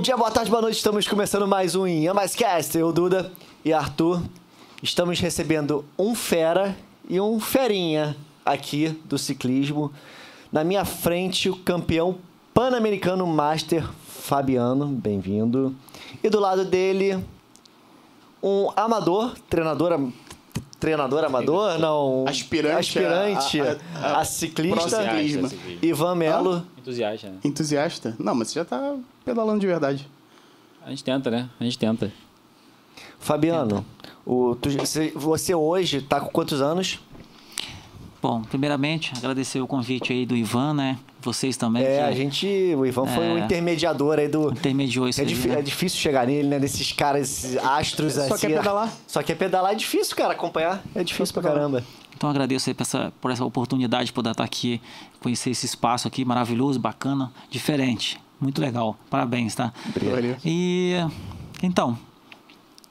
Bom 0.00 0.02
dia, 0.02 0.16
boa 0.16 0.30
tarde, 0.30 0.48
boa 0.50 0.62
noite. 0.62 0.76
Estamos 0.76 1.06
começando 1.06 1.46
mais 1.46 1.74
um 1.74 1.86
Inha 1.86 2.14
Mais 2.14 2.34
Cast. 2.34 2.74
Eu, 2.78 2.90
Duda 2.90 3.30
e 3.62 3.70
Arthur, 3.70 4.22
estamos 4.82 5.20
recebendo 5.20 5.84
um 5.98 6.14
fera 6.14 6.74
e 7.06 7.20
um 7.20 7.38
ferinha 7.38 8.16
aqui 8.42 8.98
do 9.04 9.18
ciclismo. 9.18 9.92
Na 10.50 10.64
minha 10.64 10.86
frente, 10.86 11.50
o 11.50 11.56
campeão 11.56 12.16
pan-americano 12.54 13.26
Master 13.26 13.86
Fabiano, 14.08 14.86
bem-vindo. 14.86 15.74
E 16.24 16.30
do 16.30 16.40
lado 16.40 16.64
dele, 16.64 17.22
um 18.42 18.70
amador, 18.74 19.34
treinador, 19.50 20.08
treinador 20.78 21.24
amador, 21.24 21.78
não, 21.78 22.24
Aspirante 22.26 22.78
aspirante 22.98 23.60
a- 23.60 23.76
a, 23.96 24.06
a- 24.16 24.20
a- 24.20 24.24
ciclista. 24.24 24.78
Ivan 25.82 26.14
Melo. 26.14 26.64
Entusiasta, 26.90 27.28
né? 27.30 27.38
Entusiasta? 27.44 28.16
Não, 28.18 28.34
mas 28.34 28.48
você 28.48 28.54
já 28.54 28.64
tá 28.64 28.96
pedalando 29.24 29.60
de 29.60 29.66
verdade. 29.66 30.08
A 30.84 30.90
gente 30.90 31.04
tenta, 31.04 31.30
né? 31.30 31.48
A 31.60 31.64
gente 31.64 31.78
tenta. 31.78 32.12
Fabiano, 33.18 33.84
o, 34.24 34.54
tu- 34.56 34.70
você- 34.70 35.12
você 35.14 35.54
hoje 35.54 35.98
está 35.98 36.20
com 36.20 36.28
quantos 36.30 36.60
anos? 36.60 36.98
Bom, 38.22 38.42
primeiramente, 38.42 39.12
agradecer 39.16 39.60
o 39.60 39.66
convite 39.66 40.12
aí 40.12 40.26
do 40.26 40.36
Ivan, 40.36 40.74
né? 40.74 40.98
Vocês 41.22 41.56
também. 41.56 41.82
É, 41.82 41.96
que 41.98 42.02
a 42.02 42.12
gente. 42.12 42.46
O 42.76 42.86
Ivan 42.86 43.06
foi 43.06 43.28
o 43.34 43.38
É. 43.38 43.40
intermediador 43.44 44.18
aí 44.18 44.28
do. 44.28 44.50
intermediou 44.50 45.08
isso 45.08 45.20
É, 45.20 45.24
aí, 45.24 45.34
né? 45.34 45.58
é 45.58 45.62
difícil 45.62 45.98
chegar 45.98 46.26
nele, 46.26 46.48
né? 46.48 46.58
Desses 46.58 46.92
caras, 46.92 47.28
esses 47.44 47.56
astros 47.58 48.14
Só 48.14 48.34
assim. 48.34 48.48
quer 48.48 48.56
pedalar. 48.58 48.92
Só 49.06 49.22
quer 49.22 49.34
pedalar 49.36 49.72
é 49.72 49.74
difícil, 49.74 50.16
cara. 50.16 50.32
Acompanhar 50.32 50.82
é 50.94 51.04
difícil 51.04 51.34
pra 51.34 51.42
caramba. 51.42 51.84
Então 52.16 52.28
agradeço 52.28 52.68
aí 52.68 52.74
por 52.74 52.82
essa, 52.82 53.12
por 53.20 53.30
essa 53.30 53.44
oportunidade 53.44 54.06
de 54.06 54.12
poder 54.12 54.30
estar 54.30 54.44
aqui, 54.44 54.80
conhecer 55.22 55.50
esse 55.50 55.64
espaço 55.66 56.06
aqui 56.06 56.24
maravilhoso, 56.24 56.78
bacana, 56.78 57.32
diferente. 57.50 58.20
Muito 58.40 58.60
legal. 58.60 58.96
Parabéns, 59.08 59.54
tá? 59.54 59.72
Valeu. 60.02 60.36
E 60.44 60.94
então, 61.62 61.98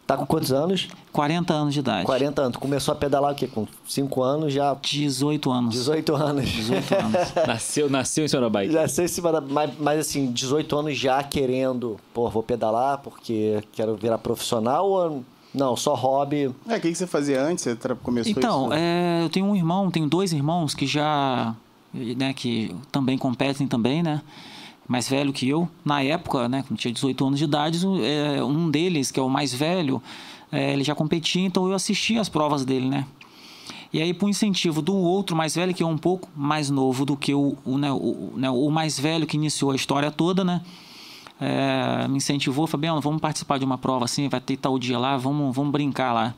Tá 0.09 0.17
com 0.17 0.25
quantos 0.25 0.51
anos? 0.51 0.87
40 1.13 1.53
anos 1.53 1.71
de 1.71 1.81
idade. 1.81 2.03
40 2.03 2.41
anos. 2.41 2.57
Começou 2.57 2.93
a 2.93 2.95
pedalar 2.95 3.31
o 3.31 3.35
quê? 3.35 3.45
Com 3.45 3.67
5 3.87 4.23
anos, 4.23 4.51
já 4.51 4.73
18 4.73 5.51
anos. 5.51 5.71
18 5.71 6.15
anos. 6.15 6.49
18 6.49 6.95
anos. 6.95 7.13
Nasceu, 7.45 7.89
nasceu 7.91 8.25
em 8.25 8.27
Sorobike. 8.27 8.73
Já 8.73 8.87
sei 8.87 9.07
se 9.07 9.21
vai 9.21 9.33
dar. 9.33 9.41
Mas, 9.41 9.69
mas 9.79 9.99
assim, 9.99 10.31
18 10.31 10.75
anos 10.79 10.97
já 10.97 11.21
querendo, 11.21 11.99
pô, 12.11 12.27
vou 12.27 12.41
pedalar 12.41 12.97
porque 13.03 13.61
quero 13.71 13.95
virar 13.97 14.17
profissional 14.17 14.89
ou. 14.89 15.23
Não, 15.53 15.75
só 15.75 15.93
hobby. 15.93 16.49
É, 16.67 16.77
o 16.77 16.81
que, 16.81 16.89
que 16.89 16.95
você 16.95 17.05
fazia 17.05 17.43
antes? 17.43 17.63
Você 17.63 17.75
começou 18.01 18.31
Então, 18.31 18.63
isso? 18.65 18.73
é, 18.73 19.23
eu 19.23 19.29
tenho 19.29 19.45
um 19.45 19.55
irmão, 19.55 19.91
tenho 19.91 20.09
dois 20.09 20.33
irmãos 20.33 20.73
que 20.73 20.87
já, 20.87 21.53
né, 21.93 22.33
que 22.33 22.75
também 22.91 23.15
competem 23.15 23.67
também, 23.67 24.01
né? 24.01 24.23
Mais 24.89 25.07
velho 25.07 25.31
que 25.31 25.47
eu. 25.47 25.69
Na 25.85 26.01
época, 26.01 26.49
né, 26.49 26.63
quando 26.67 26.79
tinha 26.79 26.91
18 26.91 27.27
anos 27.27 27.37
de 27.37 27.45
idade, 27.45 27.79
é, 28.03 28.43
um 28.43 28.71
deles, 28.71 29.11
que 29.11 29.19
é 29.19 29.23
o 29.23 29.29
mais 29.29 29.53
velho, 29.53 30.01
é, 30.51 30.73
ele 30.73 30.83
já 30.83 30.95
competia, 30.95 31.45
então 31.45 31.67
eu 31.67 31.75
assistia 31.75 32.19
as 32.19 32.27
provas 32.27 32.65
dele, 32.65 32.89
né? 32.89 33.05
E 33.93 34.01
aí, 34.01 34.13
por 34.13 34.27
incentivo 34.27 34.81
do 34.81 34.95
outro 34.95 35.35
mais 35.35 35.55
velho, 35.55 35.75
que 35.75 35.83
é 35.83 35.85
um 35.85 35.97
pouco 35.97 36.27
mais 36.35 36.71
novo 36.71 37.05
do 37.05 37.15
que 37.15 37.35
o, 37.35 37.55
o, 37.63 37.77
né, 37.77 37.91
o, 37.91 38.33
né, 38.35 38.49
o 38.49 38.69
mais 38.71 38.99
velho 38.99 39.27
que 39.27 39.37
iniciou 39.37 39.71
a 39.71 39.75
história 39.75 40.09
toda, 40.09 40.43
né? 40.43 40.61
É, 41.39 42.07
me 42.07 42.17
incentivou, 42.17 42.65
Fabiano, 42.65 42.99
vamos 42.99 43.21
participar 43.21 43.59
de 43.59 43.65
uma 43.65 43.77
prova 43.77 44.05
assim, 44.05 44.27
vai 44.27 44.41
ter 44.41 44.57
tal 44.57 44.77
dia 44.79 44.97
lá, 44.97 45.17
vamos, 45.17 45.55
vamos 45.55 45.71
brincar 45.71 46.13
lá. 46.13 46.33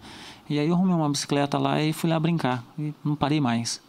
E 0.49 0.59
aí 0.59 0.67
eu 0.67 0.75
arrumei 0.75 0.93
uma 0.93 1.09
bicicleta 1.09 1.57
lá 1.57 1.81
e 1.81 1.93
fui 1.93 2.09
lá 2.09 2.19
brincar. 2.19 2.63
E 2.77 2.93
não 3.03 3.15
parei 3.15 3.39
mais. 3.39 3.81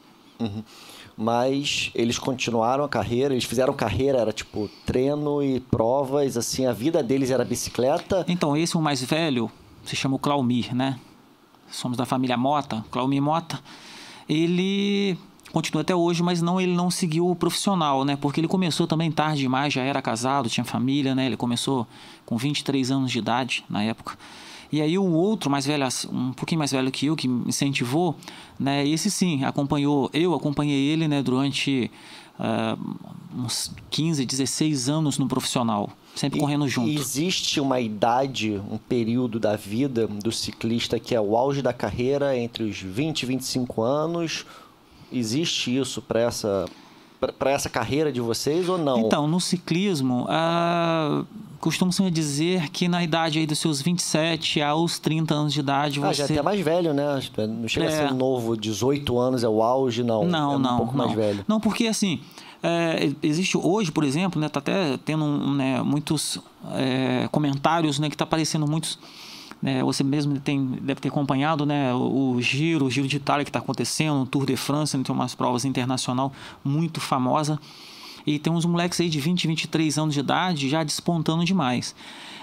Mas 1.16 1.90
eles 1.94 2.18
continuaram 2.18 2.84
a 2.84 2.88
carreira, 2.88 3.34
eles 3.34 3.44
fizeram 3.44 3.74
carreira, 3.74 4.18
era 4.18 4.32
tipo 4.32 4.68
treino 4.86 5.42
e 5.42 5.60
provas, 5.60 6.36
assim, 6.36 6.66
a 6.66 6.72
vida 6.72 7.02
deles 7.02 7.30
era 7.30 7.44
bicicleta. 7.44 8.24
Então, 8.28 8.56
esse 8.56 8.76
o 8.76 8.80
mais 8.80 9.02
velho 9.02 9.50
se 9.84 9.94
chama 9.94 10.16
o 10.16 10.18
Claumir, 10.18 10.74
né? 10.74 10.98
Somos 11.70 11.96
da 11.96 12.06
família 12.06 12.36
Mota, 12.36 12.84
Claumir 12.90 13.20
Mota. 13.20 13.60
Ele 14.28 15.18
continua 15.52 15.82
até 15.82 15.94
hoje, 15.94 16.22
mas 16.22 16.40
não 16.40 16.60
ele 16.60 16.74
não 16.74 16.90
seguiu 16.90 17.28
o 17.28 17.36
profissional, 17.36 18.04
né? 18.04 18.16
Porque 18.16 18.40
ele 18.40 18.48
começou 18.48 18.86
também 18.86 19.10
tarde 19.10 19.42
demais, 19.42 19.72
já 19.72 19.82
era 19.82 20.00
casado, 20.00 20.48
tinha 20.48 20.64
família, 20.64 21.14
né? 21.14 21.26
Ele 21.26 21.36
começou 21.36 21.86
com 22.24 22.36
23 22.36 22.90
anos 22.90 23.10
de 23.12 23.18
idade 23.18 23.64
na 23.68 23.82
época. 23.82 24.16
E 24.72 24.80
aí 24.80 24.98
o 24.98 25.04
outro 25.04 25.50
mais 25.50 25.66
velho, 25.66 25.86
um 26.10 26.32
pouquinho 26.32 26.58
mais 26.58 26.72
velho 26.72 26.90
que 26.90 27.06
eu, 27.06 27.14
que 27.14 27.28
me 27.28 27.48
incentivou, 27.48 28.16
né? 28.58 28.88
Esse 28.88 29.10
sim, 29.10 29.44
acompanhou, 29.44 30.08
eu 30.14 30.32
acompanhei 30.32 30.88
ele, 30.88 31.06
né, 31.06 31.22
durante 31.22 31.90
ah, 32.38 32.76
uns 33.36 33.70
15, 33.90 34.24
16 34.24 34.88
anos 34.88 35.18
no 35.18 35.28
profissional, 35.28 35.90
sempre 36.14 36.40
correndo 36.40 36.66
junto. 36.66 36.88
E 36.88 36.96
existe 36.96 37.60
uma 37.60 37.80
idade, 37.80 38.60
um 38.70 38.78
período 38.78 39.38
da 39.38 39.56
vida 39.56 40.06
do 40.06 40.32
ciclista 40.32 40.98
que 40.98 41.14
é 41.14 41.20
o 41.20 41.36
auge 41.36 41.62
da 41.62 41.72
carreira 41.72 42.36
entre 42.36 42.64
os 42.64 42.80
20 42.80 43.22
e 43.22 43.26
25 43.26 43.82
anos. 43.82 44.46
Existe 45.12 45.76
isso 45.76 46.00
para 46.00 46.20
essa 46.20 46.66
para 47.38 47.52
essa 47.52 47.68
carreira 47.68 48.10
de 48.10 48.20
vocês 48.20 48.68
ou 48.68 48.76
não? 48.76 48.98
Então, 48.98 49.28
no 49.28 49.40
ciclismo, 49.40 50.26
ah, 50.28 51.24
costumam-se 51.62 52.10
dizer 52.10 52.68
que 52.70 52.88
na 52.88 53.04
idade 53.04 53.38
aí 53.38 53.46
dos 53.46 53.60
seus 53.60 53.80
27 53.80 54.60
aos 54.60 54.98
30 54.98 55.32
anos 55.32 55.52
de 55.52 55.60
idade 55.60 56.00
Ah, 56.02 56.08
você... 56.08 56.14
já 56.14 56.22
é 56.24 56.26
até 56.26 56.42
mais 56.42 56.60
velho, 56.60 56.92
né? 56.92 57.20
Não 57.48 57.68
chega 57.68 57.86
a 57.86 57.88
É. 57.88 58.08
ser 58.08 58.12
novo, 58.12 58.56
18 58.56 59.16
anos 59.16 59.44
é 59.44 59.48
o 59.48 59.62
auge, 59.62 60.02
não. 60.02 60.24
Não, 60.24 60.54
é 60.54 60.56
um 60.56 60.58
não, 60.58 60.76
pouco 60.76 60.96
não. 60.96 61.04
mais 61.06 61.16
velho. 61.16 61.44
Não, 61.46 61.60
porque 61.60 61.86
assim, 61.86 62.20
é, 62.64 63.12
existe 63.22 63.56
hoje, 63.56 63.92
por 63.92 64.02
exemplo, 64.02 64.40
né, 64.40 64.48
tá 64.48 64.58
até 64.58 64.98
tendo 65.04 65.24
um, 65.24 65.54
né, 65.54 65.80
muitos 65.82 66.38
é, 66.72 67.28
comentários, 67.30 68.00
né, 68.00 68.10
que 68.10 68.16
tá 68.16 68.24
aparecendo 68.24 68.66
muitos 68.66 68.98
né, 69.62 69.80
você 69.84 70.02
mesmo 70.02 70.40
tem, 70.40 70.66
deve 70.82 71.00
ter 71.00 71.08
acompanhado 71.10 71.64
né, 71.64 71.94
o, 71.94 72.32
o 72.32 72.42
Giro, 72.42 72.86
o 72.86 72.90
Giro 72.90 73.06
de 73.06 73.18
Itália 73.18 73.44
que 73.44 73.50
está 73.50 73.60
acontecendo, 73.60 74.22
o 74.22 74.26
Tour 74.26 74.44
de 74.44 74.56
France, 74.56 74.96
né, 74.96 75.04
tem 75.04 75.14
umas 75.14 75.36
provas 75.36 75.64
internacional 75.64 76.32
muito 76.64 77.00
famosa. 77.00 77.60
E 78.26 78.38
tem 78.38 78.52
uns 78.52 78.64
moleques 78.64 79.00
aí 79.00 79.08
de 79.08 79.20
20, 79.20 79.46
23 79.48 79.98
anos 79.98 80.14
de 80.14 80.20
idade 80.20 80.68
já 80.68 80.82
despontando 80.84 81.44
demais. 81.44 81.94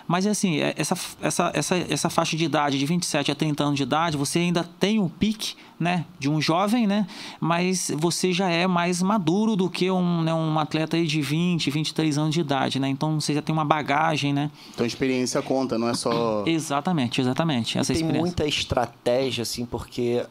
Mas 0.07 0.25
assim, 0.25 0.57
é- 0.57 0.73
essa, 0.75 0.97
essa, 1.21 1.51
essa, 1.53 1.77
essa 1.77 2.09
faixa 2.09 2.35
de 2.35 2.43
idade 2.43 2.79
de 2.79 2.85
27 2.85 3.31
a 3.31 3.35
30 3.35 3.63
anos 3.63 3.77
de 3.77 3.83
idade, 3.83 4.17
você 4.17 4.39
ainda 4.39 4.63
tem 4.63 4.97
o 4.99 5.07
pique 5.07 5.53
né, 5.79 6.03
de 6.17 6.27
um 6.27 6.41
jovem, 6.41 6.87
né? 6.87 7.05
Mas 7.39 7.91
você 7.95 8.33
já 8.33 8.49
é 8.49 8.65
mais 8.65 9.03
maduro 9.03 9.55
do 9.55 9.69
que 9.69 9.89
um, 9.91 10.23
né, 10.23 10.33
um 10.33 10.57
atleta 10.57 10.97
aí 10.97 11.05
de 11.05 11.21
20, 11.21 11.69
23 11.69 12.17
anos 12.17 12.33
de 12.33 12.41
idade, 12.41 12.79
né? 12.79 12.89
Então 12.89 13.21
você 13.21 13.35
já 13.35 13.41
tem 13.41 13.53
uma 13.53 13.63
bagagem, 13.63 14.33
né? 14.33 14.49
Então 14.73 14.83
a 14.83 14.87
experiência 14.87 15.41
conta, 15.43 15.77
não 15.77 15.87
é 15.87 15.93
só. 15.93 16.43
Exatamente, 16.47 17.21
exatamente. 17.21 17.77
Essa 17.77 17.93
Tem 17.93 17.97
experiência. 18.01 18.19
muita 18.19 18.45
estratégia, 18.47 19.43
assim, 19.43 19.63
porque 19.63 20.25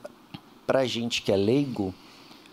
pra 0.67 0.85
gente 0.87 1.23
que 1.23 1.31
é 1.33 1.37
leigo, 1.37 1.95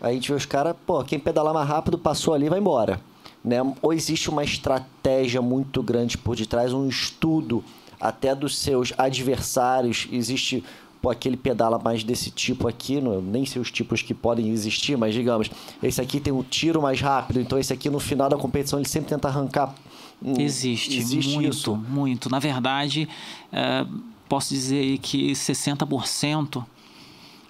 a 0.00 0.12
gente 0.12 0.30
vê 0.30 0.36
os 0.36 0.46
caras, 0.46 0.74
pô, 0.86 1.02
quem 1.04 1.18
pedalar 1.18 1.54
mais 1.54 1.68
rápido 1.68 1.98
passou 1.98 2.34
ali 2.34 2.48
vai 2.48 2.58
embora. 2.58 3.00
Né? 3.44 3.58
Ou 3.80 3.92
existe 3.92 4.28
uma 4.28 4.44
estratégia 4.44 5.40
muito 5.40 5.82
grande 5.82 6.18
por 6.18 6.36
detrás, 6.36 6.72
um 6.72 6.88
estudo 6.88 7.64
até 8.00 8.34
dos 8.34 8.58
seus 8.58 8.92
adversários. 8.98 10.08
Existe 10.10 10.62
pô, 11.00 11.10
aquele 11.10 11.36
pedala 11.36 11.78
mais 11.78 12.02
desse 12.02 12.30
tipo 12.30 12.66
aqui, 12.66 13.00
não, 13.00 13.22
nem 13.22 13.46
sei 13.46 13.62
os 13.62 13.70
tipos 13.70 14.02
que 14.02 14.12
podem 14.12 14.50
existir, 14.50 14.96
mas 14.96 15.14
digamos, 15.14 15.50
esse 15.82 16.00
aqui 16.00 16.18
tem 16.18 16.32
o 16.32 16.42
tiro 16.42 16.82
mais 16.82 17.00
rápido, 17.00 17.40
então 17.40 17.58
esse 17.58 17.72
aqui 17.72 17.88
no 17.88 18.00
final 18.00 18.28
da 18.28 18.36
competição 18.36 18.78
ele 18.78 18.88
sempre 18.88 19.10
tenta 19.10 19.28
arrancar. 19.28 19.74
Hum, 20.22 20.34
Existe, 20.38 20.98
existe 20.98 21.34
muito, 21.34 21.50
isso. 21.50 21.76
muito. 21.76 22.30
Na 22.30 22.38
verdade, 22.38 23.08
é, 23.52 23.86
posso 24.28 24.52
dizer 24.54 24.80
aí 24.80 24.98
que 24.98 25.32
60% 25.32 26.64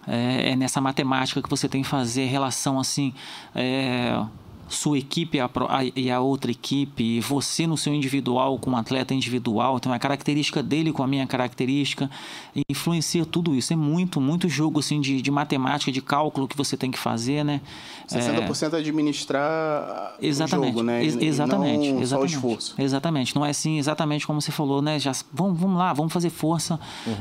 é, 0.07 0.51
é 0.51 0.57
nessa 0.57 0.81
matemática 0.81 1.43
que 1.43 1.49
você 1.49 1.69
tem 1.69 1.83
que 1.83 1.89
fazer 1.89 2.27
relação 2.27 2.79
assim. 2.79 3.13
é, 3.55 4.25
sua 4.69 4.99
equipe 4.99 5.39
e 5.39 5.41
a 5.41 5.51
e 5.95 6.11
a 6.11 6.21
outra 6.21 6.51
equipe, 6.51 7.03
e 7.03 7.21
você 7.21 7.67
no 7.67 7.77
seu 7.77 7.95
individual 7.95 8.59
com 8.59 8.71
um 8.71 8.77
atleta 8.77 9.15
individual, 9.15 9.79
tem 9.81 9.91
uma 9.91 9.99
característica 9.99 10.63
dele 10.63 10.93
com 10.93 11.03
a 11.03 11.07
minha 11.07 11.27
característica, 11.27 12.11
e 12.55 12.63
influencia 12.71 13.25
tudo 13.25 13.55
isso. 13.55 13.73
É 13.73 13.77
muito, 13.77 14.21
muito 14.21 14.49
jogo 14.49 14.81
assim 14.81 15.01
de, 15.01 15.21
de 15.23 15.31
matemática, 15.31 15.91
de 15.93 16.01
cálculo 16.01 16.49
que 16.49 16.57
você 16.57 16.77
tem 16.77 16.91
que 16.91 16.99
fazer, 16.99 17.45
né? 17.45 17.61
60% 18.09 18.75
administrar 18.75 20.17
Exatamente. 20.21 20.65
o 20.65 20.73
jogo, 20.73 20.83
né? 20.83 21.05
Ex- 21.05 21.17
exatamente. 21.17 21.93
não 21.93 22.01
exatamente. 22.03 22.09
só 22.09 22.21
o 22.21 22.25
esforço. 22.25 22.75
Exatamente. 22.79 23.35
Não 23.35 23.45
é 23.45 23.51
assim 23.51 23.79
exatamente 23.79 24.27
como 24.27 24.41
você 24.41 24.53
falou, 24.53 24.81
né? 24.81 24.99
Já, 24.99 25.13
vamos, 25.33 25.59
vamos 25.59 25.79
lá, 25.79 25.93
vamos 25.93 26.13
fazer 26.13 26.31
força 26.31 26.79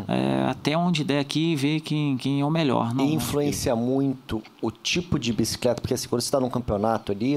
é, 0.07 0.49
até 0.49 0.77
onde 0.77 1.03
der 1.03 1.19
aqui 1.19 1.53
e 1.53 1.55
ver 1.55 1.79
quem, 1.81 2.17
quem 2.17 2.41
é 2.41 2.45
o 2.45 2.49
melhor. 2.49 2.93
Não, 2.93 3.05
E 3.05 3.13
influencia 3.13 3.75
muito 3.75 4.41
o 4.61 4.71
tipo 4.71 5.17
de 5.19 5.33
bicicleta, 5.33 5.81
porque 5.81 5.93
assim, 5.93 6.07
quando 6.07 6.21
você 6.21 6.27
está 6.27 6.39
num 6.39 6.49
campeonato 6.49 7.11
ali, 7.11 7.34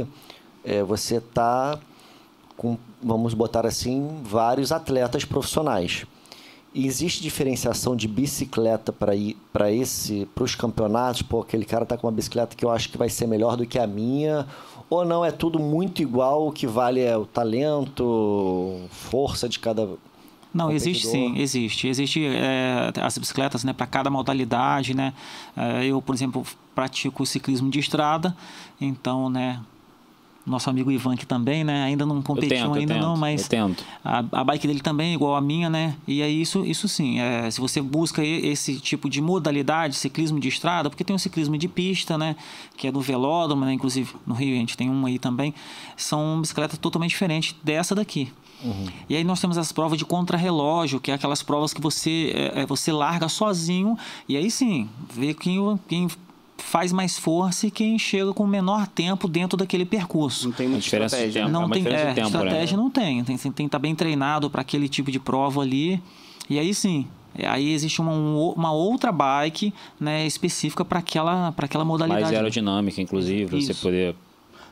é, 0.65 0.83
você 0.83 1.17
está 1.17 1.79
com, 2.56 2.77
vamos 3.03 3.35
botar 3.35 3.65
assim, 3.67 4.21
vários 4.23 4.73
atletas 4.73 5.25
profissionais. 5.25 6.05
existe 6.75 7.23
diferenciação 7.23 7.97
de 7.97 8.06
bicicleta 8.06 8.93
para 8.93 9.15
ir 9.15 9.37
para 9.53 9.73
esse 9.73 10.27
para 10.35 10.45
os 10.45 10.55
campeonatos? 10.55 11.23
Pô, 11.23 11.41
aquele 11.41 11.65
cara 11.65 11.87
tá 11.87 11.97
com 11.97 12.06
uma 12.06 12.12
bicicleta 12.12 12.55
que 12.55 12.65
eu 12.65 12.71
acho 12.71 12.91
que 12.91 12.99
vai 12.99 13.09
ser 13.09 13.27
melhor 13.27 13.56
do 13.56 13.67
que 13.67 13.79
a 13.79 13.87
minha. 13.87 14.47
Ou 14.91 15.05
não, 15.05 15.25
é 15.25 15.31
tudo 15.31 15.59
muito 15.59 16.03
igual, 16.03 16.49
o 16.49 16.53
que 16.53 16.67
vale 16.67 17.00
é 17.00 17.17
o 17.17 17.27
talento, 17.27 18.81
força 18.91 19.49
de 19.49 19.59
cada 19.59 19.89
não, 20.53 20.71
existe 20.71 21.06
sim, 21.06 21.39
existe. 21.39 21.89
Existe 21.89 22.25
é, 22.25 22.91
as 23.03 23.19
bicicletas 23.19 23.65
né, 23.65 23.73
para 23.73 23.87
cada 23.87 24.11
modalidade, 24.11 24.95
né? 24.95 25.12
É, 25.56 25.85
eu, 25.85 26.00
por 26.00 26.15
exemplo, 26.15 26.45
pratico 26.75 27.27
ciclismo 27.27 27.71
de 27.71 27.79
estrada, 27.79 28.35
então, 28.81 29.29
né? 29.29 29.61
Nosso 30.49 30.71
amigo 30.71 30.91
Ivan 30.91 31.15
aqui 31.15 31.27
também, 31.27 31.62
né? 31.62 31.85
Ainda 31.85 32.06
não 32.06 32.23
competiu 32.23 32.56
tento, 32.56 32.75
ainda 32.75 32.99
não, 32.99 33.17
mas 33.17 33.49
a, 34.05 34.25
a 34.33 34.45
bike 34.45 34.67
dele 34.67 34.81
também 34.81 35.12
é 35.12 35.15
igual 35.15 35.37
a 35.37 35.41
minha, 35.41 35.69
né? 35.69 35.95
E 36.06 36.23
aí 36.23 36.41
isso, 36.41 36.65
isso 36.65 36.89
sim, 36.89 37.21
é, 37.21 37.50
se 37.50 37.61
você 37.61 37.81
busca 37.81 38.25
esse 38.25 38.81
tipo 38.81 39.09
de 39.09 39.21
modalidade, 39.21 39.95
ciclismo 39.97 40.41
de 40.41 40.49
estrada, 40.49 40.89
porque 40.89 41.05
tem 41.05 41.15
o 41.15 41.19
ciclismo 41.19 41.56
de 41.59 41.69
pista, 41.69 42.17
né? 42.17 42.35
Que 42.77 42.89
é 42.89 42.93
do 42.93 43.00
velódromo, 43.00 43.65
né? 43.65 43.73
Inclusive 43.73 44.15
no 44.27 44.35
Rio 44.35 44.55
a 44.56 44.59
gente 44.59 44.77
tem 44.77 44.89
um 44.91 45.06
aí 45.06 45.19
também. 45.19 45.55
São 45.97 46.41
bicicletas 46.41 46.79
totalmente 46.79 47.11
diferentes 47.11 47.55
dessa 47.62 47.95
daqui. 47.95 48.33
E 49.09 49.15
aí 49.15 49.23
nós 49.23 49.41
temos 49.41 49.56
as 49.56 49.71
provas 49.71 49.99
de 49.99 50.05
contrarrelógio, 50.05 51.00
que 51.00 51.11
é 51.11 51.15
aquelas 51.15 51.43
provas 51.43 51.73
que 51.73 51.81
você, 51.81 52.33
é, 52.35 52.62
é, 52.62 52.67
você 52.67 52.91
larga 52.91 53.29
sozinho 53.29 53.97
e 54.29 54.37
aí 54.37 54.50
sim, 54.50 54.89
vê 55.12 55.33
quem, 55.33 55.59
quem 55.87 56.09
faz 56.59 56.93
mais 56.93 57.19
força 57.19 57.67
e 57.67 57.71
quem 57.71 57.99
chega 57.99 58.33
com 58.33 58.47
menor 58.47 58.87
tempo 58.87 59.27
dentro 59.29 59.57
daquele 59.57 59.85
percurso. 59.85 60.47
Não 60.49 60.53
tem 60.55 60.69
muita 60.69 60.83
diferença 60.83 61.17
de 61.17 61.23
estratégia. 61.23 61.43
tempo. 61.47 61.53
Não 61.53 61.65
é 61.67 61.71
tem 61.71 61.87
é, 61.87 62.09
de 62.09 62.15
tempo, 62.15 62.21
né? 62.21 62.27
estratégia 62.45 62.77
não 62.77 62.91
tem. 62.91 63.25
Tem 63.25 63.37
tem 63.37 63.51
que 63.53 63.63
estar 63.65 63.79
bem 63.79 63.95
treinado 63.95 64.51
para 64.51 64.61
aquele 64.61 64.89
tipo 64.89 65.11
de 65.11 65.19
prova 65.19 65.63
ali. 65.63 66.01
E 66.51 66.59
aí 66.59 66.75
sim, 66.75 67.07
é, 67.37 67.47
aí 67.47 67.73
existe 67.73 68.01
uma, 68.01 68.13
um- 68.13 68.53
uma 68.57 68.73
outra 68.73 69.13
bike 69.13 69.73
né, 70.01 70.27
específica 70.27 70.85
para 70.85 70.99
aquela, 70.99 71.55
aquela 71.57 71.85
modalidade. 71.85 72.23
Mais 72.23 72.35
aerodinâmica, 72.35 73.01
inclusive, 73.01 73.61
você 73.63 73.75
poder. 73.75 74.15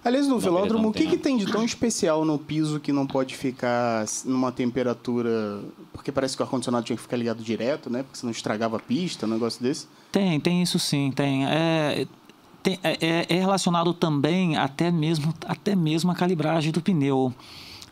Aliás, 0.06 0.28
no 0.28 0.34
Não, 0.34 0.40
velódromo, 0.40 0.88
o 0.88 0.92
que, 0.92 1.04
que 1.04 1.16
tem 1.16 1.36
de 1.36 1.46
tão 1.46 1.64
especial 1.64 2.24
no 2.24 2.38
piso 2.38 2.78
que 2.78 2.92
não 2.92 3.06
pode 3.06 3.36
ficar 3.36 4.04
numa 4.24 4.52
temperatura. 4.52 5.60
Porque 5.92 6.12
parece 6.12 6.36
que 6.36 6.42
o 6.42 6.44
ar-condicionado 6.44 6.84
tinha 6.84 6.96
que 6.96 7.02
ficar 7.02 7.16
ligado 7.16 7.42
direto, 7.42 7.90
né? 7.90 8.04
Porque 8.04 8.16
senão 8.18 8.30
estragava 8.30 8.76
a 8.76 8.80
pista, 8.80 9.26
um 9.26 9.30
negócio 9.30 9.60
desse. 9.60 9.88
Tem, 10.12 10.38
tem 10.38 10.62
isso 10.62 10.78
sim, 10.78 11.10
tem. 11.10 11.44
É, 11.46 12.06
tem- 12.62 12.78
é- 12.84 12.98
é- 13.04 13.26
é 13.28 13.40
relacionado 13.40 13.92
também 13.92 14.56
até 14.56 14.92
mesmo, 14.92 15.34
até 15.44 15.74
mesmo 15.74 16.10
a 16.12 16.14
calibragem 16.14 16.70
do 16.70 16.80
pneu. 16.80 17.34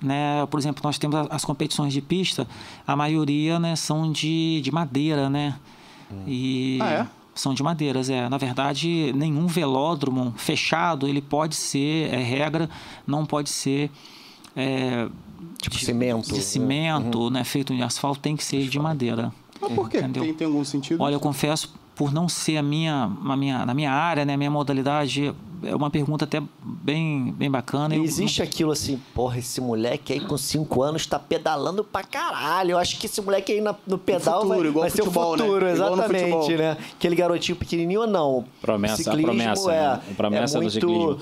Né? 0.01 0.47
Por 0.51 0.61
exemplo, 0.61 0.83
nós 0.85 0.99
temos 0.99 1.27
as 1.31 1.45
competições 1.45 1.93
de 1.93 2.01
pista, 2.01 2.47
a 2.87 2.95
maioria 2.95 3.59
né, 3.59 3.75
são 3.75 4.13
de, 4.13 4.61
de 4.61 4.71
madeira, 4.71 5.29
né? 5.29 5.57
E 6.27 6.79
Ah, 6.81 6.91
é? 6.93 7.07
São 7.35 7.53
de 7.53 7.63
madeiras, 7.63 8.09
é. 8.09 8.29
Na 8.29 8.39
verdade, 8.39 9.13
nenhum 9.15 9.47
velódromo 9.47 10.33
fechado, 10.37 11.09
ele 11.09 11.21
pode 11.21 11.55
ser, 11.57 12.13
é 12.13 12.23
regra, 12.23 12.71
não 13.07 13.27
pode 13.27 13.51
ser 13.51 13.91
é, 14.57 15.09
Tipo 15.61 15.77
cimento. 15.79 16.33
de 16.33 16.43
cimento, 16.43 17.31
né? 17.31 17.43
Feito 17.45 17.73
em 17.73 17.83
asfalto, 17.83 18.21
tem 18.21 18.37
que 18.37 18.45
ser 18.45 18.69
de 18.69 18.79
madeira. 18.79 19.33
Mas 19.61 19.73
por 19.73 19.89
quê? 19.89 19.99
Entendeu? 19.99 20.23
Tem, 20.23 20.35
tem 20.35 20.47
algum 20.47 20.65
sentido? 20.65 21.03
Olha, 21.03 21.15
eu 21.15 21.21
confesso, 21.21 21.75
por 21.95 22.13
não 22.13 22.29
ser 22.29 22.57
a 22.59 22.63
minha, 22.63 23.11
a 23.25 23.37
minha, 23.37 23.65
na 23.67 23.75
minha 23.75 23.91
área, 23.93 24.25
né, 24.25 24.37
minha 24.37 24.51
modalidade, 24.51 25.35
é 25.67 25.75
uma 25.75 25.91
pergunta 25.91 26.25
até 26.25 26.43
bem, 26.63 27.33
bem 27.33 27.51
bacana. 27.51 27.95
E 27.95 27.99
Eu 27.99 28.05
existe 28.05 28.43
aquilo 28.43 28.71
assim, 28.73 29.01
porra, 29.15 29.39
esse 29.39 29.61
moleque 29.61 30.13
aí 30.13 30.21
com 30.21 30.37
5 30.37 30.83
anos 30.83 31.07
tá 31.07 31.19
pedalando 31.19 31.83
pra 31.85 32.03
caralho. 32.03 32.73
Eu 32.73 32.79
acho 32.79 32.99
que 32.99 33.07
esse 33.07 33.21
moleque 33.21 33.53
aí 33.53 33.61
na- 33.61 33.75
no 33.87 33.99
pedal 33.99 34.43
futuro, 34.43 34.59
vai, 34.61 34.69
igual 34.69 34.83
vai 34.83 34.91
ser 34.91 35.03
o 35.03 35.05
futebol, 35.05 35.37
né? 35.37 35.43
futuro, 35.45 35.69
Igual 35.75 35.91
no 35.91 35.97
exatamente, 36.03 36.31
futebol. 36.33 36.59
né? 36.59 36.77
Aquele 36.97 37.17
garotinho 37.17 37.57
pequenininho 37.57 38.01
ou 38.03 38.07
não. 38.07 38.45
Promessa, 38.61 38.97
Ciclismo 38.97 39.27
promessa. 39.27 39.73
é, 39.73 39.81
né? 39.81 40.01
A 40.11 40.15
promessa 40.15 40.57
é 40.57 40.61
do 40.61 40.63
muito... 40.63 40.73
ciclismo. 40.73 41.21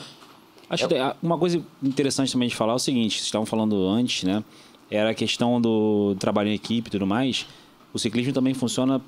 Acho 0.71 0.89
que 0.89 0.95
tem- 0.95 1.13
uma 1.23 1.37
coisa 1.39 1.63
interessante 1.83 2.33
também 2.33 2.49
de 2.49 2.57
falar 2.57 2.73
é 2.73 2.77
o 2.77 2.79
seguinte: 2.79 3.13
vocês 3.17 3.25
estavam 3.27 3.45
falando 3.47 3.77
antes, 3.89 4.25
né? 4.25 4.43
Era 4.91 5.11
a 5.11 5.15
questão 5.15 5.61
do 5.61 6.15
trabalho 6.19 6.49
em 6.49 6.55
equipe 6.55 6.89
e 6.89 6.91
tudo 6.91 7.07
mais. 7.07 7.47
O 7.95 7.99
ciclismo 7.99 8.33
também 8.33 8.55
funciona, 8.55 9.01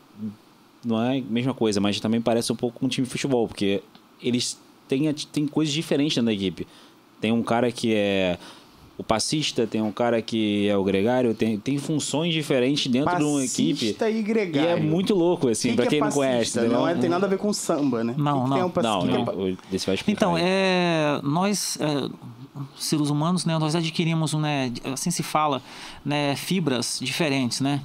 não 0.84 1.02
é 1.02 1.18
a 1.18 1.22
mesma 1.22 1.54
coisa, 1.54 1.80
mas 1.80 1.98
também 2.00 2.20
parece 2.20 2.52
um 2.52 2.56
pouco 2.56 2.78
com 2.80 2.86
um 2.86 2.88
time 2.88 3.06
de 3.06 3.10
futebol, 3.10 3.48
porque 3.48 3.82
eles 4.22 4.58
têm, 4.88 5.12
têm 5.12 5.46
coisas 5.46 5.72
diferentes 5.74 6.14
dentro 6.16 6.26
da 6.26 6.32
equipe. 6.32 6.66
Tem 7.20 7.32
um 7.32 7.42
cara 7.42 7.70
que 7.72 7.94
é 7.94 8.38
o 8.96 9.02
passista, 9.02 9.66
tem 9.66 9.82
um 9.82 9.90
cara 9.90 10.22
que 10.22 10.68
é 10.68 10.76
o 10.76 10.84
gregário, 10.84 11.34
tem, 11.34 11.58
tem 11.58 11.78
funções 11.78 12.32
diferentes 12.32 12.86
dentro 12.86 13.16
de 13.16 13.24
uma 13.24 13.44
equipe. 13.44 13.72
Passista 13.80 14.08
e 14.08 14.18
E 14.20 14.22
gregário. 14.22 14.70
é 14.70 14.76
muito 14.76 15.14
louco, 15.14 15.48
assim, 15.48 15.70
Que 15.70 15.74
pra 15.76 15.84
que 15.86 15.90
quem 15.90 15.98
é 15.98 16.02
não 16.04 16.10
conhece. 16.12 16.36
passista? 16.38 16.60
entendeu? 16.60 16.78
Não 16.78 16.88
é, 16.88 16.94
tem 16.94 17.10
nada 17.10 17.26
a 17.26 17.28
ver 17.28 17.38
com 17.38 17.52
samba, 17.52 18.04
né? 18.04 18.14
Não, 18.16 18.44
Que 18.44 18.44
que 18.44 18.48
não. 18.50 18.56
tem 18.56 18.62
um 18.64 18.82
Não, 18.84 19.00
que 19.00 19.06
que 19.08 19.14
é 19.14 19.18
não. 19.18 19.24
vai 19.34 19.94
explicar 19.94 20.12
Então, 20.12 20.36
aí. 20.36 20.42
é, 20.44 21.20
nós, 21.24 21.76
é, 21.80 22.08
seres 22.78 23.10
humanos, 23.10 23.44
né, 23.44 23.58
nós 23.58 23.74
adquirimos, 23.74 24.32
né, 24.34 24.72
assim 24.92 25.10
se 25.10 25.24
fala, 25.24 25.60
né, 26.04 26.36
fibras 26.36 27.00
diferentes, 27.02 27.60
né? 27.60 27.80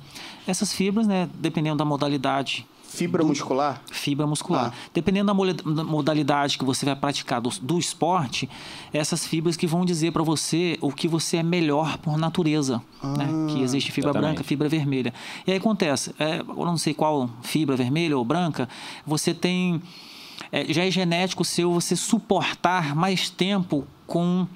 Essas 0.45 0.71
fibras, 0.73 1.07
né, 1.07 1.27
dependendo 1.35 1.77
da 1.77 1.85
modalidade, 1.85 2.67
Fibra 2.89 3.23
muscular? 3.23 3.81
fibra 3.91 4.25
muscular. 4.25 4.73
Ah. 4.73 4.89
Dependendo 4.93 5.27
da 5.27 5.83
modalidade 5.83 6.57
que 6.57 6.65
você 6.65 6.85
vai 6.85 6.95
praticar 6.95 7.39
do, 7.39 7.49
do 7.61 7.77
esporte, 7.77 8.49
essas 8.91 9.25
fibras 9.25 9.55
que 9.55 9.67
vão 9.67 9.85
dizer 9.85 10.11
para 10.11 10.23
você 10.23 10.77
o 10.81 10.91
que 10.91 11.07
você 11.07 11.37
é 11.37 11.43
melhor 11.43 11.97
por 11.99 12.17
natureza. 12.17 12.81
né? 13.03 13.27
Que 13.49 13.61
existe 13.61 13.91
fibra 13.91 14.09
exatamente. 14.09 14.33
branca, 14.33 14.43
fibra 14.43 14.67
vermelha. 14.67 15.13
E 15.45 15.51
aí 15.51 15.57
acontece, 15.57 16.13
é, 16.19 16.39
eu 16.39 16.65
não 16.65 16.77
sei 16.77 16.93
qual 16.93 17.29
fibra 17.41 17.75
vermelha 17.75 18.17
ou 18.17 18.25
branca, 18.25 18.67
você 19.05 19.33
tem. 19.33 19.81
é, 20.51 20.65
já 20.73 20.83
é 20.83 20.91
genético 20.91 21.45
seu 21.45 21.71
você 21.71 21.95
suportar 21.95 22.95
mais 22.95 23.29
tempo 23.29 23.85
com. 24.07 24.47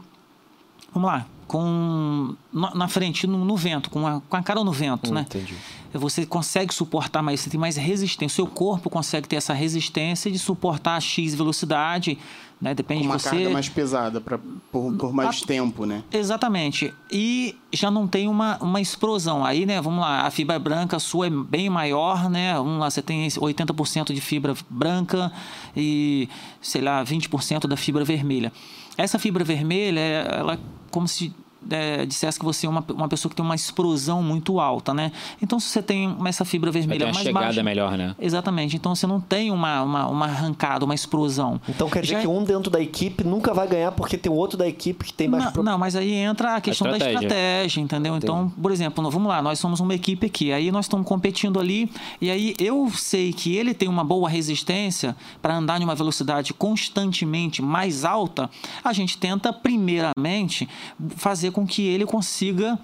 Vamos 0.93 1.07
lá, 1.07 1.25
com. 1.47 2.35
Na, 2.51 2.87
frente, 2.87 3.25
no, 3.27 3.43
no 3.43 3.55
vento, 3.57 3.89
com 3.89 4.05
a, 4.07 4.21
com 4.21 4.35
a 4.35 4.43
cara 4.43 4.63
no 4.63 4.71
vento, 4.71 5.13
né? 5.13 5.21
Entendi. 5.21 5.55
você 5.93 6.25
consegue 6.25 6.73
suportar 6.73 7.21
mais, 7.23 7.39
você 7.39 7.49
tem 7.49 7.59
mais 7.59 7.75
resistência. 7.77 8.41
O 8.43 8.45
seu 8.45 8.47
corpo 8.47 8.89
consegue 8.89 9.27
ter 9.27 9.35
essa 9.37 9.53
resistência 9.53 10.29
de 10.31 10.37
suportar 10.39 10.95
a 10.95 10.99
X 10.99 11.33
velocidade, 11.35 12.17
né? 12.61 12.73
Depende 12.73 13.01
Com 13.01 13.07
uma 13.09 13.17
de 13.17 13.23
você. 13.23 13.29
carga 13.31 13.49
mais 13.49 13.69
pesada, 13.69 14.21
pra, 14.21 14.37
por, 14.71 14.93
por 14.95 15.11
mais 15.13 15.41
Ah, 15.43 15.45
tempo, 15.47 15.85
né? 15.85 16.03
Exatamente. 16.11 16.93
E 17.11 17.55
já 17.73 17.89
não 17.91 18.07
tem 18.07 18.27
uma, 18.27 18.57
uma 18.61 18.79
explosão. 18.79 19.43
Aí, 19.43 19.65
né, 19.65 19.81
vamos 19.81 19.99
lá, 20.01 20.21
a 20.21 20.31
fibra 20.31 20.57
branca 20.59 20.99
sua 20.99 21.27
é 21.27 21.29
bem 21.29 21.69
maior, 21.69 22.29
né? 22.29 22.53
Vamos 22.55 22.79
lá, 22.79 22.89
você 22.89 23.01
tem 23.01 23.25
esse 23.25 23.39
80% 23.39 24.13
de 24.13 24.21
fibra 24.21 24.55
branca 24.69 25.31
e, 25.75 26.29
sei 26.61 26.81
lá, 26.81 27.03
20% 27.03 27.67
da 27.67 27.75
fibra 27.75 28.05
vermelha. 28.05 28.51
Essa 28.95 29.17
fibra 29.17 29.43
vermelha, 29.43 29.99
ela 29.99 30.53
é 30.53 30.59
como 30.91 31.07
se 31.07 31.33
é, 31.69 32.05
dissesse 32.05 32.37
que 32.39 32.45
você 32.45 32.65
é 32.65 32.69
uma, 32.69 32.83
uma 32.93 33.07
pessoa 33.07 33.29
que 33.29 33.35
tem 33.35 33.45
uma 33.45 33.55
explosão 33.55 34.21
muito 34.21 34.59
alta, 34.59 34.93
né? 34.93 35.11
Então, 35.41 35.59
se 35.59 35.67
você 35.69 35.81
tem 35.81 36.15
essa 36.25 36.45
fibra 36.45 36.71
vermelha 36.71 37.05
uma 37.05 37.13
mais 37.13 37.25
chegada 37.25 37.45
baixa... 37.47 37.63
melhor, 37.63 37.97
né? 37.97 38.15
Exatamente. 38.19 38.75
Então, 38.75 38.95
você 38.95 39.07
não 39.07 39.19
tem 39.19 39.51
uma, 39.51 39.81
uma, 39.83 40.07
uma 40.07 40.25
arrancada, 40.25 40.85
uma 40.85 40.95
explosão. 40.95 41.59
Então 41.67 41.89
quer 41.89 42.01
dizer 42.01 42.15
Já- 42.15 42.21
que 42.21 42.27
um 42.27 42.43
dentro 42.43 42.69
da 42.69 42.79
equipe 42.81 43.23
nunca 43.23 43.53
vai 43.53 43.67
ganhar 43.67 43.91
porque 43.91 44.17
tem 44.17 44.31
outro 44.31 44.57
da 44.57 44.67
equipe 44.67 45.05
que 45.05 45.13
tem 45.13 45.27
mais... 45.27 45.45
Não, 45.45 45.51
pro- 45.51 45.63
não, 45.63 45.77
mas 45.77 45.95
aí 45.95 46.13
entra 46.13 46.55
a 46.55 46.61
questão 46.61 46.87
da 46.89 46.97
estratégia. 46.97 47.27
estratégia, 47.27 47.81
entendeu? 47.81 48.15
Então, 48.17 48.51
por 48.61 48.71
exemplo, 48.71 49.09
vamos 49.09 49.27
lá, 49.29 49.41
nós 49.41 49.59
somos 49.59 49.79
uma 49.79 49.93
equipe 49.93 50.27
aqui, 50.27 50.51
aí 50.51 50.71
nós 50.71 50.85
estamos 50.85 51.07
competindo 51.07 51.59
ali, 51.59 51.91
e 52.19 52.29
aí 52.29 52.53
eu 52.59 52.89
sei 52.95 53.31
que 53.33 53.55
ele 53.55 53.73
tem 53.73 53.87
uma 53.87 54.03
boa 54.03 54.29
resistência 54.29 55.15
para 55.41 55.55
andar 55.55 55.79
em 55.81 55.83
uma 55.83 55.95
velocidade 55.95 56.53
constantemente 56.53 57.61
mais 57.61 58.03
alta, 58.05 58.49
a 58.83 58.93
gente 58.93 59.17
tenta, 59.17 59.51
primeiramente, 59.53 60.67
fazer 61.15 61.51
com 61.53 61.65
que 61.65 61.87
ele 61.87 62.05
consiga 62.05 62.77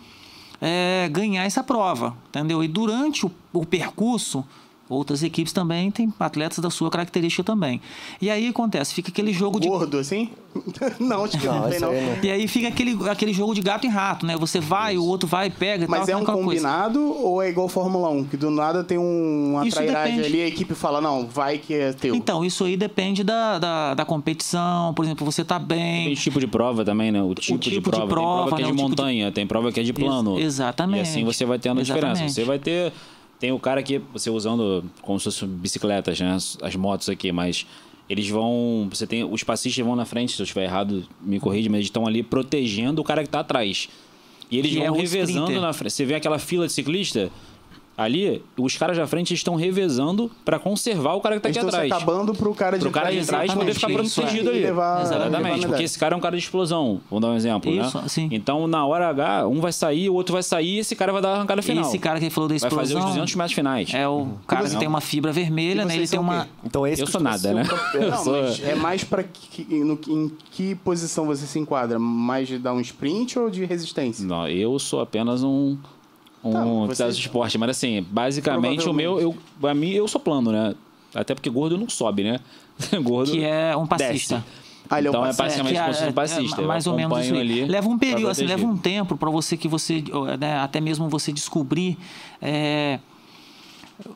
é, 0.61 1.09
ganhar 1.11 1.43
essa 1.43 1.63
prova, 1.63 2.15
entendeu? 2.29 2.63
E 2.63 2.67
durante 2.67 3.25
o, 3.25 3.31
o 3.51 3.65
percurso, 3.65 4.45
outras 4.89 5.21
equipes 5.23 5.53
também 5.53 5.91
têm 5.91 6.11
atletas 6.19 6.59
da 6.59 6.69
sua 6.69 6.89
característica 6.89 7.43
também. 7.43 7.79
E 8.21 8.29
aí 8.29 8.47
acontece, 8.47 8.93
fica 8.93 9.09
aquele 9.09 9.31
jogo 9.31 9.59
de 9.59 9.67
Gordo, 9.67 9.97
assim? 9.99 10.29
não, 10.99 11.25
acho 11.25 11.37
que 11.39 11.45
não, 11.45 11.59
Não, 11.61 11.69
tem 11.69 11.79
não. 11.79 11.89
aí 11.91 12.01
não. 12.17 12.23
e 12.23 12.31
aí 12.31 12.47
fica 12.47 12.67
aquele, 12.67 12.97
aquele 13.07 13.31
jogo 13.31 13.53
de 13.53 13.61
gato 13.61 13.85
e 13.85 13.87
rato, 13.89 14.25
né? 14.25 14.35
Você 14.35 14.59
vai, 14.59 14.97
o 14.97 15.03
outro 15.05 15.27
vai, 15.29 15.49
pega 15.51 15.85
e 15.85 15.87
Mas 15.87 16.07
tal. 16.07 16.09
é 16.09 16.15
um 16.17 16.23
aquela 16.23 16.43
coisa. 16.43 16.61
combinado 16.67 16.99
ou 17.23 17.41
é 17.41 17.49
igual 17.49 17.69
Fórmula 17.69 18.09
1? 18.09 18.23
Que 18.25 18.35
do 18.35 18.49
nada 18.49 18.83
tem 18.83 18.97
um, 18.97 19.51
uma 19.53 19.67
Isso 19.67 19.77
trairagem 19.77 20.15
depende. 20.17 20.33
ali 20.33 20.37
e 20.39 20.45
a 20.45 20.47
equipe 20.47 20.73
fala, 20.73 20.99
não, 20.99 21.27
vai 21.27 21.59
que 21.59 21.73
é 21.75 21.93
teu. 21.93 22.15
Então, 22.15 22.43
isso 22.43 22.63
aí 22.65 22.75
depende 22.75 23.23
da, 23.23 23.59
da, 23.59 23.93
da 23.93 24.05
competição. 24.05 24.91
Por 24.95 25.05
exemplo, 25.05 25.23
você 25.23 25.43
tá 25.45 25.59
Tem 25.59 25.67
bem. 26.07 26.15
tipo 26.15 26.39
de 26.39 26.47
prova 26.47 26.83
também, 26.83 27.11
né? 27.11 27.21
O 27.21 27.35
tipo, 27.35 27.59
tipo 27.59 27.59
de 27.59 27.69
de 27.69 27.81
prova. 27.81 27.97
tem 27.99 28.07
prova, 28.09 28.41
prova 28.47 28.55
que 28.55 28.61
é 28.63 28.65
né? 28.65 28.71
de 28.71 28.71
O 28.71 28.75
tipo 28.75 28.85
de- 28.87 28.89
montanha, 29.01 29.31
tem 29.31 29.45
prova 29.45 29.71
que 29.71 29.79
é 29.79 29.83
de 29.83 29.93
plano. 29.93 30.35
Ex- 30.37 30.45
exatamente. 30.45 30.97
E 30.97 31.01
assim 31.01 31.23
você 31.23 31.45
vai 31.45 31.59
tendo 31.59 31.79
a 31.79 31.83
diferença. 31.83 32.27
Você 32.27 32.43
vai 32.43 32.57
ter. 32.57 32.91
Tem 33.39 33.51
o 33.51 33.59
cara 33.59 33.81
que 33.81 33.99
você 34.11 34.29
usando 34.29 34.83
como 35.01 35.19
se 35.19 35.25
fossem 35.25 35.47
bicicletas, 35.47 36.19
né? 36.19 36.35
As, 36.61 36.75
motos 36.75 37.07
aqui, 37.07 37.31
mas 37.31 37.65
eles 38.09 38.27
vão. 38.29 38.87
Você 38.91 39.07
tem. 39.07 39.23
Os 39.23 39.43
passistas 39.43 39.85
vão 39.85 39.95
na 39.95 40.05
frente, 40.05 40.35
se 40.35 40.41
eu 40.41 40.43
estiver 40.43 40.65
errado, 40.65 41.05
me 41.21 41.39
corrige, 41.39 41.69
mas 41.69 41.77
eles 41.77 41.87
estão 41.87 42.05
ali 42.05 42.21
protegendo 42.21 43.01
o 43.01 43.03
cara 43.03 43.23
que 43.23 43.29
tá 43.29 43.39
atrás. 43.39 43.87
E 44.51 44.57
eles 44.57 44.71
Que 44.71 44.77
vão 44.77 44.87
é 44.87 44.91
o 44.91 44.95
revezando 44.95 45.29
sprinter. 45.29 45.61
na 45.61 45.71
frente. 45.73 45.93
Você 45.93 46.05
vê 46.05 46.15
aquela 46.15 46.39
fila 46.39 46.67
de 46.67 46.73
ciclista. 46.73 47.31
Ali, 47.99 48.41
os 48.57 48.77
caras 48.77 48.95
da 48.97 49.05
frente 49.05 49.33
estão 49.33 49.55
revezando 49.55 50.31
pra 50.45 50.57
conservar 50.57 51.15
o 51.15 51.21
cara 51.21 51.35
que 51.35 51.41
tá 51.41 51.49
aqui 51.49 51.59
atrás. 51.59 51.91
acabando 51.91 52.33
pro 52.33 52.53
cara 52.55 52.77
de 52.77 52.83
Pro 52.83 52.91
cara 52.91 53.09
de 53.11 53.25
trás 53.25 53.43
Exatamente, 53.49 53.57
poder 53.57 53.73
ficar 53.73 53.87
protegido 53.91 54.49
é. 54.49 54.53
ali. 54.53 54.61
Levar- 54.63 55.01
Exatamente. 55.01 55.33
levar 55.53 55.65
a 55.65 55.67
Porque 55.67 55.83
esse 55.83 55.99
cara 55.99 56.15
é 56.15 56.17
um 56.17 56.21
cara 56.21 56.37
de 56.37 56.43
explosão. 56.43 57.01
Vamos 57.09 57.21
dar 57.21 57.33
um 57.33 57.35
exemplo, 57.35 57.69
Isso, 57.71 57.97
né? 58.01 58.07
sim. 58.07 58.29
Então, 58.31 58.67
na 58.67 58.85
hora 58.85 59.09
H, 59.09 59.47
um 59.47 59.59
vai 59.59 59.73
sair, 59.73 60.09
o 60.09 60.13
outro 60.13 60.33
vai 60.33 60.43
sair 60.43 60.75
e 60.75 60.79
esse 60.79 60.95
cara 60.95 61.11
vai 61.11 61.21
dar 61.21 61.29
a 61.29 61.35
arrancada 61.35 61.61
final. 61.61 61.83
Esse 61.83 61.99
cara 61.99 62.19
que 62.19 62.25
ele 62.25 62.29
falou 62.33 62.47
da 62.47 62.53
vai 62.53 62.57
explosão 62.57 62.79
fazer 62.79 62.97
os 62.97 63.05
200 63.15 63.35
metros 63.35 63.53
finais. 63.53 63.93
é 63.93 64.07
o 64.07 64.27
cara 64.47 64.65
que 64.65 64.71
Não. 64.73 64.79
tem 64.79 64.87
uma 64.87 65.01
fibra 65.01 65.31
vermelha, 65.31 65.83
né? 65.83 65.95
Ele 65.95 66.07
tem 66.07 66.19
uma? 66.19 66.47
Então 66.63 66.87
esse 66.87 67.01
Eu 67.01 67.07
sou 67.07 67.19
nada, 67.21 67.53
né? 67.53 67.63
Não, 67.99 68.25
mas 68.31 68.63
é 68.63 68.75
mais 68.75 69.03
pra 69.03 69.23
que, 69.23 69.63
no- 69.83 69.99
em 70.07 70.31
que 70.51 70.73
posição 70.75 71.25
você 71.25 71.45
se 71.45 71.59
enquadra? 71.59 71.99
Mais 71.99 72.47
de 72.47 72.57
dar 72.57 72.73
um 72.73 72.79
sprint 72.79 73.37
ou 73.37 73.49
de 73.49 73.65
resistência? 73.65 74.25
Não, 74.25 74.47
eu 74.47 74.79
sou 74.79 75.01
apenas 75.01 75.43
um 75.43 75.77
um 76.43 76.87
Tá, 76.87 76.95
você- 76.95 77.11
de 77.11 77.19
esporte, 77.21 77.57
mas 77.57 77.69
assim, 77.71 78.05
basicamente 78.09 78.87
o 78.87 78.93
meu, 78.93 79.19
eu, 79.19 79.35
pra 79.59 79.73
mim, 79.73 79.89
eu 79.91 80.07
sou 80.07 80.19
plano, 80.21 80.51
né? 80.51 80.73
Até 81.13 81.33
porque 81.33 81.49
gordo 81.49 81.77
não 81.77 81.89
sobe, 81.89 82.23
né? 82.23 82.39
gordo 83.03 83.31
que 83.31 83.43
é 83.43 83.75
um 83.75 83.85
passista. 83.87 84.35
desce. 84.37 84.47
Ah, 84.91 84.97
é 84.99 85.01
então 85.07 85.23
é 85.23 85.33
basicamente 85.33 85.73
que 85.75 85.79
como 85.79 85.93
se 85.93 85.99
fosse 85.99 86.03
um 86.05 86.09
é- 86.09 86.11
passista. 86.11 86.61
é 86.61 86.65
mais 86.65 86.87
ou 86.87 86.95
menos 86.95 87.19
isso 87.19 87.35
ali 87.35 87.65
Leva 87.65 87.87
um 87.87 87.97
período, 87.97 88.29
assim, 88.29 88.45
leva 88.45 88.65
um 88.65 88.75
tempo 88.75 89.15
para 89.15 89.29
você 89.29 89.55
que 89.55 89.67
você, 89.67 90.03
né, 90.39 90.57
até 90.59 90.81
mesmo 90.81 91.07
você 91.07 91.31
descobrir 91.31 91.95
é, 92.41 92.99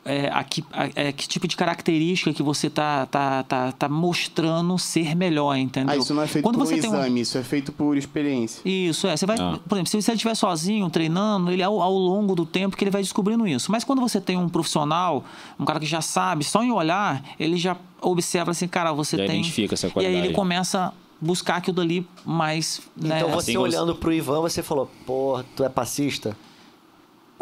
é, 0.04 0.28
a 0.32 0.42
que, 0.44 0.64
a- 0.72 0.88
é, 0.94 1.12
que 1.12 1.28
tipo 1.28 1.46
de 1.46 1.56
característica 1.56 2.32
que 2.32 2.42
você 2.42 2.70
tá, 2.70 3.06
tá, 3.06 3.42
tá, 3.42 3.72
tá 3.72 3.88
mostrando 3.88 4.78
ser 4.78 5.14
melhor, 5.14 5.54
entendeu? 5.56 5.94
Ah, 5.94 5.96
isso 5.96 6.14
não 6.14 6.22
é 6.22 6.26
feito 6.26 6.42
Quando 6.44 6.56
por 6.56 6.62
um 6.62 6.66
você 6.66 6.78
tem 6.78 6.90
um- 6.90 6.94
exame, 6.98 7.20
isso 7.20 7.36
é 7.38 7.42
feito 7.42 7.72
por 7.72 7.96
experiência. 7.96 8.60
Isso, 8.64 9.06
é. 9.06 9.16
Você 9.16 9.26
vai, 9.26 9.36
Ah. 9.38 9.58
por 9.68 9.74
exemplo, 9.76 9.90
se 9.90 10.00
você 10.00 10.12
estiver 10.12 10.34
sozinho 10.34 10.88
treinando, 10.88 11.50
ele 11.50 11.62
ao, 11.62 11.80
ao 11.82 11.92
longo 11.92 12.34
do 12.34 12.46
tempo 12.46 12.76
que 12.76 12.84
ele 12.84 12.90
vai 12.90 13.02
descobrindo 13.02 13.46
isso. 13.46 13.70
Mas 13.70 13.84
quando 13.84 14.00
você 14.00 14.20
tem 14.20 14.36
um 14.36 14.48
profissional, 14.48 15.24
um 15.58 15.64
cara 15.64 15.78
que 15.80 15.86
já 15.86 16.00
sabe, 16.00 16.44
só 16.44 16.62
em 16.62 16.70
olhar, 16.72 17.22
ele 17.38 17.56
já 17.56 17.76
observa 18.00 18.50
assim, 18.50 18.66
cara, 18.68 18.92
você 18.92 19.16
Já 19.16 19.26
tem. 19.26 19.36
identifica 19.40 19.74
essa 19.74 19.86
E 19.86 19.88
aí 19.88 19.92
qualidade. 19.92 20.26
ele 20.26 20.34
começa 20.34 20.86
a 20.86 20.92
buscar 21.20 21.56
aquilo 21.56 21.76
dali 21.76 22.06
mais. 22.24 22.80
Né? 22.96 23.16
Então 23.18 23.28
você 23.30 23.50
Assim 23.50 23.52
você- 23.52 23.58
olhando 23.58 23.94
pro 23.94 24.12
Ivan, 24.12 24.40
você 24.40 24.62
falou, 24.62 24.90
pô, 25.06 25.42
tu 25.56 25.64
é 25.64 25.68
passista? 25.68 26.36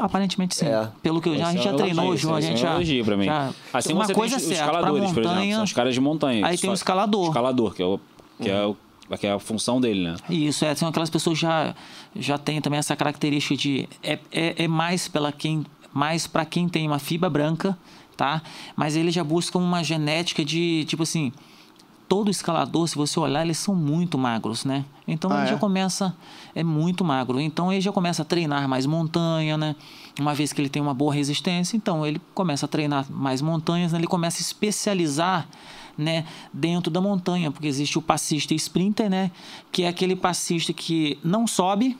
Aparentemente 0.04 0.54
sim. 0.56 0.66
É. 0.66 0.88
Pelo 1.02 1.20
que 1.20 1.28
eu 1.28 1.36
já, 1.36 1.48
a 1.48 1.50
gente 1.52 1.60
é 1.60 1.64
já 1.64 1.72
um 1.72 1.76
treinou, 1.76 2.16
João. 2.16 2.34
A 2.36 2.40
gente 2.40 2.52
é 2.52 2.54
um 2.54 2.56
já. 2.58 2.74
elogio 2.74 3.04
pra 3.04 3.16
mim. 3.16 3.24
já- 3.26 3.50
Assim 3.72 3.92
uma 3.92 4.06
você 4.06 4.14
coisa 4.14 4.36
tem 4.36 4.44
é 4.44 4.48
os 4.50 4.56
certa, 4.56 4.64
pra 4.70 4.78
escaladores, 4.80 5.12
por 5.12 5.20
exemplo, 5.20 5.30
montanha. 5.36 5.54
são 5.54 5.64
os 5.64 5.72
caras 5.72 5.94
de 5.94 6.00
montanha. 6.00 6.46
Aí 6.46 6.56
que 6.56 6.62
tem 6.62 6.70
o 6.70 6.74
escalador. 6.74 7.26
escalador, 7.28 7.74
que 7.74 7.82
é, 7.82 7.86
o, 7.86 8.00
que, 8.40 8.50
é 8.50 8.64
o, 8.66 8.76
que 9.18 9.26
é 9.26 9.32
a 9.32 9.38
função 9.38 9.80
dele, 9.80 10.02
né? 10.02 10.16
Isso, 10.28 10.64
é, 10.64 10.74
são 10.74 10.88
aquelas 10.88 11.10
pessoas 11.10 11.38
que 11.38 11.42
já, 11.42 11.74
já 12.16 12.38
têm 12.38 12.60
também 12.60 12.78
essa 12.78 12.96
característica 12.96 13.56
de. 13.56 13.88
É, 14.02 14.18
é, 14.32 14.64
é 14.64 14.68
mais 14.68 15.08
pela 15.08 15.30
quem. 15.32 15.64
Mais 15.94 16.26
para 16.26 16.44
quem 16.46 16.68
tem 16.68 16.86
uma 16.86 16.98
fibra 16.98 17.28
branca, 17.28 17.76
tá? 18.16 18.40
Mas 18.74 18.96
eles 18.96 19.14
já 19.14 19.22
buscam 19.22 19.58
uma 19.58 19.84
genética 19.84 20.42
de, 20.44 20.84
tipo 20.86 21.02
assim. 21.02 21.30
Todo 22.12 22.30
escalador, 22.30 22.86
se 22.86 22.94
você 22.94 23.18
olhar, 23.18 23.42
eles 23.42 23.56
são 23.56 23.74
muito 23.74 24.18
magros, 24.18 24.66
né? 24.66 24.84
Então 25.08 25.32
Ah, 25.32 25.38
ele 25.38 25.46
é? 25.46 25.50
já 25.52 25.56
começa. 25.56 26.14
É 26.54 26.62
muito 26.62 27.02
magro. 27.02 27.40
Então 27.40 27.72
ele 27.72 27.80
já 27.80 27.90
começa 27.90 28.20
a 28.20 28.24
treinar 28.26 28.68
mais 28.68 28.84
montanha, 28.84 29.56
né? 29.56 29.74
Uma 30.20 30.34
vez 30.34 30.52
que 30.52 30.60
ele 30.60 30.68
tem 30.68 30.82
uma 30.82 30.92
boa 30.92 31.14
resistência, 31.14 31.74
então 31.74 32.06
ele 32.06 32.20
começa 32.34 32.66
a 32.66 32.68
treinar 32.68 33.10
mais 33.10 33.40
montanhas, 33.40 33.92
né? 33.92 33.98
ele 33.98 34.06
começa 34.06 34.40
a 34.40 34.42
especializar 34.42 35.48
né, 35.96 36.26
dentro 36.52 36.90
da 36.90 37.00
montanha, 37.00 37.50
porque 37.50 37.66
existe 37.66 37.96
o 37.96 38.02
passista 38.02 38.52
sprinter, 38.52 39.08
né, 39.08 39.30
que 39.70 39.84
é 39.84 39.88
aquele 39.88 40.14
passista 40.14 40.70
que 40.74 41.18
não 41.24 41.46
sobe, 41.46 41.98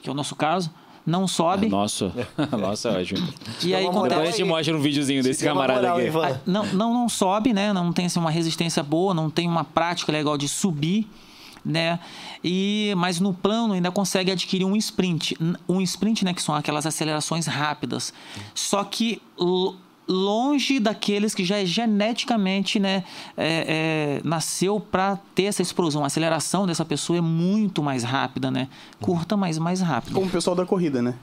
que 0.00 0.08
é 0.08 0.12
o 0.12 0.14
nosso 0.14 0.34
caso, 0.34 0.70
não 1.06 1.28
sobe, 1.28 1.68
Nossa, 1.70 2.12
nossa, 2.58 2.90
ótimo. 2.98 3.26
e 3.62 3.74
aí 3.74 3.84
Uma 3.84 3.92
Depois 3.92 4.12
acontece... 4.12 4.28
a 4.28 4.36
gente 4.38 4.44
mostra 4.48 4.76
um 4.76 4.80
videozinho 4.80 5.22
desse 5.22 5.44
uma 5.46 5.52
camarada 5.52 5.80
moral, 5.80 5.96
aqui. 5.98 6.06
Ivan. 6.06 6.26
Ah, 6.26 6.40
Não, 6.46 6.66
não, 6.66 6.94
não 6.94 7.08
sobe, 7.08 7.52
né? 7.52 7.72
Não 7.72 7.92
tem 7.92 8.06
assim, 8.06 8.18
uma 8.18 8.30
resistência 8.30 8.82
boa, 8.82 9.12
não 9.12 9.28
tem 9.28 9.46
uma 9.48 9.64
prática 9.64 10.10
legal 10.10 10.38
de 10.38 10.48
subir, 10.48 11.06
né? 11.64 11.98
E 12.42 12.92
mas 12.96 13.20
no 13.20 13.32
plano 13.32 13.74
ainda 13.74 13.90
consegue 13.90 14.30
adquirir 14.30 14.64
um 14.64 14.76
sprint, 14.76 15.36
um 15.68 15.80
sprint, 15.80 16.24
né? 16.24 16.32
Que 16.34 16.42
são 16.42 16.54
aquelas 16.54 16.84
acelerações 16.86 17.46
rápidas. 17.46 18.12
Só 18.54 18.82
que 18.84 19.20
longe 20.06 20.78
daqueles 20.78 21.34
que 21.34 21.44
já 21.44 21.58
é 21.58 21.64
geneticamente, 21.66 22.78
né? 22.78 23.04
é, 23.36 24.18
é, 24.18 24.28
nasceu 24.28 24.78
para 24.78 25.16
ter 25.34 25.44
essa 25.44 25.62
explosão. 25.62 26.02
A 26.04 26.06
aceleração 26.06 26.66
dessa 26.66 26.84
pessoa 26.84 27.18
é 27.18 27.22
muito 27.22 27.82
mais 27.82 28.02
rápida, 28.02 28.50
né? 28.50 28.68
Curta, 29.00 29.36
mas 29.36 29.58
mais 29.58 29.80
rápida. 29.80 30.14
Como 30.14 30.26
o 30.26 30.30
pessoal 30.30 30.54
da 30.54 30.66
corrida, 30.66 31.00
né? 31.00 31.14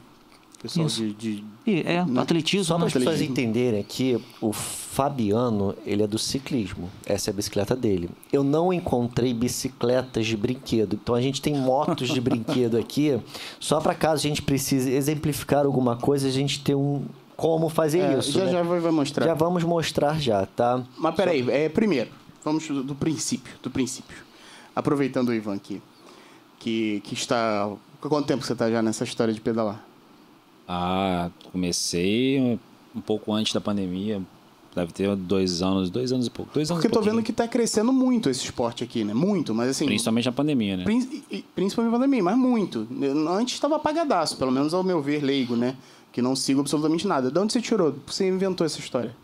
O 0.57 0.61
pessoal 0.61 0.85
Isso. 0.85 1.01
de, 1.03 1.13
de- 1.13 1.43
E 1.65 1.81
é 1.81 2.05
Não. 2.05 2.21
atletismo, 2.21 2.65
Só 2.65 2.75
para 2.75 2.81
né? 2.83 2.87
as 2.87 2.93
pessoas 2.93 3.21
entenderem 3.21 3.79
aqui, 3.79 4.19
o 4.39 4.53
Fabiano, 4.53 5.73
ele 5.85 6.03
é 6.03 6.07
do 6.07 6.19
ciclismo. 6.19 6.87
Essa 7.05 7.29
é 7.29 7.31
a 7.31 7.35
bicicleta 7.35 7.75
dele. 7.75 8.09
Eu 8.31 8.43
não 8.43 8.71
encontrei 8.71 9.33
bicicletas 9.33 10.27
de 10.27 10.37
brinquedo. 10.37 10.99
Então 11.01 11.15
a 11.15 11.21
gente 11.21 11.41
tem 11.41 11.55
motos 11.55 12.09
de 12.09 12.21
brinquedo 12.21 12.77
aqui. 12.77 13.19
Só 13.59 13.79
para 13.79 13.95
caso 13.95 14.25
a 14.25 14.29
gente 14.29 14.41
precise 14.43 14.91
exemplificar 14.91 15.65
alguma 15.65 15.95
coisa, 15.95 16.27
a 16.27 16.31
gente 16.31 16.59
tem 16.61 16.75
um 16.75 17.05
como 17.41 17.69
fazer 17.69 18.01
É, 18.01 18.19
isso. 18.19 18.33
já 18.33 18.45
né? 18.45 18.51
já 18.51 18.61
vai, 18.61 18.79
mostrar. 18.91 19.25
Já 19.25 19.33
vamos 19.33 19.63
mostrar 19.63 20.19
já, 20.21 20.45
tá? 20.45 20.83
Mas 20.95 21.15
peraí, 21.15 21.43
é, 21.49 21.67
primeiro, 21.69 22.11
vamos 22.45 22.67
do, 22.67 22.83
do 22.83 22.93
princípio, 22.93 23.51
do 23.63 23.71
princípio. 23.71 24.15
Aproveitando 24.75 25.29
o 25.29 25.33
Ivan 25.33 25.55
aqui, 25.55 25.81
que, 26.59 27.01
que 27.03 27.15
está... 27.15 27.65
Há 28.03 28.07
quanto 28.07 28.27
tempo 28.27 28.45
você 28.45 28.53
está 28.53 28.69
já 28.69 28.81
nessa 28.83 29.03
história 29.03 29.33
de 29.33 29.41
pedalar? 29.41 29.83
Ah, 30.67 31.31
comecei 31.51 32.39
um, 32.39 32.59
um 32.95 33.01
pouco 33.01 33.33
antes 33.33 33.51
da 33.53 33.59
pandemia. 33.59 34.21
Deve 34.75 34.93
ter 34.93 35.13
dois 35.15 35.61
anos, 35.63 35.89
dois 35.89 36.11
anos 36.13 36.27
e 36.27 36.29
pouco. 36.29 36.51
Dois 36.53 36.69
anos 36.71 36.81
Porque 36.81 36.95
eu 36.95 37.01
tô 37.01 37.05
vendo 37.05 37.21
que 37.23 37.31
está 37.31 37.47
crescendo 37.47 37.91
muito 37.91 38.29
esse 38.29 38.45
esporte 38.45 38.83
aqui, 38.83 39.03
né? 39.03 39.13
Muito, 39.13 39.53
mas 39.53 39.69
assim... 39.71 39.85
Principalmente 39.85 40.25
na 40.27 40.31
pandemia, 40.31 40.77
né? 40.77 40.83
Prin- 40.85 41.23
Principalmente 41.55 41.97
para 41.97 42.07
mim, 42.07 42.21
mas 42.21 42.37
muito. 42.37 42.87
Antes 43.29 43.55
estava 43.55 43.75
apagadaço, 43.77 44.37
pelo 44.37 44.51
menos 44.51 44.73
ao 44.73 44.83
meu 44.83 45.01
ver, 45.01 45.21
leigo, 45.23 45.55
né? 45.55 45.75
Que 46.11 46.21
não 46.21 46.35
sigo 46.35 46.59
absolutamente 46.61 47.07
nada. 47.07 47.31
De 47.31 47.39
onde 47.39 47.53
você 47.53 47.61
tirou? 47.61 47.95
Você 48.05 48.27
inventou 48.27 48.65
essa 48.65 48.79
história? 48.79 49.15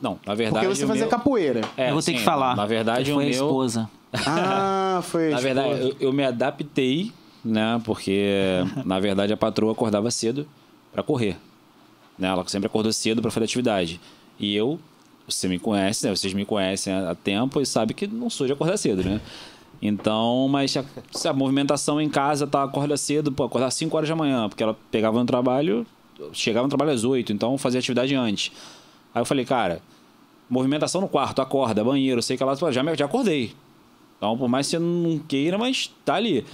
Não, 0.00 0.18
na 0.26 0.34
verdade. 0.34 0.66
Porque 0.66 0.76
você 0.76 0.86
fazia 0.86 1.02
meu- 1.02 1.10
capoeira. 1.10 1.60
É, 1.76 1.88
eu 1.90 1.94
vou 1.94 2.02
ter 2.02 2.12
sim, 2.12 2.18
que 2.18 2.22
falar. 2.22 2.56
Na 2.56 2.66
verdade, 2.66 3.04
que 3.04 3.10
o 3.10 3.14
foi 3.14 3.24
a 3.24 3.28
meu. 3.28 3.34
esposa. 3.46 3.90
Ah, 4.26 5.00
foi. 5.04 5.30
Na 5.30 5.40
verdade, 5.40 5.80
eu, 5.80 5.96
eu 6.08 6.12
me 6.12 6.22
adaptei, 6.22 7.12
né? 7.44 7.80
Porque, 7.82 8.58
na 8.84 9.00
verdade, 9.00 9.32
a 9.32 9.36
patroa 9.36 9.72
acordava 9.72 10.10
cedo 10.10 10.46
pra 10.92 11.02
correr. 11.02 11.38
Né? 12.18 12.28
Ela 12.28 12.46
sempre 12.46 12.66
acordou 12.66 12.92
cedo 12.92 13.22
pra 13.22 13.30
fazer 13.30 13.44
atividade. 13.44 13.98
E 14.38 14.54
eu, 14.54 14.78
você 15.26 15.48
me 15.48 15.58
conhece, 15.58 16.06
né? 16.06 16.14
Vocês 16.14 16.34
me 16.34 16.44
conhecem 16.44 16.92
há 16.92 17.14
tempo 17.14 17.58
e 17.60 17.64
sabem 17.66 17.96
que 17.96 18.06
não 18.06 18.28
sou 18.28 18.46
de 18.46 18.52
acordar 18.52 18.76
cedo, 18.76 19.02
né? 19.02 19.18
Então, 19.80 20.46
mas 20.48 20.76
a, 20.76 20.84
se 21.10 21.26
a 21.26 21.32
movimentação 21.32 22.00
em 22.00 22.08
casa 22.08 22.46
tá 22.46 22.62
acorda 22.62 22.96
cedo, 22.96 23.32
pô, 23.32 23.44
acordar 23.44 23.70
5 23.70 23.96
horas 23.96 24.08
da 24.08 24.14
manhã, 24.14 24.48
porque 24.48 24.62
ela 24.62 24.76
pegava 24.90 25.18
no 25.18 25.24
trabalho, 25.26 25.86
chegava 26.32 26.66
no 26.66 26.68
trabalho 26.68 26.92
às 26.92 27.04
8, 27.04 27.32
então 27.32 27.56
fazia 27.58 27.78
atividade 27.78 28.14
antes. 28.14 28.52
Aí 29.14 29.20
eu 29.20 29.26
falei, 29.26 29.44
cara, 29.44 29.80
movimentação 30.48 31.00
no 31.00 31.08
quarto, 31.08 31.40
acorda, 31.42 31.82
banheiro, 31.84 32.22
sei 32.22 32.36
que 32.36 32.42
ela 32.42 32.54
já, 32.70 32.82
me- 32.82 32.94
já 32.96 33.04
acordei. 33.06 33.52
Então, 34.16 34.36
por 34.38 34.48
mais 34.48 34.66
que 34.66 34.70
você 34.72 34.78
não 34.78 35.18
queira, 35.18 35.58
mas 35.58 35.90
tá 36.04 36.14
ali. 36.14 36.44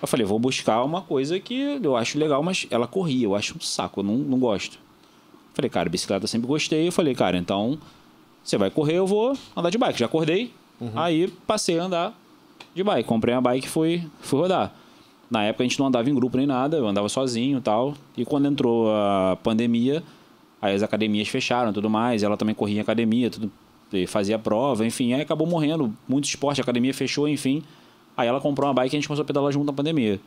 Eu 0.00 0.06
falei, 0.06 0.26
vou 0.26 0.38
buscar 0.38 0.84
uma 0.84 1.00
coisa 1.02 1.40
que 1.40 1.80
eu 1.82 1.96
acho 1.96 2.18
legal, 2.18 2.42
mas 2.42 2.66
ela 2.70 2.86
corria, 2.86 3.24
eu 3.24 3.34
acho 3.34 3.56
um 3.56 3.60
saco, 3.60 4.00
eu 4.00 4.04
não, 4.04 4.14
não 4.16 4.38
gosto. 4.38 4.78
Falei, 5.54 5.68
cara, 5.70 5.88
bicicleta 5.88 6.24
eu 6.24 6.28
sempre 6.28 6.46
gostei. 6.46 6.86
Eu 6.88 6.92
falei, 6.92 7.14
cara, 7.14 7.36
então 7.36 7.78
você 8.44 8.56
vai 8.58 8.70
correr, 8.70 8.94
eu 8.94 9.06
vou 9.06 9.36
andar 9.56 9.70
de 9.70 9.78
bike. 9.78 9.98
Já 9.98 10.06
acordei, 10.06 10.52
aí 10.94 11.26
passei 11.46 11.78
a 11.78 11.84
andar 11.84 12.14
de 12.74 12.84
bike. 12.84 13.08
Comprei 13.08 13.34
uma 13.34 13.40
bike 13.40 13.66
e 13.66 13.70
fui, 13.70 14.04
fui 14.20 14.38
rodar. 14.38 14.72
Na 15.30 15.44
época 15.44 15.62
a 15.62 15.66
gente 15.66 15.78
não 15.78 15.86
andava 15.86 16.08
em 16.08 16.14
grupo 16.14 16.36
nem 16.36 16.46
nada, 16.46 16.76
eu 16.78 16.86
andava 16.88 17.08
sozinho 17.08 17.58
e 17.58 17.60
tal. 17.60 17.94
E 18.16 18.24
quando 18.24 18.46
entrou 18.46 18.90
a 18.90 19.36
pandemia, 19.42 20.02
aí 20.60 20.74
as 20.74 20.82
academias 20.82 21.28
fecharam 21.28 21.70
e 21.70 21.74
tudo 21.74 21.90
mais. 21.90 22.22
Ela 22.22 22.36
também 22.36 22.54
corria 22.54 22.78
em 22.78 22.80
academia, 22.80 23.28
tudo, 23.30 23.50
fazia 24.06 24.38
prova, 24.38 24.86
enfim. 24.86 25.12
Aí 25.12 25.20
acabou 25.20 25.46
morrendo. 25.46 25.92
Muito 26.08 26.24
esporte, 26.24 26.60
a 26.60 26.62
academia 26.62 26.94
fechou, 26.94 27.28
enfim. 27.28 27.62
Aí 28.16 28.26
ela 28.26 28.40
comprou 28.40 28.66
uma 28.68 28.74
bike 28.74 28.94
e 28.94 28.96
a 28.96 29.00
gente 29.00 29.06
começou 29.08 29.22
a 29.22 29.26
pedalar 29.26 29.52
junto 29.52 29.66
na 29.66 29.72
pandemia. 29.72 30.18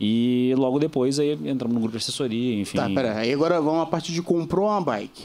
E 0.00 0.54
logo 0.56 0.78
depois 0.78 1.18
aí 1.18 1.32
entramos 1.44 1.74
no 1.74 1.80
grupo 1.80 1.90
de 1.90 2.02
assessoria, 2.02 2.58
enfim. 2.60 2.78
Tá, 2.78 2.88
pera. 2.88 3.16
Aí 3.18 3.32
agora 3.32 3.60
vamos 3.60 3.82
à 3.82 3.86
parte 3.86 4.12
de 4.12 4.22
comprou 4.22 4.66
uma 4.68 4.80
bike. 4.80 5.24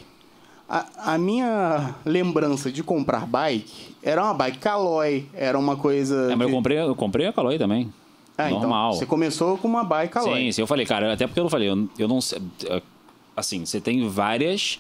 A, 0.67 1.13
a 1.13 1.17
minha 1.17 1.93
lembrança 2.03 2.71
de 2.71 2.81
comprar 2.81 3.27
bike 3.27 3.95
era 4.01 4.23
uma 4.23 4.33
bike 4.33 4.57
Caloi, 4.57 5.27
era 5.33 5.57
uma 5.59 5.75
coisa. 5.77 6.31
É, 6.31 6.35
mas 6.35 6.41
eu 6.41 6.47
que- 6.47 6.53
comprei, 6.53 6.79
eu 6.79 6.95
comprei 6.95 7.27
a 7.27 7.31
Caloi 7.31 7.57
também. 7.59 7.89
Ah, 8.37 8.47
então, 8.49 8.59
Normal. 8.61 8.93
você 8.93 9.05
começou 9.05 9.57
com 9.57 9.67
uma 9.67 9.83
bike 9.83 10.13
Caloi. 10.13 10.41
Sim, 10.45 10.51
sim, 10.51 10.61
eu 10.61 10.67
falei, 10.67 10.85
cara, 10.85 11.13
até 11.13 11.25
porque 11.25 11.39
eu 11.39 11.43
não 11.43 11.49
falei, 11.49 11.69
eu, 11.69 11.89
eu 11.97 12.07
não 12.07 12.19
sei. 12.21 12.39
é, 12.65 12.81
Assim, 13.35 13.65
você 13.65 13.81
tem 13.81 14.07
várias 14.07 14.79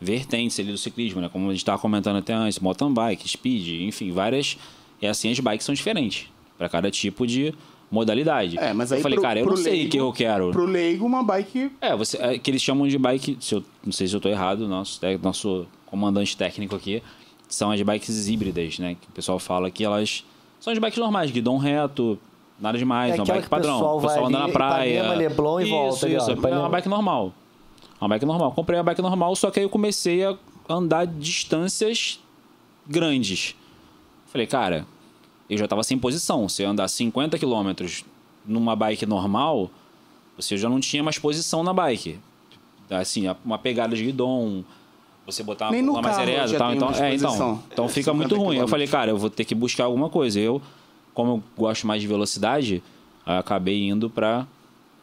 vertentes 0.00 0.58
ali 0.60 0.70
do 0.70 0.78
ciclismo, 0.78 1.20
né? 1.20 1.28
Como 1.28 1.46
a 1.48 1.52
gente 1.52 1.58
estava 1.60 1.78
comentando 1.80 2.16
até 2.16 2.32
antes, 2.32 2.58
mountain 2.58 2.92
bike, 2.92 3.28
speed, 3.28 3.82
enfim, 3.82 4.12
várias. 4.12 4.56
E 5.00 5.06
assim, 5.06 5.30
as 5.30 5.38
bikes 5.40 5.64
são 5.64 5.74
diferentes 5.74 6.28
para 6.56 6.68
cada 6.68 6.90
tipo 6.90 7.26
de 7.26 7.52
modalidade. 7.90 8.58
É, 8.58 8.72
mas 8.72 8.90
eu 8.90 8.96
aí 8.96 9.02
falei, 9.02 9.16
pro- 9.16 9.22
cara, 9.22 9.40
eu 9.40 9.46
não 9.46 9.56
sei 9.56 9.86
o 9.86 9.90
que 9.90 9.96
eu 9.96 10.12
quero. 10.12 10.50
Pro 10.50 10.64
leigo, 10.64 11.04
uma 11.06 11.22
bike. 11.22 11.70
É, 11.80 11.96
você, 11.96 12.16
é, 12.18 12.38
que 12.38 12.50
eles 12.50 12.62
chamam 12.62 12.86
de 12.86 12.98
bike, 12.98 13.36
se 13.40 13.54
eu, 13.54 13.64
não 13.84 13.92
sei 13.92 14.06
se 14.06 14.14
eu 14.14 14.20
tô 14.20 14.28
errado, 14.28 14.66
nosso, 14.68 15.00
nosso 15.22 15.66
comandante 15.86 16.36
técnico 16.36 16.74
aqui, 16.76 17.02
são 17.48 17.70
as 17.70 17.80
bikes 17.80 18.28
híbridas, 18.28 18.78
né? 18.78 18.96
Que 19.00 19.08
o 19.08 19.12
pessoal 19.12 19.38
fala 19.38 19.70
que 19.70 19.84
elas 19.84 20.24
são 20.60 20.72
as 20.72 20.78
bikes 20.78 20.98
normais, 20.98 21.30
guidão 21.30 21.56
reto, 21.58 22.18
nada 22.60 22.78
demais, 22.78 23.12
É 23.12 23.16
uma 23.16 23.24
bike 23.24 23.40
que 23.40 23.46
o 23.46 23.50
padrão. 23.50 23.74
pessoal 23.74 24.00
vai 24.00 24.18
anda 24.18 24.30
na 24.38 24.44
ali, 24.44 24.52
praia. 24.52 24.94
Ipanema, 24.98 25.14
Leblon 25.14 25.60
e 25.60 25.62
isso, 25.64 25.72
volta 25.72 26.06
ali, 26.06 26.14
ó, 26.14 26.18
Isso, 26.18 26.30
é 26.30 26.34
Ipanema. 26.34 26.60
uma 26.62 26.68
bike 26.68 26.88
normal. 26.88 27.32
Uma 28.00 28.08
bike 28.08 28.26
normal. 28.26 28.52
Comprei 28.52 28.78
a 28.78 28.82
bike 28.82 29.02
normal, 29.02 29.36
só 29.36 29.50
que 29.50 29.58
aí 29.60 29.64
eu 29.66 29.70
comecei 29.70 30.24
a 30.24 30.36
andar 30.68 31.06
distâncias 31.06 32.20
grandes. 32.86 33.54
Falei, 34.26 34.46
cara, 34.46 34.86
eu 35.48 35.56
já 35.56 35.66
tava 35.68 35.82
sem 35.82 35.98
posição. 35.98 36.48
Se 36.48 36.62
eu 36.62 36.68
andar 36.70 36.88
50 36.88 37.38
km 37.38 37.72
numa 38.44 38.76
bike 38.76 39.06
normal, 39.06 39.70
você 40.36 40.56
já 40.56 40.68
não 40.68 40.80
tinha 40.80 41.02
mais 41.02 41.18
posição 41.18 41.62
na 41.62 41.72
bike. 41.72 42.18
Assim, 42.90 43.24
uma 43.44 43.58
pegada 43.58 43.96
de 43.96 44.04
guidon, 44.04 44.62
você 45.24 45.42
botar 45.42 45.66
uma 45.66 45.72
Nem 45.72 45.84
curva 45.84 46.02
mais 46.02 46.18
ereta 46.18 46.52
e 46.54 46.56
tal. 46.56 46.74
Então, 46.74 46.90
é, 46.92 47.14
então, 47.14 47.62
então 47.72 47.84
É, 47.86 47.88
fica 47.88 48.12
muito 48.14 48.28
50 48.28 48.34
ruim. 48.36 48.56
Eu 48.58 48.66
quilômetros. 48.66 48.70
falei, 48.70 48.86
cara, 48.86 49.10
eu 49.10 49.16
vou 49.18 49.28
ter 49.30 49.44
que 49.44 49.54
buscar 49.54 49.84
alguma 49.84 50.08
coisa. 50.08 50.38
Eu, 50.38 50.62
como 51.16 51.30
eu 51.32 51.42
gosto 51.56 51.86
mais 51.86 52.02
de 52.02 52.06
velocidade, 52.06 52.82
eu 53.26 53.32
acabei 53.32 53.88
indo 53.88 54.10
pra, 54.10 54.46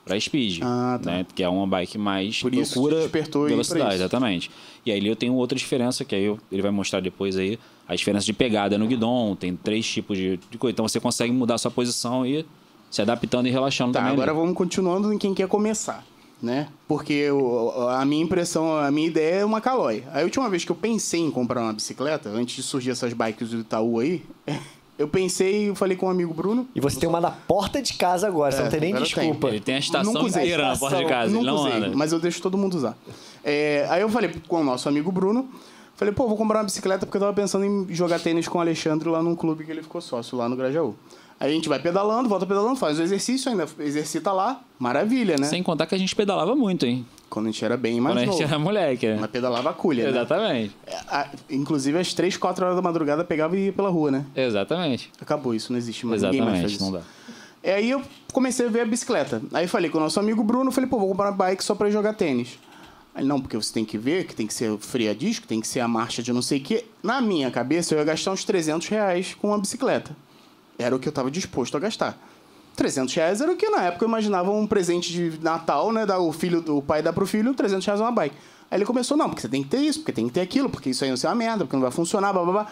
pra 0.05 0.20
Speed. 0.20 0.60
Ah, 0.62 1.00
tá. 1.01 1.10
né? 1.12 1.25
Que 1.34 1.41
é 1.43 1.50
uma 1.50 1.65
bike 1.65 1.98
mais 1.98 2.39
Por 2.41 2.53
isso 2.53 2.74
procura 2.74 2.98
despertou 3.01 3.48
velocidade, 3.48 3.96
exatamente. 3.96 4.51
E 4.86 4.91
aí 4.91 5.05
eu 5.05 5.15
tenho 5.15 5.34
outra 5.34 5.58
diferença, 5.58 6.05
que 6.05 6.13
aí 6.13 6.24
eu- 6.25 6.39
ele 6.51 6.62
vai 6.62 6.70
mostrar 6.72 7.00
depois 7.00 7.36
aí, 7.36 7.58
a 7.88 7.96
diferença 7.96 8.25
de 8.25 8.32
pegada 8.34 8.77
no 8.77 8.86
guidon, 8.88 9.36
tem 9.36 9.55
três 9.55 9.86
tipos 9.89 10.17
de, 10.17 10.38
de 10.51 10.58
coisa. 10.58 10.72
Então 10.74 10.88
você 10.88 11.00
consegue 11.00 11.32
mudar 11.34 11.55
a 11.55 11.58
sua 11.58 11.72
posição 11.72 12.25
e 12.25 12.46
se 12.91 13.01
adaptando 13.01 13.48
e 13.48 13.51
relaxando 13.51 13.91
Tá, 13.93 14.00
também. 14.00 14.13
agora 14.13 14.32
ali. 14.32 14.39
vamos 14.39 14.55
continuando 14.55 15.12
em 15.12 15.17
quem 15.17 15.34
quer 15.34 15.48
começar, 15.48 16.05
né? 16.41 16.67
Porque 16.88 17.32
o- 17.32 17.88
a 17.89 18.05
minha 18.05 18.24
impressão, 18.24 18.77
a 18.77 18.91
minha 18.91 19.08
ideia 19.08 19.36
é 19.38 19.46
uma 19.46 19.60
Caloi. 19.60 20.03
A 20.13 20.22
última 20.22 20.48
vez 20.48 20.63
que 20.63 20.72
eu 20.72 20.75
pensei 20.75 21.22
em 21.22 21.32
comprar 21.32 21.62
uma 21.63 21.74
bicicleta, 21.74 22.29
antes 22.29 22.55
de 22.55 22.62
surgir 22.62 22.91
essas 22.91 23.12
bikes 23.13 23.50
do 23.50 23.62
Itaú 23.62 24.00
aí, 24.00 24.24
eu 25.04 25.08
pensei, 25.08 25.70
eu 25.70 25.76
falei 25.76 25.96
com 25.98 26.08
um 26.08 26.10
amigo 26.10 26.34
Bruno. 26.34 26.68
E 26.74 26.80
você 26.80 27.00
tem 27.00 27.08
uma 27.08 27.20
na 27.22 27.30
porta 27.32 27.82
de 27.82 27.94
casa 27.94 28.26
agora, 28.28 28.52
você 28.52 28.60
É, 28.60 28.64
não 28.64 28.72
tem 28.72 28.80
nem 28.80 28.96
desculpa. 28.96 29.50
Ele 29.50 29.60
tem 29.60 29.76
a 29.76 29.80
estação 29.80 30.14
Nunca 30.14 30.26
usei. 30.26 30.44
inteira 30.44 30.68
na 30.70 30.78
porta 30.78 30.98
de 30.98 31.06
casa, 31.06 31.26
ele 31.32 31.34
Nunca 31.40 31.46
não 31.52 31.56
usei, 31.60 31.74
anda. 31.74 31.92
mas 31.96 32.12
eu 32.12 32.20
deixo 32.20 32.42
todo 32.42 32.58
mundo 32.58 32.76
usar. 32.76 32.98
É, 33.44 33.86
aí 33.90 34.02
eu 34.02 34.10
falei 34.10 34.32
com 34.48 34.62
o 34.62 34.64
nosso 34.64 34.88
amigo 34.90 35.12
Bruno, 35.12 35.48
falei, 35.96 36.14
pô, 36.14 36.28
vou 36.28 36.38
comprar 36.38 36.60
uma 36.60 36.66
bicicleta 36.66 37.06
porque 37.06 37.18
eu 37.18 37.22
tava 37.22 37.34
pensando 37.34 37.66
em 37.66 37.94
jogar 37.94 38.20
tênis 38.20 38.48
com 38.48 38.58
o 38.58 38.62
Alexandre 38.62 39.08
lá 39.10 39.22
num 39.22 39.36
clube 39.36 39.64
que 39.66 39.72
ele 39.72 39.84
ficou 39.84 40.02
sócio, 40.02 40.38
lá 40.38 40.48
no 40.50 40.56
Grajaú. 40.56 40.96
Aí 41.40 41.52
a 41.52 41.54
gente 41.54 41.68
vai 41.68 41.80
pedalando, 41.80 42.30
volta 42.30 42.46
pedalando, 42.46 42.78
faz 42.78 42.98
o 43.00 43.02
exercício, 43.02 43.52
ainda 43.52 43.68
exercita 43.80 44.32
lá, 44.32 44.62
maravilha, 44.80 45.36
né? 45.38 45.46
Sem 45.48 45.62
contar 45.62 45.86
que 45.88 45.94
a 45.94 45.98
gente 45.98 46.16
pedalava 46.16 46.56
muito, 46.56 46.86
hein? 46.86 47.06
Quando 47.34 47.48
a 47.48 47.52
gente 47.52 47.66
era 47.66 47.75
bem 47.75 48.00
mais 48.00 48.13
Quando 48.16 48.18
a 48.20 48.25
gente 48.32 48.42
novo. 48.42 48.44
era 48.44 48.60
moleque. 48.60 49.08
né? 49.08 49.18
Mas 49.20 49.32
pedalava 49.32 49.72
a 49.72 49.74
culha, 49.74 50.04
né? 50.04 50.10
Exatamente. 50.12 50.75
É, 50.86 50.96
a- 51.08 51.30
inclusive, 51.50 51.98
às 51.98 52.13
3, 52.13 52.38
4 52.38 52.63
horas 52.63 52.75
da 52.75 52.82
madrugada, 52.82 53.24
pegava 53.24 53.58
e 53.58 53.66
ia 53.66 53.74
pela 53.74 53.90
rua, 53.90 54.12
né? 54.12 54.25
Exatamente. 54.36 55.12
Acabou 55.20 55.56
isso, 55.56 55.72
não 55.72 55.80
existe 55.80 56.06
mais. 56.06 56.22
Ninguém 56.22 56.42
mais 56.42 56.60
faz 56.62 56.72
Exatamente. 56.74 56.75
isso. 56.75 56.92
Não 56.92 57.00
dá. 57.00 57.68
E 57.68 57.70
aí 57.72 57.90
eu 57.90 58.02
comecei 58.32 58.66
a 58.68 58.70
ver 58.70 58.82
a 58.82 58.86
bicicleta. 58.86 59.42
Aí 59.52 59.68
falei 59.68 59.90
com 59.90 59.98
o 59.98 60.02
nosso 60.02 60.20
amigo 60.20 60.44
Bruno, 60.44 60.72
falei, 60.72 60.88
pô, 60.90 61.00
vou 61.00 61.08
comprar 61.10 61.32
uma 61.32 61.38
bike 61.38 61.63
só 61.63 61.74
pra 61.74 61.90
jogar 61.90 62.13
tênis. 62.13 62.60
Aí, 63.16 63.24
não, 63.25 63.40
porque 63.42 63.56
você 63.58 63.74
tem 63.74 63.84
que 63.86 63.98
ver 63.98 64.25
que 64.25 64.36
tem 64.36 64.46
que 64.46 64.54
ser 64.54 64.70
o 64.72 64.78
freio 64.78 65.10
a 65.12 65.13
disco, 65.13 65.48
tem 65.48 65.60
que 65.62 65.68
ser 65.68 65.80
a 65.80 65.88
marcha 65.88 66.22
de 66.22 66.32
não 66.34 66.42
sei 66.42 66.60
o 66.60 66.62
quê. 66.62 66.86
Na 67.02 67.20
minha 67.22 67.50
cabeça, 67.50 67.94
eu 67.96 68.00
ia 68.00 68.04
gastar 68.06 68.32
uns 68.32 68.44
300 68.44 68.88
reais 68.90 69.36
com 69.40 69.48
uma 69.48 69.58
bicicleta. 69.58 70.16
Era 70.78 70.96
o 70.96 71.00
que 71.00 71.08
eu 71.08 71.12
tava 71.12 71.32
disposto 71.32 71.78
a 71.78 71.80
gastar. 71.80 72.18
300 72.75 73.13
reais 73.13 73.42
era 73.42 73.51
o 73.51 73.56
que 73.56 73.70
na 73.70 73.84
época 73.84 74.03
eu 74.06 74.10
imaginava 74.10 74.51
um 74.51 74.65
presente 74.65 75.12
de 75.12 75.39
Natal, 75.44 75.92
né? 75.92 76.06
Da, 76.06 76.20
o, 76.20 76.32
filho, 76.32 76.63
o 76.75 76.82
pai 76.82 77.01
dá 77.01 77.13
pro 77.13 77.25
filho, 77.25 77.53
300 77.53 77.86
reais 77.86 78.01
uma 78.01 78.12
bike. 78.12 78.36
Aí 78.72 78.77
ele 78.80 78.86
começou, 78.86 79.15
não, 79.15 79.30
porque 79.30 79.42
você 79.42 79.50
tem 79.50 79.62
que 79.62 79.70
ter 79.70 79.77
isso, 79.77 80.00
porque 80.00 80.12
tem 80.12 80.28
que 80.28 80.34
ter 80.34 80.41
aquilo, 80.41 80.69
porque 80.69 80.89
isso 80.89 81.04
aí 81.04 81.12
não 81.12 81.17
é 81.21 81.28
uma 81.28 81.36
merda, 81.36 81.65
porque 81.65 81.76
não 81.76 81.84
vai 81.84 81.91
funcionar, 81.91 82.34
blá 82.34 82.43
blá 82.43 82.52
blá. 82.52 82.67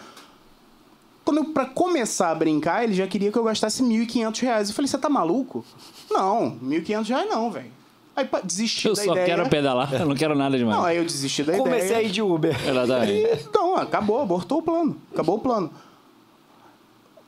Quando 1.24 1.38
eu, 1.38 1.44
pra 1.46 1.66
começar 1.66 2.30
a 2.30 2.34
brincar, 2.34 2.82
ele 2.82 2.94
já 2.94 3.06
queria 3.06 3.30
que 3.30 3.38
eu 3.38 3.44
gastasse 3.44 3.80
1.500 3.82 4.40
reais. 4.40 4.68
Eu 4.68 4.74
falei, 4.74 4.88
você 4.88 4.98
tá 4.98 5.08
maluco? 5.08 5.64
Não, 6.10 6.58
1.500 6.64 7.08
reais 7.08 7.30
não, 7.30 7.50
velho. 7.50 7.70
Aí 8.14 8.24
pá, 8.26 8.40
desisti 8.40 8.88
Eu 8.88 8.94
da 8.94 9.02
só 9.04 9.12
ideia. 9.12 9.24
quero 9.26 9.48
pedalar, 9.48 9.94
eu 9.94 10.04
não 10.04 10.14
quero 10.16 10.34
nada 10.34 10.58
demais. 10.58 10.76
Não, 10.76 10.84
aí 10.84 10.98
eu 10.98 11.04
desisti 11.04 11.44
da 11.44 11.56
Comecei 11.56 11.86
ideia. 11.86 11.98
a 11.98 12.02
ir 12.02 12.10
de 12.10 12.20
Uber. 12.20 12.68
Exatamente. 12.68 13.44
Então, 13.48 13.76
acabou, 13.76 14.20
abortou 14.20 14.58
o 14.58 14.62
plano. 14.62 14.96
Acabou 15.12 15.36
o 15.36 15.38
plano. 15.38 15.70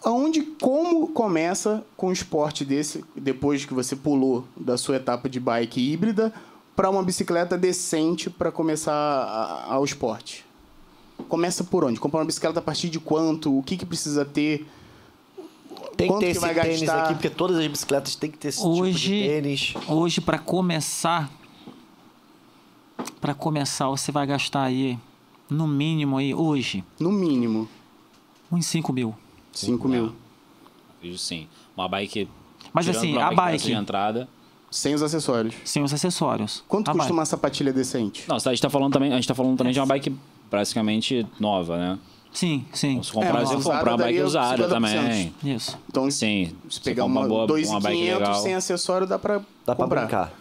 Aonde, 0.05 0.43
como 0.61 1.09
começa 1.09 1.85
com 1.97 2.09
um 2.09 2.13
esporte 2.13 2.65
desse, 2.65 3.03
depois 3.17 3.65
que 3.65 3.73
você 3.73 3.97
pulou 3.97 4.45
da 4.57 4.77
sua 4.77 4.97
etapa 4.97 5.29
de 5.29 5.41
bike 5.41 5.81
híbrida, 5.81 6.33
para 6.77 6.91
uma 6.91 7.03
bicicleta 7.03 7.57
decente 7.57 8.29
para 8.29 8.53
começar 8.53 8.93
a- 8.93 9.73
ao 9.75 9.85
esporte? 9.85 10.45
Começa 11.29 11.65
por 11.65 11.85
onde? 11.85 11.99
Comprar 11.99 12.21
uma 12.21 12.27
bicicleta 12.27 12.59
a 12.59 12.63
partir 12.63 12.91
de 12.91 13.01
quanto? 13.01 13.57
O 13.57 13.63
que, 13.63 13.77
que 13.77 13.87
precisa 13.87 14.25
ter? 14.25 14.67
Tem 15.97 16.09
que 16.09 16.13
Quanto 16.13 16.21
ter 16.21 16.27
que 16.27 16.31
esse 16.33 16.41
vai 16.41 16.55
tênis 16.55 16.81
gastar? 16.83 17.05
aqui, 17.05 17.15
porque 17.15 17.31
todas 17.31 17.57
as 17.57 17.67
bicicletas 17.69 18.17
têm 18.17 18.31
que 18.31 18.37
ter 18.37 18.49
esse 18.49 18.59
tipo 18.59 18.69
Hoje- 18.71 19.09
de 19.23 19.29
tênis. 19.29 19.75
Hoje, 19.89 20.21
para 20.21 20.39
começar, 20.39 21.31
para 23.21 23.33
começar, 23.33 23.87
você 23.89 24.11
vai 24.13 24.27
gastar 24.27 24.65
aí, 24.65 24.99
no 25.49 25.67
mínimo 25.69 26.19
aí, 26.19 26.35
hoje, 26.35 26.85
No 26.99 27.13
mínimo, 27.13 27.69
uns 28.51 28.67
5 28.67 28.93
mil. 28.93 29.15
5 29.55 29.89
mil. 29.89 30.13
Acredito 30.99 31.19
sim. 31.21 31.49
Uma 31.77 31.89
bike. 31.89 32.29
Mas 32.73 32.89
assim, 32.89 33.13
uma 33.13 33.27
a 33.29 33.33
bike, 33.35 33.65
de 33.65 33.73
entrada. 33.73 34.29
Sem 34.71 34.95
os 34.95 35.03
acessórios. 35.03 35.55
sem 35.65 35.83
os 35.85 35.93
acessórios. 35.95 36.65
Quanto 36.67 36.89
A 36.91 36.93
custa 36.93 37.05
bike. 37.05 37.13
uma 37.13 37.25
sapatilha 37.25 37.73
decente? 37.73 38.25
Não, 38.29 38.37
a 38.37 38.39
gente 38.41 38.61
tá 38.61 38.69
falando 38.71 38.93
também, 38.93 39.13
a 39.13 39.17
gente 39.17 39.29
tá 39.29 39.35
falando 39.35 39.57
também 39.57 39.73
de 39.73 39.79
uma 39.79 39.87
bike 39.87 40.13
praticamente 40.51 41.25
nova, 41.39 41.77
né? 41.79 41.99
Sim, 42.33 42.65
sim. 42.73 43.01
Se 43.01 43.13
comprar, 43.13 43.43
É, 43.43 43.55
comprar 43.63 43.91
uma 43.93 43.97
bike 43.99 44.21
usada 44.23 44.65
50%. 44.67 44.69
também. 44.69 45.35
Isso. 45.45 45.79
Então, 45.89 46.11
Sim. 46.11 46.53
se 46.69 46.81
pegar 46.81 47.05
compra 47.05 47.21
uma, 47.21 47.29
boa, 47.29 47.45
uma 47.45 47.81
bike 47.81 47.99
2.500 48.01 48.19
legal. 48.19 48.35
sem 48.43 48.55
acessório, 48.55 49.07
dá 49.07 49.17
pra 49.21 49.39
Dá 49.65 49.77
pra 49.77 49.77
comprar. 49.77 50.01
brincar. 50.01 50.33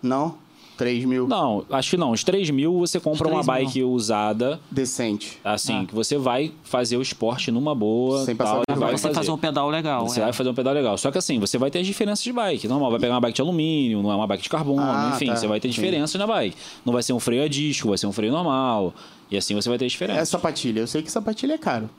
Não? 0.00 0.36
3 0.80 1.04
mil. 1.04 1.28
Não, 1.28 1.64
acho 1.70 1.90
que 1.90 1.96
não. 1.98 2.10
Os 2.10 2.24
3 2.24 2.48
mil 2.50 2.78
você 2.78 2.98
compra 2.98 3.28
uma 3.28 3.42
3 3.44 3.46
mil. 3.46 3.66
bike 3.66 3.84
usada, 3.84 4.58
Decente. 4.70 5.38
assim, 5.44 5.84
que 5.84 5.94
você 5.94 6.16
vai 6.16 6.52
fazer 6.64 6.96
o 6.96 7.02
esporte 7.02 7.50
numa 7.50 7.74
boa. 7.74 8.24
Sem 8.24 8.34
tal, 8.34 8.46
passar 8.46 8.56
e 8.56 8.64
vergonha. 8.72 8.80
vai 8.80 8.88
Vai 8.90 8.98
você 8.98 9.14
fazer 9.14 9.30
um 9.30 9.36
pedal 9.38 9.68
legal. 9.68 10.08
Você 10.08 10.20
é. 10.20 10.24
vai 10.24 10.32
fazer 10.32 10.48
um 10.50 10.54
pedal 10.54 10.72
legal. 10.72 10.96
Só 10.96 11.10
que 11.10 11.18
assim, 11.18 11.38
você 11.38 11.58
vai 11.58 11.70
ter 11.70 11.80
as 11.80 11.86
diferenças 11.86 12.24
de 12.24 12.32
bike. 12.32 12.66
Normal, 12.66 12.90
vai 12.92 13.00
pegar 13.00 13.14
uma 13.14 13.20
bike 13.20 13.36
de 13.36 13.42
alumínio, 13.42 14.02
não 14.02 14.10
é 14.10 14.16
uma 14.16 14.26
bike 14.26 14.42
de 14.42 14.48
carbono, 14.48 14.80
Ah, 14.82 15.12
enfim, 15.14 15.26
tá. 15.26 15.36
você 15.36 15.46
vai 15.46 15.60
ter 15.60 15.68
Sim. 15.68 15.74
diferenças 15.74 16.18
na 16.18 16.26
bike. 16.26 16.56
Não 16.84 16.92
vai 16.94 17.02
ser 17.02 17.12
um 17.12 17.20
freio 17.20 17.44
a 17.44 17.48
disco, 17.48 17.88
vai 17.88 17.98
ser 17.98 18.06
um 18.06 18.12
freio 18.12 18.32
normal. 18.32 18.94
E 19.30 19.36
assim 19.36 19.54
você 19.54 19.68
vai 19.68 19.76
ter 19.78 19.84
É 19.84 19.88
diferenças. 19.88 20.28
sapatilha. 20.30 20.80
Eu 20.80 20.86
sei 20.86 21.02
que 21.02 21.12
sapatilha 21.12 21.52
é 21.52 21.58
caro. 21.58 21.90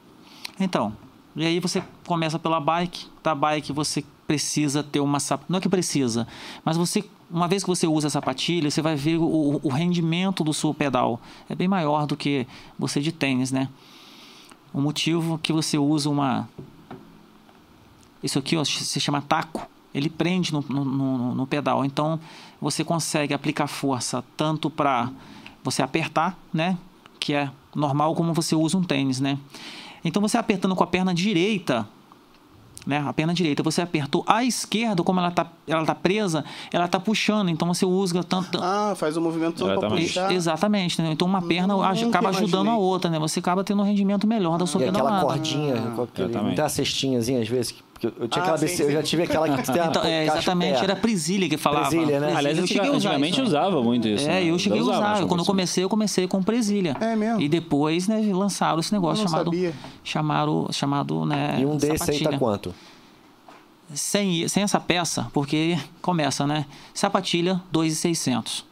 Então, 0.60 0.92
e 1.36 1.46
aí 1.46 1.60
você 1.60 1.84
começa 2.08 2.38
pela 2.40 2.60
bike. 2.60 3.06
Da 3.24 3.34
bike 3.36 3.72
você 3.72 4.04
precisa 4.28 4.82
ter 4.84 5.00
uma 5.00 5.20
sap... 5.20 5.44
Não 5.48 5.58
é 5.60 5.62
que 5.62 5.70
precisa, 5.70 6.28
mas 6.66 6.78
você, 6.78 7.04
uma 7.32 7.48
vez 7.48 7.64
que 7.64 7.70
você 7.70 7.88
usa 7.88 8.08
a 8.08 8.10
sapatilha, 8.10 8.70
você 8.70 8.82
vai 8.82 8.96
ver 8.96 9.18
o, 9.18 9.60
o 9.64 9.70
rendimento 9.70 10.44
do 10.44 10.54
seu 10.54 10.74
pedal. 10.74 11.20
É 11.50 11.56
bem 11.56 11.68
maior 11.68 12.06
do 12.06 12.18
que 12.18 12.46
você 12.78 13.00
de 13.00 13.12
tênis, 13.12 13.52
né? 13.52 13.70
O 14.74 14.82
motivo 14.82 15.38
que 15.38 15.54
você 15.54 15.78
usa 15.78 16.10
uma. 16.10 16.48
Isso 18.24 18.38
aqui 18.40 18.56
ó, 18.58 18.64
se 18.64 19.00
chama 19.00 19.22
taco. 19.22 19.68
Ele 19.94 20.10
prende 20.10 20.54
no, 20.54 20.62
no, 20.70 20.86
no- 20.86 21.36
no 21.36 21.48
pedal. 21.48 21.84
Então 21.84 22.20
você 22.60 22.84
consegue 22.84 23.34
aplicar 23.34 23.68
força 23.68 24.24
tanto 24.38 24.70
para 24.70 25.12
você 25.64 25.82
apertar, 25.82 26.38
né? 26.54 26.78
Que 27.20 27.34
é 27.34 27.52
normal 27.76 28.16
como 28.16 28.34
você 28.34 28.56
usa 28.56 28.78
um 28.78 28.84
tênis, 28.84 29.20
né? 29.20 29.38
Então 30.04 30.22
você 30.22 30.38
apertando 30.38 30.76
com 30.76 30.84
a 30.84 30.88
perna 30.88 31.14
direita, 31.14 31.88
né? 32.86 33.04
A 33.06 33.14
perna 33.14 33.34
direita, 33.34 33.62
você 33.64 33.82
apertou 33.82 34.24
a 34.28 34.44
esquerda, 34.44 35.04
como 35.04 35.20
ela 35.20 35.32
tá, 35.32 35.48
ela 35.68 35.86
tá 35.86 35.94
presa, 35.96 36.44
ela 36.72 36.88
tá 36.88 37.00
puxando. 37.00 37.50
Então 37.50 37.68
você 37.68 37.86
usa 37.86 38.24
tanto. 38.24 38.60
Ah, 38.62 38.94
faz 38.96 39.16
o 39.18 39.22
movimento 39.22 39.56
todo 39.58 39.68
pra 39.68 39.74
Exatamente. 39.78 40.08
puxar. 40.08 40.32
Exatamente, 40.32 41.02
né? 41.02 41.12
Então 41.12 41.28
uma 41.28 41.42
perna 41.42 41.76
Nunca 41.76 42.08
acaba 42.20 42.30
ajudando 42.30 42.70
a 42.70 42.78
outra, 42.78 43.10
né? 43.10 43.20
Você 43.20 43.40
acaba 43.40 43.64
tendo 43.64 43.82
um 43.82 43.86
rendimento 43.86 44.26
melhor 44.28 44.58
da 44.58 44.66
sua 44.66 44.82
E 44.82 44.90
aquela 44.90 45.04
pedalada. 45.04 45.26
cordinha, 45.26 45.76
com 45.96 46.02
aquele, 46.04 46.28
exatamente. 46.30 46.48
não 46.50 46.56
tem 46.56 46.64
uma 46.64 46.70
cestinhazinha 46.70 47.42
às 47.42 47.48
vezes. 47.48 47.72
que- 47.72 47.91
porque 48.02 48.24
eu 48.24 48.28
tinha 48.28 48.42
Ah, 48.44 48.48
aquela 48.48 48.58
sim, 48.58 48.66
BC, 48.66 48.84
eu 48.84 48.92
já 48.92 49.04
tive 49.04 49.24
aquela 49.24 49.58
que 49.58 49.72
tem 49.72 49.82
a 49.82 49.86
Então, 49.86 50.04
é, 50.04 50.26
exatamente, 50.26 50.80
pé. 50.80 50.84
era 50.84 50.96
Presilha 50.96 51.48
que 51.48 51.58
falava. 51.58 51.90
Presilha, 51.90 52.20
né? 52.20 52.34
Aliás, 52.36 52.58
eu 52.58 52.66
cheguei 52.66 52.82
a 52.82 52.92
usar 52.92 52.98
antigamente 52.98 53.34
isso, 53.34 53.42
né? 53.42 53.48
usava 53.48 53.84
muito 53.84 54.08
isso. 54.08 54.24
É, 54.24 54.28
né? 54.28 54.44
eu 54.46 54.58
cheguei 54.58 54.80
a 54.80 54.82
usava, 54.82 55.14
usar. 55.16 55.28
Quando 55.28 55.40
eu 55.42 55.46
comecei, 55.46 55.84
eu 55.84 55.90
comecei 55.90 56.28
com 56.28 56.42
presilha. 56.42 56.98
É 57.00 57.16
mesmo? 57.16 57.42
E 57.42 57.48
depois, 57.48 58.08
né, 58.08 58.20
lançaram 58.34 58.80
esse 58.80 58.92
negócio 58.92 59.28
chamado, 59.28 59.46
sabia. 59.46 59.74
chamado, 60.04 60.68
chamado, 60.72 61.26
né, 61.26 61.58
E 61.60 61.66
um 61.66 61.78
desse 61.78 62.10
aí 62.10 62.24
tá 62.24 62.38
quanto? 62.38 62.74
Sem, 63.94 64.48
sem 64.48 64.64
essa 64.64 64.80
peça, 64.80 65.28
porque 65.34 65.78
começa, 66.02 66.48
né? 66.48 66.66
Sapatilha, 66.94 67.62
2,600. 67.72 68.71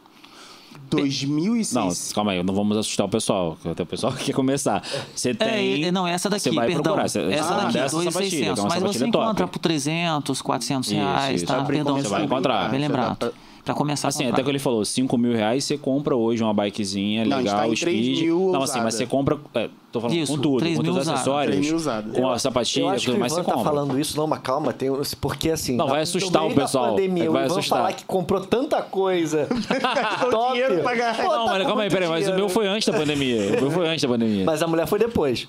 2006. 0.90 1.72
Não, 1.74 2.14
calma 2.14 2.32
aí, 2.32 2.42
não 2.42 2.54
vamos 2.54 2.76
assustar 2.76 3.06
o 3.06 3.08
pessoal. 3.08 3.56
Até 3.64 3.82
o 3.82 3.86
pessoal 3.86 4.12
que 4.12 4.24
quer 4.26 4.32
começar. 4.32 4.82
Você 5.14 5.30
É, 5.30 5.34
tem. 5.34 5.82
e- 5.84 5.90
não, 5.92 6.06
essa 6.06 6.28
daqui, 6.28 6.44
você 6.44 6.50
vai 6.50 6.66
perdão. 6.66 6.82
procurar. 6.82 7.08
Você- 7.08 7.20
essa 7.32 7.54
ah, 7.54 7.56
daqui, 7.62 7.72
dessa 7.74 7.88
sapatilha, 8.02 8.10
2,600. 8.54 8.60
que 8.60 8.66
é 8.66 8.68
Mas 8.68 8.82
você 8.82 8.98
top. 9.06 9.08
encontra 9.24 9.46
por 9.48 9.58
300, 9.58 10.42
400 10.42 10.90
Isso, 10.90 10.96
reais, 11.00 11.36
isso. 11.42 11.46
tá? 11.46 11.58
Abre 11.60 11.76
Perdão, 11.76 11.96
Você 11.96 12.08
vai 12.08 12.24
encontrar. 12.24 12.70
Bem 12.70 12.80
lembrado. 12.80 13.32
Pra- 13.64 13.72
Pra 13.72 13.74
começar 13.74 14.08
Assim, 14.08 14.26
a 14.26 14.30
até 14.30 14.42
que 14.42 14.48
ele 14.48 14.58
falou, 14.58 14.84
5 14.84 15.16
mil 15.18 15.32
reais, 15.32 15.64
você 15.64 15.76
compra 15.78 16.16
hoje 16.16 16.42
uma 16.42 16.52
bikezinha 16.54 17.24
Não, 17.24 17.36
legal, 17.38 17.56
tá 17.56 17.68
em 17.68 17.74
3 17.74 17.78
speed. 18.04 18.20
mil 18.22 18.38
não, 18.52 18.62
assim, 18.62 18.72
usada. 18.72 18.84
mas 18.84 18.94
você 18.94 19.06
compra. 19.06 19.38
é, 19.54 19.68
tô 19.92 20.00
falando 20.00 20.16
Isso, 20.16 20.32
com 20.36 20.40
tudo, 20.42 20.58
3 20.58 20.76
com 20.76 20.82
mil 20.82 20.92
todos 20.92 21.06
os 21.06 21.12
acessórios, 21.14 21.54
3 21.56 21.66
mil 21.66 21.76
usada. 21.76 22.10
com 22.12 22.28
a 22.28 22.32
Eu 22.32 22.38
sapatilha, 22.38 22.90
acho 22.90 23.04
tudo 23.06 23.18
mais 23.18 23.32
você 23.32 23.38
tá 23.42 23.52
compra. 23.52 23.64
falando 23.64 23.98
isso, 24.00 24.16
não, 24.16 24.26
mas 24.26 24.40
calma, 24.40 24.72
tem, 24.72 24.90
porque 25.20 25.50
assim... 25.50 25.76
Não, 25.76 25.86
vai 25.88 26.02
assustar 26.02 26.44
o 26.46 26.54
pessoal, 26.54 26.90
pandemia, 26.94 27.30
vai 27.30 27.42
o 27.44 27.46
assustar. 27.46 27.78
falar 27.78 27.92
que 27.92 28.04
comprou 28.04 28.40
tanta 28.40 28.80
coisa 28.82 29.46
top. 30.30 30.52
dinheiro 30.52 30.82
pra 30.82 30.94
ganhar. 30.94 31.16
Pô, 31.16 31.22
Não, 31.22 31.46
tá 31.46 31.52
mas 31.52 31.66
calma 31.66 31.82
aí, 31.82 31.90
peraí, 31.90 32.08
mas 32.08 32.28
o 32.28 32.34
meu 32.34 32.48
foi 32.48 32.66
antes 32.66 32.88
da 32.90 32.98
pandemia. 32.98 33.58
O 33.58 33.60
meu 33.62 33.70
foi 33.70 33.88
antes 33.88 34.02
da 34.02 34.08
pandemia. 34.08 34.44
Mas 34.44 34.62
a 34.62 34.66
mulher 34.66 34.86
foi 34.86 34.98
depois, 34.98 35.46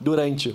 durante 0.00 0.54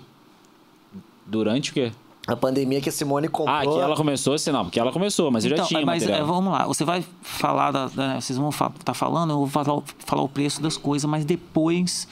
Durante 1.25 1.71
o 1.71 1.73
quê? 1.73 1.91
A 2.33 2.37
pandemia 2.37 2.79
que 2.81 2.89
a 2.89 2.91
Simone 2.91 3.27
comprou. 3.27 3.55
Ah, 3.55 3.61
que 3.61 3.79
ela 3.83 3.95
começou, 3.95 4.33
assim, 4.33 4.51
não, 4.51 4.63
porque 4.65 4.79
ela 4.79 4.91
começou, 4.91 5.29
mas 5.31 5.43
eu 5.43 5.49
já 5.49 5.55
Então, 5.57 5.67
tinha 5.67 5.85
mas 5.85 6.01
material. 6.03 6.21
é, 6.21 6.23
vamos 6.31 6.51
lá, 6.53 6.65
você 6.65 6.83
vai 6.83 7.03
falar, 7.21 7.71
da, 7.71 7.87
da- 7.87 8.21
vocês 8.21 8.37
vão 8.37 8.49
estar 8.49 8.69
tá 8.83 8.93
falando, 8.93 9.31
eu 9.31 9.37
vou 9.37 9.47
falar, 9.47 9.73
o- 9.75 9.83
falar 10.05 10.21
o 10.23 10.29
preço 10.29 10.61
das 10.61 10.77
coisas, 10.77 11.09
mas 11.09 11.25
depois 11.25 12.07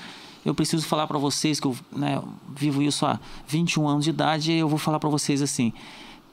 eu 0.46 0.56
preciso 0.56 0.86
falar 0.88 1.08
para 1.08 1.18
vocês 1.18 1.60
que 1.60 1.68
eu 1.68 1.76
né, 1.92 2.22
vivo 2.56 2.82
isso 2.82 3.06
há 3.06 3.20
21 3.48 3.88
anos 3.88 4.04
de 4.06 4.10
idade, 4.12 4.52
e 4.52 4.60
eu 4.60 4.68
vou 4.70 4.78
falar 4.80 5.00
para 5.00 5.10
vocês 5.10 5.42
assim, 5.42 5.72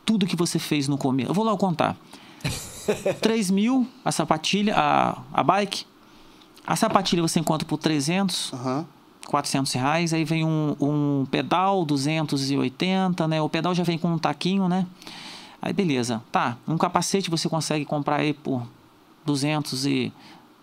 tudo 0.07 0.27
que 0.27 0.37
você 0.37 0.59
fez 0.59 0.87
no 0.89 0.97
começo, 0.99 1.31
eu 1.31 1.35
vou 1.35 1.45
lá 1.45 1.57
contar. 1.57 1.97
3 3.21 3.51
mil 3.51 3.87
a 4.05 4.13
sapatilha, 4.13 4.75
a, 4.77 5.19
a 5.33 5.43
bike, 5.43 5.87
a 6.67 6.77
sapatilha 6.77 7.23
você 7.23 7.41
encontra 7.41 7.67
por 7.67 7.79
300, 7.79 8.53
Aham. 8.53 8.87
400 9.27 9.73
reais, 9.73 10.13
aí 10.13 10.25
vem 10.25 10.45
um, 10.45 10.77
um 10.81 11.27
pedal 11.31 11.85
280, 11.85 13.27
né? 13.29 13.41
O 13.41 13.49
pedal 13.49 13.75
já 13.75 13.83
vem 13.83 13.99
com 13.99 14.09
um 14.13 14.19
taquinho, 14.19 14.69
né? 14.69 14.87
Aí 15.63 15.73
beleza, 15.73 16.23
tá. 16.31 16.57
Um 16.69 16.77
capacete 16.77 17.31
você 17.31 17.49
consegue 17.49 17.85
comprar 17.85 18.17
aí 18.21 18.35
por 18.35 18.63
200 19.25 19.87
e 19.87 20.13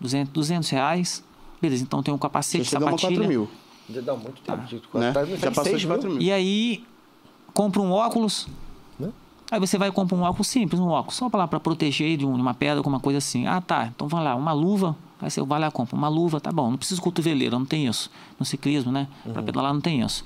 200, 0.00 0.32
200 0.32 0.70
reais. 0.70 1.24
Beleza, 1.60 1.82
então 1.82 2.02
tem 2.02 2.12
um 2.14 2.16
Já 2.16 2.22
capacete, 2.22 2.64
chegamos 2.64 2.88
a 2.88 2.90
4 2.92 3.00
sapatilha. 3.08 3.28
mil. 3.28 3.48
Dá 3.88 4.14
muito 4.14 4.40
tempo. 4.42 4.62
de- 4.66 4.82
Né? 4.98 5.12
tá- 5.12 5.24
Já 5.24 5.50
passou 5.50 5.76
de 5.76 5.86
mil. 5.86 5.96
4 5.96 6.10
mil. 6.10 6.20
E 6.22 6.32
aí 6.32 6.84
compra 7.52 7.82
um 7.82 7.90
óculos. 7.92 8.46
Né? 8.98 9.10
Aí 9.50 9.58
você 9.60 9.76
vai 9.76 9.88
e 9.88 9.92
compra 9.92 10.16
um 10.16 10.22
óculos 10.22 10.46
simples, 10.48 10.80
um 10.80 10.88
óculos, 10.88 11.16
só 11.16 11.28
para 11.28 11.40
lá 11.40 11.48
para 11.48 11.60
proteger 11.60 12.16
de 12.16 12.24
uma 12.24 12.54
pedra, 12.54 12.78
alguma 12.78 13.00
coisa 13.00 13.18
assim. 13.18 13.46
Ah, 13.46 13.60
tá. 13.60 13.86
Então 13.94 14.06
vai 14.08 14.22
lá, 14.22 14.34
uma 14.36 14.52
luva. 14.52 14.96
Aí 15.22 15.30
você 15.30 15.40
vai 15.42 15.60
lá 15.60 15.70
compra 15.70 15.96
uma 15.96 16.08
luva, 16.08 16.40
tá 16.40 16.50
bom. 16.50 16.70
Não 16.70 16.76
precisa 16.76 16.96
de 16.98 17.02
cotoveleira, 17.02 17.56
não 17.58 17.64
tem 17.64 17.86
isso. 17.86 18.10
No 18.38 18.44
ciclismo, 18.44 18.90
né? 18.92 19.06
Para 19.32 19.42
pedalar 19.42 19.72
não 19.72 19.80
tem 19.80 20.00
isso. 20.02 20.24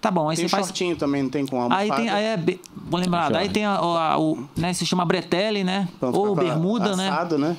Tá 0.00 0.10
bom, 0.10 0.28
aí 0.30 0.36
Tem 0.36 0.46
você 0.46 0.48
faz. 0.50 0.66
shortinho 0.66 0.96
também, 0.96 1.22
não 1.22 1.30
tem 1.30 1.44
com 1.46 1.56
almofada. 1.60 1.82
Aí 1.82 1.90
tem, 1.90 2.08
aí 2.08 2.24
é, 2.24 2.36
be- 2.36 2.58
vou 2.74 2.98
lembrar, 3.00 3.30
daí 3.30 3.48
tem 3.50 3.64
a, 3.66 3.72
a- 3.76 4.18
o, 4.18 4.46
né, 4.56 4.72
se 4.72 4.86
chama 4.86 5.04
bretelle, 5.04 5.62
né? 5.64 5.88
Ou 6.00 6.34
bermuda, 6.34 6.96
né? 6.96 7.08
assado, 7.08 7.36
né? 7.36 7.54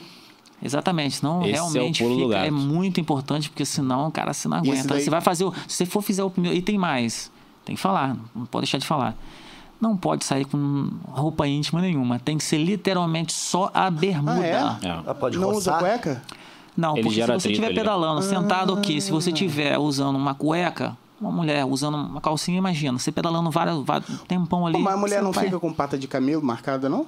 Exatamente, 0.64 1.18
senão 1.18 1.42
Esse 1.44 1.56
é 1.56 1.62
o 1.62 1.70
realmente 1.70 2.04
do 2.04 2.16
fica, 2.16 2.38
é 2.38 2.52
muito 2.52 3.00
importante, 3.00 3.50
porque 3.50 3.66
senão, 3.66 4.10
cara, 4.12 4.32
você 4.34 4.48
não 4.48 4.58
aguenta. 4.58 4.88
daí- 4.90 5.02
Você 5.04 5.10
vai 5.10 5.22
fazer, 5.22 5.44
o, 5.46 5.52
se 5.68 5.76
você 5.78 5.86
for 5.86 6.02
fazer 6.04 6.22
o 6.22 6.30
primeiro, 6.30 6.56
e 6.58 6.62
tem 6.62 6.78
mais, 6.78 7.32
tem 7.66 7.76
que 7.76 7.82
falar, 7.82 8.16
não 8.36 8.46
pode 8.46 8.66
deixar 8.66 8.78
de 8.78 8.86
falar. 8.88 9.16
Não 9.80 9.98
pode 9.98 10.24
sair 10.24 10.46
com 10.46 10.92
roupa 11.08 11.48
íntima 11.48 11.82
nenhuma, 11.82 12.20
tem 12.20 12.38
que 12.38 12.44
ser 12.44 12.60
literalmente 12.60 13.34
só 13.34 13.72
a 13.74 13.90
bermuda. 13.90 14.34
Ah, 14.40 14.80
É. 14.88 15.02
Ah, 15.10 15.14
pode 15.16 15.40
não 15.40 15.50
usa 15.50 15.72
roçar? 15.74 15.80
cueca? 15.80 16.22
Não, 16.76 16.94
Ele 16.96 17.04
porque 17.04 17.22
se 17.22 17.28
você 17.28 17.50
estiver 17.52 17.74
pedalando, 17.74 18.22
sentado 18.22 18.74
aqui, 18.74 19.00
se 19.02 19.10
Ah. 19.12 19.14
você 19.14 19.30
estiver 19.32 19.78
usando 19.78 20.16
uma 20.16 20.34
cueca, 20.34 20.98
uma 21.20 21.32
mulher 21.32 21.66
usando 21.66 21.96
uma 21.96 22.22
calcinha, 22.22 22.58
imagina, 22.58 22.98
você 22.98 23.12
pedalando 23.12 23.52
vários, 23.52 23.84
vários 23.86 24.22
tempão 24.24 24.66
ali. 24.66 24.74
Pô, 24.78 24.80
mas 24.82 24.94
a 24.94 24.98
mulher 24.98 25.22
não 25.22 25.32
vai- 25.32 25.46
fica 25.46 25.60
com 25.60 25.72
pata 25.74 25.98
de 25.98 26.08
camelo 26.08 26.42
marcada, 26.42 26.88
não? 26.90 27.06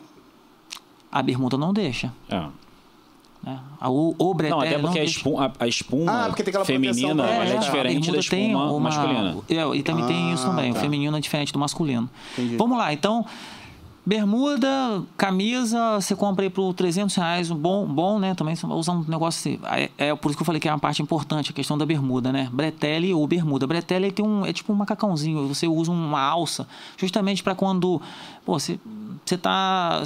A 1.11 1.21
bermuda 1.21 1.57
não 1.57 1.71
deixa. 1.73 2.11
É. 2.29 2.43
Né? 3.43 3.59
A, 3.79 3.89
o, 3.89 4.15
o 4.17 4.33
Não, 4.49 4.61
até 4.61 4.77
porque 4.79 4.99
a 4.99 5.01
deixa. 5.01 5.17
espuma, 5.17 5.45
a, 5.59 5.63
a 5.63 5.67
espuma 5.67 6.11
Ah, 6.11 6.27
porque 6.27 6.43
tem 6.43 6.51
aquela 6.51 6.63
proteção 6.65 6.93
feminina 6.93 7.27
é, 7.29 7.55
É, 7.55 7.57
diferente 7.57 8.09
a 8.09 8.11
da 8.13 8.17
bermuda 8.17 8.29
tem 8.29 8.45
espuma 8.47 8.71
uma- 8.71 8.79
masculina. 8.79 9.37
É, 9.49 9.75
e 9.77 9.83
também 9.83 10.05
tem 10.05 10.33
isso 10.33 10.45
também. 10.45 10.71
tá. 10.71 10.77
O 10.79 10.81
feminino 10.81 11.17
é 11.17 11.19
diferente 11.19 11.51
do 11.51 11.59
masculino. 11.59 12.09
Entendi. 12.37 12.55
Vamos 12.57 12.77
lá, 12.77 12.93
então. 12.93 13.25
Bermuda, 14.05 15.01
camisa, 15.15 15.95
você 15.95 16.13
compra 16.13 16.43
aí 16.43 16.49
por 16.49 16.73
300 16.73 17.15
reais, 17.15 17.49
um 17.49 17.55
bom, 17.55 17.85
bom, 17.87 18.19
né? 18.19 18.35
Também 18.35 18.53
usar 18.53 18.91
um 18.91 19.03
negócio. 19.07 19.57
É, 19.63 19.89
é 19.97 20.15
por 20.15 20.29
isso 20.29 20.37
que 20.37 20.41
eu 20.41 20.45
falei 20.45 20.59
que 20.59 20.67
é 20.67 20.71
uma 20.71 20.79
parte 20.79 21.01
importante, 21.01 21.51
a 21.51 21.53
questão 21.53 21.77
da 21.77 21.85
bermuda, 21.85 22.29
né? 22.29 22.49
Bretelle 22.51 23.13
ou 23.13 23.25
bermuda. 23.25 23.65
Bretelle 23.65 24.11
tem 24.11 24.25
um, 24.25 24.45
é 24.45 24.51
tipo 24.51 24.73
um 24.73 24.75
macacãozinho, 24.75 25.47
você 25.47 25.67
usa 25.67 25.89
uma 25.89 26.19
alça, 26.19 26.67
justamente 26.97 27.41
para 27.41 27.55
quando, 27.55 28.01
pô, 28.45 28.59
você, 28.59 28.77
você 29.25 29.37
tá 29.37 30.03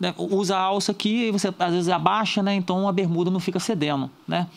né, 0.00 0.12
usa 0.18 0.56
a 0.56 0.60
alça 0.60 0.90
aqui 0.90 1.28
e 1.28 1.30
você 1.30 1.54
às 1.56 1.72
vezes 1.72 1.88
abaixa, 1.88 2.42
né? 2.42 2.52
Então 2.54 2.88
a 2.88 2.92
bermuda 2.92 3.30
não 3.30 3.38
fica 3.38 3.60
cedendo, 3.60 4.10
né? 4.26 4.48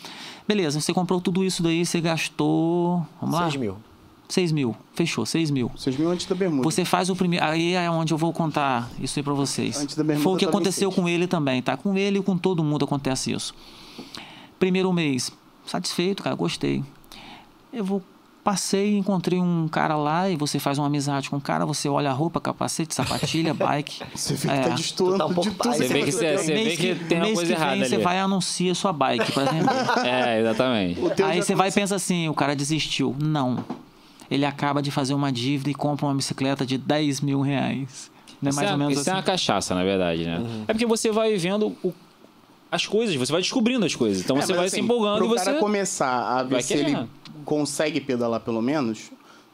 Beleza, 0.48 0.82
você 0.82 0.92
comprou 0.96 1.22
tudo 1.22 1.44
isso 1.44 1.62
daí, 1.62 1.86
você 1.86 2.02
gastou, 2.02 3.06
vamos 3.22 3.36
lá? 3.36 3.44
6 3.44 3.56
mil. 3.58 3.78
6 4.30 4.52
mil, 4.52 4.76
fechou, 4.94 5.26
6 5.26 5.50
mil. 5.50 5.72
Vocês 5.76 5.96
viram 5.96 6.12
antes 6.12 6.28
da 6.28 6.36
bermuda. 6.36 6.62
Você 6.64 6.86
faz 6.86 7.10
o 7.10 7.16
primeiro. 7.16 7.44
Aí 7.44 7.74
é 7.74 7.90
onde 7.90 8.14
eu 8.14 8.18
vou 8.18 8.32
contar 8.32 8.88
isso 9.02 9.18
aí 9.18 9.24
pra 9.24 9.34
vocês. 9.34 9.76
Antes 9.82 9.96
da 9.96 10.04
bermuda 10.04 10.24
Foi 10.24 10.34
o 10.34 10.38
que 10.38 10.46
em 10.46 10.48
aconteceu 10.48 10.92
com 10.92 11.10
ele 11.10 11.26
também, 11.26 11.62
tá? 11.64 11.76
Com 11.76 11.98
ele 11.98 12.20
e 12.20 12.22
com 12.22 12.38
todo 12.38 12.64
mundo 12.64 12.86
acontece 12.86 13.32
isso. 13.32 13.56
Primeiro 14.60 14.94
mês, 14.94 15.32
satisfeito, 15.66 16.22
cara, 16.24 16.36
gostei. 16.36 16.84
Eu 17.74 17.84
vou. 17.84 18.02
Passei, 18.42 18.98
encontrei 18.98 19.38
um 19.40 19.68
cara 19.68 19.96
lá 19.98 20.30
e 20.30 20.36
você 20.38 20.60
faz 20.60 20.78
uma 20.78 20.88
amizade 20.88 21.30
com 21.30 21.36
o 21.38 21.42
cara, 21.42 21.66
você 21.66 21.90
olha 21.90 22.10
a 22.10 22.14
roupa, 22.14 22.40
capacete, 22.40 22.96
sapatilha, 22.96 23.54
bike. 23.56 24.02
Você 24.16 24.34
vê 24.34 24.48
que 24.48 24.54
É. 24.54 24.62
tá 24.62 24.70
destoando 24.70 25.18
tá 25.18 25.26
um 25.26 25.34
pouco 25.34 25.50
de 25.50 25.56
tudo. 25.58 25.76
Você 25.76 25.88
vê 25.88 26.04
que 26.04 26.12
você- 26.12 26.38
você 26.38 26.54
vê 26.54 26.78
que 26.78 26.96
tem 27.06 27.18
uma 27.18 27.26
coisa 27.34 27.46
que 27.46 27.52
errada 27.52 27.76
vem, 27.76 27.86
Você 27.86 27.96
ali. 27.96 28.04
vai 28.04 28.16
e 28.16 28.20
anuncia 28.20 28.74
sua 28.74 28.94
bike 28.94 29.32
pra 29.34 29.44
vender. 29.44 29.70
É, 30.08 30.40
exatamente. 30.40 31.00
Aí 31.24 31.44
você 31.44 31.54
vai 31.54 31.70
e 31.70 31.72
pensa 31.72 31.96
assim, 31.96 32.30
o 32.30 32.34
cara 32.34 32.56
desistiu. 32.56 33.16
Não. 33.22 33.58
Ele 34.30 34.46
acaba 34.46 34.82
de 34.82 34.92
fazer 34.92 35.14
uma 35.14 35.32
dívida 35.32 35.70
e 35.70 35.74
compra 35.74 36.06
uma 36.06 36.16
bicicleta 36.16 36.66
de 36.66 36.78
10 36.78 37.22
mil 37.22 37.42
reais. 37.42 38.12
Não 38.42 38.48
é 38.48 38.50
Isso, 38.50 38.56
mais 38.56 38.70
é, 38.70 38.72
ou 38.72 38.78
menos 38.78 38.92
isso 38.94 39.02
assim? 39.02 39.10
é 39.10 39.14
uma 39.14 39.24
cachaça, 39.24 39.76
na 39.76 39.84
verdade, 39.84 40.24
né? 40.26 40.42
É 40.68 40.74
porque 40.74 40.86
você 40.86 41.12
vai 41.12 41.36
vendo 41.38 41.76
o- 41.84 41.94
as 42.72 42.86
coisas, 42.86 43.16
você 43.16 43.32
vai 43.32 43.42
descobrindo 43.42 43.86
as 43.86 43.96
coisas. 43.96 44.24
Então 44.24 44.38
É, 44.38 44.42
você 44.42 44.54
vai 44.54 44.68
assim, 44.68 44.78
se 44.78 44.82
empolgando 44.82 45.18
pro 45.18 45.26
e 45.26 45.30
você. 45.30 45.46
cara 45.46 45.60
começar 45.60 46.38
a 46.38 46.44
ver 46.44 46.50
vai 46.52 46.62
se 46.62 46.74
ele 46.76 46.96
consegue 47.44 48.00
pedalar 48.00 48.40
pelo 48.42 48.62
menos, 48.62 49.12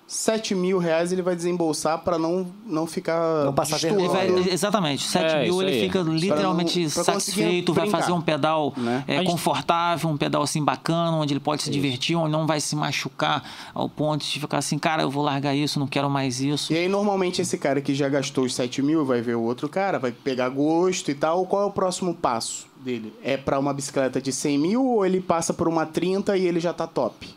7 0.08 0.54
mil 0.54 0.78
reais 0.78 1.12
ele 1.12 1.24
vai 1.24 1.36
desembolsar 1.36 1.98
pra 2.00 2.20
não, 2.20 2.46
não 2.64 2.86
ficar 2.86 3.44
Não 3.46 3.54
passar. 3.54 3.84
Ele 3.88 4.08
vai- 4.08 4.28
exatamente, 4.52 5.02
7 5.04 5.34
É, 5.34 5.44
mil 5.44 5.60
ele 5.64 5.72
aí. 5.72 5.82
fica 5.82 6.00
literalmente 6.02 6.80
Pra 6.90 6.98
não- 6.98 7.04
satisfeito, 7.06 7.74
vai 7.74 7.90
fazer 7.90 8.12
um 8.12 8.22
pedal 8.22 8.72
né? 8.78 9.04
é, 9.08 9.18
gente- 9.18 9.32
confortável, 9.32 10.08
um 10.10 10.16
pedal 10.18 10.44
assim 10.44 10.64
bacana, 10.64 11.18
onde 11.18 11.34
ele 11.34 11.40
pode 11.40 11.64
se 11.64 11.72
divertir, 11.72 12.16
onde 12.16 12.32
não 12.32 12.46
vai 12.46 12.60
se 12.62 12.76
machucar 12.76 13.44
ao 13.74 13.90
ponto 13.90 14.24
de 14.24 14.40
ficar 14.40 14.60
assim, 14.60 14.78
cara, 14.78 15.02
eu 15.02 15.10
vou 15.10 15.24
largar 15.24 15.56
isso, 15.56 15.80
não 15.80 15.88
quero 15.88 16.10
mais 16.10 16.40
isso. 16.40 16.72
E 16.72 16.78
aí, 16.78 16.88
normalmente, 16.88 17.42
esse 17.42 17.58
cara 17.58 17.82
que 17.82 17.96
já 17.96 18.08
gastou 18.08 18.46
os 18.46 18.54
7 18.54 18.84
mil 18.84 19.04
vai 19.06 19.22
ver 19.22 19.36
o 19.36 19.42
outro 19.42 19.68
cara, 19.68 19.98
vai 19.98 20.12
pegar 20.12 20.50
gosto 20.50 21.10
e 21.10 21.16
tal. 21.16 21.46
Qual 21.48 21.64
é 21.64 21.66
o 21.66 21.72
próximo 21.72 22.14
passo 22.14 22.68
dele? 22.80 23.12
É 23.24 23.38
pra 23.38 23.58
uma 23.58 23.74
bicicleta 23.74 24.22
de 24.22 24.32
100 24.32 24.58
mil 24.60 24.86
ou 24.86 25.04
ele 25.06 25.20
passa 25.20 25.52
por 25.52 25.68
uma 25.68 25.86
30 25.86 26.38
e 26.38 26.46
ele 26.46 26.60
já 26.60 26.72
tá 26.74 26.86
top? 26.86 27.28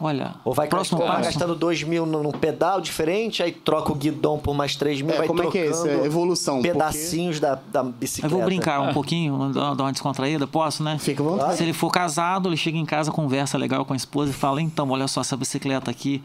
Olha, 0.00 0.34
Ou 0.44 0.52
vai, 0.52 0.66
próximo 0.66 0.98
gastar, 0.98 1.12
vai 1.14 1.22
passo. 1.24 1.38
gastando 1.38 1.54
2 1.58 1.82
mil 1.84 2.04
num 2.04 2.32
pedal 2.32 2.80
diferente, 2.80 3.42
aí 3.42 3.52
troca 3.52 3.92
o 3.92 3.94
guidão 3.94 4.38
por 4.38 4.52
mais 4.54 4.74
3 4.74 5.00
mil, 5.00 5.14
É, 5.14 5.18
vai 5.18 5.26
como 5.26 5.42
é 5.42 5.46
que 5.50 5.58
é 5.58 5.64
trocando 5.66 5.88
isso? 5.92 6.02
É 6.02 6.06
evolução, 6.06 6.56
porque- 6.56 6.72
Pedacinhos 6.72 7.38
da, 7.40 7.54
da 7.70 7.80
Eu 7.80 7.84
bicicleta. 7.92 8.34
vou 8.34 8.44
brincar 8.44 8.80
um 8.80 8.92
pouquinho, 8.92 9.52
dar 9.52 9.74
dar 9.74 9.84
uma 9.84 9.92
descontraída, 9.92 10.46
posso, 10.46 10.82
né? 10.82 10.98
Fica 10.98 11.22
à 11.22 11.26
vontade. 11.26 11.56
Se 11.56 11.62
ele 11.62 11.72
for 11.72 11.90
casado, 11.90 12.48
ele 12.48 12.56
chega 12.56 12.76
em 12.76 12.84
casa, 12.84 13.12
conversa 13.12 13.56
legal 13.56 13.84
com 13.84 13.92
a 13.92 13.96
esposa 13.96 14.32
e 14.32 14.34
fala: 14.34 14.60
então, 14.60 14.90
olha 14.90 15.06
só, 15.06 15.20
essa 15.20 15.36
bicicleta 15.36 15.90
aqui, 15.90 16.20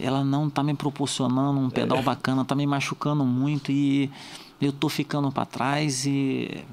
ela 0.00 0.24
não 0.24 0.50
tá 0.50 0.62
me 0.62 0.74
proporcionando 0.74 1.58
um 1.60 1.70
pedal 1.70 2.02
bacana, 2.02 2.44
tá 2.44 2.54
me 2.54 2.66
machucando 2.66 3.24
muito 3.24 3.70
e 3.70 4.10
eu 4.60 4.72
tô 4.72 4.88
ficando 4.88 5.30
para 5.30 5.46
trás 5.46 6.04
e. 6.06 6.64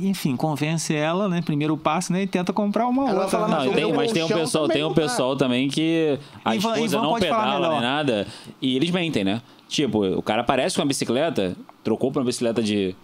Enfim, 0.00 0.36
convence 0.36 0.94
ela, 0.94 1.28
né? 1.28 1.42
Primeiro 1.42 1.76
passo, 1.76 2.12
né? 2.12 2.22
E 2.22 2.26
tenta 2.26 2.52
comprar 2.52 2.86
uma 2.88 3.08
Ela 3.08 3.22
outra. 3.24 3.28
falar? 3.38 3.48
Não, 3.48 3.66
Mas 3.66 3.74
tem, 3.74 3.92
mas 3.92 4.12
tem 4.12 4.22
um 4.24 4.28
pessoal, 4.28 4.64
também 4.68 4.82
tem 4.82 4.90
um 4.90 4.94
pessoal 4.94 5.36
também 5.36 5.68
que 5.68 6.18
a 6.44 6.54
Ivan- 6.56 6.72
esposa 6.74 6.96
Ivan 6.96 7.06
não 7.06 7.14
pedala 7.18 7.68
nem 7.70 7.80
nada 7.80 8.26
e 8.60 8.76
eles 8.76 8.90
mentem, 8.90 9.24
né? 9.24 9.42
Tipo, 9.68 10.04
o 10.18 10.22
cara 10.22 10.42
aparece 10.42 10.76
com 10.76 10.82
uma 10.82 10.88
bicicleta, 10.88 11.56
trocou 11.82 12.10
pra 12.12 12.20
uma 12.20 12.26
bicicleta 12.26 12.62
de 12.62 12.94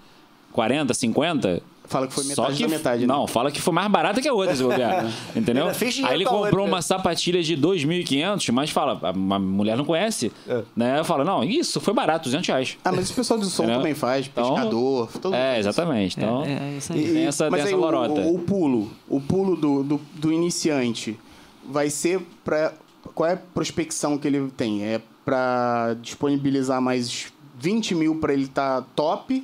40, 0.53 0.93
50, 0.95 1.63
Fala 1.89 2.07
que 2.07 2.13
foi 2.13 2.23
Só 2.25 2.43
metade 2.43 2.57
que, 2.59 2.63
da 2.65 2.69
metade. 2.69 3.01
né? 3.01 3.07
Não, 3.07 3.27
fala 3.27 3.51
que 3.51 3.61
foi 3.63 3.73
mais 3.73 3.91
barata 3.91 4.21
que 4.21 4.29
a 4.29 4.33
outra, 4.35 4.55
se 4.55 4.63
bobear. 4.63 5.07
entendeu? 5.35 5.73
Fez 5.75 5.95
dinheiro 5.95 6.13
Aí 6.13 6.19
ele 6.19 6.25
comprou 6.27 6.45
outra. 6.47 6.63
uma 6.63 6.83
sapatilha 6.83 7.43
de 7.43 7.57
2.500, 7.57 8.53
mas 8.53 8.71
fala, 8.71 9.01
a 9.03 9.13
mulher 9.39 9.77
não 9.77 9.85
conhece, 9.87 10.31
É. 10.47 10.63
né? 10.77 11.03
Fala, 11.05 11.25
não, 11.25 11.43
isso 11.43 11.81
foi 11.81 11.95
barato, 11.95 12.25
200 12.25 12.47
reais. 12.47 12.77
Ah, 12.85 12.93
mas 12.93 13.11
o 13.11 13.15
pessoal 13.15 13.41
do 13.41 13.47
som 13.47 13.63
Entendeu? 13.63 13.81
também 13.81 13.95
faz, 13.95 14.27
Então, 14.31 14.53
pescador, 14.55 15.09
todo 15.13 15.25
mundo 15.33 15.35
É, 15.41 15.59
exatamente. 15.59 16.17
Então, 16.19 16.45
É, 16.45 16.53
é 16.53 16.75
isso 16.77 16.93
aí. 16.93 17.05
E- 17.05 17.13
Tem 17.15 17.27
essa- 17.27 17.51
mas 17.51 17.63
tem 17.63 17.69
essa 17.69 17.77
o- 17.77 17.81
lorota. 17.81 18.21
O, 18.21 18.35
o 18.35 18.39
pulo, 18.39 18.91
o 19.09 19.21
pulo 19.21 19.57
do, 19.57 19.83
do, 19.83 20.01
do 20.15 20.31
iniciante 20.33 21.19
vai 21.67 21.89
ser 21.89 22.21
para 22.45 22.73
qual 23.15 23.31
é 23.31 23.33
a 23.33 23.37
prospecção 23.37 24.19
que 24.19 24.27
ele 24.29 24.51
tem? 24.57 24.85
É 24.85 25.01
para 25.25 25.97
disponibilizar 26.03 26.81
mais 26.83 27.27
20 27.59 27.95
mil 27.95 28.17
para 28.17 28.33
ele 28.35 28.45
estar 28.45 28.83
top? 28.95 29.43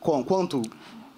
Com, 0.00 0.22
quanto? 0.24 0.62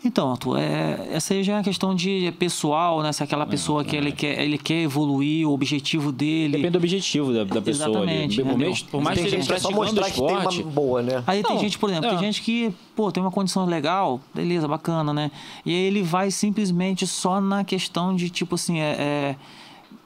Então, 0.05 0.31
Arthur, 0.31 0.59
é, 0.61 1.09
essa 1.13 1.35
aí 1.35 1.43
já 1.43 1.55
é 1.55 1.57
uma 1.57 1.63
questão 1.65 1.93
de 1.93 2.33
pessoal, 2.39 3.03
né? 3.03 3.11
Se 3.13 3.21
aquela 3.23 3.45
pessoa 3.45 3.85
que 3.85 3.97
ele 3.97 4.13
quer, 4.13 4.41
ele 4.41 4.57
quer 4.57 4.83
evoluir, 4.83 5.47
o 5.49 5.53
objetivo 5.53 6.13
dele. 6.13 6.53
depende 6.53 6.71
do 6.71 6.79
objetivo 6.79 7.33
da, 7.33 7.43
da 7.43 7.61
pessoa 7.61 7.89
ali. 8.03 8.13
Exatamente, 8.13 8.37
Por, 8.37 8.47
entendeu? 8.49 8.69
mais- 8.69 8.83
por 8.83 9.03
mais 9.03 9.19
Tem 9.19 9.25
que 9.29 9.35
ele 9.35 9.43
gente 9.43 9.53
é 9.53 9.59
só 9.59 9.69
praticando 9.71 9.85
mostrar 9.97 10.11
que 10.13 10.21
tem 10.21 10.37
esporte, 10.39 10.63
uma 10.63 10.71
boa, 10.71 11.03
né? 11.03 11.25
Aí 11.27 11.43
tem 11.43 11.53
Não, 11.53 11.61
gente, 11.61 11.77
por 11.79 11.91
exemplo, 11.91 12.07
é. 12.07 12.11
tem 12.11 12.19
gente 12.21 12.43
que, 12.43 12.73
pô, 12.95 13.11
tem 13.11 13.21
uma 13.21 13.33
condição 13.33 13.67
legal, 13.67 14.21
beleza, 14.33 14.69
bacana, 14.69 15.13
né? 15.13 15.33
E 15.67 15.71
aí 15.73 15.77
ele 15.89 16.03
vai 16.05 16.31
simplesmente 16.31 17.05
só 17.05 17.41
na 17.41 17.65
questão 17.65 18.15
de, 18.15 18.31
tipo 18.31 18.55
assim, 18.55 18.79
é, 18.79 18.93
é 19.01 19.37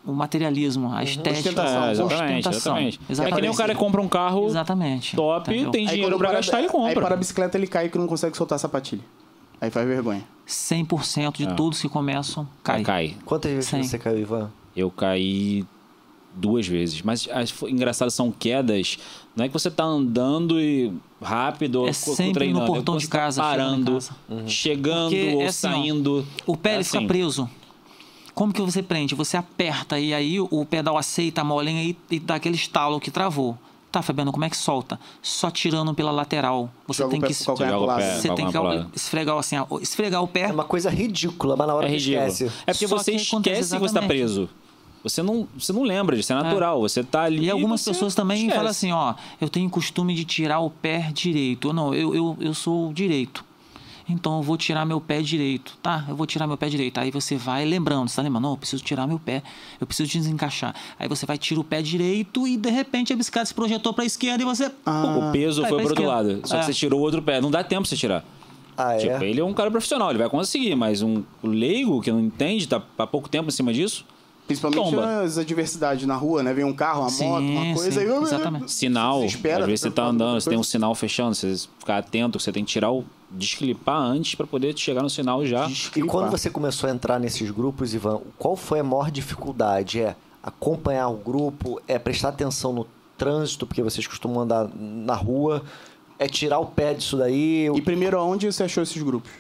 o 0.07 0.13
materialismo, 0.15 0.91
a 0.91 1.03
estética, 1.05 1.51
Ostentação. 1.51 1.83
É, 1.85 1.89
a 1.89 1.93
exatamente, 1.93 2.49
ostentação. 2.49 2.79
exatamente. 2.79 2.99
É 3.21 3.31
que 3.37 3.41
nem 3.43 3.51
o 3.51 3.55
cara 3.55 3.75
compra 3.75 4.01
um 4.01 4.09
carro 4.09 4.47
Exatamente. 4.47 5.15
top, 5.15 5.51
entendeu? 5.51 5.71
tem 5.71 5.87
Aí 5.87 5.95
dinheiro 5.97 6.17
para- 6.17 6.33
gastar, 6.33 6.57
Aí 6.57 6.67
compra. 6.67 6.99
para 7.03 7.15
a 7.15 7.17
bicicleta 7.19 7.59
ele 7.59 7.67
cai 7.67 7.91
que 7.91 7.99
não 7.99 8.07
consegue 8.07 8.35
soltar 8.37 8.57
a 8.57 8.59
sapatilha. 8.59 9.03
Aí 9.62 9.70
faz 9.70 9.87
vergonha. 9.87 10.25
100% 10.46 11.37
de 11.38 11.44
É. 11.46 11.55
todos 11.55 11.81
que 11.81 11.88
começam 11.88 12.46
cai. 12.64 12.83
Cai. 12.83 13.16
Quantas 13.25 13.51
vezes 13.53 13.70
Sim. 13.70 13.83
você 13.85 13.96
caiu, 13.96 14.18
Ivan? 14.18 14.51
Eu 14.77 14.90
caí 14.90 15.64
duas 16.35 16.66
vezes. 16.66 17.01
Mas 17.03 17.29
as- 17.33 17.51
foi 17.51 17.70
engraçado, 17.70 18.11
são 18.11 18.33
quedas. 18.33 18.98
Não 19.37 19.44
é 19.44 19.48
que 19.48 19.53
você 19.55 19.70
tá 19.70 19.85
andando 19.85 20.61
e 20.61 20.92
rápido, 21.22 21.85
É 21.85 21.88
ou 21.88 21.94
sempre 21.94 22.27
no 22.27 22.33
treinando, 22.33 22.64
é 22.64 22.66
que 22.66 22.72
portão 22.75 22.94
você 22.94 23.01
de 23.07 23.09
casa, 23.09 23.40
tá 23.40 23.51
chegando 23.53 23.62
em 23.62 23.85
parando, 23.85 23.92
casa. 23.92 24.48
chegando 24.48 25.11
Porque 25.11 25.33
ou 25.37 25.42
é 25.42 25.46
assim, 25.46 25.66
ó, 25.66 25.70
saindo. 25.70 26.27
O 26.44 26.57
pé 26.57 26.70
É 26.70 26.75
ele 26.75 26.85
fica 26.85 26.98
assim. 26.98 27.07
preso. 27.07 27.51
Como 28.35 28.53
que 28.53 28.61
você 28.62 28.83
prende? 28.83 29.14
Você 29.14 29.37
aperta 29.37 29.98
e 30.01 30.12
aí 30.12 30.40
o 30.40 30.64
pedal 30.64 30.96
aceita 30.98 31.42
a 31.42 31.44
molinha 31.44 31.85
e, 31.85 31.96
e 32.11 32.18
dá 32.18 32.35
aquele 32.35 32.57
estalo 32.57 32.98
que 32.98 33.11
travou. 33.11 33.57
Tá, 33.93 34.01
Fabiano, 34.01 34.33
como 34.33 34.43
é 34.45 34.49
que 34.51 34.57
solta? 34.57 34.99
Só 35.21 35.51
tirando 35.51 35.93
pela 35.93 36.11
lateral. 36.11 36.71
Você 36.89 37.03
Joga 37.03 37.11
tem 37.11 37.19
o 37.19 37.23
pé 37.23 37.29
que 37.29 37.35
com 37.37 37.43
o 37.43 37.47
calcanhar 37.47 37.73
Joga 37.73 37.83
o 37.83 37.87
pro 37.87 37.95
lado. 37.95 38.01
pé. 38.03 38.21
você 38.21 38.35
tem 38.35 38.47
que 38.91 38.97
esfregar 38.97 39.37
assim, 39.39 39.57
ó, 39.59 39.67
esfregar 39.81 40.23
o 40.23 40.27
pé. 40.29 40.41
É 40.49 40.53
uma 40.53 40.65
coisa 40.65 40.89
ridícula, 40.89 41.55
mas 41.57 41.67
na 41.69 41.75
hora 41.75 41.87
É 41.87 41.91
que 41.91 41.97
ridículo. 41.97 42.27
esquece. 42.27 42.53
É 42.67 42.73
porque 42.73 42.89
Só 42.89 42.97
você 42.97 43.13
que 43.13 43.17
acontece 43.27 43.61
esquece 43.61 43.75
que 43.75 43.79
você 43.81 43.95
tá 43.95 44.01
exatamente. 44.01 44.09
preso. 44.09 44.49
Você 45.05 45.23
não, 45.23 45.47
você 45.59 45.73
não 45.73 45.83
lembra 45.83 46.17
disso, 46.17 46.33
é 46.33 46.37
natural. 46.37 46.81
Você 46.81 47.03
tá 47.05 47.25
ali. 47.25 47.45
E 47.45 47.51
algumas 47.51 47.81
você 47.83 47.91
pessoas 47.91 48.15
também 48.15 48.39
esquece. 48.39 48.57
falam 48.57 48.71
assim, 48.71 48.93
ó, 48.93 49.15
eu 49.41 49.49
tenho 49.49 49.69
costume 49.69 50.15
de 50.15 50.25
tirar 50.25 50.61
o 50.61 50.71
pé 50.71 51.11
direito. 51.13 51.67
Ou 51.69 51.75
não, 51.75 51.93
eu, 51.93 52.15
eu, 52.15 52.37
eu 52.41 52.55
sou 52.55 52.93
direito. 52.93 53.45
Então 54.12 54.37
eu 54.37 54.42
vou 54.42 54.57
tirar 54.57 54.85
meu 54.85 55.01
pé 55.01 55.20
direito, 55.22 55.77
tá? 55.83 56.05
Eu 56.09 56.14
vou 56.14 56.27
tirar 56.27 56.46
meu 56.46 56.57
pé 56.57 56.68
direito. 56.68 56.98
Aí 56.98 57.11
você 57.11 57.37
vai 57.37 57.64
lembrando, 57.64 58.09
você 58.09 58.16
tá 58.16 58.22
lembrando? 58.22 58.42
Não, 58.44 58.51
eu 58.51 58.57
preciso 58.57 58.83
tirar 58.85 59.07
meu 59.07 59.18
pé, 59.18 59.42
eu 59.81 59.87
preciso 59.87 60.11
desencaixar. 60.12 60.75
Aí 60.98 61.09
você 61.09 61.25
vai, 61.27 61.38
tira 61.38 61.59
o 61.61 61.64
pé 61.64 61.81
direito 61.83 62.46
e 62.46 62.57
de 62.57 62.70
repente 62.70 63.12
a 63.12 63.16
bicicleta 63.16 63.46
se 63.46 63.55
projetou 63.55 63.92
pra 63.94 64.05
esquerda 64.05 64.42
e 64.42 64.46
você. 64.46 64.66
O 64.66 65.33
peso 65.33 65.62
foi 65.66 65.79
pro 65.79 65.88
outro 65.88 66.05
lado. 66.05 66.40
Só 66.44 66.57
É. 66.57 66.61
que 66.61 66.66
você 66.66 66.75
tirou 66.75 67.01
o 67.01 67.03
outro 67.03 67.22
pé. 67.22 67.40
Não 67.40 67.51
dá 67.51 67.64
tempo 67.64 67.83
pra 67.83 67.88
você 67.88 67.96
tirar. 67.96 68.25
Ah, 68.77 68.94
é? 68.94 68.98
Tipo, 68.98 69.22
ele 69.25 69.40
é 69.40 69.44
um 69.44 69.53
cara 69.53 69.70
profissional, 69.70 70.09
ele 70.11 70.18
vai 70.18 70.29
conseguir, 70.31 70.75
mas 70.75 71.03
um 71.03 71.22
leigo 71.42 72.01
que 72.01 72.11
não 72.11 72.20
entende, 72.20 72.66
tá 72.66 72.83
há 72.98 73.07
pouco 73.07 73.29
tempo 73.29 73.48
em 73.48 73.53
cima 73.53 73.72
disso, 73.72 74.05
Principalmente 74.47 74.91
Tomba. 74.91 75.23
as 75.23 75.39
adversidades 75.39 76.07
na 76.07 76.17
rua, 76.17 76.43
né? 76.43 76.53
Vem 76.53 76.65
um 76.65 76.73
carro, 76.75 77.03
uma 77.03 77.11
Sim, 77.11 77.29
moto, 77.29 77.43
uma 77.43 77.75
coisa 77.75 78.01
sim, 78.01 78.07
aí. 78.07 78.23
exatamente. 78.23 78.73
sinal, 78.73 79.23
às 79.23 79.33
vezes 79.33 79.81
você 79.81 79.91
tá 79.91 80.05
andando, 80.05 80.41
você 80.41 80.51
tem 80.51 80.59
um 80.59 80.63
sinal 80.65 80.95
fechando, 80.95 81.35
você 81.35 81.55
ficar 81.79 81.99
atento, 81.99 82.39
você 82.41 82.53
tem 82.53 82.65
que 82.65 82.71
tirar 82.73 82.91
o. 82.91 83.05
desclipar 83.31 83.99
antes 84.01 84.35
pra 84.35 84.47
poder 84.47 84.77
chegar 84.77 85.03
no 85.03 85.09
sinal 85.09 85.47
já. 85.47 85.71
E 85.97 86.03
quando 86.03 86.31
você 86.31 86.51
começou 86.51 86.91
a 86.91 86.93
entrar 86.93 87.19
nesses 87.19 87.51
grupos, 87.51 87.95
Ivan, 87.95 88.21
qual 88.37 88.57
foi 88.57 88.81
a 88.81 88.85
maior 88.85 89.11
dificuldade? 89.11 90.01
É 90.01 90.17
acompanhar 90.43 91.09
o 91.09 91.17
grupo? 91.17 91.81
É 91.87 91.99
prestar 91.99 92.31
atenção 92.31 92.73
no 92.73 92.87
trânsito, 93.17 93.67
porque 93.67 93.83
vocês 93.83 94.07
costumam 94.07 94.41
andar 94.41 94.69
na 94.75 95.15
rua? 95.15 95.63
É 96.19 96.27
tirar 96.27 96.59
o 96.59 96.67
pé 96.67 96.93
disso 96.95 97.17
daí? 97.17 97.69
E 97.75 97.81
primeiro, 97.81 98.19
aonde 98.19 98.53
você 98.53 98.65
achou 98.65 98.83
esses 98.83 99.01
grupos? 99.03 99.31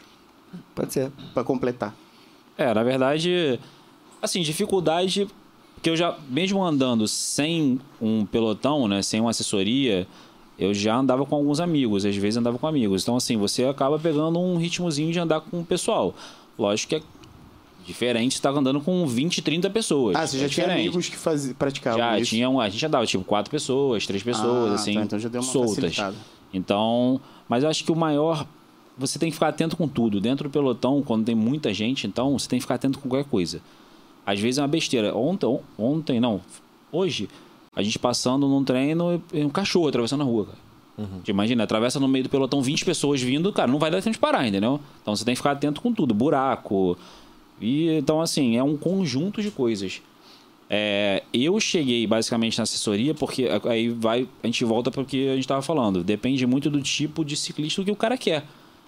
Pode 0.74 0.92
ser. 0.92 1.10
Pra 1.34 1.42
completar. 1.44 1.94
É, 2.56 2.72
na 2.72 2.82
verdade, 2.82 3.58
assim, 4.22 4.40
dificuldade 4.40 5.26
que 5.82 5.90
eu 5.90 5.96
já, 5.96 6.16
mesmo 6.30 6.62
andando 6.64 7.08
sem 7.08 7.80
um 8.00 8.24
pelotão, 8.24 8.86
né, 8.86 9.02
sem 9.02 9.20
uma 9.20 9.30
assessoria, 9.30 10.06
eu 10.58 10.72
já 10.72 10.96
andava 10.96 11.26
com 11.26 11.34
alguns 11.34 11.58
amigos, 11.58 12.04
às 12.04 12.14
vezes 12.16 12.36
andava 12.36 12.56
com 12.58 12.66
amigos. 12.66 13.02
Então, 13.02 13.16
assim, 13.16 13.36
você 13.36 13.64
acaba 13.64 13.98
pegando 13.98 14.38
um 14.38 14.56
ritmozinho 14.56 15.12
de 15.12 15.18
andar 15.18 15.40
com 15.40 15.60
o 15.60 15.64
pessoal. 15.64 16.14
Lógico 16.56 16.90
que 16.90 16.96
é 16.96 17.02
diferente 17.84 18.34
estar 18.34 18.50
andando 18.50 18.80
com 18.80 19.04
20, 19.06 19.42
30 19.42 19.68
pessoas. 19.70 20.14
Ah, 20.14 20.24
você 20.24 20.38
já 20.38 20.46
é 20.46 20.48
tinha 20.48 20.66
diferente. 20.66 20.86
amigos 20.88 21.08
que 21.08 21.16
faz... 21.16 21.52
praticavam 21.54 21.98
Já 21.98 22.18
isso? 22.20 22.30
tinha 22.30 22.48
um, 22.48 22.60
a 22.60 22.68
gente 22.68 22.86
andava 22.86 23.04
tipo 23.04 23.24
quatro 23.24 23.50
pessoas, 23.50 24.06
três 24.06 24.22
pessoas, 24.22 24.70
Ah, 24.70 24.74
assim, 24.74 24.94
tá, 24.94 25.02
então 25.02 25.18
já 25.18 25.28
deu 25.28 25.40
uma 25.40 25.50
soltas. 25.52 25.74
facilitada. 25.76 26.16
Então, 26.54 27.20
mas 27.48 27.64
eu 27.64 27.70
acho 27.70 27.82
que 27.82 27.90
o 27.90 27.96
maior 27.96 28.46
você 28.96 29.18
tem 29.18 29.30
que 29.30 29.34
ficar 29.34 29.48
atento 29.48 29.76
com 29.76 29.88
tudo. 29.88 30.20
Dentro 30.20 30.48
do 30.48 30.52
pelotão, 30.52 31.02
quando 31.02 31.24
tem 31.24 31.34
muita 31.34 31.72
gente, 31.74 32.06
então 32.06 32.38
você 32.38 32.48
tem 32.48 32.58
que 32.58 32.62
ficar 32.62 32.74
atento 32.76 32.98
com 33.00 33.08
qualquer 33.08 33.28
coisa. 33.28 33.60
Às 34.24 34.38
vezes 34.40 34.58
é 34.58 34.62
uma 34.62 34.68
besteira. 34.68 35.16
Ontem, 35.16 35.46
on- 35.46 35.60
ontem 35.78 36.20
não, 36.20 36.40
hoje, 36.90 37.28
a 37.74 37.82
gente 37.82 37.98
passando 37.98 38.46
num 38.48 38.62
treino 38.64 39.22
e 39.32 39.44
um 39.44 39.48
cachorro 39.48 39.88
atravessando 39.88 40.20
a 40.22 40.24
rua, 40.24 40.46
cara. 40.46 40.58
Te 41.24 41.30
Imagina, 41.30 41.64
atravessa 41.64 41.98
no 41.98 42.06
meio 42.06 42.24
do 42.24 42.28
pelotão 42.30 42.60
20 42.62 42.84
pessoas 42.84 43.20
vindo, 43.20 43.52
cara, 43.52 43.70
não 43.70 43.78
vai 43.78 43.90
dar 43.90 44.00
tempo 44.02 44.12
de 44.14 44.18
parar, 44.20 44.46
entendeu? 44.46 44.78
Então 45.00 45.16
você 45.16 45.24
tem 45.24 45.32
que 45.34 45.38
ficar 45.38 45.52
atento 45.52 45.80
com 45.80 45.92
tudo, 45.92 46.12
buraco. 46.14 46.96
E 47.60 47.88
então, 47.96 48.20
assim, 48.20 48.56
é 48.56 48.62
um 48.62 48.76
conjunto 48.76 49.40
de 49.42 49.50
coisas. 49.50 50.00
É, 50.70 51.22
eu 51.34 51.58
cheguei 51.60 52.06
basicamente 52.06 52.56
na 52.58 52.62
assessoria 52.62 53.12
porque 53.14 53.46
aí 53.68 53.88
vai 53.90 54.26
a 54.42 54.46
gente 54.46 54.64
volta 54.64 54.90
para 54.90 55.02
o 55.02 55.04
que 55.04 55.28
a 55.28 55.34
gente 55.34 55.44
estava 55.44 55.60
falando. 55.62 56.04
Depende 56.04 56.46
muito 56.46 56.70
do 56.70 56.80
tipo 56.80 57.24
de 57.24 57.36
ciclista 57.36 57.82
que 57.84 57.90
o 57.90 57.96
cara 57.96 58.16
quer. 58.16 58.44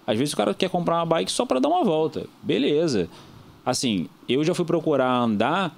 Às 0.07 0.19
vezes 0.19 0.33
o 0.35 0.37
cara 0.37 0.55
quer 0.55 0.69
comprar 0.71 0.97
uma 0.97 1.07
bike 1.07 1.33
só 1.33 1.45
para 1.47 1.59
dar 1.59 1.69
uma 1.69 1.85
volta, 1.85 2.27
beleza. 2.43 3.09
Assim, 3.65 4.09
eu 4.29 4.45
já 4.45 4.55
fui 4.55 4.65
procurar 4.65 5.13
andar 5.17 5.77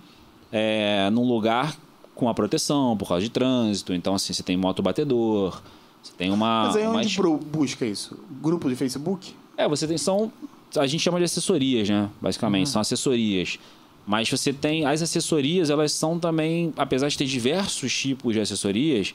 é, 0.51 1.09
num 1.11 1.27
lugar 1.27 1.77
com 2.15 2.29
a 2.29 2.35
proteção 2.35 2.97
por 2.97 3.09
causa 3.09 3.23
de 3.23 3.31
trânsito. 3.31 3.93
Então 3.93 4.15
assim, 4.15 4.33
você 4.33 4.43
tem 4.43 4.57
moto 4.57 4.83
batedor, 4.83 5.61
você 6.03 6.13
tem 6.17 6.31
uma, 6.31 6.67
Mas 6.67 6.77
aí 6.77 6.87
uma 6.87 6.99
onde 6.99 7.21
busca 7.47 7.85
isso? 7.87 8.19
Grupo 8.41 8.69
de 8.69 8.77
Facebook? 8.77 9.35
é, 9.57 9.69
você 9.69 9.87
tem 9.87 9.97
são 9.97 10.31
a 10.77 10.87
gente 10.87 11.01
chama 11.01 11.19
de 11.19 11.25
assessorias, 11.25 11.89
né? 11.89 12.11
Basicamente, 12.21 12.69
são 12.69 12.81
assessorias. 12.81 13.59
Mas 14.07 14.29
você 14.29 14.53
tem 14.53 14.85
as 14.85 15.01
assessorias, 15.01 15.71
elas 15.71 15.93
são 15.93 16.19
também, 16.19 16.73
apesar 16.77 17.09
de 17.09 17.17
ter 17.17 17.25
diversos 17.25 17.97
tipos 17.97 18.35
de 18.35 18.41
assessorias, 18.41 19.15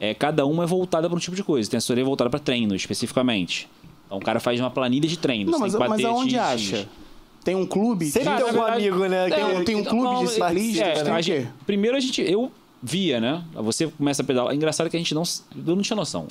é, 0.00 0.14
cada 0.14 0.46
uma 0.46 0.64
é 0.64 0.66
voltada 0.66 1.08
para 1.08 1.16
um 1.16 1.20
tipo 1.20 1.36
de 1.36 1.42
coisa. 1.42 1.70
Tem 1.70 1.78
assessoria 1.78 2.04
voltada 2.04 2.30
para 2.30 2.40
treino, 2.40 2.74
especificamente. 2.74 3.68
Então 4.06 4.18
o 4.18 4.20
cara 4.20 4.40
faz 4.40 4.58
uma 4.58 4.70
planilha 4.70 5.08
de 5.08 5.18
treino. 5.18 5.50
Não, 5.50 5.58
você 5.58 5.64
mas, 5.64 5.72
tem 5.72 5.82
que 5.82 5.88
mas 5.88 6.04
aonde 6.04 6.38
acha? 6.38 6.88
Tem 7.44 7.54
um 7.54 7.66
clube? 7.66 8.06
Sempre 8.06 8.30
de- 8.30 8.36
tem 8.36 8.48
algum 8.48 8.62
amigo, 8.62 9.06
né? 9.06 9.28
Tem- 9.28 9.64
tem 9.64 9.76
um 9.76 9.84
clube 9.84 10.24
de 10.24 10.30
ciclistas, 10.32 11.06
É, 11.06 11.10
a 11.10 11.20
gente- 11.20 11.48
primeiro 11.66 11.96
a 11.96 12.00
gente, 12.00 12.22
eu 12.22 12.50
via, 12.82 13.20
né? 13.20 13.44
Você 13.54 13.86
começa 13.88 14.22
a 14.22 14.24
pedalar. 14.24 14.52
É 14.52 14.56
engraçado 14.56 14.88
que 14.90 14.96
a 14.96 15.00
gente 15.00 15.14
não, 15.14 15.22
eu 15.66 15.76
não 15.76 15.82
tinha 15.82 15.96
noção. 15.96 16.26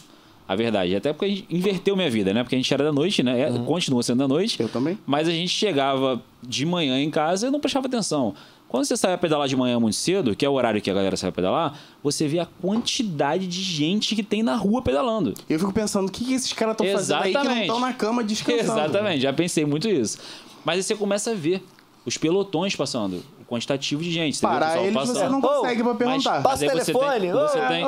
A 0.45 0.56
verdade, 0.58 0.93
até 0.93 1.13
porque 1.13 1.26
a 1.26 1.30
gente 1.30 1.45
inverteu 1.49 1.95
minha 1.95 2.10
vida, 2.10 2.34
né? 2.34 2.43
Porque 2.43 2.56
a 2.56 2.58
gente 2.60 2.73
era 2.73 2.84
da 2.84 2.91
noite, 2.91 3.23
né? 3.23 3.41
É, 3.41 3.60
Continua 3.65 4.04
sendo 4.04 4.17
da 4.19 4.28
noite. 4.28 4.60
Eu 4.60 4.67
também. 4.67 4.97
Mas 5.06 5.28
a 5.28 5.32
gente 5.32 5.47
chegava 5.49 6.21
de 6.41 6.65
manhã 6.65 6.99
em 6.99 7.10
casa 7.10 7.47
e 7.47 7.49
não 7.49 7.60
prestava 7.62 7.88
atenção. 7.88 8.34
Quando 8.67 8.84
você 8.86 8.97
sai 8.97 9.13
a 9.13 9.17
pedalar 9.17 9.47
de 9.47 9.56
manhã 9.56 9.80
muito 9.80 9.95
cedo, 9.95 10.36
que 10.36 10.43
é 10.45 10.49
o 10.49 10.54
horário 10.54 10.82
que 10.82 10.89
a 10.89 10.93
galera 10.93 11.15
sai 11.15 11.30
a 11.30 11.32
pedalar, 11.32 11.80
você 12.04 12.28
vê 12.28 12.39
a 12.39 12.45
quantidade 12.45 13.47
de 13.47 13.62
gente 13.62 14.15
que 14.15 14.23
tem 14.23 14.41
na 14.43 14.56
rua 14.56 14.82
pedalando. 14.82 15.34
Eu 15.47 15.60
fico 15.60 15.71
pensando, 15.71 16.10
o 16.10 16.12
que, 16.12 16.26
que 16.26 16.34
esses 16.34 16.52
caras 16.54 16.73
estão 16.73 16.88
fazendo 16.88 17.17
aí 17.21 17.30
que 17.30 17.34
não 17.34 17.41
Exatamente. 17.41 17.62
estão 17.67 17.80
na 17.80 17.93
cama 17.93 18.23
descansando? 18.23 18.63
Exatamente, 18.80 19.21
já 19.21 19.32
pensei 19.32 19.63
muito 19.63 19.88
isso. 19.88 20.17
Mas 20.65 20.78
aí 20.78 20.84
você 20.84 20.95
começa 20.95 21.32
a 21.32 21.34
ver 21.34 21.63
os 22.06 22.17
pelotões 22.17 22.76
passando, 22.76 23.23
o 23.41 23.45
quantitativo 23.45 24.04
de 24.04 24.12
gente. 24.12 24.36
Você 24.38 24.41
Parar 24.45 24.78
eles 24.82 24.93
você 24.93 25.13
passando. 25.13 25.32
não 25.32 25.39
Ô, 25.39 25.41
consegue 25.41 25.84
pra 25.84 25.95
perguntar. 25.95 26.32
Mas 26.34 26.43
Passa 26.43 26.65
o 26.65 26.69
você 26.69 26.84
telefone, 26.86 27.19
tem- 27.21 27.32
você 27.32 27.60
tem-. 27.67 27.86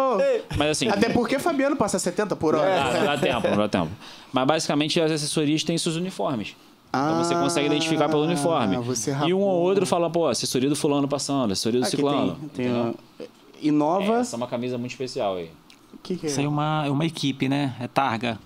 Mas 0.58 0.70
assim, 0.70 0.88
Até 0.88 1.10
porque 1.10 1.38
Fabiano 1.40 1.76
passa 1.76 2.00
70 2.00 2.36
por 2.36 2.56
hora. 2.56 2.70
Dá, 2.70 3.16
dá 3.16 3.18
tempo, 3.18 3.48
não 3.50 3.58
dá 3.58 3.68
tempo. 3.68 3.92
Mas 4.32 4.48
basicamente 4.48 5.00
as 5.02 5.12
assessorias 5.12 5.64
têm 5.64 5.78
seus 5.78 5.96
uniformes. 5.96 6.56
então 6.90 7.18
você 7.24 7.34
Ah, 7.34 7.42
consegue 7.42 7.68
identificar 7.68 8.08
pelo 8.08 8.24
uniforme. 8.24 8.78
você 8.78 9.12
e 9.28 9.34
um 9.34 9.42
ou 9.42 9.62
outro 9.62 9.86
fala, 9.86 10.10
pô, 10.10 10.28
assessoria 10.28 10.70
do 10.70 10.76
fulano 10.78 11.08
passando, 11.10 11.52
assessoria 11.52 11.82
do 11.82 11.84
Aqui 11.88 11.96
ciclano. 11.98 12.38
tem, 12.54 12.68
tem 12.68 12.72
a- 12.72 12.94
Inova. 13.62 14.20
Essa 14.20 14.36
é 14.36 14.38
uma 14.38 14.48
camisa 14.48 14.78
muito 14.78 14.92
especial 14.92 15.36
aí. 15.38 15.50
O 15.94 15.98
que, 16.04 16.16
que 16.18 16.28
é? 16.28 16.30
Isso 16.30 16.40
aí 16.40 16.46
é 16.46 16.50
uma, 16.50 16.84
é 16.86 16.90
uma 16.90 17.06
equipe, 17.06 17.50
né? 17.50 17.74
É 17.80 17.88
targa. 17.88 18.38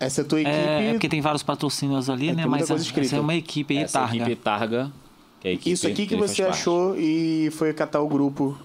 Essa 0.00 0.20
é 0.20 0.24
a 0.24 0.26
tua 0.26 0.40
equipe. 0.40 0.56
É, 0.56 0.88
é 0.88 0.92
porque 0.92 1.08
tem 1.08 1.20
vários 1.20 1.42
patrocínios 1.42 2.08
ali, 2.08 2.28
É, 2.28 2.34
né? 2.34 2.46
Mas 2.46 2.70
essa 2.70 3.16
é 3.16 3.20
uma 3.20 3.34
equipe 3.34 3.76
aí, 3.76 3.84
Essa 3.84 4.00
Targa. 4.00 4.16
equipe 4.16 4.36
Targa. 4.36 4.92
Que 5.40 5.48
é 5.48 5.50
a 5.50 5.54
equipe 5.54 5.72
Isso 5.72 5.86
aqui 5.86 6.06
que 6.06 6.14
ele 6.14 6.26
você 6.26 6.42
achou 6.42 6.96
e 6.96 7.50
foi 7.52 7.72
catar 7.72 8.00
o 8.00 8.08
grupo. 8.08 8.56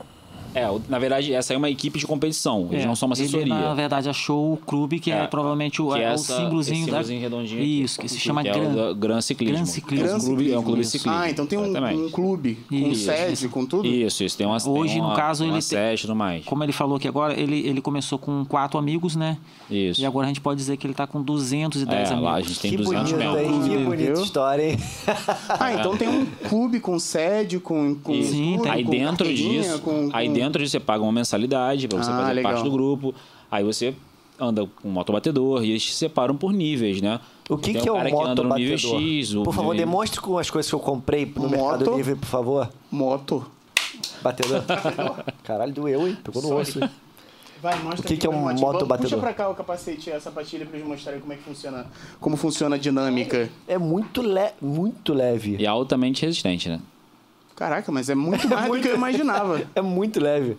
É, 0.54 0.68
na 0.90 1.00
verdade, 1.00 1.34
essa 1.34 1.54
aí 1.54 1.56
é 1.56 1.58
uma 1.58 1.70
equipe 1.70 1.98
de 2.00 2.06
competição. 2.06 2.68
Eles 2.72 2.84
É, 2.84 2.88
não 2.88 2.96
são 2.96 3.08
uma 3.08 3.14
assessoria. 3.14 3.42
Ele, 3.46 3.50
na 3.54 3.74
verdade, 3.74 4.10
achou 4.10 4.54
o 4.54 4.58
clube 4.58 5.00
que 5.00 5.12
é, 5.12 5.24
É, 5.24 5.28
provavelmente 5.28 5.82
o, 5.82 5.92
que 5.94 6.00
é 6.00 6.04
é 6.04 6.14
o 6.14 6.18
símbolozinho 6.18 6.80
da... 6.82 6.86
símbolozinho 6.86 7.22
redondinho. 7.22 7.62
Isso, 7.64 8.00
que 8.00 8.08
se 8.10 8.20
chama 8.20 8.42
que 8.44 8.50
é 8.50 8.54
Gran. 8.54 8.70
o 8.70 8.76
da 8.76 8.94
Gran 8.94 9.22
Ciclismo. 9.22 9.56
Gran 9.58 9.66
Ciclismo. 9.66 10.08
É 10.08 10.16
um 10.16 10.20
clube, 10.20 10.52
é 10.54 10.60
um 10.60 10.64
clube 10.64 10.84
ciclismo. 10.86 11.20
Ah, 11.22 11.30
então 11.30 11.46
tem 11.46 11.58
um, 11.58 12.06
um 12.06 12.10
clube 12.10 12.58
com 12.70 12.76
Isso, 12.76 13.06
sede, 13.06 13.34
isso. 13.34 13.50
com 13.50 13.66
tudo? 13.66 13.88
Isso, 13.88 14.24
isso. 14.24 14.38
Tem 14.38 14.46
uma, 14.48 14.58
Hoje, 14.58 14.94
tem 14.94 15.02
uma, 15.02 15.10
no 15.12 15.16
caso, 15.16 15.44
uma 15.44 15.48
ele 15.48 15.54
tem- 15.54 15.62
sede 15.62 16.00
e 16.00 16.02
tudo 16.02 16.16
mais. 16.16 16.46
Como 16.46 16.64
ele 16.64 16.72
falou 16.72 16.98
aqui 16.98 17.08
agora, 17.08 17.40
ele, 17.40 17.60
ele 17.68 17.82
começou 17.82 18.18
com 18.20 18.46
quatro 18.46 18.78
amigos, 18.78 19.16
né? 19.16 19.38
Isso. 19.70 20.02
E 20.02 20.06
agora 20.06 20.26
a 20.26 20.28
gente 20.28 20.42
pode 20.42 20.58
dizer 20.58 20.78
que 20.78 20.86
ele 20.86 20.94
tá 20.94 21.08
com 21.08 21.22
210 21.22 21.90
é, 22.10 22.14
amigos. 22.14 22.24
lá 22.24 22.36
a 22.36 22.42
gente 22.42 22.60
tem 22.60 22.72
que 22.72 22.78
200 22.78 23.12
bonito, 23.12 23.18
membros. 23.18 23.66
hein? 23.68 23.78
Que 23.78 23.84
bonita 23.84 24.22
história, 24.22 24.72
hein? 24.72 24.78
Ah, 25.60 25.74
então 25.74 25.96
tem 25.98 26.08
um 26.08 26.26
clube 26.50 26.80
com 26.80 26.98
sede, 27.00 27.60
com, 27.60 27.96
com. 27.96 28.14
Sim, 28.22 28.60
tem. 28.62 28.72
Aí 28.72 28.84
com 28.84 28.92
dentro 28.92 29.34
disso, 29.34 29.80
com- 29.82 30.10
aí 30.14 30.28
com- 30.28 30.34
dentro 30.44 30.62
disso 30.62 30.72
você 30.74 30.80
paga 30.80 31.04
uma 31.04 31.12
mensalidade 31.12 31.88
pra 31.88 31.98
você 32.04 32.12
Ah, 32.12 32.18
fazer 32.18 32.34
legal. 32.34 32.52
parte 32.54 32.64
do 32.66 32.72
grupo. 32.72 33.14
Aí 33.52 33.64
você 33.64 33.94
anda 34.40 34.66
com 34.82 34.90
um 34.90 34.92
motobatedor 34.92 35.64
e 35.64 35.70
eles 35.72 35.86
se 35.86 35.94
separam 35.94 36.36
por 36.36 36.52
níveis, 36.52 37.02
né? 37.02 37.20
O 37.50 37.58
que, 37.58 37.72
que 37.74 37.78
é 37.78 37.94
cara 37.94 38.10
o 38.10 38.18
que 38.24 38.28
anda 38.30 38.44
no 38.44 38.56
nível 38.56 38.78
motobatedor? 38.78 39.02
X. 39.02 39.34
o 39.36 39.44
Por 39.44 39.54
favor, 39.54 39.74
nível- 39.74 39.86
demonstre 39.88 40.20
com 40.22 40.38
as 40.38 40.50
coisas 40.50 40.70
que 40.70 40.76
eu 40.76 40.80
comprei 40.80 41.26
no 41.36 41.44
Moto. 41.44 41.52
Mercado 41.52 41.96
Livre, 41.98 42.16
por 42.16 42.26
favor. 42.28 42.70
Moto. 42.92 43.46
Batedor. 44.22 44.64
Caralho, 45.44 45.74
doeu, 45.74 46.08
hein? 46.08 46.18
Pegou 46.24 46.42
no 46.42 46.56
osso. 46.58 46.84
hein? 46.84 46.90
Vai, 47.62 47.80
mostra 47.82 48.02
O 48.02 48.04
que 48.04 48.18
que 48.18 48.28
é 48.28 48.30
pra 48.30 48.38
um 48.38 48.42
moto. 48.54 48.86
batedor? 48.86 48.98
Puxa 49.12 49.18
pra 49.18 49.34
cá 49.34 49.50
o 49.50 49.56
capacete 49.56 50.10
e 50.10 50.14
a 50.14 50.20
sapatilha 50.20 50.66
pra 50.66 50.78
eles 50.78 50.88
mostrarem 50.88 51.22
como 51.22 51.32
é 51.32 51.38
que 51.38 51.44
funciona, 51.44 51.86
como 52.20 52.36
funciona 52.36 52.76
a 52.76 52.80
dinâmica. 52.80 53.50
É 53.68 53.78
muito, 53.78 54.22
le 54.22 54.52
muito 54.62 55.14
leve. 55.14 55.56
E 55.60 55.66
altamente 55.68 56.26
resistente, 56.26 56.68
né? 56.68 56.80
Caraca, 57.56 57.92
mas 57.92 58.10
é 58.10 58.16
muito 58.16 58.48
mais 58.50 58.72
do 58.72 58.80
que 58.80 58.88
eu 58.88 58.96
imaginava. 58.96 59.62
É 59.76 59.82
muito 59.82 60.20
leve. 60.20 60.58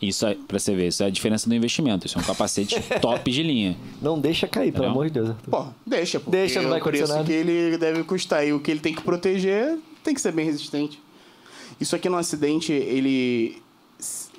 Isso 0.00 0.26
é, 0.26 0.34
pra 0.34 0.58
você 0.58 0.74
ver, 0.74 0.88
isso 0.88 1.02
é 1.02 1.06
a 1.06 1.10
diferença 1.10 1.48
do 1.48 1.54
investimento. 1.54 2.06
Isso 2.06 2.18
é 2.18 2.20
um 2.20 2.24
capacete 2.24 2.76
top 3.00 3.30
de 3.30 3.42
linha. 3.42 3.76
Não 4.00 4.18
deixa 4.18 4.48
cair, 4.48 4.72
pelo 4.72 4.86
Não. 4.86 4.90
amor 4.92 5.06
de 5.06 5.12
Deus. 5.12 5.30
Arthur. 5.30 5.50
Pô, 5.50 5.66
deixa, 5.86 6.18
porque 6.18 6.36
Deixa, 6.36 6.60
não 6.60 6.70
vai 6.70 6.78
o 6.78 6.82
acontecer 6.82 7.06
nada. 7.06 7.24
que 7.24 7.32
ele 7.32 7.78
deve 7.78 8.02
custar 8.02 8.44
e 8.46 8.52
o 8.52 8.58
que 8.58 8.70
ele 8.72 8.80
tem 8.80 8.92
que 8.94 9.02
proteger 9.02 9.78
tem 10.02 10.12
que 10.12 10.20
ser 10.20 10.32
bem 10.32 10.44
resistente. 10.44 11.00
Isso 11.80 11.94
aqui 11.94 12.08
no 12.08 12.16
acidente, 12.16 12.72
ele 12.72 13.61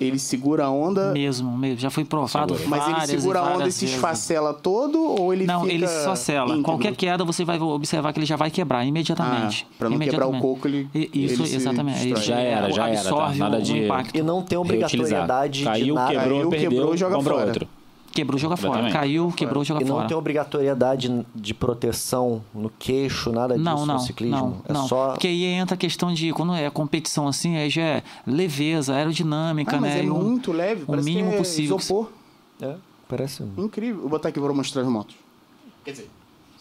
ele 0.00 0.18
segura 0.18 0.64
a 0.64 0.70
onda, 0.70 1.12
Mesmo, 1.12 1.56
mesmo. 1.56 1.78
Já 1.78 1.88
foi 1.90 2.04
provado 2.04 2.56
Segura. 2.56 2.82
mas 2.82 2.88
ele 3.08 3.20
segura 3.20 3.40
a 3.40 3.42
onda 3.54 3.68
e 3.68 3.72
se 3.72 3.84
vezes. 3.84 3.94
esfacela 3.96 4.52
todo 4.52 5.00
ou 5.02 5.32
ele 5.32 5.46
Não, 5.46 5.62
fica 5.62 5.72
ele 5.72 5.86
só 5.86 6.14
sela. 6.14 6.46
íntegro? 6.48 6.64
Qualquer 6.64 6.96
queda 6.96 7.24
você 7.24 7.44
vai 7.44 7.60
observar 7.60 8.12
que 8.12 8.18
ele 8.18 8.26
já 8.26 8.36
vai 8.36 8.50
quebrar 8.50 8.84
imediatamente. 8.84 9.66
Ah, 9.70 9.74
pra 9.78 9.88
não 9.90 9.98
quebrar 9.98 10.26
o 10.26 10.38
coco, 10.40 10.66
ele- 10.68 10.88
E- 10.94 11.10
Isso, 11.24 11.42
ele 11.42 11.48
se 11.48 11.56
exatamente. 11.56 11.98
destrói. 12.00 12.22
Já 12.22 12.38
era, 12.38 12.70
já 12.72 12.88
era, 12.88 12.94
tá? 12.96 13.08
Absorve 13.08 13.38
Nada 13.38 13.58
o, 13.58 13.62
de- 13.62 13.72
o 13.72 13.76
impacto. 13.84 14.16
E 14.18 14.22
não 14.22 14.42
tem 14.42 14.58
obrigatoriedade 14.58 15.58
de 15.60 15.64
Caiu, 15.64 15.94
nada. 15.94 16.12
quebrou, 16.12 16.38
Caiu, 16.38 16.50
perdeu, 16.50 16.70
quebrou, 16.70 16.96
joga 16.96 17.20
fora. 17.22 17.46
outro. 17.46 17.68
Quebrou, 18.14 18.38
joga 18.38 18.56
fora. 18.56 18.90
Caiu, 18.92 19.32
quebrou, 19.36 19.64
joga 19.64 19.82
E 19.82 19.84
não 19.84 19.96
fora. 19.96 20.08
tem 20.08 20.16
obrigatoriedade 20.16 21.26
de 21.34 21.52
proteção 21.52 22.42
no 22.54 22.70
queixo, 22.70 23.32
nada 23.32 23.54
disso 23.54 23.64
Não, 23.64 23.84
não, 23.84 23.94
no 23.94 24.00
ciclismo. 24.00 24.36
não, 24.38 24.62
é 24.68 24.72
não. 24.72 24.86
só. 24.86 25.08
Porque 25.12 25.26
aí 25.26 25.42
entra 25.44 25.74
a 25.74 25.78
questão 25.78 26.14
de, 26.14 26.32
quando 26.32 26.54
é 26.54 26.70
competição 26.70 27.26
assim, 27.26 27.56
aí 27.56 27.68
já 27.68 27.82
é 27.82 28.02
leveza, 28.24 28.94
aerodinâmica, 28.94 29.76
Ah, 29.76 29.80
mas 29.80 29.94
né? 29.94 30.00
é 30.00 30.04
E 30.04 30.10
um- 30.10 30.22
muito 30.22 30.52
leve, 30.52 30.84
o 30.86 30.96
mínimo 30.96 31.30
que 31.30 31.34
é 31.34 31.38
possível. 31.38 31.76
isopor. 31.76 32.08
É, 32.62 32.76
parece. 33.08 33.42
Incrível. 33.58 34.02
Vou 34.02 34.10
botar 34.10 34.28
aqui 34.28 34.38
para 34.40 34.52
mostrar 34.52 34.82
as 34.82 34.88
motos. 34.88 35.16
Quer 35.84 35.90
dizer, 35.90 36.10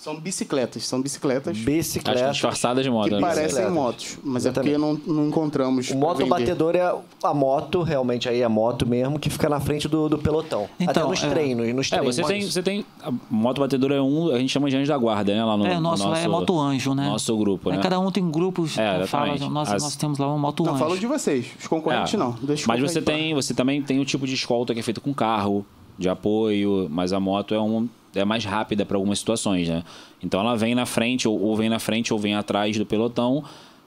são 0.04 0.20
bicicletas, 0.20 0.86
são 0.86 1.02
bicicletas 1.02 1.56
Acho 1.56 1.66
Bicicleta. 1.66 2.32
disfarçada 2.32 2.84
de 2.84 2.90
moto. 2.90 3.08
que 3.10 3.16
né? 3.16 3.22
parecem 3.22 3.44
bicicletas. 3.46 3.74
motos, 3.74 4.18
mas 4.24 4.44
Exatamente. 4.46 4.76
é 4.76 4.78
porque 4.80 5.02
não, 5.08 5.16
não 5.16 5.28
encontramos. 5.30 5.90
O 5.92 5.98
moto 5.98 6.26
batedor 6.26 6.76
é 6.76 6.94
a 7.24 7.34
moto, 7.34 7.82
realmente 7.84 8.28
aí 8.28 8.42
é 8.42 8.44
a 8.44 8.50
moto 8.50 8.86
mesmo, 8.86 9.18
que 9.18 9.30
fica 9.30 9.48
na 9.48 9.60
frente 9.62 9.88
do, 9.88 10.10
do 10.10 10.18
pelotão. 10.18 10.64
Até 10.76 10.84
Então, 10.84 11.10
nos 11.10 11.24
é. 11.24 11.30
treinos. 11.30 11.74
Nos 11.74 11.92
É, 11.92 12.02
você 12.02 12.22
tem, 12.24 12.42
você 12.42 12.62
tem. 12.62 12.86
A 13.02 13.12
moto 13.30 13.62
batedora 13.62 13.96
é 13.96 14.02
um, 14.02 14.32
a 14.34 14.40
gente 14.40 14.50
chama 14.52 14.70
de 14.70 14.76
anjo 14.76 14.88
da 14.90 14.98
guarda, 14.98 15.34
né? 15.34 15.44
Lá 15.44 15.56
no, 15.56 15.66
É, 15.66 15.72
o 15.72 15.76
no 15.76 15.82
nosso, 15.82 16.14
é 16.14 16.28
Moto 16.28 16.60
Anjo, 16.60 16.94
né? 16.94 17.08
Nosso 17.08 17.38
grupo, 17.38 17.70
né? 17.72 17.78
cada 17.82 17.98
um 18.00 18.12
tem 18.12 18.30
grupos 18.30 18.78
É, 18.78 19.00
que 19.02 19.08
fala, 19.08 19.38
nós, 19.50 19.72
As- 19.72 19.84
nós 19.84 19.96
temos 19.96 20.18
lá 20.20 20.34
um 20.34 20.38
Moto 20.38 20.64
Não, 20.64 20.74
Anjo. 20.74 20.84
falo 20.84 21.00
de 21.00 21.08
vocês. 21.08 21.46
Os 21.60 21.68
concorrentes 21.68 22.14
É. 22.14 22.18
não. 22.18 22.32
Deixa 22.42 22.66
Mas 22.68 22.82
você 22.82 23.02
pra- 23.02 23.14
tem, 23.14 23.34
você 23.34 23.54
também 23.54 23.82
tem 23.82 24.00
o 24.00 24.06
tipo 24.06 24.28
de 24.28 24.34
escolta 24.34 24.74
que 24.74 24.80
é 24.80 24.84
feito 24.84 25.00
com 25.00 25.14
carro, 25.14 25.66
de 25.98 26.10
apoio, 26.10 26.88
mas 26.92 27.14
a 27.14 27.20
moto 27.20 27.54
é 27.54 27.62
um 27.62 27.88
é 28.16 28.24
mais 28.26 28.46
rápida 28.46 28.86
para 28.86 28.98
algumas 28.98 29.20
situações, 29.20 29.68
né? 29.68 29.84
Então 30.22 30.40
ela 30.40 30.56
vem 30.56 30.76
na 30.76 30.86
frente 30.86 31.28
ou, 31.28 31.40
ou 31.40 31.56
vem 31.56 31.70
na 31.70 31.80
frente 31.80 32.14
ou 32.14 32.20
vem 32.20 32.36
atrás 32.36 32.78
do 32.78 32.86
pelotão. 32.86 33.44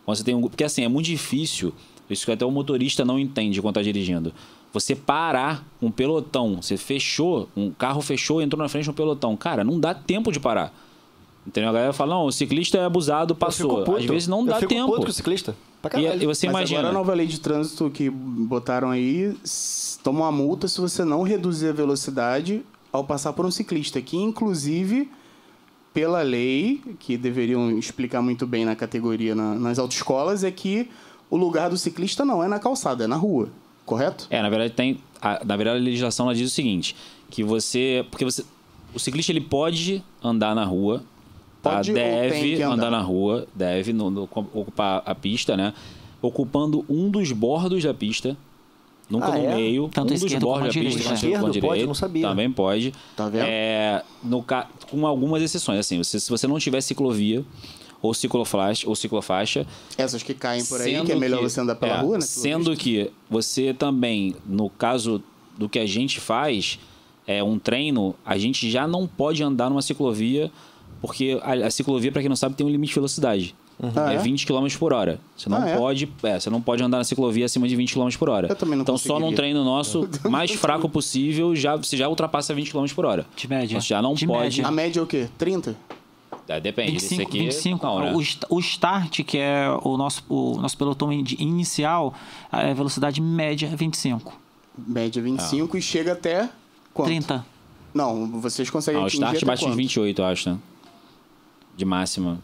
Você 0.07 0.23
tem 0.23 0.35
um, 0.35 0.43
porque 0.43 0.65
assim 0.65 0.83
é 0.83 0.89
muito 0.89 1.07
difícil. 1.07 1.73
Isso 2.09 2.25
que 2.25 2.33
até 2.33 2.45
o 2.45 2.51
motorista 2.51 3.05
não 3.05 3.19
entende 3.19 3.61
quando 3.61 3.73
está 3.77 3.83
dirigindo. 3.83 4.33
Você 4.73 4.95
parar 4.95 5.65
um 5.81 5.91
pelotão, 5.91 6.61
você 6.61 6.77
fechou, 6.77 7.49
um 7.57 7.71
carro 7.71 8.01
fechou, 8.03 8.41
e 8.41 8.45
entrou 8.45 8.63
na 8.63 8.69
frente 8.69 8.85
de 8.85 8.91
um 8.91 8.95
pelotão, 8.95 9.37
cara, 9.37 9.65
não 9.65 9.81
dá 9.81 9.95
tempo 9.95 10.31
de 10.31 10.39
parar. 10.39 10.73
Entendeu? 11.47 11.71
A 11.71 11.73
galera 11.73 11.93
fala, 11.93 12.15
não, 12.17 12.27
o 12.27 12.33
ciclista 12.33 12.77
é 12.77 12.85
abusado, 12.85 13.33
Eu 13.33 13.37
fico 13.37 13.47
passou. 13.47 13.85
puto. 13.85 13.97
Às 13.99 14.05
vezes 14.05 14.29
não 14.29 14.41
Eu 14.41 14.47
dá 14.47 14.57
fico 14.57 14.69
tempo. 14.69 14.87
puto 14.89 15.03
com 15.05 15.11
o 15.11 15.13
ciclista. 15.13 15.57
E, 15.85 15.89
caralho. 15.89 16.23
e 16.23 16.27
você 16.27 16.47
Mas 16.47 16.55
imagina. 16.55 16.81
agora 16.81 16.91
a 16.91 16.99
nova 16.99 17.15
lei 17.15 17.27
de 17.27 17.39
trânsito 17.41 17.89
que 17.91 18.11
botaram 18.11 18.91
aí 18.91 19.35
toma 20.03 20.21
uma 20.21 20.33
multa 20.33 20.67
se 20.67 20.81
você 20.81 21.05
não 21.05 21.23
reduzir 21.23 21.69
a 21.69 21.73
velocidade 21.73 22.63
ao 22.97 23.05
passar 23.05 23.33
por 23.33 23.45
um 23.47 23.51
ciclista, 23.51 24.01
que 24.01 24.17
inclusive 24.17 25.11
pela 25.95 26.23
lei, 26.23 26.83
que 26.99 27.17
deveriam 27.17 27.79
explicar 27.79 28.21
muito 28.21 28.47
bem 28.47 28.65
na 28.65 28.77
categoria 28.77 29.35
na- 29.35 29.55
nas 29.55 29.79
autoescolas, 29.79 30.45
é 30.45 30.51
que 30.51 30.89
o 31.31 31.37
lugar 31.37 31.71
do 31.71 31.77
ciclista 31.79 32.25
não 32.25 32.43
é 32.43 32.49
na 32.49 32.59
calçada, 32.59 33.05
é 33.05 33.07
na 33.07 33.17
rua, 33.17 33.49
correto? 33.85 34.27
É, 34.31 34.43
na 34.43 34.51
verdade 34.51 34.73
tem. 34.75 34.99
a- 35.23 35.43
na 35.45 35.57
verdade, 35.57 35.79
a 35.79 35.83
legislação 35.83 36.27
ela 36.27 36.35
diz 36.35 36.51
o 36.51 36.55
seguinte: 36.55 36.95
que 37.31 37.43
você. 37.43 38.05
Porque 38.11 38.25
você. 38.25 38.45
O 38.95 38.99
ciclista 38.99 39.33
ele 39.33 39.41
pode 39.41 40.03
andar 40.23 40.55
na 40.55 40.65
rua. 40.65 41.03
tá? 41.63 41.77
Pode 41.77 41.93
deve 41.93 42.63
andar? 42.63 42.75
andar 42.75 42.91
na 42.91 43.01
rua, 43.01 43.47
deve 43.55 43.93
no- 43.93 44.09
no- 44.11 44.23
ocupar 44.55 45.03
a 45.05 45.15
pista, 45.15 45.57
né? 45.57 45.73
Ocupando 46.23 46.85
um 46.89 47.11
dos 47.11 47.33
bordos 47.33 47.83
da 47.83 47.93
pista. 47.95 48.37
Nunca 49.09 49.27
Ah, 49.27 49.39
no 49.39 49.45
é? 49.45 49.55
meio. 49.55 49.89
Tanto 49.89 49.99
um 49.99 50.03
a 50.03 50.19
dos 50.19 50.23
esquerda 50.25 50.47
como 50.47 50.69
direita. 50.69 51.15
Esquerdo 51.15 51.61
pode? 51.61 51.87
Não 51.87 51.95
sabia. 51.95 52.29
Também 52.29 52.51
pode. 52.51 52.93
Tá 53.15 53.29
vendo? 53.29 53.45
É, 53.47 54.03
no, 54.23 54.43
ca- 54.43 54.69
com 54.91 55.07
algumas 55.07 55.43
exceções. 55.43 55.79
Assim, 55.79 55.99
você- 55.99 56.19
se 56.19 56.29
você 56.29 56.47
não 56.49 56.59
tiver 56.59 56.81
ciclovia, 56.81 57.45
ou 58.03 58.13
ciclofaixa, 58.13 58.89
ou 58.89 58.95
ciclofaixa 58.95 59.67
Essas 59.97 60.23
que 60.23 60.35
caem 60.35 60.65
por 60.65 60.81
aí, 60.81 60.93
Sendo 60.93 61.07
que 61.07 61.13
é 61.13 61.17
melhor 61.17 61.41
você 61.43 61.61
andar 61.61 61.77
pela 61.77 61.99
é, 61.99 62.01
rua, 62.01 62.17
né? 62.19 62.21
Sendo 62.25 62.77
que 62.77 63.11
você 63.31 63.73
também, 63.73 64.35
no 64.45 64.69
caso 64.69 65.23
do 65.57 65.69
que 65.69 65.79
a 65.79 65.87
gente 65.87 66.21
faz, 66.21 66.79
é 67.27 67.43
um 67.43 67.59
treino, 67.59 68.15
a 68.25 68.37
gente 68.37 68.71
já 68.71 68.87
não 68.87 69.07
pode 69.07 69.43
andar 69.43 69.71
numa 69.71 69.83
ciclovia, 69.83 70.51
porque 71.01 71.39
a, 71.43 71.67
a 71.67 71.71
ciclovia, 71.71 72.13
para 72.13 72.23
quem 72.23 72.29
não 72.29 72.37
sabe, 72.37 72.55
tem 72.55 72.67
um 72.67 72.71
limite 72.71 72.91
de 72.91 72.95
velocidade. 72.97 73.55
Ah, 73.95 74.13
é, 74.13 74.17
é? 74.17 74.19
20 74.19 74.47
km 74.47 74.67
por 74.79 74.93
hora. 74.93 75.21
Você 75.37 75.49
não 75.51 75.59
Ah, 75.63 75.69
é? 75.69 75.77
pode, 75.77 76.11
é, 76.23 76.41
você 76.41 76.49
não 76.49 76.63
pode 76.63 76.83
andar 76.83 76.97
na 76.99 77.05
ciclovia 77.05 77.45
acima 77.45 77.69
de 77.69 77.77
20 77.77 77.93
km 77.95 78.09
por 78.19 78.29
hora. 78.31 78.49
Eu 78.49 78.57
também 78.57 78.75
não 78.77 78.83
então, 78.83 78.97
só 78.97 79.21
num 79.21 79.35
treino 79.35 79.63
nosso 79.65 80.09
mais 80.31 80.51
fraco 80.53 80.89
possível, 80.89 81.55
já 81.55 81.77
você 81.77 81.97
já 81.97 82.09
ultrapassa 82.09 82.55
20 82.55 82.73
km 82.73 82.87
por 82.95 83.05
hora. 83.05 83.27
De 83.37 83.47
média. 83.49 83.79
Você 83.81 83.89
já 83.89 84.01
não 84.01 84.15
De 84.15 84.27
pode. 84.27 84.41
média. 84.43 84.67
A 84.67 84.71
média 84.71 85.01
é 85.01 85.03
o 85.03 85.07
quê? 85.07 85.29
30? 85.37 85.77
É, 86.49 86.61
depende. 86.61 86.93
25, 86.93 87.15
Esse 87.15 87.23
aqui, 87.23 87.39
25 87.41 87.87
não, 87.87 87.99
né? 87.99 88.13
o, 88.15 88.55
o 88.57 88.61
start, 88.61 89.23
que 89.25 89.37
é 89.37 89.69
o 89.83 89.97
nosso, 89.97 90.23
o 90.29 90.57
nosso 90.61 90.79
pelotão 90.79 91.13
inicial, 91.13 92.15
a 92.53 92.73
velocidade 92.73 93.21
média 93.21 93.67
é 93.67 93.77
25. 93.77 94.33
Média 94.79 95.21
25 95.21 95.77
e 95.77 95.83
chega 95.83 96.13
até 96.13 96.49
quanto? 96.95 97.09
30. 97.09 97.45
Não, 97.93 98.41
vocês 98.41 98.71
conseguem 98.71 99.01
Ah, 99.01 99.05
o 99.05 99.09
start 99.09 99.45
bate 99.45 99.65
uns 99.65 99.69
quanto? 99.71 99.77
28, 99.77 100.19
eu 100.23 100.25
acho, 100.27 100.51
né? 100.51 100.59
De 101.77 101.85
máxima. 101.85 102.39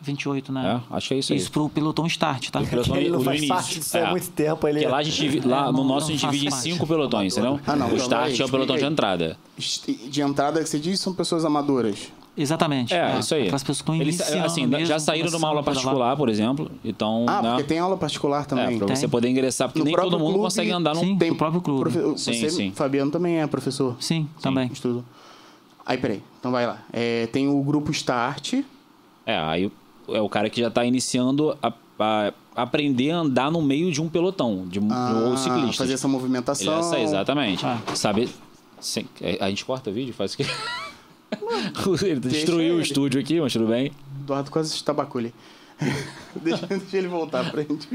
28, 0.00 0.52
né? 0.52 0.80
É, 0.90 0.96
acho 0.96 1.08
que 1.08 1.14
é 1.14 1.18
isso 1.18 1.32
aí. 1.32 1.38
Isso 1.38 1.50
pro 1.50 1.68
pelotão 1.68 2.06
start, 2.06 2.50
tá? 2.50 2.60
pelotão 2.62 2.96
ele 2.96 3.10
não 3.10 3.20
faz 3.20 3.38
início. 3.38 3.54
parte 3.54 3.78
disso 3.78 3.96
há 3.96 4.00
É. 4.00 4.10
muito 4.10 4.30
tempo. 4.30 4.66
Ele... 4.68 4.78
Porque 4.80 4.92
lá, 4.92 4.98
a 4.98 5.02
gente, 5.02 5.16
divi- 5.20 5.40
lá 5.46 5.62
É, 5.62 5.66
no 5.66 5.72
não- 5.72 5.84
nosso 5.84 6.06
a 6.06 6.08
não 6.08 6.16
gente 6.16 6.20
faço 6.20 6.32
divide 6.34 6.54
em 6.54 6.58
cinco 6.58 6.86
pelotões, 6.86 7.32
entendeu? 7.36 7.60
Ah, 7.66 7.74
não, 7.76 7.86
o 7.86 7.88
então 7.90 7.98
start 8.02 8.30
vai, 8.30 8.40
é 8.40 8.44
o 8.44 8.48
pelotão 8.48 8.76
de 8.76 8.84
entrada. 8.84 9.36
De 10.08 10.20
entrada 10.22 10.62
que 10.62 10.68
você 10.68 10.78
diz 10.78 11.00
são 11.00 11.12
pessoas 11.12 11.44
amadoras. 11.44 12.10
Exatamente. 12.36 12.94
É, 12.94 13.18
isso 13.18 13.34
aí. 13.34 13.42
Aquelas 13.42 13.62
pessoas 13.64 13.78
que 13.78 13.82
estão 13.90 13.94
Eles 13.96 14.14
iniciando 14.20 14.46
assim, 14.46 14.64
mesmo, 14.64 14.86
já 14.86 15.00
saíram 15.00 15.28
de 15.28 15.34
uma 15.34 15.48
aula 15.48 15.60
a 15.60 15.64
particular, 15.64 16.16
por 16.16 16.28
exemplo. 16.28 16.70
Então, 16.84 17.26
Ah, 17.28 17.42
né? 17.42 17.48
porque 17.50 17.64
tem 17.64 17.80
aula 17.80 17.96
particular 17.96 18.42
é, 18.42 18.44
também. 18.44 18.78
pra 18.78 18.86
Tem. 18.86 18.94
você 18.94 19.08
poder 19.08 19.28
ingressar, 19.28 19.66
porque 19.68 19.80
No 19.80 19.84
nem 19.86 19.94
todo 19.96 20.16
mundo 20.20 20.28
clube, 20.34 20.44
consegue 20.44 20.70
andar 20.70 20.94
num. 20.94 21.00
Sim, 21.00 21.18
Tem 21.18 21.32
o 21.32 21.34
próprio 21.34 21.60
clube. 21.60 21.90
Profe- 21.90 22.16
Sim, 22.18 22.32
você, 22.34 22.50
sim. 22.50 22.70
Fabiano 22.72 23.10
também 23.10 23.40
é 23.40 23.46
professor. 23.48 23.96
Sim, 23.98 24.28
também. 24.40 24.70
Estudo. 24.72 25.04
Aí, 25.84 25.98
peraí. 25.98 26.22
Então 26.38 26.52
vai 26.52 26.64
lá. 26.64 26.78
É, 26.92 27.26
tem 27.26 27.48
o 27.48 27.60
grupo 27.62 27.90
Start. 27.90 28.54
É, 29.26 29.36
aí 29.36 29.72
é 30.10 30.20
o 30.20 30.28
cara 30.28 30.48
que 30.50 30.60
já 30.60 30.70
tá 30.70 30.84
iniciando 30.84 31.56
a, 31.62 31.72
a 31.98 32.32
aprender 32.56 33.10
a 33.10 33.18
andar 33.18 33.50
no 33.50 33.62
meio 33.62 33.90
de 33.92 34.00
um 34.00 34.08
pelotão, 34.08 34.66
de 34.66 34.80
um 34.80 34.88
Ah, 34.90 35.28
ou 35.30 35.36
ciclista. 35.36 35.82
fazer 35.84 35.94
essa 35.94 36.08
movimentação. 36.08 36.78
Essa, 36.78 36.98
exatamente. 37.00 37.64
Ah. 37.64 37.78
Sabe? 37.94 38.28
Sim, 38.80 39.06
é, 39.20 39.38
a 39.40 39.48
gente 39.48 39.64
corta 39.64 39.90
o 39.90 39.92
vídeo, 39.92 40.14
faz 40.14 40.34
o 40.34 40.36
quê? 40.38 40.46
ele 42.06 42.20
destruiu 42.20 42.74
o 42.74 42.76
ele. 42.78 42.82
estúdio 42.82 43.20
aqui, 43.20 43.40
mas 43.40 43.52
tudo 43.52 43.66
bem. 43.66 43.92
Eduardo 44.22 44.50
quase 44.50 44.74
estabacou 44.74 45.18
ali. 45.18 45.34
deixa, 46.42 46.66
deixa 46.66 46.96
ele 46.98 47.08
voltar 47.08 47.50
pra 47.50 47.62
gente. 47.62 47.88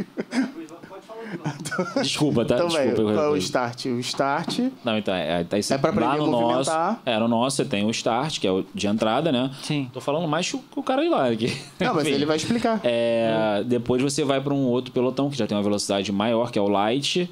Desculpa, 2.01 2.45
tá? 2.45 2.55
Então, 2.55 2.67
Desculpa. 2.67 2.93
velho, 2.95 3.13
qual 3.13 3.25
é 3.25 3.29
o 3.29 3.37
start? 3.37 3.85
O 3.85 3.99
start. 3.99 4.59
Não, 4.83 4.97
então, 4.97 5.13
é, 5.13 5.41
é, 5.41 5.73
É 5.73 5.77
pra 5.77 5.89
aprender 5.89 6.07
lá 6.07 6.13
a 6.13 6.17
no 6.17 6.27
nosso, 6.27 6.71
movimentar. 6.71 7.01
é, 7.05 7.19
no 7.19 7.27
nosso 7.27 7.57
você 7.57 7.65
tem 7.65 7.85
o 7.85 7.89
start, 7.91 8.39
que 8.39 8.47
é 8.47 8.51
o 8.51 8.65
de 8.73 8.87
entrada, 8.87 9.31
né? 9.31 9.51
Sim. 9.61 9.89
Tô 9.93 9.99
falando 10.01 10.27
mais 10.27 10.49
que 10.49 10.59
o, 10.75 10.83
cara 10.83 11.03
ir 11.03 11.09
lá 11.09 11.29
aqui. 11.29 11.55
Não, 11.79 11.93
mas 11.95 12.05
ele 12.07 12.25
vai 12.25 12.37
explicar. 12.37 12.79
É, 12.83 13.63
depois 13.65 14.01
você 14.01 14.23
vai 14.23 14.39
para 14.41 14.53
um 14.53 14.65
outro 14.65 14.91
pelotão 14.91 15.29
que 15.29 15.37
já 15.37 15.47
tem 15.47 15.57
uma 15.57 15.63
velocidade 15.63 16.11
maior, 16.11 16.51
que 16.51 16.59
é 16.59 16.61
o 16.61 16.67
light. 16.67 17.29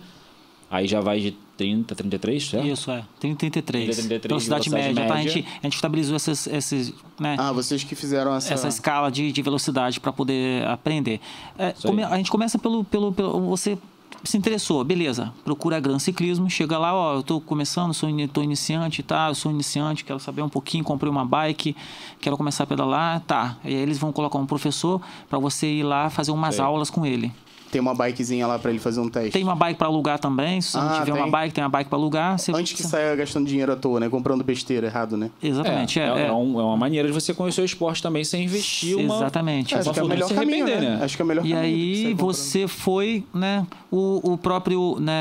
Aí 0.69 0.87
já 0.87 1.01
vai 1.01 1.19
de 1.19 1.31
30, 1.57 1.93
33, 1.93 2.47
certo? 2.47 2.65
Isso, 2.65 2.89
é. 2.89 3.03
30, 3.19 3.37
33. 3.37 3.83
30, 3.97 4.07
33, 4.07 4.29
velocidade, 4.29 4.69
velocidade 4.69 4.95
média, 4.95 5.05
tá? 5.07 5.13
A 5.13 5.17
média. 5.17 5.31
gente, 5.33 5.47
a 5.61 5.65
gente 5.67 5.75
estabilizou 5.75 6.15
essas, 6.15 6.47
esses, 6.47 6.93
né, 7.19 7.35
Ah, 7.37 7.51
vocês 7.51 7.83
que 7.83 7.93
fizeram 7.93 8.33
essa. 8.33 8.53
essa 8.53 8.69
escala 8.69 9.11
de, 9.11 9.33
de 9.33 9.41
velocidade 9.41 9.99
para 9.99 10.13
poder 10.13 10.65
aprender. 10.65 11.19
É, 11.59 11.73
come- 11.73 12.03
a 12.05 12.15
gente 12.15 12.31
começa 12.31 12.57
pelo, 12.57 12.85
pelo, 12.85 13.11
pelo. 13.11 13.41
Você 13.49 13.77
se 14.23 14.37
interessou, 14.37 14.83
beleza. 14.83 15.33
Procura 15.43 15.79
Gran 15.79 15.97
Ciclismo, 15.99 16.49
chega 16.49 16.77
lá, 16.77 16.93
ó, 16.93 17.15
eu 17.15 17.23
tô 17.23 17.39
começando, 17.41 17.93
sou, 17.93 18.07
ini- 18.09 18.27
tô 18.27 18.41
iniciante, 18.41 19.01
tá? 19.01 19.27
Eu 19.29 19.35
sou 19.35 19.51
iniciante, 19.51 20.03
quero 20.05 20.19
saber 20.19 20.41
um 20.41 20.49
pouquinho, 20.49 20.83
comprei 20.83 21.09
uma 21.11 21.25
bike, 21.25 21.75
quero 22.19 22.37
começar 22.37 22.63
a 22.63 22.67
pedalar, 22.67 23.19
tá. 23.21 23.57
E 23.63 23.69
aí 23.69 23.73
eles 23.73 23.97
vão 23.97 24.11
colocar 24.11 24.37
um 24.37 24.45
professor 24.45 25.01
para 25.29 25.39
você 25.39 25.67
ir 25.67 25.83
lá 25.83 26.09
fazer 26.09 26.31
umas 26.31 26.55
Sei. 26.55 26.63
aulas 26.63 26.89
com 26.89 27.05
ele. 27.05 27.31
Tem 27.71 27.79
uma 27.81 27.93
bikezinha 27.95 28.45
lá 28.45 28.59
pra 28.59 28.69
ele 28.69 28.79
fazer 28.79 28.99
um 28.99 29.09
teste. 29.09 29.31
Tem 29.31 29.43
uma 29.43 29.55
bike 29.55 29.77
para 29.77 29.87
alugar 29.87 30.19
também, 30.19 30.59
se 30.61 30.75
não 30.75 30.83
Ah, 30.87 30.99
tiver 30.99 31.13
tem. 31.13 31.21
uma 31.23 31.31
bike, 31.31 31.53
tem 31.53 31.63
uma 31.63 31.69
bike 31.69 31.89
para 31.89 31.97
alugar. 31.97 32.37
Você, 32.37 32.51
Antes 32.51 32.73
que 32.73 32.81
você- 32.83 32.89
saia 32.89 33.15
gastando 33.15 33.47
dinheiro 33.47 33.71
à 33.71 33.75
toa, 33.75 33.99
né? 33.99 34.09
Comprando 34.09 34.43
besteira 34.43 34.87
errado, 34.87 35.15
né? 35.15 35.31
Exatamente, 35.41 35.99
é. 35.99 36.03
é, 36.03 36.19
é. 36.23 36.27
é 36.27 36.31
um- 36.33 36.59
é 36.59 36.63
uma 36.63 36.75
maneira 36.77 37.07
de 37.07 37.13
você 37.13 37.33
conhecer 37.33 37.61
o 37.61 37.65
esporte 37.65 38.03
também 38.03 38.23
sem 38.23 38.43
investir 38.43 38.97
uma. 38.97 39.15
Exatamente. 39.15 39.73
É, 39.73 39.77
acho 39.77 39.85
Só 39.85 39.93
que 39.93 39.99
é 39.99 40.03
o 40.03 40.07
melhor 40.07 40.29
caminho, 40.33 40.65
né? 40.65 40.75
né? 40.79 40.99
Acho 41.03 41.15
que 41.15 41.21
é 41.21 41.25
o 41.25 41.27
melhor 41.27 41.45
E 41.45 41.49
caminho. 41.49 41.65
aí 41.65 41.95
sair 41.95 42.11
comprando. 42.11 42.33
você 42.33 42.67
foi, 42.67 43.23
né? 43.33 43.65
O, 43.89 44.33
o 44.33 44.37
próprio 44.37 44.97
né, 44.99 45.13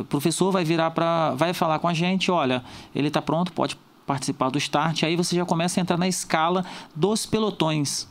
é, 0.00 0.02
professor 0.08 0.50
vai 0.50 0.64
virar 0.64 0.90
para, 0.90 1.32
vai 1.34 1.52
falar 1.54 1.78
com 1.78 1.88
a 1.88 1.94
gente, 1.94 2.30
olha, 2.30 2.62
ele 2.94 3.08
está 3.08 3.22
pronto, 3.22 3.52
pode 3.52 3.76
participar 4.06 4.50
do 4.50 4.58
start. 4.58 5.04
Aí 5.04 5.14
você 5.16 5.36
já 5.36 5.44
começa 5.44 5.78
a 5.78 5.80
entrar 5.80 5.96
na 5.96 6.08
escala 6.08 6.64
dos 6.94 7.24
pelotões. 7.24 8.10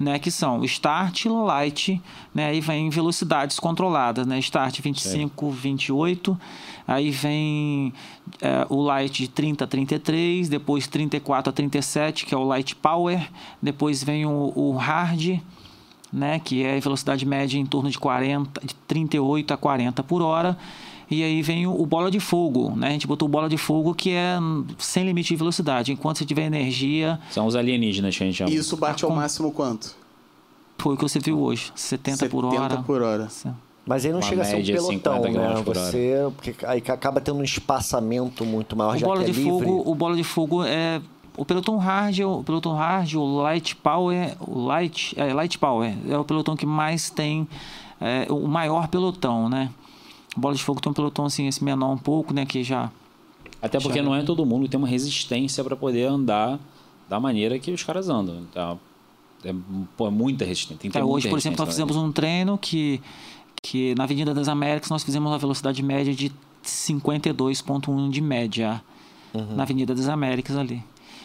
Né, 0.00 0.18
que 0.18 0.30
são 0.30 0.64
start, 0.64 1.26
light, 1.26 2.00
né, 2.34 2.46
aí 2.46 2.60
vem 2.60 2.88
velocidades 2.88 3.58
controladas, 3.58 4.26
né, 4.26 4.38
start 4.38 4.80
25, 4.80 5.50
28, 5.50 6.40
aí 6.86 7.10
vem 7.10 7.92
é, 8.40 8.66
o 8.70 8.80
light 8.80 9.24
de 9.24 9.28
30 9.28 9.64
a 9.64 9.66
33, 9.66 10.48
depois 10.48 10.86
34 10.86 11.50
a 11.50 11.52
37, 11.52 12.24
que 12.24 12.34
é 12.34 12.38
o 12.38 12.44
light 12.44 12.74
power, 12.76 13.28
depois 13.60 14.02
vem 14.02 14.24
o, 14.24 14.52
o 14.56 14.72
hard, 14.76 15.38
né, 16.12 16.38
que 16.38 16.62
é 16.62 16.76
a 16.76 16.80
velocidade 16.80 17.26
média 17.26 17.58
em 17.58 17.66
torno 17.66 17.90
de 17.90 17.98
40, 17.98 18.66
de 18.66 18.74
38 18.74 19.52
a 19.52 19.56
40 19.56 20.02
por 20.02 20.22
hora. 20.22 20.56
E 21.10 21.22
aí 21.22 21.40
vem 21.42 21.66
o, 21.66 21.80
o 21.80 21.86
bola 21.86 22.10
de 22.10 22.20
fogo, 22.20 22.74
né? 22.76 22.88
A 22.88 22.90
gente 22.90 23.06
botou 23.06 23.26
o 23.28 23.30
bola 23.30 23.48
de 23.48 23.56
fogo 23.56 23.94
que 23.94 24.10
é 24.10 24.38
sem 24.78 25.04
limite 25.04 25.28
de 25.30 25.36
velocidade. 25.36 25.92
Enquanto 25.92 26.18
você 26.18 26.24
tiver 26.24 26.44
energia, 26.44 27.18
São 27.30 27.46
os 27.46 27.56
alienígenas 27.56 28.16
que 28.16 28.22
a 28.22 28.26
gente 28.26 28.36
chama. 28.36 28.50
Isso 28.50 28.76
bate 28.76 29.04
ao 29.04 29.10
máximo 29.10 29.50
quanto? 29.52 29.96
foi 30.78 30.94
o 30.94 30.96
que 30.96 31.02
você 31.02 31.18
viu 31.18 31.40
hoje, 31.40 31.72
70, 31.74 32.28
por 32.28 32.44
hora. 32.44 32.56
70 32.70 32.82
por 32.82 33.02
hora. 33.02 33.28
Mas 33.84 34.04
aí 34.04 34.12
não 34.12 34.20
Uma 34.20 34.28
chega 34.28 34.42
a 34.42 34.44
ser 34.44 34.56
um 34.56 34.62
de 34.62 34.72
pelotão, 34.72 35.22
50 35.22 35.30
né? 35.30 35.62
Você. 35.64 36.32
Porque 36.36 36.54
aí 36.64 36.78
acaba 36.86 37.20
tendo 37.20 37.38
um 37.38 37.42
espaçamento 37.42 38.44
muito 38.44 38.76
maior, 38.76 38.94
O 38.94 38.98
já 38.98 39.06
bola 39.06 39.24
que 39.24 39.30
é 39.30 39.32
de 39.32 39.40
livre. 39.40 39.66
fogo, 39.66 39.90
o 39.90 39.94
bola 39.94 40.14
de 40.14 40.24
fogo 40.24 40.64
é 40.64 41.00
o 41.36 41.44
pelotão 41.44 41.78
hard, 41.78 42.18
é 42.18 42.26
o 42.26 42.42
pelotão 42.44 42.74
hard, 42.74 43.14
o 43.14 43.40
light 43.42 43.74
power, 43.76 44.36
o 44.40 44.66
light, 44.66 45.18
é, 45.18 45.32
light 45.32 45.58
power 45.58 45.96
é 46.08 46.18
o 46.18 46.24
pelotão 46.24 46.54
que 46.54 46.66
mais 46.66 47.10
tem 47.10 47.48
é, 48.00 48.26
o 48.28 48.46
maior 48.46 48.88
pelotão, 48.88 49.48
né? 49.48 49.70
Bola 50.36 50.54
de 50.54 50.62
fogo 50.62 50.80
tem 50.80 50.90
um 50.90 50.94
pelotão 50.94 51.24
assim, 51.24 51.46
esse 51.48 51.62
menor 51.64 51.92
um 51.92 51.98
pouco, 51.98 52.32
né, 52.32 52.46
que 52.46 52.62
já 52.62 52.90
Até 53.60 53.80
porque 53.80 53.98
Já- 53.98 54.04
não 54.04 54.14
é 54.14 54.22
todo 54.22 54.44
mundo 54.46 54.64
que 54.64 54.68
tem 54.70 54.78
uma 54.78 54.86
resistência 54.88 55.64
para 55.64 55.74
poder 55.74 56.04
andar 56.06 56.60
da 57.08 57.18
maneira 57.18 57.58
que 57.58 57.70
os 57.72 57.82
caras 57.82 58.08
andam. 58.08 58.36
Então, 58.50 58.78
é, 59.44 59.52
pô, 59.96 60.06
é 60.06 60.10
muita 60.10 60.44
resistência. 60.44 60.76
Tem 60.80 60.90
que 60.90 60.92
ter 60.92 60.98
É, 61.00 61.02
muita 61.02 61.16
hoje, 61.16 61.28
por 61.28 61.38
exemplo, 61.38 61.58
nós 61.58 61.68
fizemos 61.70 61.96
um 61.96 62.12
treino 62.12 62.56
que, 62.58 63.00
que 63.62 63.94
na 63.96 64.04
Avenida 64.04 64.32
das 64.32 64.46
Américas 64.48 64.90
nós 64.90 65.02
fizemos 65.02 65.28
uma 65.30 65.38
velocidade 65.38 65.82
média 65.82 66.14
de 66.14 66.30
52,1 66.62 68.10
de 68.10 68.20
média 68.20 68.82
na 69.54 69.62
Avenida 69.62 69.94
das 69.94 70.08
Américas 70.08 70.56
ali. 70.56 70.82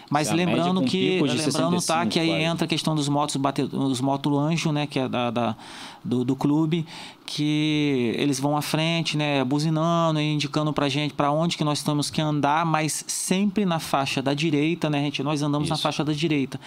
Mas 0.10 0.30
é 0.30 0.34
lembrando 0.34 0.82
que 0.84 1.20
lembrando 1.22 1.38
tá 1.38 1.44
65 1.44 2.08
que 2.12 2.20
aí 2.20 2.28
quase. 2.30 2.44
entra 2.44 2.66
a 2.66 2.68
questão 2.68 2.96
dos 2.96 3.10
motos 3.10 3.36
bate, 3.38 3.64
os 3.64 4.02
moto 4.02 4.38
anjo, 4.38 4.72
né, 4.72 4.86
que 4.86 5.00
é 5.00 5.08
da, 5.08 5.32
da- 5.32 5.56
do, 6.04 6.24
do 6.24 6.36
clube, 6.36 6.86
que 7.26 8.14
eles 8.18 8.40
vão 8.40 8.56
à 8.58 8.62
frente, 8.62 9.18
né, 9.18 9.44
buzinando 9.44 10.20
e 10.20 10.34
indicando 10.34 10.72
pra 10.74 10.90
gente 10.90 11.14
para 11.14 11.32
onde 11.32 11.58
que 11.58 11.64
nós 11.64 11.82
temos 11.82 12.10
que 12.10 12.22
andar, 12.22 12.66
mas 12.66 13.04
sempre 13.08 13.66
na 13.66 13.80
faixa 13.80 14.22
da 14.22 14.34
direita, 14.34 14.90
né, 14.90 15.02
gente? 15.04 15.24
Nós 15.24 15.42
andamos 15.42 15.70
na 15.70 15.76
Isso. 15.76 15.84
faixa 15.84 16.04
da 16.04 16.14
direita. 16.14 16.60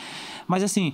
Mas 0.48 0.62
assim, 0.62 0.92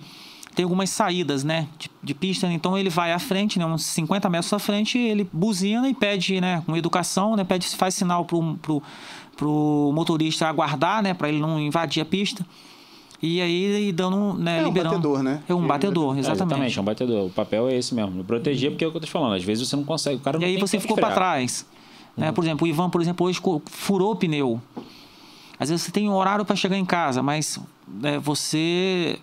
tem 0.54 0.64
algumas 0.64 0.90
saídas, 0.90 1.42
né, 1.44 1.66
de, 1.78 1.90
de 2.02 2.14
pista, 2.14 2.46
então 2.52 2.76
ele 2.76 2.90
vai 2.90 3.12
à 3.12 3.18
frente, 3.18 3.58
né, 3.58 3.64
uns 3.66 3.84
50 3.84 4.28
metros 4.28 4.52
à 4.52 4.58
frente, 4.58 4.98
ele 4.98 5.28
buzina 5.32 5.88
e 5.88 5.94
pede, 5.94 6.40
né, 6.40 6.62
com 6.66 6.76
educação, 6.76 7.36
né, 7.36 7.44
pede, 7.44 7.66
faz 7.68 7.94
sinal 7.94 8.24
pro, 8.24 8.54
pro, 8.60 8.82
pro 9.36 9.92
motorista 9.94 10.46
aguardar, 10.48 11.02
né, 11.02 11.14
para 11.14 11.28
ele 11.28 11.40
não 11.40 11.58
invadir 11.58 12.02
a 12.02 12.04
pista. 12.04 12.44
E 13.24 13.40
aí 13.40 13.88
e 13.88 13.92
dando, 13.92 14.34
né, 14.34 14.58
É 14.58 14.62
um 14.62 14.66
liberando. 14.66 14.96
batedor, 14.96 15.22
né? 15.22 15.42
É 15.48 15.54
um 15.54 15.64
batedor, 15.64 16.16
É, 16.16 16.18
exatamente. 16.18 16.44
exatamente, 16.44 16.78
é 16.78 16.82
um 16.82 16.84
batedor. 16.84 17.26
O 17.26 17.30
papel 17.30 17.68
é 17.68 17.76
esse 17.76 17.94
mesmo. 17.94 18.24
Proteger, 18.24 18.72
porque 18.72 18.84
é 18.84 18.88
o 18.88 18.90
que 18.90 18.96
eu 18.96 19.00
tô 19.00 19.06
te 19.06 19.12
falando. 19.12 19.34
Às 19.34 19.44
vezes 19.44 19.68
você 19.68 19.76
não 19.76 19.84
consegue. 19.84 20.16
O 20.16 20.18
cara 20.18 20.38
não 20.38 20.42
E 20.42 20.46
aí 20.46 20.54
tem 20.56 20.66
você 20.66 20.80
ficou 20.80 20.96
para 20.96 21.14
trás. 21.14 21.64
Né? 22.16 22.32
Por 22.32 22.42
exemplo, 22.42 22.66
o 22.66 22.68
Ivan, 22.68 22.90
por 22.90 23.00
exemplo, 23.00 23.24
hoje 23.24 23.40
furou 23.66 24.10
o 24.10 24.16
pneu. 24.16 24.60
Às 25.56 25.68
vezes 25.68 25.84
você 25.84 25.92
tem 25.92 26.08
um 26.08 26.14
horário 26.14 26.44
para 26.44 26.56
chegar 26.56 26.76
em 26.76 26.84
casa, 26.84 27.22
mas 27.22 27.60
né, 27.86 28.18
você 28.18 29.20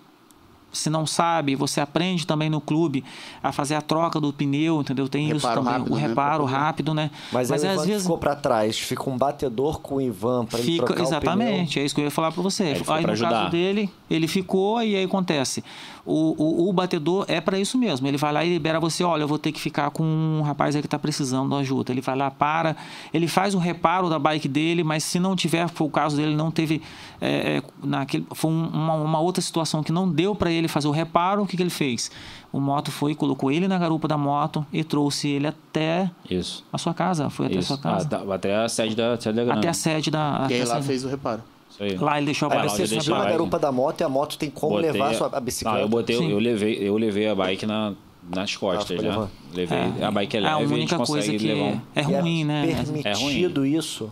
se 0.72 0.90
não 0.90 1.06
sabe, 1.06 1.56
você 1.56 1.82
aprende 1.82 2.26
também 2.28 2.50
no 2.50 2.62
clube 2.62 3.04
a 3.42 3.52
fazer 3.52 3.76
a 3.76 3.82
troca 3.82 4.20
do 4.20 4.32
pneu, 4.32 4.82
entendeu? 4.82 5.08
Tem 5.10 5.26
isso 5.28 5.36
Reparo 5.48 5.62
também, 5.62 5.74
rápido, 5.74 5.94
o 5.94 5.96
né, 5.96 6.08
reparo 6.08 6.44
poder- 6.44 6.56
rápido, 6.56 6.94
né? 6.94 7.12
Mas, 7.32 7.52
aí 7.52 7.60
o 7.60 7.66
às 7.66 7.74
Ivan 7.74 7.86
vezes 7.86 8.02
ficou 8.04 8.18
pra 8.18 8.36
trás. 8.36 8.78
Fica 8.80 9.10
um 9.10 9.18
batedor 9.18 9.80
com 9.80 9.96
o 9.96 10.02
Ivan 10.02 10.46
pra 10.46 10.60
ele 10.60 10.78
trocar 10.78 11.02
exatamente, 11.04 11.80
é 11.80 11.84
isso 11.86 11.96
que 11.96 12.02
eu 12.02 12.06
ia 12.06 12.12
falar 12.12 12.32
para 12.32 12.42
você. 12.44 12.64
Aí 12.64 12.84
pra 12.84 12.98
no 13.02 13.08
caso 13.08 13.26
ajudar. 13.26 13.50
dele, 13.50 13.90
ele 14.10 14.28
ficou 14.28 14.82
e 14.84 14.96
aí 14.96 15.04
acontece. 15.04 15.64
O, 16.12 16.34
o, 16.66 16.70
o 16.70 16.74
batedor 16.74 17.24
é 17.28 17.40
para 17.40 17.60
isso 17.60 17.78
mesmo. 17.78 18.08
Ele 18.08 18.18
vai 18.18 18.34
lá 18.34 18.44
e 18.44 18.50
libera 18.54 18.80
você, 18.80 19.04
olha, 19.04 19.22
eu 19.22 19.28
vou 19.28 19.38
ter 19.38 19.52
que 19.52 19.60
ficar 19.60 19.92
com 19.92 20.04
um 20.04 20.42
rapaz 20.42 20.76
aí 20.76 20.82
que 20.82 20.88
tá 20.88 20.98
precisando 20.98 21.50
de 21.56 21.62
ajuda. 21.62 21.92
Ele 21.92 22.02
vai 22.02 22.16
lá, 22.16 22.32
para, 22.32 22.76
ele 23.14 23.28
faz 23.28 23.54
o 23.54 23.60
reparo 23.60 24.10
da 24.10 24.18
bike 24.18 24.48
dele, 24.48 24.84
mas 24.84 25.04
se 25.04 25.20
não 25.20 25.36
tiver, 25.36 25.70
foi 25.70 25.86
o 25.86 25.90
caso 25.90 26.18
dele, 26.18 26.36
não 26.36 26.50
teve 26.50 26.82
é, 27.22 27.58
é, 27.58 27.64
naquele, 27.84 28.26
foi 28.34 28.50
um- 28.50 28.68
uma, 28.70 28.94
uma 28.96 29.20
outra 29.20 29.42
situação 29.42 29.84
que 29.84 29.92
não 29.92 30.10
deu 30.10 30.34
para 30.34 30.50
ele 30.52 30.68
fazer 30.68 30.88
o 30.88 30.92
reparo, 30.92 31.44
o 31.44 31.46
que, 31.48 31.56
que 31.56 31.62
ele 31.62 31.70
fez? 31.70 32.10
O 32.52 32.60
moto 32.60 32.92
foi, 32.92 33.14
colocou 33.14 33.52
ele 33.52 33.68
na 33.68 33.78
garupa 33.78 34.08
da 34.08 34.18
moto 34.18 34.66
e 34.74 34.84
trouxe 34.84 35.28
ele 35.28 35.46
até 35.46 36.10
Isso. 36.28 36.66
a 36.74 36.78
sua 36.80 36.94
casa, 36.96 37.30
foi 37.30 37.46
até 37.46 37.58
a 37.58 37.60
Isso. 37.60 37.68
sua 37.68 37.78
casa. 37.78 38.08
Ah, 38.12 38.18
tá, 38.26 38.34
até 38.34 38.56
a 38.56 38.68
sede 38.68 38.96
da, 38.96 39.16
sede 39.20 39.36
da 39.36 39.44
grana. 39.44 39.60
até 39.60 39.70
a 39.70 39.74
sede 39.74 40.10
da. 40.10 40.48
E 40.50 40.54
aí 40.56 40.62
a 40.64 40.66
lá 40.66 40.74
sede- 40.76 40.88
fez 40.88 41.06
o 41.06 41.08
reparo. 41.08 41.44
Aí. 41.80 41.96
Lá 41.98 42.18
ele 42.18 42.26
deixou 42.26 42.50
a 42.50 42.52
Aí 42.54 42.58
bike. 42.60 42.70
lá, 42.72 42.76
você 42.78 42.88
subiu 42.88 43.16
na 43.16 43.24
a 43.24 43.30
garupa 43.30 43.58
da 43.60 43.72
moto 43.72 44.02
e 44.02 44.04
a 44.04 44.10
moto 44.10 44.38
tem 44.38 44.50
como 44.50 44.76
Botei 44.76 44.92
levar 44.92 45.12
a, 45.12 45.14
sua, 45.14 45.28
a 45.28 45.32
Não, 45.32 45.42
bicicleta. 45.42 45.80
eu 45.80 45.88
botei, 45.88 46.18
Sim. 46.18 46.32
eu 46.32 46.40
levei, 46.40 46.78
eu 46.82 46.98
levei 46.98 47.28
a 47.30 47.36
bike 47.36 47.66
na, 47.66 47.94
nas 48.36 48.56
costas, 48.56 49.00
ficou 49.00 49.22
né? 49.22 49.28
Levei, 49.54 49.78
a 50.02 50.12
bike 50.12 50.38
é 50.38 50.40
É 50.40 50.44
leve, 50.44 50.54
a 50.54 50.58
a 50.58 50.62
gente 50.62 50.74
única 50.74 50.98
consegue 50.98 51.28
coisa 51.28 51.38
que 51.38 51.48
levar 51.48 51.66
um... 51.66 51.82
é 51.96 52.02
ruim, 52.02 52.44
né? 52.44 52.84
Permitido 53.04 53.66
isso. 53.66 54.12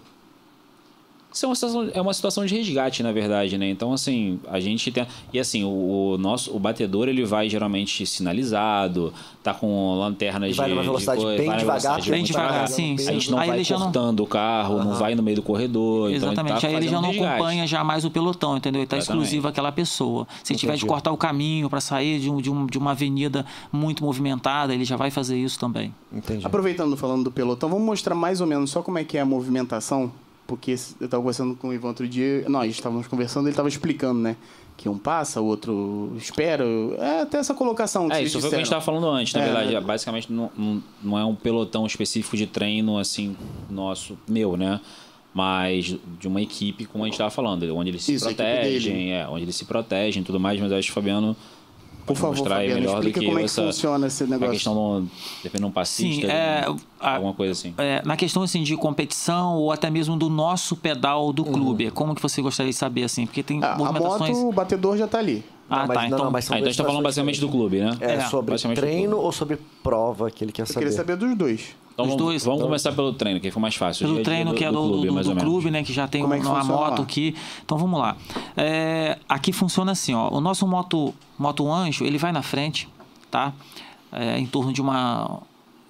Isso 1.38 1.46
é 1.46 1.50
uma, 1.50 1.56
situação, 1.56 1.90
é 1.94 2.02
uma 2.02 2.14
situação 2.14 2.46
de 2.48 2.56
resgate, 2.56 3.04
na 3.04 3.12
verdade, 3.12 3.60
né? 3.60 3.70
Então, 3.70 3.94
assim, 3.94 4.40
a 4.50 4.60
gente 4.60 4.92
tem... 4.92 5.06
E, 5.32 5.40
assim, 5.40 5.64
o, 5.64 6.14
o 6.14 6.18
nosso... 6.18 6.52
O 6.56 6.58
batedor, 6.58 7.08
ele 7.08 7.24
vai 7.24 7.48
geralmente 7.48 8.08
sinalizado, 8.08 9.14
tá 9.44 9.54
com 9.54 9.94
lanternas 10.00 10.50
E 10.50 10.54
vai 10.54 10.68
de... 10.70 10.74
numa 10.74 10.84
velocidade 10.84 11.20
de 11.20 11.26
coisa, 11.26 11.38
bem 11.38 11.52
devagar, 11.52 11.66
velocidade 11.68 12.10
Bem 12.10 12.24
devagar, 12.24 12.68
sim, 12.68 12.96
A 13.08 13.12
gente 13.12 13.30
não 13.30 13.38
Aí 13.38 13.50
vai 13.50 13.64
já 13.64 13.78
não- 13.78 13.84
cortando 13.86 14.20
o 14.22 14.26
carro, 14.26 14.84
não 14.84 14.96
vai 14.96 15.14
no 15.14 15.22
meio 15.22 15.36
do 15.36 15.44
corredor. 15.44 16.10
então 16.12 16.30
ele 16.32 16.40
Exatamente. 16.40 16.62
tá 16.62 16.68
aí 16.70 16.76
ele 16.76 16.88
já 16.88 17.00
não 17.00 17.10
resgate. 17.10 17.34
acompanha 17.36 17.68
já 17.68 17.84
mais 17.84 18.04
o 18.04 18.10
pelotão, 18.10 18.58
entendeu? 18.58 18.80
Ele 18.80 18.86
está 18.86 18.98
Exatamente. 18.98 19.24
exclusivo 19.26 19.48
àquela 19.48 19.72
pessoa. 19.72 20.28
Se 20.44 20.56
tiver 20.56 20.74
de 20.74 20.78
Entendi. 20.80 20.90
cortar 20.90 21.12
o 21.12 21.18
caminho 21.18 21.70
para 21.70 21.80
sair 21.80 22.20
de, 22.20 22.32
um, 22.32 22.42
de, 22.42 22.50
um, 22.50 22.66
de 22.66 22.80
uma 22.80 22.92
avenida 22.92 23.46
muito 23.72 24.04
movimentada, 24.04 24.74
ele 24.74 24.84
já 24.86 24.96
vai 24.96 25.12
fazer 25.12 25.38
isso 25.38 25.60
também. 25.60 25.94
Entendi. 26.12 26.44
Aproveitando 26.46 26.98
falando 26.98 27.26
do 27.26 27.32
pelotão, 27.32 27.70
vamos 27.70 27.86
mostrar 27.86 28.16
mais 28.16 28.42
ou 28.42 28.48
menos 28.48 28.72
só 28.72 28.82
como 28.82 28.98
é 28.98 29.04
que 29.04 29.18
é 29.18 29.22
a 29.22 29.26
movimentação. 29.26 30.12
Porque 30.48 30.72
eu 30.72 30.76
estava 30.76 31.22
conversando 31.22 31.56
com 31.56 31.68
o 31.68 31.74
Ivan 31.74 31.90
outro 31.90 32.08
dia. 32.08 32.46
Nós 32.48 32.72
estávamos 32.72 33.06
conversando, 33.08 33.46
ele 33.46 33.52
estava 33.52 33.68
explicando, 33.68 34.20
né? 34.20 34.38
Que 34.78 34.88
um 34.88 34.98
passa, 34.98 35.42
o 35.42 35.46
outro 35.46 36.14
espera. 36.18 36.64
É 37.00 37.22
até 37.22 37.38
essa 37.38 37.54
colocação. 37.54 38.10
É, 38.12 38.24
isso 38.24 38.40
foi 38.40 38.48
o 38.48 38.50
que 38.50 38.56
a 38.56 38.60
gente 38.60 38.68
estava 38.68 38.82
falando 38.82 39.08
antes, 39.10 39.34
na 39.34 39.42
É, 39.42 39.46
verdade. 39.46 39.74
né? 39.74 39.82
Basicamente, 39.82 40.32
não, 40.32 40.50
não, 41.04 41.18
é 41.20 41.26
um 41.26 41.36
pelotão 41.36 41.86
específico 41.86 42.38
de 42.38 42.48
treino, 42.48 42.98
assim, 42.98 43.36
nosso, 43.70 44.18
meu, 44.28 44.56
né? 44.56 44.80
mas 45.34 45.96
de 46.20 46.28
uma 46.28 46.42
equipe, 46.42 46.86
como 46.86 47.04
a 47.04 47.08
gente 47.08 47.14
estava 47.14 47.30
falando, 47.30 47.62
onde 47.76 47.92
eles 47.92 48.04
se 48.04 48.16
Isso, 48.16 48.26
protegem, 48.26 49.14
é, 49.14 49.28
onde 49.28 49.44
eles 49.44 49.56
se 49.56 49.66
protegem 49.66 50.24
e 50.24 50.26
tudo 50.26 50.40
mais, 50.40 50.60
mas 50.60 50.72
eu 50.72 50.78
acho 50.80 50.88
que 50.88 50.92
o 50.92 50.96
Fabiano 50.96 51.36
Por 52.08 52.16
favor, 52.16 52.38
mostrar 52.38 52.56
Fabiano, 52.56 52.76
melhor 52.80 52.92
do 52.94 52.98
explica 53.00 53.20
que 53.20 53.26
como 53.26 53.38
é 53.38 53.42
que 53.42 53.46
essa 53.46 53.62
funciona 53.64 54.08
esse 54.08 54.24
a 54.24 54.28
negócio. 54.28 54.54
questão 54.54 54.74
do 54.74 55.08
depende 55.44 55.60
de 55.60 55.66
um 55.66 55.72
passista, 55.72 56.28
Sim, 56.28 56.32
é, 56.34 56.66
um- 56.70 56.78
a- 57.00 57.16
alguma 57.16 57.34
coisa 57.34 57.52
assim. 57.52 57.74
É, 57.78 58.02
na 58.06 58.16
questão 58.16 58.42
assim, 58.44 58.64
de 58.64 58.76
competição 58.78 59.56
ou 59.58 59.72
até 59.72 59.90
mesmo 59.90 60.16
do 60.18 60.30
nosso 60.30 60.76
pedal 60.76 61.32
do 61.34 61.44
clube, 61.46 61.92
como 61.92 62.16
que 62.16 62.22
você 62.22 62.42
gostaria 62.42 62.72
de 62.72 62.78
saber 62.78 63.04
assim? 63.04 63.26
Porque 63.26 63.44
tem 63.44 63.62
Ah, 63.64 63.74
a 63.74 63.78
movimentações. 63.78 64.38
moto, 64.38 64.48
o 64.50 64.52
batedor 64.54 64.98
já 64.98 65.08
tá 65.08 65.20
ali. 65.20 65.44
Ah, 65.70 65.86
mas- 65.86 65.88
tá. 65.88 65.94
não, 66.02 66.08
Então, 66.08 66.26
não, 66.26 66.32
mas 66.32 66.46
Ah, 66.50 66.56
então 66.56 66.66
a 66.68 66.72
gente 66.72 66.78
tá 66.78 66.84
falando 66.86 67.04
basicamente 67.04 67.42
do 67.42 67.50
clube, 67.50 67.80
né? 67.80 67.92
É, 68.00 68.14
É, 68.14 68.20
sobre 68.22 68.56
treino 68.74 69.18
ou 69.18 69.32
sobre 69.34 69.58
prova 69.84 70.32
que 70.32 70.44
ele 70.46 70.54
quer 70.54 70.62
Eu 70.62 70.66
saber? 70.66 70.80
queria 70.80 70.96
saber 70.96 71.18
dos 71.18 71.36
dois. 71.36 71.76
Então 71.98 72.06
Os 72.06 72.12
vamos, 72.12 72.26
dois. 72.28 72.46
vamos 72.46 72.62
começar 72.62 72.92
pelo 72.92 73.12
treino, 73.12 73.40
que 73.40 73.50
foi 73.50 73.60
mais 73.60 73.76
fácil. 73.76 74.04
pelo 74.06 74.16
dia 74.18 74.24
treino 74.24 74.54
que 74.54 74.64
é 74.64 74.72
do, 74.72 74.74
do, 74.84 74.90
clube, 75.02 75.24
do- 75.24 75.34
do 75.34 75.40
clube, 75.42 75.72
né? 75.72 75.82
Que 75.84 75.92
já 75.92 76.08
tem 76.08 76.22
Como 76.22 76.32
é 76.36 76.40
que 76.40 76.46
uma 76.46 76.64
moto 76.64 77.00
lá? 77.00 77.04
aqui. 77.04 77.36
Então 77.66 77.76
vamos 77.76 78.00
lá. 78.00 78.16
É, 78.56 79.18
aqui 79.28 79.52
funciona 79.52 79.94
assim, 79.94 80.14
ó. 80.14 80.30
O 80.32 80.40
nosso 80.40 80.68
moto, 80.68 81.12
moto 81.40 81.68
anjo, 81.72 82.06
ele 82.06 82.20
vai 82.20 82.32
na 82.32 82.44
frente, 82.44 82.88
tá? 83.32 83.52
É, 84.12 84.38
em 84.38 84.46
torno 84.46 84.72
de 84.72 84.80
uma 84.80 85.40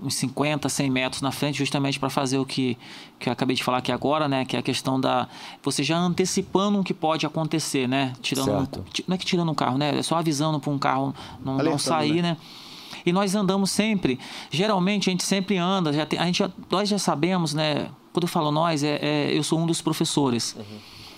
uns 0.01 0.13
50, 0.15 0.69
100 0.69 0.89
metros 0.91 1.21
na 1.23 1.31
frente, 1.31 1.57
justamente 1.57 1.99
para 1.99 2.09
fazer 2.09 2.37
o 2.37 2.45
que, 2.45 2.77
que 3.19 3.27
eu 3.27 3.33
acabei 3.33 3.55
de 3.55 3.63
falar 3.63 3.79
aqui 3.79 3.91
agora, 3.91 4.27
né? 4.29 4.45
Que 4.45 4.55
é 4.55 4.59
a 4.59 4.61
questão 4.63 5.01
da. 5.01 5.27
Você 5.61 5.83
já 5.83 5.97
antecipando 5.97 6.79
o 6.79 6.83
que 6.85 6.93
pode 6.93 7.25
acontecer, 7.25 7.85
né? 7.85 8.13
Tirando. 8.21 8.45
Certo. 8.45 8.85
ti- 8.93 9.03
Não 9.07 9.15
é 9.15 9.17
que 9.17 9.25
tirando 9.25 9.51
um 9.51 9.55
carro, 9.55 9.77
né? 9.77 9.97
É 9.97 10.03
só 10.03 10.15
avisando 10.15 10.57
para 10.57 10.71
um 10.71 10.77
carro 10.77 11.13
não, 11.43 11.57
não 11.57 11.77
sair, 11.77 12.21
né? 12.21 12.21
né? 12.21 12.37
E 13.07 13.13
nós 13.13 13.33
andamos 13.35 13.71
sempre, 13.71 14.19
geralmente 14.51 15.09
a 15.09 15.11
gente 15.11 15.23
sempre 15.23 15.57
anda, 15.57 15.93
já 15.93 16.05
tem- 16.05 16.19
a 16.19 16.25
gente 16.25 16.43
nós 16.69 16.89
já 16.89 16.97
sabemos, 16.99 17.53
né? 17.53 17.87
Quando 18.11 18.23
eu 18.23 18.27
falo 18.27 18.51
nós, 18.51 18.83
é, 18.83 18.99
é- 19.01 19.31
eu 19.37 19.41
sou 19.43 19.57
um 19.59 19.65
dos 19.65 19.81
professores. 19.81 20.57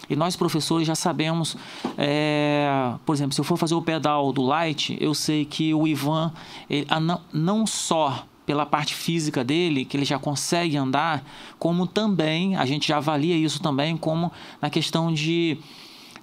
E 0.08 0.16
nós, 0.16 0.36
professores, 0.36 0.86
já 0.88 0.94
sabemos, 0.96 1.56
é, 1.98 2.94
por 3.06 3.14
exemplo, 3.16 3.34
se 3.34 3.42
eu 3.42 3.46
for 3.46 3.58
fazer 3.58 3.74
o 3.76 3.82
pedal 3.82 4.32
do 4.32 4.42
Light, 4.44 4.98
eu 5.02 5.14
sei 5.14 5.46
que 5.46 5.74
o 5.74 5.88
Ivan, 5.88 6.32
ele- 6.70 6.86
não, 7.02 7.22
não 7.34 7.68
só 7.68 8.26
pela 8.46 8.66
parte 8.66 8.94
física 8.96 9.44
dele, 9.44 9.86
que 9.86 9.96
ele 9.98 10.06
já 10.06 10.18
consegue 10.20 10.76
andar, 10.78 11.24
como 11.60 11.86
também, 11.88 12.56
a 12.56 12.66
gente 12.66 12.88
já 12.88 12.98
avalia 12.98 13.36
isso 13.36 13.62
também, 13.62 13.96
como 13.98 14.32
na 14.62 14.70
questão 14.70 15.14
de, 15.14 15.58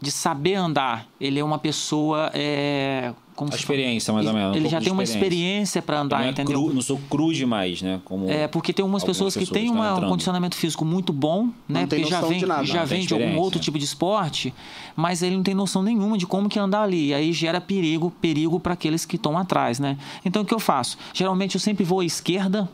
de 0.00 0.10
saber 0.10 0.54
andar. 0.54 1.06
Ele 1.20 1.38
é 1.40 1.44
uma 1.44 1.58
pessoa. 1.58 2.30
É, 2.34 3.12
como 3.36 3.52
A 3.52 3.56
experiência, 3.56 4.12
mais 4.12 4.26
ou 4.26 4.32
menos, 4.32 4.54
um 4.54 4.58
Ele 4.58 4.68
já 4.68 4.80
tem 4.80 4.90
uma 4.92 5.02
experiência. 5.04 5.80
para 5.82 6.00
andar, 6.00 6.18
não, 6.20 6.26
é 6.26 6.30
entendeu? 6.30 6.64
cru, 6.64 6.72
não 6.74 6.80
sou 6.82 6.98
cru 7.08 7.32
demais, 7.32 7.82
né? 7.82 8.00
Como 8.04 8.28
É, 8.28 8.48
porque 8.48 8.72
tem 8.72 8.84
umas 8.84 9.02
algumas 9.02 9.04
pessoas 9.04 9.36
que 9.36 9.46
têm 9.46 9.70
uma- 9.70 9.90
estão 9.90 10.04
um 10.06 10.08
condicionamento 10.08 10.56
físico 10.56 10.84
muito 10.84 11.12
bom, 11.12 11.46
né? 11.68 11.82
Não 11.82 11.86
tem 11.86 12.00
Porque 12.00 12.10
já 12.10 12.20
vem, 12.22 12.38
de 12.38 12.46
nada. 12.46 12.64
já 12.64 12.84
vem 12.84 13.06
de 13.06 13.12
algum 13.14 13.36
outro 13.38 13.60
tipo 13.60 13.78
de 13.78 13.84
esporte, 13.84 14.52
mas 14.96 15.22
ele 15.22 15.36
não 15.36 15.42
tem 15.42 15.54
noção 15.54 15.82
nenhuma 15.82 16.16
de 16.18 16.26
como 16.26 16.48
que 16.48 16.58
andar 16.58 16.82
ali. 16.82 17.08
E 17.08 17.14
aí 17.14 17.32
gera 17.32 17.60
perigo, 17.60 18.10
perigo 18.10 18.58
para 18.58 18.72
aqueles 18.72 19.04
que 19.04 19.16
estão 19.16 19.36
atrás, 19.38 19.78
né? 19.78 19.98
Então 20.24 20.42
o 20.42 20.44
que 20.44 20.54
eu 20.54 20.58
faço? 20.58 20.96
Geralmente 21.12 21.54
eu 21.56 21.60
sempre 21.60 21.84
vou 21.84 22.00
à 22.00 22.04
esquerda, 22.04 22.68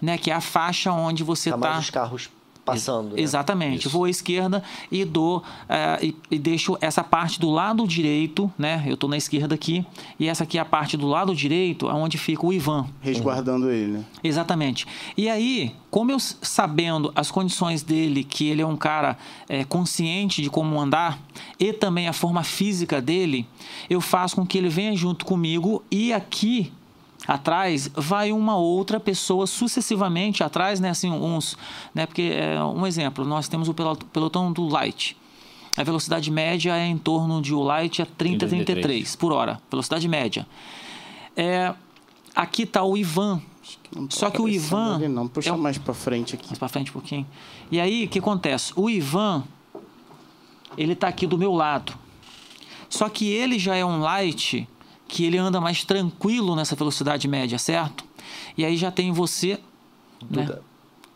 né? 0.00 0.16
Que 0.16 0.30
é 0.30 0.34
a 0.34 0.40
faixa 0.40 0.92
onde 0.92 1.24
você 1.24 1.50
Tá 1.50 1.56
está. 1.56 1.68
mais 1.70 1.84
os 1.84 1.90
carros 1.90 2.30
passando. 2.66 3.14
né? 3.14 3.22
Exatamente. 3.22 3.86
Isso. 3.86 3.90
Vou 3.90 4.04
à 4.04 4.10
esquerda 4.10 4.62
e 4.90 5.04
dou 5.04 5.42
eh, 5.68 5.98
e, 6.02 6.16
e 6.32 6.38
deixo 6.38 6.76
essa 6.80 7.02
parte 7.04 7.40
do 7.40 7.48
lado 7.50 7.86
direito, 7.86 8.52
né? 8.58 8.82
Eu 8.86 8.94
estou 8.94 9.08
na 9.08 9.16
esquerda 9.16 9.54
aqui 9.54 9.86
e 10.18 10.26
essa 10.26 10.42
aqui 10.42 10.58
é 10.58 10.60
a 10.60 10.64
parte 10.64 10.96
do 10.96 11.06
lado 11.06 11.34
direito, 11.34 11.86
onde 11.86 12.18
fica 12.18 12.44
o 12.44 12.52
Ivan. 12.52 12.86
Resguardando 13.00 13.70
ele, 13.70 13.92
né? 13.92 14.04
Exatamente. 14.22 14.86
E 15.16 15.28
aí, 15.28 15.72
como 15.90 16.10
eu 16.10 16.18
sabendo 16.18 17.12
as 17.14 17.30
condições 17.30 17.82
dele, 17.82 18.24
que 18.24 18.48
ele 18.48 18.60
é 18.60 18.66
um 18.66 18.76
cara 18.76 19.16
é, 19.48 19.64
consciente 19.64 20.42
de 20.42 20.50
como 20.50 20.78
andar, 20.80 21.20
e 21.58 21.72
também 21.72 22.08
a 22.08 22.12
forma 22.12 22.42
física 22.42 23.00
dele, 23.00 23.46
eu 23.88 24.00
faço 24.00 24.36
com 24.36 24.44
que 24.44 24.58
ele 24.58 24.68
venha 24.68 24.94
junto 24.96 25.24
comigo 25.24 25.82
e 25.90 26.12
aqui 26.12 26.72
atrás 27.26 27.90
vai 27.94 28.32
uma 28.32 28.56
outra 28.56 29.00
pessoa 29.00 29.46
sucessivamente 29.46 30.42
atrás, 30.44 30.80
né? 30.80 30.90
Assim, 30.90 31.10
uns, 31.10 31.56
né? 31.94 32.06
Porque 32.06 32.32
é, 32.34 32.62
um 32.62 32.86
exemplo, 32.86 33.24
nós 33.24 33.48
temos 33.48 33.68
o 33.68 33.74
pelo- 33.74 33.96
pelotão 33.96 34.52
do 34.52 34.66
light. 34.68 35.16
A 35.76 35.82
velocidade 35.82 36.30
média 36.30 36.74
é 36.76 36.86
em 36.86 36.96
torno 36.96 37.42
de 37.42 37.52
o 37.52 37.62
light 37.62 38.00
a 38.00 38.06
30, 38.06 38.46
33 38.48 39.14
por 39.16 39.32
hora, 39.32 39.60
velocidade 39.70 40.08
média. 40.08 40.46
É, 41.36 41.74
aqui 42.34 42.62
está 42.62 42.82
o 42.82 42.96
Ivan. 42.96 43.42
Não 43.94 44.08
Só 44.10 44.30
que 44.30 44.40
o 44.40 44.48
Ivan 44.48 44.94
ali, 44.96 45.08
não, 45.08 45.26
puxa 45.28 45.50
é 45.50 45.56
mais 45.56 45.76
pra 45.76 45.92
frente 45.92 46.34
aqui. 46.34 46.46
mais 46.46 46.58
para 46.58 46.68
frente 46.68 46.90
um 46.90 46.94
pouquinho. 46.94 47.26
E 47.70 47.78
aí, 47.80 48.04
o 48.04 48.08
que 48.08 48.20
acontece? 48.20 48.72
O 48.76 48.88
Ivan, 48.88 49.42
ele 50.78 50.94
tá 50.94 51.08
aqui 51.08 51.26
do 51.26 51.36
meu 51.36 51.52
lado. 51.52 51.92
Só 52.88 53.08
que 53.08 53.28
ele 53.28 53.58
já 53.58 53.74
é 53.76 53.84
um 53.84 54.00
light 54.00 54.66
que 55.08 55.24
ele 55.24 55.38
anda 55.38 55.60
mais 55.60 55.84
tranquilo 55.84 56.54
nessa 56.56 56.74
velocidade 56.76 57.26
média, 57.28 57.58
certo? 57.58 58.04
E 58.56 58.64
aí 58.64 58.76
já 58.76 58.90
tem 58.90 59.12
você, 59.12 59.60
né? 60.30 60.42
Duda. 60.44 60.62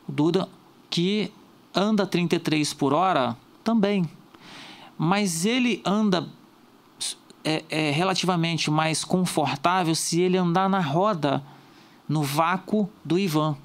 O 0.08 0.12
Duda, 0.12 0.48
que 0.88 1.32
anda 1.74 2.06
33 2.06 2.72
por 2.74 2.92
hora 2.92 3.36
também. 3.64 4.08
Mas 4.98 5.44
ele 5.44 5.80
anda 5.84 6.28
é, 7.44 7.64
é 7.70 7.90
relativamente 7.90 8.70
mais 8.70 9.04
confortável 9.04 9.94
se 9.94 10.20
ele 10.20 10.36
andar 10.36 10.68
na 10.68 10.80
roda, 10.80 11.42
no 12.08 12.22
vácuo 12.22 12.88
do 13.04 13.18
Ivan. 13.18 13.56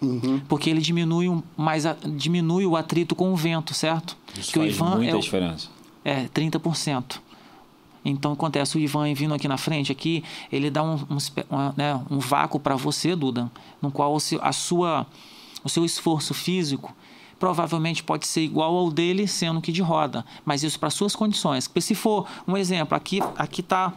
Uhum. 0.00 0.40
Porque 0.48 0.68
ele 0.70 0.80
diminui, 0.80 1.28
um, 1.28 1.42
mais 1.56 1.84
a- 1.86 1.96
diminui 2.16 2.64
o 2.66 2.76
atrito 2.76 3.14
com 3.14 3.32
o 3.32 3.36
vento, 3.36 3.72
certo? 3.74 4.16
Isso 4.38 4.52
que 4.52 4.58
o 4.58 4.62
faz 4.62 4.74
Ivan 4.76 4.96
muita 4.96 5.12
é, 5.12 5.16
o- 5.16 5.20
diferença. 5.20 5.68
é 6.04 6.28
30%. 6.28 7.20
Então 8.04 8.32
acontece 8.32 8.76
o 8.76 8.80
Ivan 8.80 9.12
vindo 9.14 9.34
aqui 9.34 9.48
na 9.48 9.56
frente 9.56 9.90
aqui, 9.90 10.22
ele 10.52 10.70
dá 10.70 10.82
um, 10.82 10.94
um, 10.94 11.16
né, 11.76 12.00
um 12.10 12.18
vácuo 12.18 12.60
para 12.60 12.76
você, 12.76 13.16
Duda, 13.16 13.50
no 13.80 13.90
qual 13.90 14.14
a 14.42 14.52
sua, 14.52 15.06
o 15.64 15.68
seu 15.68 15.84
esforço 15.84 16.34
físico 16.34 16.94
provavelmente 17.38 18.02
pode 18.02 18.26
ser 18.26 18.42
igual 18.42 18.74
ao 18.74 18.90
dele, 18.90 19.26
sendo 19.26 19.60
que 19.60 19.72
de 19.72 19.82
roda, 19.82 20.24
mas 20.44 20.62
isso 20.62 20.78
para 20.78 20.90
suas 20.90 21.14
condições. 21.14 21.70
Se 21.80 21.94
for 21.94 22.26
um 22.46 22.56
exemplo, 22.56 22.96
aqui 22.96 23.20
aqui 23.36 23.62
tá 23.62 23.92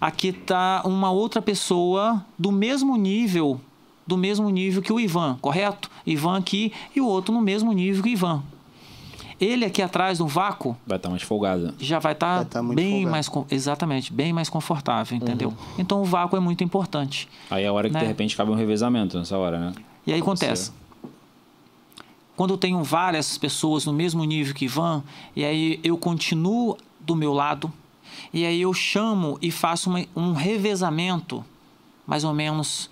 aqui 0.00 0.32
tá 0.32 0.82
uma 0.84 1.10
outra 1.10 1.40
pessoa 1.40 2.24
do 2.38 2.52
mesmo 2.52 2.96
nível, 2.96 3.60
do 4.06 4.16
mesmo 4.16 4.48
nível 4.50 4.82
que 4.82 4.92
o 4.92 5.00
Ivan, 5.00 5.38
correto? 5.40 5.90
Ivan 6.06 6.38
aqui 6.38 6.72
e 6.94 7.00
o 7.00 7.06
outro 7.06 7.32
no 7.34 7.40
mesmo 7.40 7.72
nível 7.72 8.02
que 8.02 8.10
o 8.10 8.12
Ivan. 8.12 8.42
Ele 9.44 9.64
aqui 9.64 9.82
atrás 9.82 10.18
no 10.20 10.26
vácuo 10.28 10.76
Vai 10.86 10.96
estar 10.98 11.10
mais 11.10 11.22
folgada. 11.22 11.74
já 11.78 11.98
vai 11.98 12.12
estar 12.12 12.36
Vai 12.36 12.44
tá 12.44 12.62
bem 12.62 13.04
folgado. 13.04 13.10
mais 13.10 13.30
exatamente 13.50 14.12
bem 14.12 14.32
mais 14.32 14.48
confortável 14.48 15.16
entendeu 15.16 15.52
então 15.78 16.00
o 16.00 16.04
vácuo 16.04 16.36
é 16.36 16.40
muito 16.40 16.62
importante 16.62 17.28
Aí 17.50 17.64
é 17.64 17.66
a 17.66 17.72
hora 17.72 17.88
que 17.88 17.94
Né? 17.94 18.00
de 18.00 18.06
repente 18.06 18.36
cabe 18.36 18.50
um 18.50 18.54
revezamento 18.54 19.18
nessa 19.18 19.36
hora, 19.36 19.58
né? 19.58 19.72
e 20.06 20.12
aí 20.12 20.20
Pode 20.20 20.30
acontece 20.44 20.66
ser. 20.66 20.72
quando 22.36 22.54
eu 22.54 22.58
tenho 22.58 22.82
várias 22.82 23.36
pessoas 23.36 23.84
no 23.84 23.92
mesmo 23.92 24.24
nível 24.24 24.54
que 24.54 24.64
Ivan 24.66 25.02
e 25.34 25.44
aí 25.44 25.80
eu 25.82 25.96
continuo 25.98 26.76
do 27.00 27.14
meu 27.16 27.32
lado 27.32 27.72
e 28.32 28.44
aí 28.46 28.60
eu 28.62 28.72
chamo 28.72 29.38
e 29.42 29.50
faço 29.50 29.90
uma- 29.90 30.04
um 30.14 30.32
revezamento 30.32 31.44
mais 32.06 32.24
ou 32.24 32.32
menos 32.32 32.88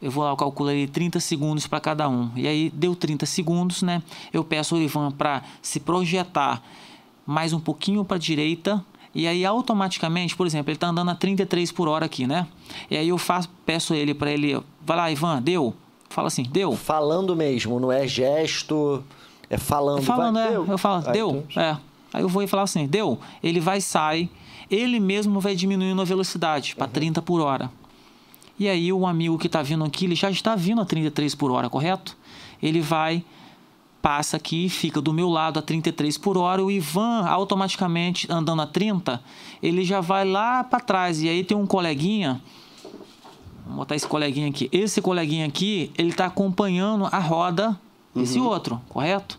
eu 0.00 0.10
vou 0.10 0.22
lá, 0.24 0.30
eu 0.30 0.36
calculo 0.36 0.68
aí 0.70 0.86
30 0.86 1.18
segundos 1.20 1.66
para 1.66 1.80
cada 1.80 2.08
um. 2.08 2.30
E 2.36 2.46
aí 2.46 2.70
deu 2.74 2.94
30 2.94 3.26
segundos, 3.26 3.82
né? 3.82 4.02
Eu 4.32 4.44
peço 4.44 4.74
ao 4.74 4.80
Ivan 4.80 5.10
para 5.10 5.42
se 5.62 5.80
projetar 5.80 6.62
mais 7.26 7.52
um 7.52 7.60
pouquinho 7.60 8.04
para 8.04 8.16
a 8.16 8.20
direita. 8.20 8.84
E 9.14 9.26
aí 9.26 9.44
automaticamente, 9.44 10.36
por 10.36 10.46
exemplo, 10.46 10.70
ele 10.70 10.76
está 10.76 10.88
andando 10.88 11.10
a 11.10 11.14
33 11.14 11.72
por 11.72 11.88
hora 11.88 12.06
aqui, 12.06 12.26
né? 12.26 12.46
E 12.90 12.96
aí 12.96 13.08
eu 13.08 13.18
faço, 13.18 13.48
peço 13.66 13.94
ele 13.94 14.14
para 14.14 14.30
ele, 14.30 14.60
vai 14.84 14.96
lá, 14.96 15.10
Ivan, 15.10 15.42
deu? 15.42 15.74
Fala 16.08 16.28
assim, 16.28 16.42
deu? 16.42 16.76
Falando 16.76 17.34
mesmo, 17.34 17.80
não 17.80 17.90
é 17.90 18.06
gesto, 18.06 19.02
é 19.50 19.58
falando. 19.58 20.02
Falando, 20.02 20.34
vai, 20.34 20.46
é, 20.46 20.50
deu. 20.52 20.66
eu 20.66 20.78
falo, 20.78 21.04
Aí 21.06 21.12
deu? 21.12 21.46
tu- 21.52 21.58
É. 21.60 21.76
Aí 22.12 22.22
eu 22.22 22.28
vou 22.28 22.42
e 22.42 22.46
falar 22.46 22.62
assim, 22.62 22.86
deu? 22.86 23.18
Ele 23.42 23.60
vai 23.60 23.80
sai, 23.80 24.30
ele 24.70 24.98
mesmo 25.00 25.40
vai 25.40 25.54
diminuindo 25.54 26.00
a 26.00 26.04
velocidade 26.04 26.74
para 26.76 26.86
30 26.86 27.20
por 27.20 27.40
hora. 27.40 27.70
E 28.58 28.68
aí 28.68 28.92
o 28.92 29.06
amigo 29.06 29.38
que 29.38 29.46
está 29.46 29.62
vindo 29.62 29.84
aqui, 29.84 30.04
ele 30.04 30.14
já 30.14 30.30
está 30.30 30.56
vindo 30.56 30.80
a 30.80 30.84
33 30.84 31.34
por 31.34 31.50
hora, 31.50 31.70
correto? 31.70 32.16
Ele 32.60 32.80
vai, 32.80 33.24
passa 34.02 34.36
aqui, 34.36 34.68
fica 34.68 35.00
do 35.00 35.12
meu 35.12 35.28
lado 35.28 35.58
a 35.58 35.62
33 35.62 36.18
por 36.18 36.36
hora, 36.36 36.64
o 36.64 36.70
Ivan 36.70 37.24
automaticamente 37.26 38.26
andando 38.30 38.62
a 38.62 38.66
30, 38.66 39.22
ele 39.62 39.84
já 39.84 40.00
vai 40.00 40.24
lá 40.24 40.64
para 40.64 40.80
trás. 40.80 41.22
E 41.22 41.28
aí 41.28 41.44
tem 41.44 41.56
um 41.56 41.66
coleguinha, 41.66 42.40
vou 43.66 43.76
botar 43.76 43.94
esse 43.94 44.06
coleguinha 44.06 44.48
aqui. 44.48 44.68
Esse 44.72 45.00
coleguinha 45.00 45.46
aqui, 45.46 45.92
ele 45.96 46.10
está 46.10 46.26
acompanhando 46.26 47.06
a 47.06 47.18
roda 47.18 47.78
desse 48.14 48.40
outro, 48.40 48.80
correto? 48.88 49.38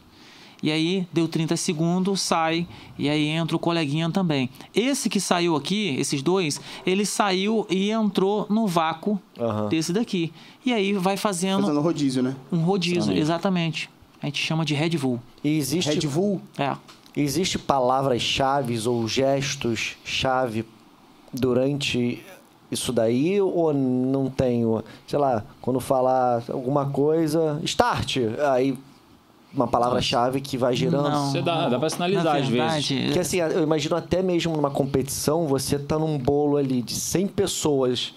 E 0.61 0.71
aí 0.71 1.07
deu 1.13 1.27
30 1.27 1.55
segundos, 1.55 2.19
sai, 2.19 2.67
e 2.97 3.07
aí 3.09 3.27
entra 3.27 3.55
o 3.55 3.59
coleguinha 3.59 4.09
também. 4.11 4.49
Esse 4.75 5.09
que 5.09 5.19
saiu 5.19 5.55
aqui, 5.55 5.95
esses 5.97 6.21
dois, 6.21 6.59
ele 6.85 7.05
saiu 7.05 7.65
e 7.69 7.89
entrou 7.91 8.45
no 8.49 8.67
vácuo 8.67 9.17
Aham. 9.39 9.69
desse 9.69 9.93
daqui. 9.93 10.33
E 10.65 10.73
aí 10.73 10.91
vai 10.93 11.15
fazendo 11.15 11.61
Fazendo 11.61 11.79
rodízio, 11.79 12.21
né? 12.21 12.35
um 12.51 12.57
rodízio, 12.59 13.13
Exatamente. 13.13 13.19
exatamente. 13.21 13.89
a 14.21 14.25
gente 14.25 14.41
chama 14.45 14.65
de 14.65 14.73
Red 14.73 14.97
Bull. 14.97 15.19
E 15.41 15.57
existe, 15.57 15.91
Red 15.91 16.07
Bull? 16.07 16.41
É. 16.57 16.75
existe 17.15 17.57
palavras-chave 17.57 18.77
ou 18.85 19.07
gestos-chave 19.07 20.65
durante 21.33 22.21
isso 22.71 22.91
daí 22.91 23.39
ou 23.41 23.73
não 23.73 24.29
tenho? 24.29 24.83
Sei 25.07 25.17
lá, 25.17 25.43
quando 25.61 25.79
falar 25.79 26.43
alguma 26.49 26.85
coisa, 26.87 27.59
start, 27.63 28.17
aí 28.53 28.77
uma 29.53 29.67
palavra-chave 29.67 30.41
que 30.41 30.57
vai 30.57 30.75
girando. 30.75 31.09
Não. 31.09 31.31
Você 31.31 31.41
dá, 31.41 31.67
dá 31.69 31.79
pra 31.79 31.89
sinalizar 31.89 32.23
Na 32.23 32.31
às 32.33 32.47
vezes. 32.47 32.49
verdade, 32.87 33.01
Porque 33.05 33.19
assim, 33.19 33.37
eu 33.37 33.63
imagino 33.63 33.95
até 33.95 34.21
mesmo 34.21 34.55
numa 34.55 34.69
competição, 34.69 35.47
você 35.47 35.77
tá 35.79 35.97
num 35.97 36.17
bolo 36.17 36.57
ali 36.57 36.81
de 36.81 36.93
100 36.93 37.27
pessoas, 37.27 38.13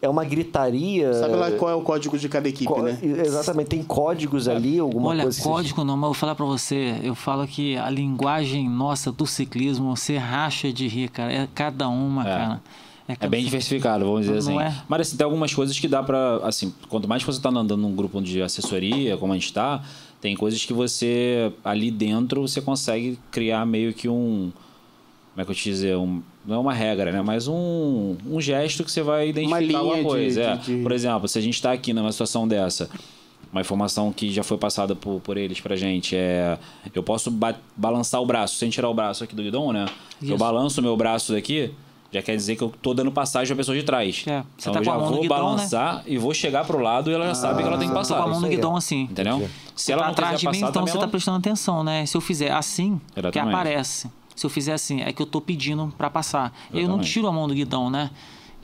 é 0.00 0.08
uma 0.08 0.24
gritaria. 0.24 1.12
Sabe 1.14 1.34
lá 1.34 1.50
qual 1.52 1.70
é 1.70 1.74
o 1.74 1.80
código 1.82 2.16
de 2.18 2.28
cada 2.28 2.48
equipe, 2.48 2.66
Co- 2.72 2.82
né? 2.82 2.98
Exatamente, 3.02 3.68
tem 3.68 3.82
códigos 3.82 4.46
ali, 4.46 4.78
alguma 4.78 5.08
Olha, 5.08 5.22
coisa. 5.24 5.38
que 5.38 5.42
código 5.44 5.82
não, 5.84 5.94
mas 5.96 6.02
eu 6.04 6.08
vou 6.08 6.14
falar 6.14 6.34
pra 6.34 6.44
você. 6.46 6.94
Eu 7.02 7.14
falo 7.14 7.46
que 7.46 7.76
a 7.76 7.90
linguagem 7.90 8.68
nossa 8.68 9.10
do 9.10 9.26
ciclismo, 9.26 9.96
você 9.96 10.16
racha 10.16 10.72
de 10.72 10.86
rir, 10.86 11.08
cara. 11.08 11.32
É 11.32 11.48
cada 11.54 11.88
uma, 11.88 12.22
É. 12.22 12.24
cara. 12.24 12.60
É 13.08 13.14
cada- 13.14 13.30
bem 13.30 13.44
diversificado, 13.44 14.04
vamos 14.04 14.26
dizer 14.26 14.32
Não 14.50 14.58
assim. 14.58 14.68
é? 14.68 14.82
Mas 14.88 15.00
assim, 15.02 15.16
tem 15.16 15.24
algumas 15.24 15.54
coisas 15.54 15.78
que 15.78 15.86
dá 15.86 16.02
pra. 16.02 16.38
Assim, 16.42 16.72
quanto 16.88 17.08
mais 17.08 17.22
você 17.22 17.40
tá 17.40 17.48
andando 17.50 17.76
num 17.76 17.94
grupo 17.94 18.20
de 18.20 18.42
assessoria, 18.42 19.16
como 19.16 19.32
a 19.32 19.36
gente 19.36 19.52
tá, 19.52 19.80
tem 20.26 20.34
coisas 20.34 20.64
que 20.64 20.72
você, 20.72 21.52
ali 21.64 21.88
dentro, 21.88 22.40
você 22.42 22.60
consegue 22.60 23.16
criar 23.30 23.64
meio 23.64 23.94
que 23.94 24.08
um. 24.08 24.50
Como 25.30 25.42
é 25.42 25.44
que 25.44 25.50
eu 25.52 25.54
te 25.54 25.62
dizer? 25.62 25.96
Um, 25.96 26.20
não 26.44 26.56
é 26.56 26.58
uma 26.58 26.74
regra, 26.74 27.12
né? 27.12 27.22
Mas 27.22 27.46
um, 27.46 28.16
um 28.28 28.40
gesto 28.40 28.82
que 28.82 28.90
você 28.90 29.02
vai 29.02 29.28
identificar 29.28 29.60
linha 29.60 29.78
alguma 29.78 29.96
de- 29.98 30.02
coisa. 30.02 30.42
é. 30.42 30.56
de- 30.56 30.76
de- 30.78 30.82
Por 30.82 30.90
exemplo, 30.90 31.28
se 31.28 31.38
a 31.38 31.40
gente 31.42 31.54
está 31.54 31.70
aqui 31.70 31.92
numa 31.92 32.10
situação 32.10 32.48
dessa, 32.48 32.90
uma 33.52 33.60
informação 33.60 34.12
que 34.12 34.32
já 34.32 34.42
foi 34.42 34.58
passada 34.58 34.96
por, 34.96 35.20
por 35.20 35.36
eles 35.36 35.60
pra 35.60 35.76
gente 35.76 36.16
é. 36.16 36.58
Eu 36.92 37.04
posso 37.04 37.30
ba- 37.30 37.54
balançar 37.76 38.20
o 38.20 38.26
braço, 38.26 38.56
sem 38.56 38.68
tirar 38.68 38.88
o 38.90 38.94
braço 38.94 39.22
aqui 39.22 39.36
do 39.36 39.44
guidão, 39.44 39.72
né? 39.72 39.86
Eu 40.20 40.30
Isso. 40.30 40.38
balanço 40.38 40.80
o 40.80 40.82
meu 40.82 40.96
braço 40.96 41.32
daqui, 41.32 41.70
já 42.12 42.22
quer 42.22 42.36
dizer 42.36 42.56
que 42.56 42.62
eu 42.62 42.72
tô 42.80 42.94
dando 42.94 43.10
passagem 43.12 43.48
pra 43.48 43.56
pessoa 43.56 43.76
de 43.76 43.82
trás. 43.82 44.24
É, 44.26 44.42
você 44.56 44.70
então 44.70 44.72
tá 44.74 44.78
eu 44.80 44.84
com 44.84 44.84
já 44.84 44.92
a 44.92 44.98
mão 44.98 45.06
no 45.06 45.12
vou 45.14 45.22
guidão, 45.22 45.36
né? 45.38 45.44
balançar 45.44 46.02
e 46.06 46.16
vou 46.18 46.32
chegar 46.34 46.64
pro 46.64 46.78
lado 46.78 47.10
e 47.10 47.14
ela 47.14 47.26
já 47.26 47.34
sabe 47.34 47.62
que 47.62 47.68
ela 47.68 47.78
tem 47.78 47.88
que 47.88 47.94
passar. 47.94 48.16
com 48.18 48.22
a 48.22 48.26
mão 48.28 48.40
no 48.40 48.48
guidão 48.48 48.76
assim. 48.76 49.02
Entendeu? 49.02 49.48
Se 49.74 49.84
Você 49.86 49.92
ela 49.92 50.02
tá 50.02 50.06
não 50.06 50.12
atrás 50.12 50.40
de 50.40 50.46
mim, 50.46 50.52
passar, 50.60 50.68
então 50.70 50.86
você 50.86 50.98
tá 50.98 51.08
prestando 51.08 51.38
atenção, 51.38 51.82
né? 51.84 52.06
Se 52.06 52.16
eu 52.16 52.20
fizer 52.20 52.50
assim, 52.52 53.00
que 53.12 53.20
Exatamente. 53.20 53.48
aparece. 53.54 54.10
Se 54.34 54.44
eu 54.46 54.50
fizer 54.50 54.72
assim, 54.74 55.00
é 55.02 55.12
que 55.12 55.20
eu 55.22 55.26
tô 55.26 55.40
pedindo 55.40 55.92
pra 55.96 56.10
passar. 56.10 56.52
Eu 56.70 56.80
não 56.80 56.82
Exatamente. 56.84 57.10
tiro 57.12 57.26
a 57.26 57.32
mão 57.32 57.48
do 57.48 57.54
guidão, 57.54 57.88
né? 57.90 58.10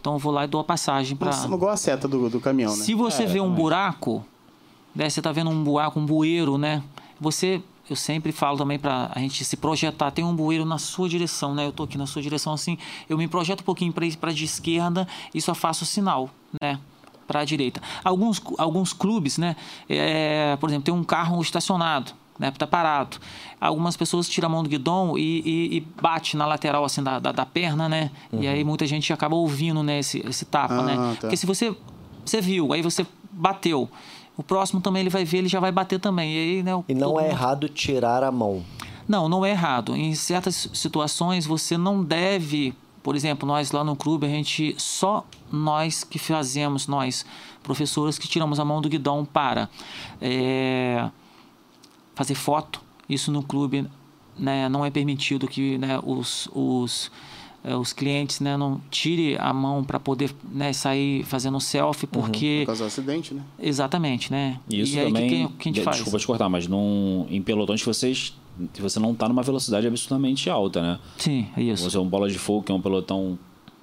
Então 0.00 0.14
eu 0.14 0.18
vou 0.18 0.32
lá 0.32 0.44
e 0.44 0.48
dou 0.48 0.60
a 0.60 0.64
passagem 0.64 1.16
pra. 1.16 1.26
Nossa, 1.28 1.46
igual 1.46 1.70
a 1.72 1.76
seta 1.76 2.06
do, 2.08 2.28
do 2.28 2.40
caminhão, 2.40 2.76
né? 2.76 2.82
Se 2.84 2.92
você 2.94 3.22
É, 3.22 3.26
vê 3.26 3.32
um 3.40 3.44
exatamente. 3.44 3.56
buraco, 3.56 4.24
né, 4.94 5.08
você 5.08 5.22
tá 5.22 5.32
vendo 5.32 5.48
um 5.50 5.62
buraco, 5.64 5.98
um 5.98 6.04
bueiro, 6.04 6.58
né? 6.58 6.82
Você, 7.20 7.62
eu 7.92 7.96
sempre 7.96 8.32
falo 8.32 8.56
também 8.58 8.78
pra 8.78 9.10
a 9.14 9.18
gente 9.20 9.44
se 9.44 9.56
projetar, 9.56 10.10
tem 10.10 10.24
um 10.24 10.34
bueiro 10.34 10.64
na 10.64 10.78
sua 10.78 11.08
direção, 11.08 11.54
né? 11.54 11.66
Eu 11.66 11.72
tô 11.72 11.82
aqui 11.84 11.96
na 11.98 12.06
sua 12.06 12.20
direção 12.22 12.52
assim, 12.52 12.76
eu 13.08 13.16
me 13.18 13.28
projeto 13.28 13.60
um 13.60 13.64
pouquinho 13.64 13.92
para 13.92 14.06
para 14.20 14.32
de 14.32 14.44
esquerda 14.44 15.06
e 15.34 15.40
só 15.40 15.54
faço 15.54 15.84
o 15.84 15.86
sinal, 15.86 16.30
né? 16.60 16.78
Para 17.26 17.40
a 17.40 17.44
direita. 17.44 17.80
Alguns 18.02 18.42
alguns 18.58 18.92
clubes, 18.92 19.38
né? 19.38 19.54
é, 19.88 20.56
por 20.56 20.68
exemplo, 20.68 20.84
tem 20.84 20.94
um 20.94 21.04
carro 21.04 21.40
estacionado, 21.40 22.12
né? 22.38 22.50
Tá 22.50 22.66
parado. 22.66 23.18
Algumas 23.60 23.96
pessoas 23.96 24.28
tiram 24.28 24.48
a 24.48 24.52
mão 24.52 24.62
do 24.62 24.68
guidão 24.68 25.16
e, 25.16 25.40
e, 25.44 25.76
e 25.76 25.80
bate 26.00 26.36
na 26.36 26.46
lateral 26.46 26.84
assim 26.84 27.02
da, 27.02 27.18
da, 27.18 27.30
da 27.30 27.46
perna, 27.46 27.88
né? 27.88 28.10
E 28.32 28.46
aí 28.48 28.64
muita 28.64 28.86
gente 28.86 29.12
acaba 29.12 29.36
ouvindo, 29.36 29.82
né? 29.82 29.98
Esse, 30.00 30.18
esse 30.26 30.44
tapa, 30.44 30.74
Ah, 30.74 30.82
né? 30.82 30.96
tá. 30.96 31.20
Porque 31.20 31.36
se 31.36 31.46
você 31.46 31.74
você 32.24 32.40
viu, 32.40 32.72
aí 32.72 32.82
você 32.82 33.06
bateu. 33.30 33.88
O 34.42 34.44
próximo 34.44 34.80
também 34.80 35.02
ele 35.02 35.08
vai 35.08 35.24
ver, 35.24 35.38
ele 35.38 35.48
já 35.48 35.60
vai 35.60 35.70
bater 35.70 36.00
também. 36.00 36.32
E, 36.32 36.36
aí, 36.56 36.62
né, 36.64 36.74
o- 36.74 36.84
E 36.88 36.94
não 36.94 37.16
é 37.20 37.22
mundo- 37.22 37.30
errado 37.32 37.68
tirar 37.68 38.24
a 38.24 38.32
mão. 38.32 38.64
Não, 39.06 39.28
não 39.28 39.44
é 39.46 39.50
errado. 39.50 39.94
Em 39.94 40.12
certas 40.16 40.68
situações 40.74 41.46
você 41.46 41.78
não 41.78 42.02
deve, 42.02 42.74
por 43.04 43.14
exemplo, 43.14 43.46
nós 43.46 43.70
lá 43.70 43.84
no 43.84 43.94
clube, 43.94 44.26
a 44.26 44.28
gente 44.28 44.74
só 44.78 45.24
nós 45.50 46.02
que 46.02 46.18
fazemos, 46.18 46.88
nós 46.88 47.24
professores 47.62 48.18
que 48.18 48.26
tiramos 48.26 48.58
a 48.58 48.64
mão 48.64 48.80
do 48.80 48.88
guidão 48.88 49.24
para 49.24 49.68
é, 50.20 51.08
fazer 52.16 52.34
foto. 52.34 52.80
Isso 53.08 53.30
no 53.30 53.42
clube 53.44 53.86
né, 54.36 54.68
não 54.68 54.84
é 54.84 54.90
permitido 54.90 55.46
que 55.46 55.78
né, 55.78 56.00
os, 56.02 56.48
os, 56.52 57.12
os 57.64 57.92
clientes 57.92 58.40
né, 58.40 58.56
não 58.56 58.80
tire 58.90 59.36
a 59.38 59.52
mão 59.52 59.84
para 59.84 60.00
poder 60.00 60.34
né, 60.50 60.72
sair 60.72 61.22
fazendo 61.24 61.60
selfie, 61.60 62.06
porque 62.08 62.62
Por 62.62 62.66
causa 62.66 62.84
do 62.84 62.86
acidente, 62.88 63.34
né? 63.34 63.42
exatamente, 63.60 64.32
né? 64.32 64.58
E 64.68 64.80
isso 64.80 64.96
e 64.96 65.00
aí 65.00 65.06
também. 65.06 65.28
que, 65.28 65.36
que, 65.36 65.48
que 65.58 65.62
a 65.62 65.64
gente 65.70 65.74
de- 65.76 65.82
faz? 65.82 65.96
Desculpa 65.98 66.18
te 66.18 66.26
cortar, 66.26 66.48
mas 66.48 66.66
num, 66.66 67.26
em 67.30 67.40
pelotões 67.40 67.82
vocês. 67.82 68.36
Você 68.80 69.00
não 69.00 69.14
tá 69.14 69.28
numa 69.28 69.42
velocidade 69.42 69.86
absolutamente 69.86 70.50
alta, 70.50 70.82
né? 70.82 70.98
Sim, 71.16 71.46
é 71.56 71.62
isso. 71.62 71.88
Você 71.88 71.96
é 71.96 72.00
um 72.00 72.06
bola 72.06 72.28
de 72.28 72.38
fogo, 72.38 72.62
que 72.64 72.70
é 72.70 72.74
um 72.74 72.82
pelotão 72.82 73.38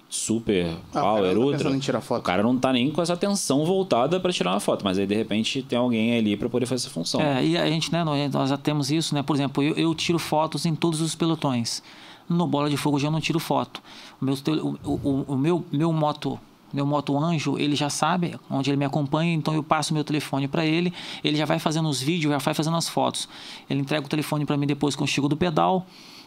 super 0.07 0.65
Ah, 0.93 1.01
power, 1.01 1.33
não 1.35 1.41
tá 1.41 1.69
ultra. 1.69 1.99
O 2.17 2.21
cara 2.21 2.43
não 2.43 2.57
tá 2.57 2.73
nem 2.73 2.89
com 2.91 3.01
essa 3.01 3.13
atenção 3.13 3.63
voltada 3.65 4.19
para 4.19 4.31
tirar 4.33 4.51
uma 4.51 4.59
foto, 4.59 4.83
mas 4.83 4.97
aí 4.97 5.05
de 5.05 5.15
repente 5.15 5.61
tem 5.61 5.77
alguém 5.77 6.17
ali 6.17 6.35
para 6.35 6.49
poder 6.49 6.65
fazer 6.65 6.85
essa 6.85 6.89
função. 6.93 7.21
É, 7.21 7.45
e 7.45 7.57
a 7.57 7.67
gente, 7.67 7.91
né, 7.91 8.03
nós 8.03 8.31
nós 8.31 8.49
já 8.49 8.57
temos 8.57 8.91
isso, 8.91 9.13
né? 9.15 9.21
Por 9.23 9.35
exemplo, 9.35 9.63
eu, 9.63 9.75
eu 9.75 9.93
tiro 9.95 10.17
fotos 10.19 10.65
em 10.65 10.75
todos 10.75 10.99
os 11.01 11.15
pelotões. 11.15 11.81
No 12.29 12.45
Bola 12.45 12.69
de 12.69 12.77
Fogo 12.77 12.99
já 12.99 13.09
não 13.09 13.19
tiro 13.19 13.39
foto. 13.39 13.81
O 14.21 14.25
meu, 14.25 14.35
o, 14.83 14.89
o, 14.89 15.25
o 15.29 15.37
meu, 15.37 15.65
meu 15.71 15.91
moto, 15.91 16.39
meu 16.71 16.85
moto 16.85 17.17
anjo, 17.17 17.57
ele 17.57 17.75
já 17.75 17.89
sabe 17.89 18.39
onde 18.49 18.69
ele 18.69 18.77
me 18.77 18.85
acompanha, 18.85 19.33
então 19.33 19.53
eu 19.53 19.63
passo 19.63 19.93
meu 19.93 20.03
telefone 20.03 20.47
para 20.47 20.65
ele, 20.65 20.93
ele 21.23 21.37
já 21.37 21.45
vai 21.45 21.57
fazendo 21.57 21.89
os 21.89 21.99
vídeos, 21.99 22.31
já 22.31 22.37
vai 22.37 22.53
fazendo 22.53 22.77
as 22.77 22.87
fotos. 22.87 23.27
Ele 23.69 23.81
entrega 23.81 24.05
o 24.05 24.09
telefone 24.09 24.45
para 24.45 24.55
mim 24.55 24.67
depois 24.67 24.95
que 24.95 25.01
eu 25.01 25.07
chego 25.07 25.27
do 25.27 25.35
pedal. 25.35 25.85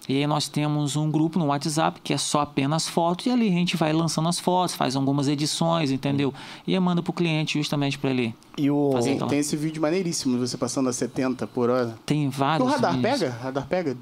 E 0.08 0.16
aí 0.16 0.26
nós 0.26 0.48
temos 0.48 0.96
um 0.96 1.08
grupo 1.08 1.38
no 1.38 1.46
WhatsApp 1.46 2.00
que 2.02 2.12
é 2.12 2.18
só 2.18 2.40
apenas 2.40 2.88
fotos 2.88 3.26
e 3.26 3.30
ali 3.30 3.46
a 3.46 3.52
gente 3.52 3.76
vai 3.76 3.92
lançando 3.92 4.28
as 4.28 4.40
fotos, 4.40 4.74
faz 4.74 4.96
algumas 4.96 5.28
edições, 5.28 5.92
entendeu? 5.92 6.34
E 6.66 6.76
manda 6.80 7.00
pro 7.00 7.12
cliente 7.12 7.56
justamente 7.56 7.96
para 7.96 8.10
ele. 8.10 8.34
E 8.58 8.68
o. 8.68 8.90
Fazer 8.92 9.10
Tem, 9.10 9.16
então. 9.16 9.28
tem 9.28 9.38
esse 9.38 9.56
vídeo 9.56 9.80
maneiríssimo 9.80 10.34
de 10.34 10.40
você 10.40 10.56
passando 10.56 10.88
a 10.88 10.92
70 10.92 11.46
por 11.46 11.70
hora. 11.70 11.96
Tem 12.04 12.28
vários. 12.28 12.66
o 12.66 12.70
radar 12.70 12.96
vídeos. 12.96 13.20
pega? 13.20 13.30
Radar 13.30 13.66
pega? 13.68 13.96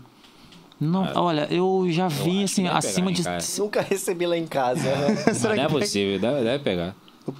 Não, 0.81 1.07
olha, 1.15 1.47
eu 1.51 1.87
já 1.91 2.09
vi 2.09 2.45
assim, 2.45 2.67
acima 2.67 3.13
de. 3.13 3.23
cara? 3.23 3.39
Nunca 3.59 3.83
recebi 3.83 4.27
lá 4.27 4.37
em 4.37 4.47
casa. 4.47 4.83
Mas 5.27 5.43
não 5.43 5.53
é 5.53 5.69
possível, 5.69 6.19
deve, 6.19 6.43
deve 6.43 6.65
pegar. 6.65 6.95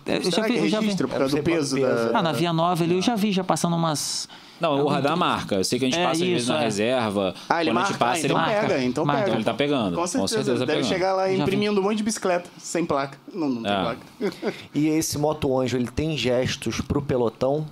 Eu 0.07 0.31
já 0.31 0.43
vi, 0.43 0.69
já 0.69 0.81
vi. 0.81 0.95
por 0.95 1.07
É 1.11 1.19
causa 1.19 1.37
do 1.37 1.43
peso 1.43 1.77
peso, 1.77 2.13
da... 2.13 2.19
Ah, 2.19 2.23
na 2.23 2.33
Via 2.33 2.53
Nova 2.53 2.85
ali 2.85 2.95
eu 2.95 3.03
já 3.03 3.17
vi, 3.17 3.33
já 3.33 3.43
passando 3.43 3.75
umas. 3.75 4.29
Não, 4.61 4.85
o 4.85 4.89
radar 4.89 5.17
marca. 5.17 5.55
Eu 5.55 5.65
sei 5.65 5.79
que 5.79 5.87
a 5.87 5.89
gente 5.89 5.99
É, 5.99 6.05
passa 6.05 6.23
às 6.23 6.29
vezes 6.29 6.43
isso, 6.43 6.53
na 6.53 6.61
é. 6.61 6.65
reserva. 6.65 7.35
Ah, 7.49 7.63
ele 7.63 7.71
Quando 7.71 7.77
a 7.79 7.81
marca? 7.81 7.89
gente 7.89 7.99
passa, 7.99 8.13
ah, 8.13 8.19
ele 8.19 8.27
então 8.27 8.37
marca. 8.37 8.61
pega, 8.61 8.85
então 8.85 9.05
Marca. 9.07 9.19
pega. 9.23 9.31
Então 9.31 9.39
ele 9.39 9.45
tá 9.45 9.55
pegando. 9.55 9.97
Com 9.97 10.07
certeza, 10.07 10.29
certeza 10.35 10.59
tá 10.61 10.65
deve 10.67 10.79
pegando. 10.83 10.89
chegar 10.93 11.15
lá 11.15 11.33
imprimindo 11.33 11.81
um 11.81 11.83
monte 11.83 11.97
de 11.97 12.03
bicicleta, 12.03 12.49
sem 12.59 12.85
placa. 12.85 13.17
Não, 13.35 13.49
não 13.49 13.63
tem 13.63 13.73
É. 13.73 13.81
placa. 13.81 14.55
E 14.75 14.87
esse 14.89 15.17
moto 15.17 15.59
anjo, 15.59 15.79
ele 15.79 15.89
tem 15.89 16.15
gestos 16.17 16.83
pro 16.83 17.01
pelotão? 17.01 17.67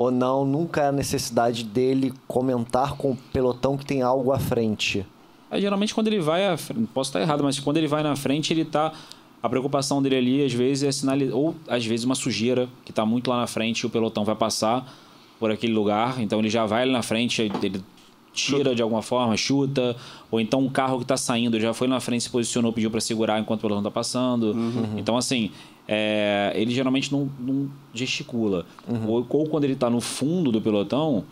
Ou 0.00 0.10
não? 0.10 0.46
Nunca 0.46 0.88
há 0.88 0.92
necessidade 0.92 1.62
dele 1.62 2.10
comentar 2.26 2.94
com 2.96 3.10
o 3.10 3.16
pelotão 3.34 3.76
que 3.76 3.84
tem 3.84 4.00
algo 4.00 4.32
à 4.32 4.38
frente. 4.38 5.04
Aí, 5.50 5.60
geralmente 5.60 5.94
quando 5.94 6.06
ele 6.06 6.18
vai 6.20 6.46
à 6.46 6.56
frente, 6.56 6.88
posso 6.94 7.10
estar 7.10 7.20
errado, 7.20 7.44
mas 7.44 7.60
quando 7.60 7.76
ele 7.76 7.86
vai 7.86 8.02
na 8.02 8.16
frente, 8.16 8.50
ele 8.50 8.64
tá. 8.64 8.94
A 9.42 9.48
preocupação 9.48 10.00
dele 10.00 10.16
ali, 10.16 10.42
às 10.42 10.54
vezes, 10.54 10.84
é 10.84 10.90
sinalizar. 10.90 11.36
Ou 11.36 11.54
às 11.68 11.84
vezes 11.84 12.06
uma 12.06 12.14
sujeira 12.14 12.66
que 12.82 12.94
tá 12.94 13.04
muito 13.04 13.28
lá 13.28 13.40
na 13.40 13.46
frente 13.46 13.80
e 13.80 13.86
o 13.86 13.90
pelotão 13.90 14.24
vai 14.24 14.34
passar 14.34 14.90
por 15.38 15.50
aquele 15.50 15.74
lugar. 15.74 16.18
Então 16.18 16.38
ele 16.38 16.48
já 16.48 16.64
vai 16.64 16.84
ali 16.84 16.92
na 16.92 17.02
frente, 17.02 17.42
ele 17.42 17.84
tira 18.32 18.74
de 18.74 18.80
alguma 18.80 19.02
forma, 19.02 19.36
chuta. 19.36 19.94
Ou 20.30 20.40
então 20.40 20.60
um 20.60 20.70
carro 20.70 20.98
que 21.00 21.04
tá 21.04 21.18
saindo, 21.18 21.58
ele 21.58 21.64
já 21.64 21.74
foi 21.74 21.86
lá 21.86 21.96
na 21.96 22.00
frente, 22.00 22.22
se 22.22 22.30
posicionou, 22.30 22.72
pediu 22.72 22.90
para 22.90 23.02
segurar 23.02 23.38
enquanto 23.38 23.60
o 23.60 23.62
pelotão 23.64 23.82
tá 23.82 23.90
passando. 23.90 24.56
Então, 24.96 25.14
assim, 25.18 25.50
é, 25.92 26.52
ele 26.54 26.72
geralmente 26.72 27.10
não, 27.10 27.28
não 27.40 27.68
gesticula. 27.92 28.64
Ou, 29.08 29.26
ou 29.28 29.48
quando 29.48 29.64
ele 29.64 29.74
tá 29.74 29.90
no 29.90 30.00
fundo 30.00 30.52
do 30.52 30.62
pelotão 30.62 31.24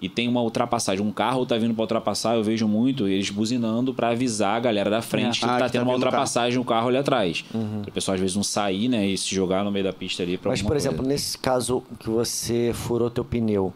e 0.00 0.08
tem 0.08 0.28
uma 0.28 0.40
ultrapassagem, 0.40 1.04
um 1.04 1.10
carro 1.10 1.44
tá 1.44 1.58
vindo 1.58 1.74
para 1.74 1.82
ultrapassar, 1.82 2.36
eu 2.36 2.44
vejo 2.44 2.68
muito 2.68 3.08
eles 3.08 3.28
buzinando 3.30 3.92
para 3.92 4.10
avisar 4.10 4.56
a 4.56 4.60
galera 4.60 4.88
da 4.88 5.02
frente 5.02 5.40
que 5.40 5.44
Ah, 5.44 5.58
tá 5.58 5.66
que 5.66 5.72
tendo 5.72 5.82
tá 5.82 5.88
uma 5.88 5.94
ultrapassagem 5.94 6.60
o 6.60 6.64
carro 6.64 6.88
ali 6.90 6.96
atrás. 6.98 7.44
O 7.52 7.90
pessoal 7.90 8.14
às 8.14 8.20
vezes 8.20 8.36
não 8.36 8.44
sair, 8.44 8.88
né, 8.88 9.04
e 9.04 9.18
se 9.18 9.34
jogar 9.34 9.64
no 9.64 9.72
meio 9.72 9.84
da 9.84 9.92
pista 9.92 10.22
ali 10.22 10.38
para 10.38 10.52
Mas, 10.52 10.62
por 10.62 10.76
exemplo, 10.76 11.04
nesse 11.04 11.36
caso 11.36 11.82
que 11.98 12.08
você 12.08 12.70
furou 12.72 13.10
teu 13.10 13.24
pneu, 13.24 13.72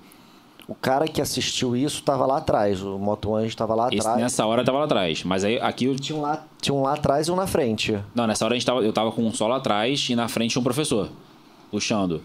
o 0.68 0.74
cara 0.74 1.08
que 1.08 1.20
assistiu 1.20 1.74
isso 1.74 1.96
estava 2.00 2.26
lá 2.26 2.36
atrás. 2.38 2.82
O 2.82 2.98
moto 2.98 3.34
anjo 3.34 3.46
estava 3.48 3.74
lá 3.74 3.88
Esse, 3.88 4.00
atrás. 4.00 4.20
nessa 4.20 4.44
hora 4.46 4.62
tava 4.62 4.78
lá 4.78 4.84
atrás, 4.84 5.24
mas 5.24 5.42
aí 5.42 5.58
aqui 5.60 5.86
eu 5.86 5.96
Tinha 5.96 6.16
um 6.18 6.20
lá, 6.20 6.44
tinha 6.60 6.74
um 6.74 6.82
lá 6.82 6.92
atrás 6.94 7.26
e 7.26 7.30
um 7.32 7.36
na 7.36 7.46
frente. 7.46 7.98
não, 8.14 8.26
nessa 8.26 8.44
hora 8.44 8.54
a 8.54 8.58
gente 8.58 8.66
tava, 8.66 8.82
eu 8.82 8.92
tava 8.92 9.10
com 9.10 9.22
um 9.26 9.32
solo 9.32 9.54
atrás 9.54 10.08
e 10.10 10.14
na 10.14 10.28
frente 10.28 10.58
um 10.58 10.62
professor 10.62 11.08
puxando. 11.70 12.20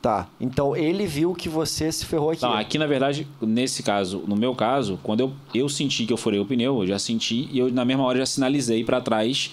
Tá. 0.00 0.28
Então 0.40 0.74
ele 0.74 1.06
viu 1.06 1.34
que 1.34 1.46
você 1.48 1.92
se 1.92 2.06
ferrou 2.06 2.30
aqui. 2.30 2.40
Não, 2.42 2.52
aqui 2.54 2.78
na 2.78 2.86
verdade, 2.86 3.26
nesse 3.40 3.82
caso, 3.82 4.22
no 4.26 4.34
meu 4.34 4.54
caso, 4.54 4.98
quando 5.02 5.20
eu, 5.20 5.32
eu 5.54 5.68
senti 5.68 6.06
que 6.06 6.12
eu 6.12 6.16
furei 6.16 6.40
o 6.40 6.46
pneu, 6.46 6.80
eu 6.80 6.86
já 6.86 6.98
senti 6.98 7.48
e 7.52 7.58
eu 7.58 7.70
na 7.70 7.84
mesma 7.84 8.04
hora 8.04 8.18
já 8.18 8.24
sinalizei 8.26 8.82
para 8.82 8.98
trás, 9.02 9.50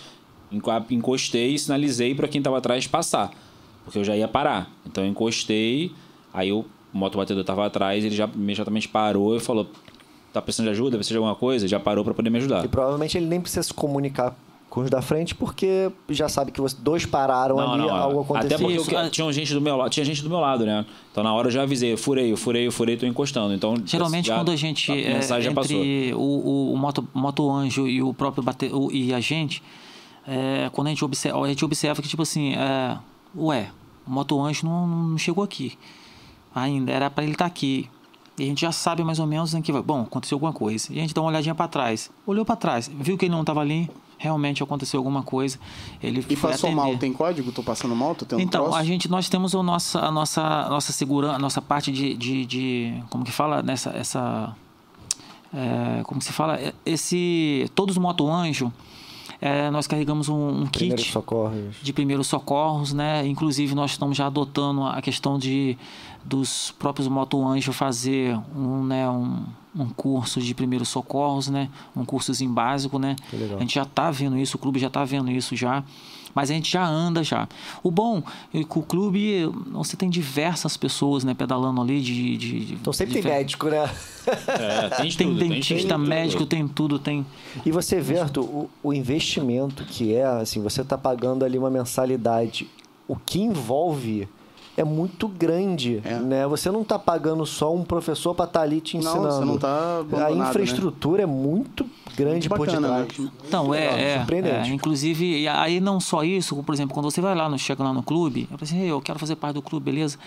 enco- 0.51 0.71
encostei 0.89 1.53
e 1.55 1.59
sinalizei 1.59 2.15
para 2.15 2.29
quem 2.29 2.41
tava 2.41 2.57
atrás 2.59 2.87
passar, 2.87 3.29
porque 3.83 3.99
eu 3.99 4.05
já 4.05 4.15
ia 4.15 4.27
parar. 4.27 4.71
Então 4.85 5.03
eu 5.03 5.09
encostei, 5.09 5.91
aí 6.33 6.47
eu 6.47 6.65
o 6.93 6.97
motobatedor 6.97 7.41
estava 7.41 7.65
atrás, 7.65 8.03
ele 8.03 8.15
já 8.15 8.25
imediatamente 8.33 8.87
parou 8.87 9.35
e 9.35 9.39
falou: 9.39 9.67
tá 10.33 10.41
precisando 10.41 10.65
de 10.67 10.71
ajuda, 10.71 10.97
precisa 10.97 11.13
de 11.13 11.17
alguma 11.17 11.35
coisa? 11.35 11.67
Já 11.67 11.79
parou 11.79 12.03
para 12.03 12.13
poder 12.13 12.29
me 12.29 12.37
ajudar. 12.37 12.63
E 12.65 12.67
provavelmente 12.67 13.17
ele 13.17 13.25
nem 13.27 13.39
precisa 13.41 13.63
se 13.63 13.73
comunicar 13.73 14.35
com 14.69 14.81
os 14.81 14.89
da 14.89 15.01
frente, 15.01 15.33
porque 15.33 15.89
já 16.09 16.27
sabe 16.27 16.51
que 16.51 16.59
você, 16.59 16.75
dois 16.77 17.05
pararam 17.05 17.55
Não, 17.55 17.73
ali, 17.73 17.83
não, 17.87 17.95
algo 17.95 18.19
Até 18.35 18.53
aconteceu. 18.55 18.59
porque 18.59 18.73
Isso, 18.81 18.91
eu- 18.91 18.99
é- 18.99 19.09
tinha 19.09 19.31
gente 19.31 19.53
do 19.53 19.61
meu 19.61 19.77
lado, 19.77 19.89
tinha 19.89 20.05
gente 20.05 20.21
do 20.21 20.29
meu 20.29 20.39
lado, 20.41 20.65
né? 20.65 20.85
Então 21.09 21.23
na 21.23 21.33
hora 21.33 21.47
eu 21.47 21.51
já 21.51 21.63
avisei, 21.63 21.93
eu 21.93 21.97
furei, 21.97 22.31
eu 22.33 22.35
furei, 22.37 22.67
eu 22.67 22.71
furei, 22.71 22.97
tô 22.97 23.05
encostando. 23.05 23.53
Então 23.53 23.75
Geralmente, 23.85 24.27
já- 24.27 24.35
quando 24.35 24.51
a 24.51 24.55
gente. 24.57 24.91
a 24.91 24.95
é, 24.97 25.13
mensagem 25.13 25.49
já 25.49 25.55
passou. 25.55 25.77
entre 25.77 26.13
o, 26.13 26.19
o, 26.19 26.73
o 26.73 26.77
moto, 26.77 27.07
moto 27.13 27.49
anjo 27.49 27.87
e 27.87 28.03
o 28.03 28.13
próprio 28.13 28.43
bate, 28.43 28.65
o- 28.73 28.91
e 28.91 29.13
a 29.13 29.21
gente, 29.21 29.63
é, 30.27 30.69
quando 30.73 30.87
a 30.87 30.89
gente 30.89 31.03
observa, 31.05 31.43
a 31.45 31.47
gente 31.47 31.63
observa 31.63 32.01
que, 32.01 32.07
tipo 32.09 32.21
assim, 32.21 32.53
é, 32.55 32.97
ué, 33.37 33.69
o 34.05 34.11
moto 34.11 34.39
anjo 34.41 34.65
não, 34.65 34.85
não 34.85 35.17
chegou 35.17 35.45
aqui. 35.45 35.77
Ainda, 36.53 36.91
era 36.91 37.09
para 37.09 37.23
ele 37.23 37.33
estar 37.33 37.45
aqui. 37.45 37.89
E 38.37 38.43
a 38.43 38.45
gente 38.45 38.61
já 38.61 38.71
sabe 38.71 39.03
mais 39.03 39.19
ou 39.19 39.25
menos 39.27 39.53
em 39.53 39.61
que 39.61 39.71
vai. 39.71 39.81
Bom, 39.81 40.01
aconteceu 40.01 40.35
alguma 40.35 40.53
coisa. 40.53 40.87
E 40.93 40.97
a 40.99 41.01
gente 41.01 41.13
dá 41.13 41.21
uma 41.21 41.29
olhadinha 41.29 41.55
para 41.55 41.67
trás. 41.67 42.11
Olhou 42.25 42.45
para 42.45 42.55
trás, 42.55 42.87
viu 42.93 43.17
que 43.17 43.25
ele 43.25 43.31
não 43.31 43.41
estava 43.41 43.61
ali. 43.61 43.89
Realmente 44.19 44.63
aconteceu 44.63 44.99
alguma 44.99 45.21
coisa. 45.21 45.59
Ele 46.01 46.25
E 46.27 46.35
passou 46.35 46.69
atender. 46.69 46.75
mal, 46.75 46.97
tem 46.97 47.13
código? 47.13 47.51
Tô 47.51 47.61
passando 47.61 47.95
mal? 47.95 48.15
Tô 48.15 48.25
tendo 48.25 48.41
Então, 48.41 48.63
troço? 48.65 48.77
a 48.77 48.83
gente, 48.83 49.09
nós 49.09 49.29
temos 49.29 49.53
a 49.55 49.61
nossa, 49.61 49.99
a 49.99 50.11
nossa, 50.11 50.41
a 50.41 50.69
nossa 50.69 50.91
segurança, 50.91 51.35
a 51.35 51.39
nossa 51.39 51.61
parte 51.61 51.91
de, 51.91 52.15
de, 52.15 52.45
de- 52.45 53.03
como 53.11 53.23
que 53.23 53.31
fala 53.31 53.61
nessa, 53.61 53.91
essa, 53.91 54.55
é, 55.53 56.01
como 56.03 56.19
que 56.19 56.25
se 56.25 56.33
fala, 56.33 56.59
esse, 56.85 57.69
todos 57.75 57.95
os 57.95 58.01
moto 58.01 58.27
anjo, 58.27 58.71
é, 59.39 59.69
nós 59.69 59.85
carregamos 59.85 60.29
um, 60.29 60.63
um 60.63 60.67
Primeiros 60.67 61.03
kit 61.03 61.13
socorros. 61.13 61.75
de 61.81 61.93
primeiros 61.93 62.27
socorros, 62.27 62.93
né? 62.93 63.25
Inclusive 63.27 63.75
nós 63.75 63.91
estamos 63.91 64.17
já 64.17 64.27
adotando 64.27 64.83
a 64.83 65.01
questão 65.01 65.37
de 65.37 65.77
dos 66.25 66.71
próprios 66.77 67.07
moto 67.07 67.45
anjo 67.47 67.71
fazer 67.71 68.37
um, 68.53 68.83
né, 68.83 69.09
um, 69.09 69.45
um 69.73 69.87
curso 69.89 70.41
de 70.41 70.53
primeiros 70.53 70.89
socorros, 70.89 71.47
né? 71.47 71.69
Um 71.95 72.03
cursozinho 72.03 72.51
básico, 72.51 72.99
né? 72.99 73.15
A 73.57 73.59
gente 73.61 73.75
já 73.75 73.83
está 73.83 74.11
vendo 74.11 74.37
isso, 74.37 74.57
o 74.57 74.59
clube 74.59 74.79
já 74.79 74.87
está 74.87 75.05
vendo 75.05 75.31
isso 75.31 75.55
já. 75.55 75.83
Mas 76.37 76.51
a 76.51 76.53
gente 76.53 76.71
já 76.71 76.85
anda 76.87 77.23
já. 77.23 77.47
O 77.81 77.89
bom 77.89 78.21
é 78.53 78.63
que 78.63 78.77
o 78.77 78.83
clube, 78.83 79.49
você 79.71 79.97
tem 79.97 80.07
diversas 80.07 80.77
pessoas, 80.77 81.23
né, 81.23 81.33
pedalando 81.33 81.81
ali 81.81 81.99
de... 81.99 82.37
de, 82.37 82.59
de 82.65 82.73
Então 82.75 82.93
sempre 82.93 83.13
tem 83.13 83.21
difer- 83.23 83.37
médico, 83.39 83.69
né? 83.69 83.89
É, 84.47 84.89
tem, 84.97 85.07
de 85.09 85.17
Tem 85.17 85.27
tudo, 85.29 85.39
dentista, 85.39 85.95
tudo. 85.95 86.07
médico, 86.07 86.45
tem 86.45 86.67
tudo, 86.67 86.99
tem... 86.99 87.25
E 87.65 87.71
você 87.71 87.95
Arthur, 88.19 88.43
o, 88.43 88.69
o 88.83 88.93
investimento 88.93 89.83
que 89.83 90.13
é, 90.13 90.23
assim, 90.25 90.61
você 90.61 90.81
está 90.81 90.95
pagando 90.95 91.43
ali 91.43 91.57
uma 91.57 91.71
mensalidade. 91.71 92.67
O 93.07 93.15
que 93.15 93.39
envolve 93.41 94.27
é 94.77 94.83
muito 94.83 95.27
grande, 95.27 95.99
É. 96.05 96.13
né? 96.19 96.47
Você 96.47 96.69
não 96.71 96.83
está 96.83 96.97
pagando 96.99 97.45
só 97.45 97.73
um 97.75 97.83
professor 97.83 98.33
para 98.35 98.45
estar 98.45 98.61
ali 98.61 98.79
te 98.79 98.95
Não, 98.97 99.01
ensinando. 99.01 99.31
você 99.33 99.43
não 99.45 99.57
tá 99.57 99.99
A 99.99 100.29
né? 100.29 100.49
infraestrutura 100.49 101.23
é 101.23 101.25
muito 101.25 101.83
grande 102.15 102.47
Muito 102.47 102.49
por 102.49 102.67
bacana 102.67 102.87
detrás. 102.87 103.17
mesmo. 103.19 103.31
Então, 103.47 103.67
Legal, 103.69 103.95
é, 103.97 104.01
é, 104.03 104.17
surpreendente. 104.19 104.69
é. 104.69 104.73
Inclusive, 104.73 105.41
e 105.41 105.47
aí 105.47 105.79
não 105.79 105.99
só 105.99 106.23
isso, 106.23 106.55
por 106.63 106.73
exemplo, 106.73 106.93
quando 106.93 107.09
você 107.11 107.19
vai 107.19 107.33
lá, 107.35 107.49
no, 107.49 107.57
chega 107.59 107.83
lá 107.83 107.91
no 107.91 108.03
clube, 108.03 108.41
eu 108.51 108.57
falei 108.57 108.63
assim, 108.63 108.81
"Ei, 108.81 108.91
eu 108.91 109.01
quero 109.01 109.17
fazer 109.19 109.35
parte 109.35 109.55
do 109.55 109.61
clube, 109.61 109.85
beleza? 109.91 110.17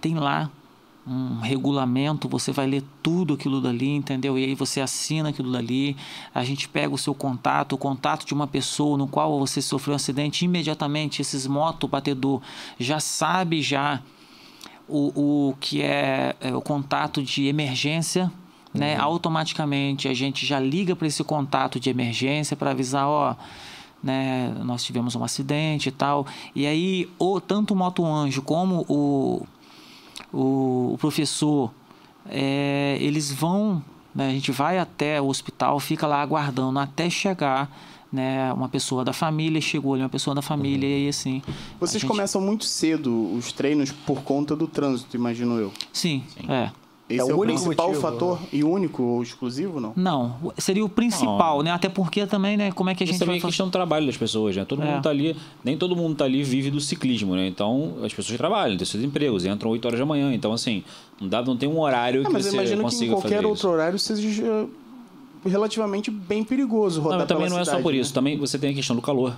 Tem 0.00 0.14
lá 0.14 0.50
um 1.06 1.40
regulamento, 1.40 2.28
você 2.28 2.52
vai 2.52 2.66
ler 2.66 2.84
tudo 3.02 3.34
aquilo 3.34 3.60
dali, 3.60 3.90
entendeu? 3.90 4.38
E 4.38 4.44
aí 4.44 4.54
você 4.54 4.80
assina 4.80 5.30
aquilo 5.30 5.50
dali, 5.50 5.96
a 6.32 6.44
gente 6.44 6.68
pega 6.68 6.94
o 6.94 6.98
seu 6.98 7.14
contato, 7.14 7.72
o 7.72 7.78
contato 7.78 8.24
de 8.24 8.32
uma 8.32 8.46
pessoa 8.46 8.96
no 8.96 9.08
qual 9.08 9.38
você 9.38 9.60
sofreu 9.60 9.94
um 9.94 9.96
acidente, 9.96 10.44
imediatamente 10.44 11.20
esses 11.20 11.46
moto 11.46 11.88
batedor 11.88 12.40
já 12.78 13.00
sabe 13.00 13.62
já 13.62 14.00
o, 14.88 15.48
o 15.50 15.56
que 15.58 15.82
é, 15.82 16.36
é, 16.40 16.54
o 16.54 16.60
contato 16.60 17.22
de 17.22 17.46
emergência, 17.46 18.30
né? 18.72 18.96
Automaticamente 18.96 20.08
a 20.08 20.14
gente 20.14 20.46
já 20.46 20.58
liga 20.58 20.94
para 20.94 21.06
esse 21.06 21.22
contato 21.24 21.80
de 21.80 21.90
emergência 21.90 22.56
para 22.56 22.70
avisar, 22.70 23.06
ó, 23.06 23.36
né? 24.02 24.54
Nós 24.64 24.84
tivemos 24.84 25.14
um 25.14 25.24
acidente 25.24 25.88
e 25.88 25.92
tal. 25.92 26.26
E 26.54 26.66
aí, 26.66 27.08
o, 27.18 27.40
tanto 27.40 27.74
o 27.74 27.76
Moto 27.76 28.04
Anjo 28.04 28.40
como 28.40 28.84
o, 28.88 29.46
o, 30.32 30.92
o 30.94 30.98
professor, 30.98 31.70
é, 32.28 32.96
eles 33.00 33.30
vão, 33.32 33.82
né? 34.14 34.28
A 34.28 34.32
gente 34.32 34.50
vai 34.52 34.78
até 34.78 35.20
o 35.20 35.26
hospital, 35.26 35.78
fica 35.80 36.06
lá 36.06 36.20
aguardando 36.22 36.78
até 36.78 37.08
chegar. 37.10 37.70
Né, 38.12 38.52
uma 38.52 38.68
pessoa 38.68 39.02
da 39.02 39.12
família 39.14 39.58
chegou 39.58 39.94
ali, 39.94 40.02
uma 40.02 40.08
pessoa 40.10 40.34
da 40.34 40.42
família 40.42 40.86
e 40.86 40.94
aí 41.04 41.08
assim. 41.08 41.40
Vocês 41.80 42.02
gente- 42.02 42.10
começam 42.10 42.42
muito 42.42 42.62
cedo 42.66 43.10
os 43.34 43.52
treinos 43.52 43.90
por 43.90 44.20
conta 44.20 44.54
do 44.54 44.66
trânsito, 44.68 45.16
imagino 45.16 45.58
eu. 45.58 45.72
Sim, 45.94 46.22
é. 46.46 46.70
Esse 47.14 47.20
É 47.28 47.30
é, 47.30 47.34
o 47.34 47.36
o, 47.36 47.40
único 47.40 47.60
principal 47.60 47.86
motivo, 47.88 48.02
fator 48.02 48.38
e 48.52 48.64
único 48.64 49.02
ou 49.02 49.22
exclusivo, 49.22 49.80
não? 49.80 49.92
Não, 49.96 50.36
seria 50.58 50.84
o 50.84 50.88
principal, 50.88 51.62
né? 51.62 51.70
Até 51.70 51.88
porque 51.88 52.26
também, 52.26 52.56
né? 52.56 52.72
Como 52.72 52.90
é 52.90 52.94
que 52.94 53.02
a 53.02 53.04
Isso 53.04 53.12
gente 53.12 53.20
também 53.20 53.34
vai 53.34 53.38
é 53.38 53.40
fazer? 53.42 53.50
questão 53.52 53.66
do 53.68 53.72
trabalho 53.72 54.06
das 54.06 54.16
pessoas, 54.16 54.56
né? 54.56 54.64
Todo 54.64 54.82
É. 54.82 54.86
mundo 54.86 55.02
tá 55.02 55.10
ali, 55.10 55.36
nem 55.64 55.76
todo 55.76 55.94
mundo 55.96 56.14
tá 56.16 56.24
ali 56.24 56.42
vive 56.42 56.70
do 56.70 56.80
ciclismo, 56.80 57.34
né? 57.34 57.46
Então, 57.46 57.94
as 58.02 58.12
pessoas 58.14 58.36
trabalham, 58.38 58.76
têm 58.76 58.86
seus 58.86 59.02
empregos, 59.04 59.44
entram 59.44 59.70
8 59.70 59.84
horas 59.86 59.98
da 60.00 60.06
manhã. 60.06 60.32
Então, 60.34 60.52
assim, 60.52 60.82
não 61.20 61.28
dá, 61.28 61.42
não 61.42 61.56
tem 61.56 61.68
um 61.68 61.80
horário 61.80 62.22
Ah, 62.22 62.26
que 62.26 62.32
mas 62.32 62.44
você 62.46 62.52
imagino 62.52 62.76
que 62.76 62.80
em 62.80 62.82
consiga 62.84 63.12
qualquer 63.12 63.36
outro 63.46 63.52
isso. 63.54 63.68
horário 63.68 63.98
seja 63.98 64.42
eh, 64.44 64.66
relativamente 65.48 66.10
bem 66.10 66.44
perigoso 66.44 67.00
rodar 67.00 67.18
Não, 67.18 67.18
mas 67.24 67.28
também 67.28 67.44
pela 67.44 67.54
não 67.56 67.60
é 67.60 67.64
só 67.64 67.70
cidade, 67.72 67.82
por 67.82 67.92
né? 67.92 67.98
isso, 68.00 68.12
também 68.14 68.38
você 68.38 68.58
tem 68.58 68.70
a 68.70 68.74
questão 68.74 68.94
do 68.96 69.02
calor. 69.02 69.36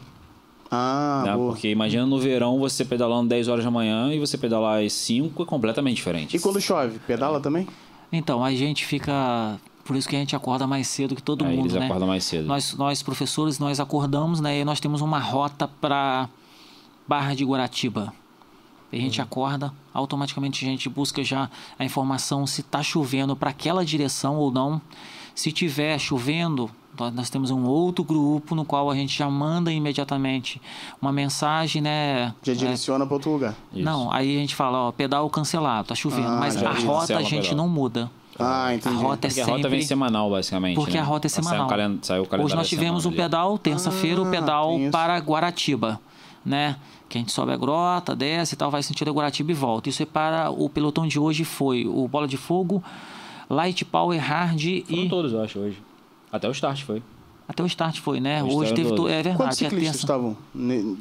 Ah, 0.75 1.23
né? 1.27 1.35
boa. 1.37 1.53
Porque 1.53 1.71
imagina 1.71 2.05
no 2.07 2.19
verão 2.19 2.59
você 2.59 2.85
pedalando 2.85 3.29
10 3.29 3.49
horas 3.49 3.65
da 3.65 3.71
manhã 3.71 4.13
e 4.13 4.19
você 4.19 4.37
pedalar 4.37 4.83
às 4.85 4.93
5 4.93 5.43
é 5.43 5.47
completamente 5.47 5.97
diferente. 5.97 6.37
E 6.37 6.41
quando 6.41 6.61
chove, 6.61 6.99
pedala 7.07 7.41
também? 7.41 7.67
Então, 8.13 8.45
a 8.45 8.53
gente 8.55 8.85
fica. 8.85 9.59
Por 9.85 9.97
isso 9.97 10.09
que 10.09 10.17
a 10.17 10.19
gente 10.19 10.35
acorda 10.35 10.67
mais 10.67 10.87
cedo 10.89 11.15
que 11.15 11.23
todo 11.23 11.45
É, 11.45 11.49
mundo, 11.49 11.61
eles 11.67 11.75
né? 11.75 11.85
acordam 11.87 12.09
mais 12.09 12.25
cedo. 12.25 12.47
Nós, 12.47 12.75
nós, 12.75 13.03
professores, 13.03 13.59
nós 13.59 13.79
acordamos, 13.81 14.41
né? 14.41 14.61
E 14.61 14.65
nós 14.65 14.81
temos 14.81 15.01
uma 15.03 15.19
rota 15.19 15.69
para 15.69 16.29
Barra 17.07 17.35
de 17.35 17.45
Guaratiba. 17.45 18.13
E 18.93 18.97
a 18.97 19.01
gente 19.01 19.19
Uhum. 19.19 19.25
acorda, 19.25 19.73
automaticamente 19.93 20.65
a 20.65 20.69
gente 20.69 20.89
busca 20.89 21.23
já 21.25 21.51
a 21.79 21.85
informação 21.85 22.47
se 22.47 22.61
está 22.63 22.83
chovendo 22.83 23.35
para 23.37 23.51
aquela 23.51 23.85
direção 23.85 24.37
ou 24.37 24.51
não. 24.51 24.81
Se 25.35 25.51
tiver 25.53 25.99
chovendo, 25.99 26.71
nós- 27.15 27.31
temos 27.31 27.51
um 27.51 27.65
outro 27.65 28.05
grupo 28.05 28.55
no 28.55 28.65
qual 28.65 28.91
a 28.91 28.95
gente 28.95 29.17
já 29.17 29.29
manda 29.29 29.73
imediatamente 29.73 30.61
uma 31.01 31.13
mensagem, 31.13 31.83
né? 31.83 32.33
Já 32.43 32.53
é, 32.53 32.57
direciona 32.57 33.05
para 33.07 33.15
outro 33.15 33.31
lugar. 33.33 33.55
Isso. 33.73 33.85
Não, 33.85 34.13
aí 34.13 34.37
a 34.37 34.41
gente 34.41 34.55
fala, 34.55 34.79
ó, 34.89 34.93
pedal 34.93 35.29
cancelado, 35.31 35.89
tá 35.89 35.95
chovendo, 35.95 36.29
Ah, 36.29 36.37
mas 36.39 36.57
a 36.63 36.71
rota 36.73 37.17
a 37.17 37.21
o 37.21 37.25
gente 37.25 37.49
pedal. 37.51 37.57
não 37.57 37.69
muda. 37.69 38.11
Ah, 38.39 38.75
entendi. 38.75 38.97
A 38.97 38.99
rota 38.99 39.27
é 39.27 39.31
Porque 39.31 39.41
a 39.41 39.45
rota 39.47 39.57
vem 39.69 39.71
sempre- 39.81 39.87
semanal, 39.87 40.29
basicamente. 40.31 40.75
Porque 40.75 40.95
né? 40.95 41.01
a 41.01 41.05
rota 41.05 41.27
é 41.27 41.31
Sai 41.31 41.41
o 41.41 41.45
semanal. 41.47 41.69
calen- 41.69 41.99
sai 42.03 42.19
o 42.19 42.23
calendário 42.27 42.45
Hoje 42.47 42.57
nós 42.57 42.69
tivemos 42.69 43.07
um 43.07 43.13
pedal, 43.13 43.57
terça-feira, 43.59 44.21
o 44.21 44.27
Ah, 44.27 44.31
pedal 44.31 44.69
tem 44.71 44.83
isso. 44.83 44.91
para 44.93 45.17
Guaratiba, 45.19 46.01
né? 46.45 46.77
Que 47.09 47.19
a 47.19 47.21
gente 47.21 47.31
sobe 47.31 47.53
a 47.53 47.57
grota, 47.57 48.17
desce 48.17 48.55
e 48.55 48.59
tal, 48.59 48.71
vai 48.73 48.83
sentido 48.83 49.09
a 49.09 49.13
Guaratiba 49.13 49.53
e 49.53 49.55
volta. 49.55 49.89
Isso 49.89 50.03
é 50.03 50.07
para 50.07 50.51
o 50.51 50.69
pelotão 50.69 51.07
de 51.07 51.19
hoje 51.19 51.45
foi 51.45 51.87
o 51.87 52.09
Bola 52.09 52.27
de 52.27 52.37
Fogo, 52.37 52.83
Light 53.49 53.85
Power 53.85 54.21
Hard 54.21 54.61
Foram 54.89 55.03
e 55.05 55.09
todos, 55.09 55.33
eu 55.33 55.43
acho, 55.43 55.59
hoje. 55.61 55.79
Até 56.35 56.49
o 56.49 56.51
start 56.51 56.83
foi. 56.83 57.01
até 57.47 57.63
o 57.63 57.67
start 57.67 58.01
foi, 58.01 58.19
né? 58.19 58.43
O 58.43 58.57
Hoje 58.57 58.75
teve 58.75 58.93
to- 58.95 59.07
é 59.09 59.23
Quantos 59.23 59.25
verdade, 59.39 59.53
é 59.53 59.55
ciclistas 59.69 59.83
terça. 59.83 59.99
estavam 59.99 60.37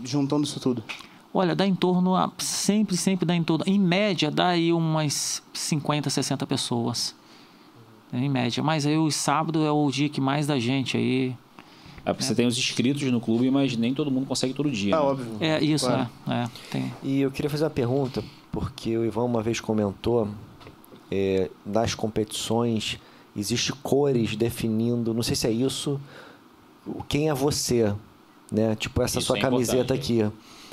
juntando 0.05 0.43
isso 0.43 0.59
tudo? 0.59 0.83
Olha, 1.33 1.55
dá 1.55 1.65
em 1.65 1.73
torno 1.73 2.15
a, 2.15 2.31
sempre 2.37 2.95
sempre 2.95 3.25
dá 3.25 3.33
em 3.35 3.43
torno, 3.43 3.63
em 3.67 3.79
média 3.79 4.29
dá 4.29 4.49
aí 4.49 4.71
umas 4.71 5.41
50, 5.51 6.07
60 6.11 6.45
pessoas. 6.45 7.15
Em 8.15 8.29
média, 8.29 8.61
mas 8.61 8.85
aí 8.85 8.95
o 8.95 9.09
sábado 9.09 9.65
é 9.65 9.71
o 9.71 9.89
dia 9.89 10.07
que 10.07 10.21
mais 10.21 10.45
da 10.45 10.59
gente 10.59 10.95
aí. 10.95 11.35
É 12.05 12.13
porque 12.13 12.23
você 12.23 12.35
tem 12.35 12.45
os 12.45 12.55
inscritos 12.55 13.01
no 13.11 13.19
clube, 13.19 13.49
mas 13.49 13.75
nem 13.75 13.91
todo 13.91 14.11
mundo 14.11 14.27
consegue 14.27 14.53
todo 14.53 14.69
dia. 14.69 14.95
Ah, 14.95 14.99
né? 14.99 15.05
óbvio. 15.05 15.37
É 15.39 15.63
isso, 15.63 15.87
Claro. 15.87 16.07
é, 16.27 16.33
é, 16.43 16.49
tem. 16.69 16.93
E 17.01 17.21
eu 17.21 17.31
queria 17.31 17.49
fazer 17.49 17.63
uma 17.63 17.71
pergunta, 17.71 18.23
porque 18.51 18.95
o 18.95 19.03
Ivan 19.03 19.23
uma 19.23 19.41
vez 19.41 19.59
comentou, 19.59 20.27
é, 21.09 21.49
nas 21.65 21.95
competições 21.95 22.99
existe 23.35 23.71
cores 23.73 24.35
definindo, 24.35 25.13
não 25.13 25.23
sei 25.23 25.35
se 25.35 25.47
é 25.47 25.51
isso, 25.51 25.99
quem 27.07 27.29
é 27.29 27.33
você, 27.33 27.93
né? 28.51 28.75
Tipo 28.75 29.01
essa 29.01 29.19
Isso 29.19 29.27
sua 29.27 29.37
é 29.37 29.41
camiseta 29.41 29.93
aqui. 29.93 30.21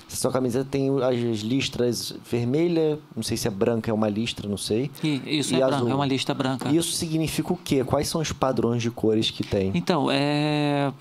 Essa 0.08 0.16
sua 0.22 0.32
camiseta 0.32 0.66
tem 0.68 0.90
as 1.02 1.40
listras 1.40 2.12
vermelha, 2.28 2.98
não 3.14 3.22
sei 3.22 3.36
se 3.36 3.46
é 3.46 3.50
branca, 3.50 3.90
é 3.90 3.94
uma 3.94 4.08
listra, 4.08 4.48
não 4.48 4.56
sei. 4.56 4.90
E 5.04 5.38
isso 5.38 5.54
E 5.54 5.60
é 5.60 5.62
azul. 5.62 5.76
branco, 5.78 5.90
é 5.92 5.94
uma 5.94 6.06
lista 6.06 6.34
branca. 6.34 6.68
Isso 6.68 6.90
significa 6.92 7.52
o 7.52 7.56
quê? 7.56 7.84
Quais 7.84 8.08
são 8.08 8.20
os 8.20 8.32
padrões 8.32 8.82
de 8.82 8.90
cores 8.90 9.30
que 9.30 9.44
tem? 9.44 9.70
Então, 9.72 10.08
é. 10.10 10.92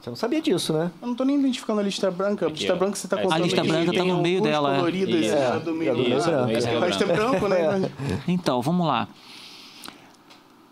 Você 0.00 0.10
não 0.10 0.16
sabia 0.16 0.40
disso, 0.40 0.72
né? 0.72 0.92
Eu 1.02 1.08
não 1.08 1.16
tô 1.16 1.24
nem 1.24 1.36
identificando 1.40 1.80
a 1.80 1.82
lista 1.82 2.08
branca. 2.08 2.46
A 2.46 2.48
lista 2.48 2.76
branca 2.76 2.94
você 2.94 3.08
tá 3.08 3.16
A 3.16 3.22
contando 3.22 3.42
lista 3.42 3.60
que 3.62 3.66
branca 3.68 3.86
tá 3.86 3.98
tem 3.98 4.08
no 4.12 4.22
meio 4.22 4.40
dela, 4.40 4.76
é, 4.76 5.58
do 5.58 5.74
meio 5.74 5.90
É, 5.92 6.44
resto 6.46 7.02
é 7.02 7.06
branco, 7.06 7.48
né? 7.48 7.90
Então, 8.28 8.62
vamos 8.62 8.86
lá. 8.86 9.08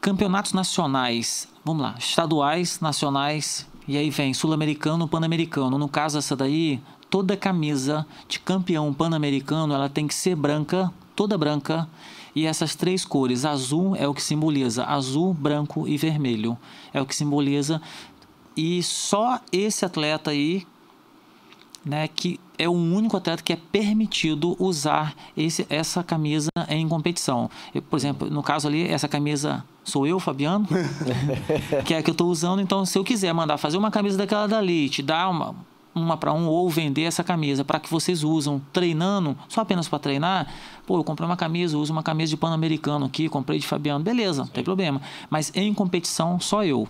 Campeonatos 0.04 0.52
nacionais. 0.52 1.48
Vamos 1.64 1.82
lá. 1.82 1.94
Estaduais, 1.98 2.78
nacionais. 2.78 3.66
E 3.88 3.96
aí 3.96 4.10
vem 4.10 4.34
sul-americano, 4.34 5.08
pan-americano. 5.08 5.78
No 5.78 5.88
caso, 5.88 6.18
essa 6.18 6.36
daí, 6.36 6.78
toda 7.08 7.38
camisa 7.38 8.06
de 8.28 8.38
campeão 8.38 8.92
pan-americano 8.92 9.72
ela 9.72 9.88
tem 9.88 10.06
que 10.06 10.14
ser 10.14 10.36
branca, 10.36 10.92
toda 11.16 11.38
branca. 11.38 11.88
E 12.34 12.44
essas 12.44 12.74
três 12.74 13.02
cores, 13.02 13.46
azul 13.46 13.96
é 13.96 14.06
o 14.06 14.12
que 14.12 14.22
simboliza 14.22 14.84
azul, 14.84 15.32
branco 15.32 15.88
e 15.88 15.96
vermelho. 15.96 16.58
É 16.92 17.00
o 17.00 17.06
que 17.06 17.16
simboliza. 17.16 17.80
E 18.54 18.82
só 18.82 19.40
esse 19.50 19.86
atleta 19.86 20.32
aí, 20.32 20.66
né, 21.82 22.08
que 22.08 22.38
é 22.58 22.68
o 22.68 22.72
único 22.72 23.16
atleta 23.16 23.42
que 23.42 23.52
é 23.52 23.56
permitido 23.56 24.56
usar 24.58 25.14
esse, 25.36 25.66
essa 25.68 26.02
camisa 26.02 26.50
em 26.68 26.88
competição. 26.88 27.50
Eu, 27.74 27.82
por 27.82 27.96
exemplo, 27.96 28.30
no 28.30 28.42
caso 28.42 28.68
ali, 28.68 28.88
essa 28.88 29.08
camisa 29.08 29.64
sou 29.82 30.06
eu, 30.06 30.18
Fabiano, 30.18 30.66
que 31.84 31.94
é 31.94 31.98
a 31.98 32.02
que 32.02 32.10
eu 32.10 32.12
estou 32.12 32.28
usando. 32.28 32.60
Então, 32.60 32.84
se 32.86 32.98
eu 32.98 33.04
quiser 33.04 33.32
mandar 33.32 33.58
fazer 33.58 33.76
uma 33.76 33.90
camisa 33.90 34.16
daquela 34.16 34.46
dali, 34.46 34.88
te 34.88 35.02
dar 35.02 35.28
uma, 35.28 35.54
uma 35.94 36.16
para 36.16 36.32
um 36.32 36.46
ou 36.46 36.68
vender 36.70 37.02
essa 37.02 37.22
camisa 37.22 37.64
para 37.64 37.78
que 37.78 37.90
vocês 37.90 38.24
usam 38.24 38.60
treinando, 38.72 39.36
só 39.48 39.60
apenas 39.60 39.88
para 39.88 39.98
treinar, 39.98 40.46
pô, 40.86 40.98
eu 40.98 41.04
comprei 41.04 41.28
uma 41.28 41.36
camisa, 41.36 41.76
uso 41.76 41.92
uma 41.92 42.02
camisa 42.02 42.30
de 42.30 42.36
Pan-Americano 42.36 43.06
aqui, 43.06 43.28
comprei 43.28 43.58
de 43.58 43.66
Fabiano, 43.66 44.02
beleza, 44.02 44.42
não 44.42 44.48
tem 44.48 44.64
problema. 44.64 45.00
Mas 45.28 45.52
em 45.54 45.72
competição, 45.74 46.40
só 46.40 46.64
eu. 46.64 46.88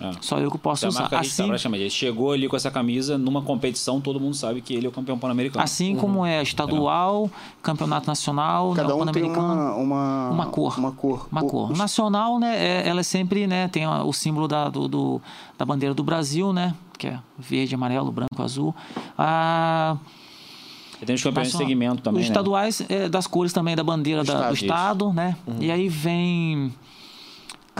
É. 0.00 0.12
Só 0.22 0.38
eu 0.38 0.50
que 0.50 0.56
posso 0.56 0.80
Se 0.80 0.86
a 0.86 0.88
usar. 0.88 1.00
marca 1.02 1.20
Assim, 1.20 1.50
ele 1.74 1.90
chegou 1.90 2.32
ali 2.32 2.48
com 2.48 2.56
essa 2.56 2.70
camisa 2.70 3.18
numa 3.18 3.42
competição, 3.42 4.00
todo 4.00 4.18
mundo 4.18 4.34
sabe 4.34 4.60
que 4.62 4.72
ele 4.74 4.86
é 4.86 4.88
o 4.88 4.92
campeão 4.92 5.18
pan-americano. 5.18 5.62
assim 5.62 5.94
como 5.94 6.24
é 6.24 6.42
estadual, 6.42 7.30
campeonato 7.62 8.06
nacional, 8.06 8.72
Cada 8.74 8.96
um 8.96 9.04
tem 9.06 9.24
uma, 9.24 9.74
uma, 9.74 10.30
Uma 10.30 10.46
cor. 10.46 10.78
Uma 10.78 10.92
cor. 10.92 11.28
Uma 11.30 11.42
O- 11.42 11.46
cor. 11.46 11.70
os- 11.72 11.78
Nacional, 11.78 12.38
né? 12.38 12.56
é- 12.56 12.88
ela 12.88 13.00
é 13.00 13.02
sempre, 13.02 13.46
né? 13.46 13.68
Tem 13.68 13.84
a- 13.84 14.02
o 14.02 14.12
símbolo 14.12 14.48
da, 14.48 14.68
do, 14.70 14.88
do- 14.88 15.20
da 15.58 15.64
bandeira 15.66 15.94
do 15.94 16.02
Brasil, 16.02 16.52
né? 16.52 16.74
Que 16.98 17.08
é 17.08 17.18
verde, 17.38 17.74
amarelo, 17.74 18.10
branco, 18.10 18.42
azul. 18.42 18.74
Ah, 19.18 19.96
E 21.02 21.04
tem 21.06 21.14
os 21.14 21.22
campeões 21.22 21.50
de 21.50 21.56
segmento 21.56 22.02
também, 22.02 22.20
Os 22.22 22.28
né? 22.28 22.32
estaduais 22.32 22.82
é, 22.88 23.08
das 23.08 23.26
cores 23.26 23.52
também 23.52 23.74
da 23.76 23.82
bandeira 23.84 24.22
da- 24.24 24.48
do 24.48 24.54
Estado, 24.54 24.54
estado, 24.54 25.12
né? 25.12 25.36
Uhum. 25.46 25.56
E 25.60 25.70
aí 25.70 25.88
vem 25.88 26.74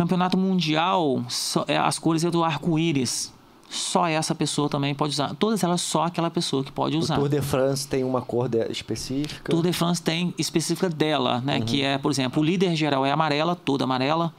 campeonato 0.04 0.36
mundial, 0.38 1.22
só- 1.28 1.64
é, 1.68 1.76
as 1.76 1.98
cores 1.98 2.24
é 2.24 2.30
do 2.30 2.42
arco-íris. 2.44 3.32
Só 3.68 4.06
essa 4.08 4.34
pessoa 4.34 4.68
também 4.68 4.94
pode 4.96 5.12
usar. 5.12 5.32
Todas 5.36 5.62
elas 5.62 5.80
só 5.80 6.02
aquela 6.04 6.28
pessoa 6.28 6.64
que 6.64 6.72
pode 6.72 6.96
O 6.96 6.98
usar. 6.98 7.16
Tour 7.16 7.28
de 7.28 7.40
France 7.40 7.86
tem 7.86 8.02
uma 8.02 8.20
cor 8.20 8.48
de- 8.48 8.66
específica. 8.70 9.48
Tour 9.52 9.62
de 9.62 9.72
France 9.72 10.02
tem 10.02 10.34
específica 10.36 10.88
dela, 10.88 11.40
né? 11.44 11.60
Que 11.60 11.82
é, 11.82 11.96
por 11.96 12.10
exemplo, 12.10 12.42
o 12.42 12.44
líder 12.44 12.74
geral 12.74 13.06
é 13.06 13.12
amarela, 13.12 13.54
toda 13.54 13.84
amarela. 13.84 14.34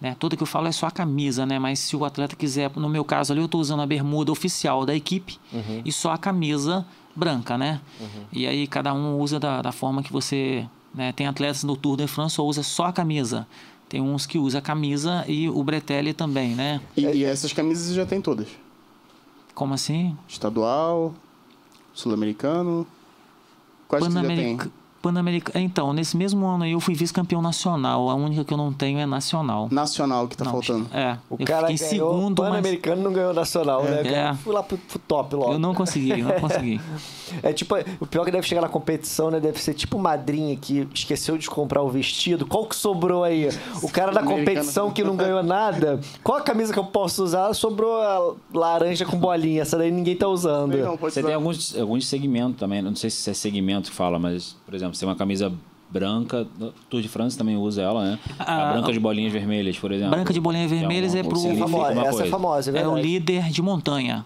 Né? 0.00 0.14
Toda 0.18 0.36
que 0.36 0.42
eu 0.42 0.46
falo 0.46 0.66
é 0.66 0.72
só 0.72 0.86
a 0.86 0.90
camisa, 0.90 1.46
né? 1.46 1.58
Mas 1.58 1.78
se 1.78 1.96
o 1.96 2.04
atleta 2.04 2.36
quiser, 2.36 2.70
no 2.76 2.88
meu 2.90 3.04
caso 3.04 3.32
ali, 3.32 3.40
eu 3.40 3.46
estou 3.46 3.60
usando 3.60 3.80
a 3.80 3.86
bermuda 3.86 4.30
oficial 4.30 4.84
da 4.84 4.94
equipe 4.94 5.38
e 5.84 5.90
só 5.92 6.12
a 6.12 6.18
camisa 6.18 6.84
branca, 7.16 7.56
né? 7.56 7.80
E 8.30 8.46
aí 8.46 8.66
cada 8.66 8.92
um 8.92 9.18
usa 9.20 9.40
da, 9.40 9.62
da 9.62 9.72
forma 9.72 10.02
que 10.02 10.12
você. 10.12 10.66
Né? 10.94 11.12
Tem 11.12 11.26
atletas 11.26 11.64
no 11.64 11.76
Tour 11.76 11.96
de 11.96 12.06
France 12.06 12.36
que 12.36 12.42
usa 12.42 12.62
só 12.62 12.86
a 12.86 12.92
camisa. 12.92 13.46
Tem 13.88 14.00
uns 14.00 14.26
que 14.26 14.38
usa 14.38 14.58
a 14.58 14.62
camisa 14.62 15.24
e 15.28 15.48
o 15.48 15.62
Bretelli 15.62 16.12
também, 16.12 16.54
né? 16.54 16.80
E, 16.96 17.02
e 17.02 17.24
essas 17.24 17.52
camisas 17.52 17.88
você 17.88 17.94
já 17.94 18.06
tem 18.06 18.20
todas. 18.20 18.48
Como 19.54 19.74
assim? 19.74 20.16
Estadual, 20.28 21.14
sul-americano. 21.92 22.86
Quais 23.86 24.04
que 24.04 24.12
você 24.12 24.20
já 24.20 24.26
tem? 24.26 24.58
Panamerica... 25.04 25.52
Panamerica... 25.52 25.60
Então, 25.60 25.92
nesse 25.92 26.16
mesmo 26.16 26.46
ano 26.46 26.64
aí 26.64 26.72
eu 26.72 26.80
fui 26.80 26.94
vice-campeão 26.94 27.42
nacional. 27.42 28.08
A 28.08 28.14
única 28.14 28.44
que 28.44 28.52
eu 28.52 28.58
não 28.58 28.72
tenho 28.72 28.98
é 28.98 29.06
nacional. 29.06 29.68
Nacional 29.70 30.26
que 30.28 30.36
tá 30.36 30.44
Não, 30.44 30.52
faltando. 30.52 30.86
É. 30.92 31.18
O 31.28 31.36
eu 31.38 31.46
cara 31.46 31.70
em 31.72 31.76
ganhou 31.76 31.90
segundo, 31.90 32.42
mas 32.42 32.52
Pan-Americano 32.52 33.02
não 33.02 33.12
ganhou 33.12 33.34
nacional, 33.34 33.82
né? 33.84 34.02
É. 34.04 34.30
Eu 34.30 34.34
fui 34.36 34.54
lá 34.54 34.62
pro, 34.62 34.78
pro 34.78 34.98
top 34.98 35.36
logo. 35.36 35.52
eu 35.52 35.58
não 35.58 35.74
consegui, 35.74 36.22
não 36.22 36.32
consegui. 36.40 36.80
É 37.42 37.52
tipo, 37.52 37.74
o 38.00 38.06
pior 38.06 38.24
que 38.24 38.30
deve 38.30 38.46
chegar 38.46 38.60
na 38.60 38.68
competição, 38.68 39.30
né? 39.30 39.40
Deve 39.40 39.60
ser 39.60 39.74
tipo 39.74 39.98
madrinha 39.98 40.54
que 40.56 40.86
esqueceu 40.94 41.38
de 41.38 41.48
comprar 41.48 41.82
o 41.82 41.88
vestido. 41.88 42.46
Qual 42.46 42.66
que 42.66 42.76
sobrou 42.76 43.24
aí? 43.24 43.48
O 43.82 43.88
cara 43.88 44.12
da 44.12 44.22
competição 44.22 44.90
que 44.90 45.02
não 45.02 45.16
ganhou 45.16 45.42
nada. 45.42 46.00
Qual 46.22 46.38
a 46.38 46.42
camisa 46.42 46.72
que 46.72 46.78
eu 46.78 46.84
posso 46.84 47.24
usar? 47.24 47.52
Sobrou 47.54 48.00
a 48.00 48.34
laranja 48.52 49.04
com 49.04 49.16
bolinha. 49.16 49.62
Essa 49.62 49.78
daí 49.78 49.90
ninguém 49.90 50.14
tá 50.14 50.28
usando. 50.28 50.76
Não, 50.76 50.96
pode 50.96 51.14
Você 51.14 51.20
usar. 51.20 51.28
tem 51.28 51.34
alguns, 51.34 51.76
alguns 51.76 52.06
segmentos 52.06 52.58
também, 52.58 52.82
não 52.82 52.94
sei 52.94 53.10
se 53.10 53.28
é 53.30 53.34
segmento 53.34 53.90
que 53.90 53.96
fala, 53.96 54.18
mas, 54.18 54.56
por 54.64 54.74
exemplo, 54.74 54.93
você 54.94 55.00
tem 55.00 55.08
uma 55.08 55.16
camisa 55.16 55.52
branca, 55.90 56.46
Tour 56.88 57.00
de 57.02 57.08
France 57.08 57.36
também 57.36 57.56
usa 57.56 57.82
ela, 57.82 58.02
né? 58.04 58.18
Ah, 58.38 58.70
a 58.70 58.72
branca 58.72 58.92
de 58.92 58.98
bolinhas 58.98 59.32
vermelhas, 59.32 59.78
por 59.78 59.92
exemplo. 59.92 60.10
Branca 60.12 60.32
de 60.32 60.40
bolinhas 60.40 60.70
Que 60.70 60.78
vermelhas 60.78 61.12
uma- 61.12 61.20
é 61.20 61.22
pro- 61.22 61.40
Famosa, 61.56 62.00
essa 62.02 62.24
é 62.24 62.28
famosa, 62.28 62.76
é 62.76 62.80
É 62.82 62.88
o 62.88 62.96
líder 62.96 63.44
de 63.50 63.62
montanha. 63.62 64.24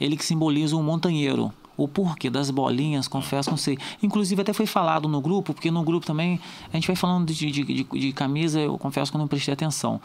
Ele 0.00 0.16
que 0.16 0.24
simboliza 0.24 0.76
o 0.76 0.82
montanheiro. 0.82 1.52
O 1.82 1.88
porquê 1.88 2.28
das 2.28 2.50
bolinhas, 2.50 3.08
confesso, 3.08 3.48
não 3.48 3.56
sei. 3.56 3.78
Inclusive, 4.02 4.42
até 4.42 4.52
foi 4.52 4.66
falado 4.66 5.08
no 5.08 5.18
grupo, 5.20 5.54
porque 5.54 5.70
no 5.70 5.82
grupo 5.82 6.04
também 6.04 6.38
a 6.70 6.76
gente 6.76 6.86
vai 6.86 6.94
falando 6.94 7.32
de, 7.32 7.50
de, 7.50 7.64
de, 7.64 7.84
de 7.84 8.12
camisa, 8.12 8.60
eu 8.60 8.76
confesso 8.76 9.10
que 9.10 9.16
eu 9.16 9.18
não 9.18 9.26
prestei 9.26 9.54
atenção. 9.54 9.98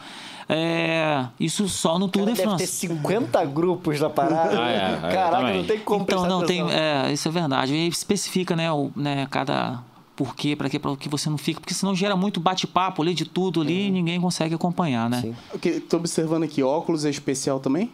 É, 0.48 1.26
isso 1.38 1.68
só 1.68 1.98
no 1.98 2.08
Tour 2.08 2.24
Cara, 2.24 2.34
de 2.34 2.42
deve 2.42 2.56
ter 2.56 2.66
France. 2.66 2.86
50 2.86 3.44
grupos 3.44 4.00
na 4.00 4.08
parada. 4.08 4.58
Ah, 4.58 4.70
é, 4.70 4.76
é, 4.76 5.00
Caraca, 5.12 5.36
também. 5.36 5.56
não 5.58 5.64
tem 5.64 5.78
como 5.80 6.02
Então, 6.02 6.26
não 6.26 6.46
tem. 6.46 6.62
atenção. 6.62 6.78
É, 6.80 7.12
isso 7.12 7.28
é 7.28 7.30
verdade. 7.30 7.74
E 7.74 7.86
especifica, 7.88 8.56
né, 8.56 8.72
o, 8.72 8.90
né 8.96 9.26
cada 9.30 9.82
porquê, 10.14 10.56
para 10.56 10.70
que, 10.70 10.78
para 10.78 10.96
que 10.96 11.08
você 11.10 11.28
não 11.28 11.36
fica. 11.36 11.60
Porque 11.60 11.74
senão 11.74 11.94
gera 11.94 12.16
muito 12.16 12.40
bate-papo 12.40 13.02
ali 13.02 13.12
de 13.12 13.26
tudo 13.26 13.60
ali 13.60 13.88
e 13.88 13.90
ninguém 13.90 14.18
consegue 14.20 14.54
acompanhar, 14.54 15.10
né? 15.10 15.20
Sim. 15.20 15.34
Ok, 15.54 15.80
tô 15.80 15.98
observando 15.98 16.44
aqui, 16.44 16.62
óculos 16.62 17.04
é 17.04 17.10
especial 17.10 17.60
também? 17.60 17.92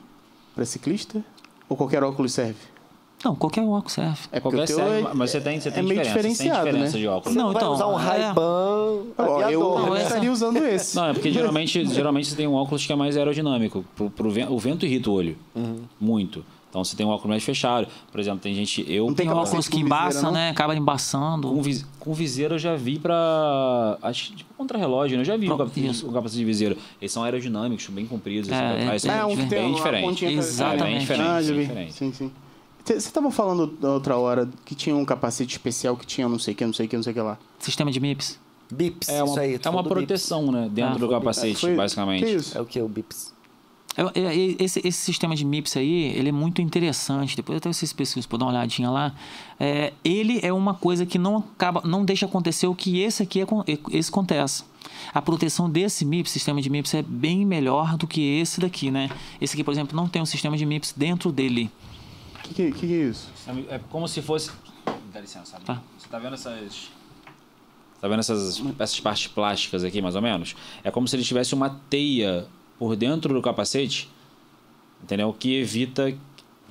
Pra 0.55 0.65
ciclista? 0.65 1.25
Ou 1.69 1.77
qualquer 1.77 2.05
óculos 2.05 2.33
serve? 2.33 2.72
Não, 3.25 3.35
qualquer 3.37 3.63
óculos 3.63 3.93
serve. 3.93 4.19
É 4.33 4.41
Qualquer 4.41 4.67
serve, 4.67 5.07
é, 5.09 5.15
mas 5.15 5.31
você 5.31 5.41
tem, 5.41 5.61
você 5.61 5.71
tem 5.71 5.81
é 5.81 5.83
meio 5.87 6.03
diferença, 6.03 6.21
você 6.21 6.23
tem 6.23 6.33
diferenciado, 6.33 6.67
diferença 6.67 6.93
né? 6.97 7.01
de 7.01 7.09
óculos. 7.09 7.35
Você 7.35 7.39
Não, 7.39 7.53
então, 7.53 7.73
usar 7.73 7.87
um 7.87 7.99
é. 8.01 8.03
Ray-Ban 8.03 9.03
Ó, 9.19 9.41
eu, 9.43 9.51
eu 9.51 9.61
Não, 9.61 9.97
essa- 9.97 10.07
estaria 10.09 10.33
usando 10.33 10.57
esse. 10.67 10.97
Não, 10.97 11.07
é 11.07 11.13
porque 11.13 11.31
geralmente, 11.31 11.85
geralmente 11.87 12.29
você 12.29 12.37
tem 12.37 12.47
um 12.49 12.55
óculos 12.55 12.85
que 12.85 12.93
é 12.93 12.97
mais 12.97 13.17
aerodinâmico. 13.17 13.85
Pro, 13.95 14.11
pro 14.11 14.31
ven- 14.31 14.49
o 14.49 14.59
vento 14.59 14.85
irrita 14.85 15.09
o 15.11 15.13
olho. 15.15 15.37
Uhum. 15.55 15.83
Muito. 16.01 16.45
Então 16.71 16.83
você 16.83 16.97
tem 16.97 17.05
um 17.05 17.11
óculos 17.11 17.29
mais 17.29 17.45
fechado. 17.45 17.87
Por 18.11 18.19
exemplo, 18.19 18.41
tem 18.41 18.55
gente. 18.55 18.83
Eu 18.91 19.07
Não 19.07 19.13
tem 19.15 19.27
Tem 19.27 19.37
óculos 19.37 19.69
que 19.69 19.77
viseira, 19.77 19.87
embaça, 19.87 20.23
não? 20.23 20.33
né? 20.33 20.49
Acaba 20.49 20.75
embaçando. 20.75 21.49
com, 21.49 21.61
vis, 21.63 21.85
com 22.01 22.15
viseira 22.15 22.55
eu 22.55 22.59
já 22.59 22.75
vi 22.77 22.99
pra. 22.99 23.99
Acho 24.01 24.31
que 24.31 24.37
tipo 24.37 24.55
contra-relógio, 24.55 25.17
né? 25.19 25.21
Eu 25.21 25.27
já 25.27 25.37
vi 25.37 25.51
o 25.51 25.57
Pro- 25.57 25.67
capacete 25.69 26.39
de 26.39 26.45
viseira. 26.47 26.75
Eles 27.01 27.13
são 27.13 27.23
aerodinâmicos, 27.25 27.87
bem 27.89 28.07
compridos. 28.07 28.49
É, 28.51 28.55
assim, 28.55 28.85
trás, 28.87 29.05
é- 29.05 29.09
são 29.09 29.15
É, 29.21 29.25
um 29.27 29.29
que 29.31 29.37
tem 29.37 29.49
bem 29.49 29.67
uma 29.69 29.77
diferente. 29.77 30.25
Exatamente. 30.25 30.83
É, 30.83 30.87
bem 30.87 30.99
diferente. 31.01 31.71
Ah, 31.71 31.75
bem. 31.75 31.91
Sim, 31.91 32.13
sim. 32.13 32.33
Você 32.85 32.95
estava 32.95 33.31
falando 33.31 33.67
da 33.67 33.91
outra 33.93 34.17
hora 34.17 34.49
que 34.65 34.75
tinha 34.75 34.95
um 34.97 35.05
capacete 35.05 35.53
especial 35.53 35.97
que 35.97 36.07
tinha 36.07 36.29
não 36.29 36.39
sei 36.39 36.53
o 36.55 36.57
que, 36.57 36.67
não 36.67 36.73
sei 36.73 36.87
o 36.87 36.89
que, 36.89 36.97
não 36.97 37.03
sei 37.03 37.13
o 37.13 37.15
que 37.15 37.21
lá. 37.21 37.39
Sistema 37.59 37.91
de 37.91 38.01
MIPS. 38.01 38.41
Bips, 38.73 39.09
É 39.09 39.23
uma, 39.23 39.31
isso 39.33 39.41
aí. 39.41 39.61
é 39.63 39.69
uma 39.71 39.85
proteção, 39.85 40.51
né? 40.51 40.69
Dentro 40.73 40.95
Ah, 40.95 40.99
do 40.99 41.09
capacete, 41.09 41.61
Foi- 41.61 41.75
basicamente. 41.77 42.25
Que 42.25 42.31
Bips. 42.33 42.47
isso? 42.49 42.59
É 42.59 42.61
o 42.61 42.65
que? 42.65 42.81
O 42.81 42.89
Bips. 42.89 43.33
É- 43.95 44.19
é- 44.21 44.35
é- 44.35 44.57
Esse, 44.59 44.81
esse 44.83 44.99
sistema 44.99 45.37
de 45.37 45.45
MIPS 45.45 45.77
aí, 45.77 46.05
ele 46.17 46.31
é 46.31 46.33
muito 46.33 46.63
interessante. 46.63 47.37
Depois 47.37 47.59
até 47.59 47.71
vocês 47.71 47.93
pesquisam, 47.93 48.27
por 48.29 48.39
dar 48.39 48.47
uma 48.47 48.53
olhadinha 48.53 48.89
lá. 48.91 49.15
É, 49.61 49.93
ele 50.03 50.41
é 50.43 50.51
uma 50.53 50.73
coisa 50.73 51.05
que 51.05 51.19
não 51.19 51.37
acaba, 51.37 51.83
não 51.85 52.03
deixa 52.05 52.25
acontecer 52.25 52.67
o 52.67 52.75
que 52.75 53.01
esse 53.01 53.23
aqui 53.23 53.43
acon- 53.43 53.63
esse 53.91 54.09
acontece. 54.11 54.65
A 55.13 55.21
proteção 55.21 55.69
desse 55.69 56.05
MIPS, 56.07 56.31
sistema 56.33 56.61
de 56.63 56.71
MIPS, 56.71 56.95
é 56.95 57.03
bem 57.03 57.45
melhor 57.45 57.97
do 57.99 58.07
que 58.07 58.23
esse 58.41 58.59
daqui, 58.61 58.91
né? 58.91 59.11
Esse 59.41 59.55
aqui, 59.55 59.63
por 59.63 59.71
exemplo, 59.73 59.95
não 59.95 60.09
tem 60.09 60.23
um 60.23 60.27
sistema 60.27 60.57
de 60.57 60.65
MIPS 60.65 60.95
dentro 60.97 61.31
dele. 61.31 61.71
O 62.45 62.49
que, 62.49 62.55
que, 62.55 62.73
que 62.73 62.87
que 62.87 62.95
é 62.95 63.05
isso? 63.05 63.29
É 63.69 63.79
como 63.91 64.09
se 64.09 64.21
fosse. 64.21 64.51
Dá 65.13 65.21
licença, 65.21 65.59
Tá. 65.65 65.81
Você 65.99 66.09
tá 66.09 66.19
vendo 66.19 66.35
essas. 66.35 66.91
Tá 68.01 68.09
vendo 68.09 68.19
essas, 68.19 68.61
essas 68.81 68.99
partes 68.99 69.29
plásticas 69.29 69.85
aqui, 69.85 70.03
mais 70.03 70.17
ou 70.17 70.23
menos? 70.23 70.57
É 70.83 70.91
como 70.91 71.07
se 71.07 71.15
ele 71.15 71.23
tivesse 71.23 71.55
uma 71.55 71.71
teia 71.89 72.47
por 72.77 72.97
dentro 72.97 73.33
do 73.33 73.41
capacete, 73.41 74.11
entendeu? 75.01 75.33
Que 75.33 75.61
evita 75.61 76.13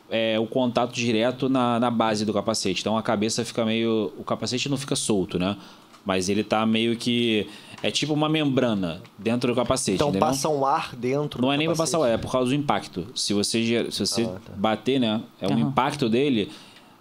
é, 0.09 0.37
o 0.37 0.45
contato 0.45 0.93
direto 0.93 1.47
na, 1.47 1.79
na 1.79 1.89
base 1.89 2.25
do 2.25 2.33
capacete. 2.33 2.81
Então 2.81 2.97
a 2.97 3.01
cabeça 3.01 3.45
fica 3.45 3.63
meio. 3.63 4.11
O 4.17 4.25
capacete 4.25 4.67
não 4.67 4.75
fica 4.75 4.95
solto, 4.95 5.39
né? 5.39 5.55
Mas 6.03 6.27
ele 6.27 6.43
tá 6.43 6.65
meio 6.65 6.97
que. 6.97 7.47
É 7.83 7.89
tipo 7.89 8.13
uma 8.13 8.29
membrana 8.29 9.01
dentro 9.17 9.51
do 9.51 9.55
capacete. 9.55 9.95
Então 9.95 10.09
entendeu? 10.09 10.27
passa 10.27 10.47
um 10.49 10.65
ar 10.65 10.95
dentro 10.95 11.41
Não 11.41 11.49
do 11.49 11.53
é 11.53 11.57
nem 11.57 11.67
pra 11.67 11.75
capacete. 11.75 11.91
passar 11.97 11.99
o 11.99 12.03
ar, 12.03 12.11
é 12.11 12.17
por 12.17 12.31
causa 12.31 12.49
do 12.49 12.55
impacto. 12.55 13.07
Se 13.15 13.33
você, 13.33 13.89
se 13.91 14.05
você 14.05 14.23
Ah, 14.23 14.39
tá. 14.45 14.53
bater, 14.55 14.99
né? 14.99 15.21
É 15.41 15.47
Aham. 15.47 15.59
impacto 15.59 16.07
dele 16.07 16.51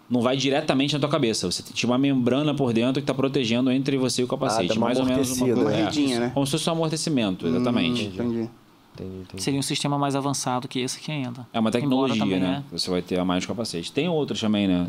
não 0.09 0.23
vai 0.23 0.37
diretamente 0.37 0.95
na 0.95 0.99
tua 1.01 1.09
cabeça. 1.09 1.51
Você 1.51 1.63
tinha 1.73 1.89
uma 1.89 1.99
membrana 1.99 2.55
por 2.55 2.73
dentro 2.73 3.01
que 3.01 3.07
tá 3.07 3.15
protegendo 3.15 3.71
entre 3.71 3.97
você 3.97 4.23
e 4.23 4.25
o 4.25 4.29
capacete. 4.29 4.73
Ah, 4.77 4.81
mais 4.81 4.99
ou 4.99 5.05
menos 5.07 5.31
uma, 5.31 5.45
amortecida, 5.47 5.61
Uma 5.71 5.73
é, 5.73 5.85
redinha, 5.85 6.21
né? 6.21 6.31
Como 6.35 6.47
se 6.47 6.53
fosse 6.53 6.69
um 6.69 6.73
amortecimento, 6.73 7.47
exatamente. 7.47 8.05
Hum, 8.05 8.11
entendi. 8.15 8.51
Entendi, 8.95 9.21
entendi. 9.23 9.43
Seria 9.43 9.59
um 9.59 9.63
sistema 9.63 9.99
mais 9.99 10.15
avançado 10.15 10.69
que 10.69 10.81
esse 10.81 10.99
aqui 10.99 11.11
ainda. 11.13 11.47
É 11.53 11.61
uma 11.61 11.71
tecnologia, 11.71 12.19
também, 12.19 12.41
né? 12.41 12.65
Você 12.71 12.91
vai 12.91 13.01
ter 13.03 13.19
a 13.19 13.25
mais 13.25 13.47
capacete. 13.47 13.91
Tem 13.93 14.09
outros 14.09 14.41
também, 14.41 14.67
né? 14.69 14.89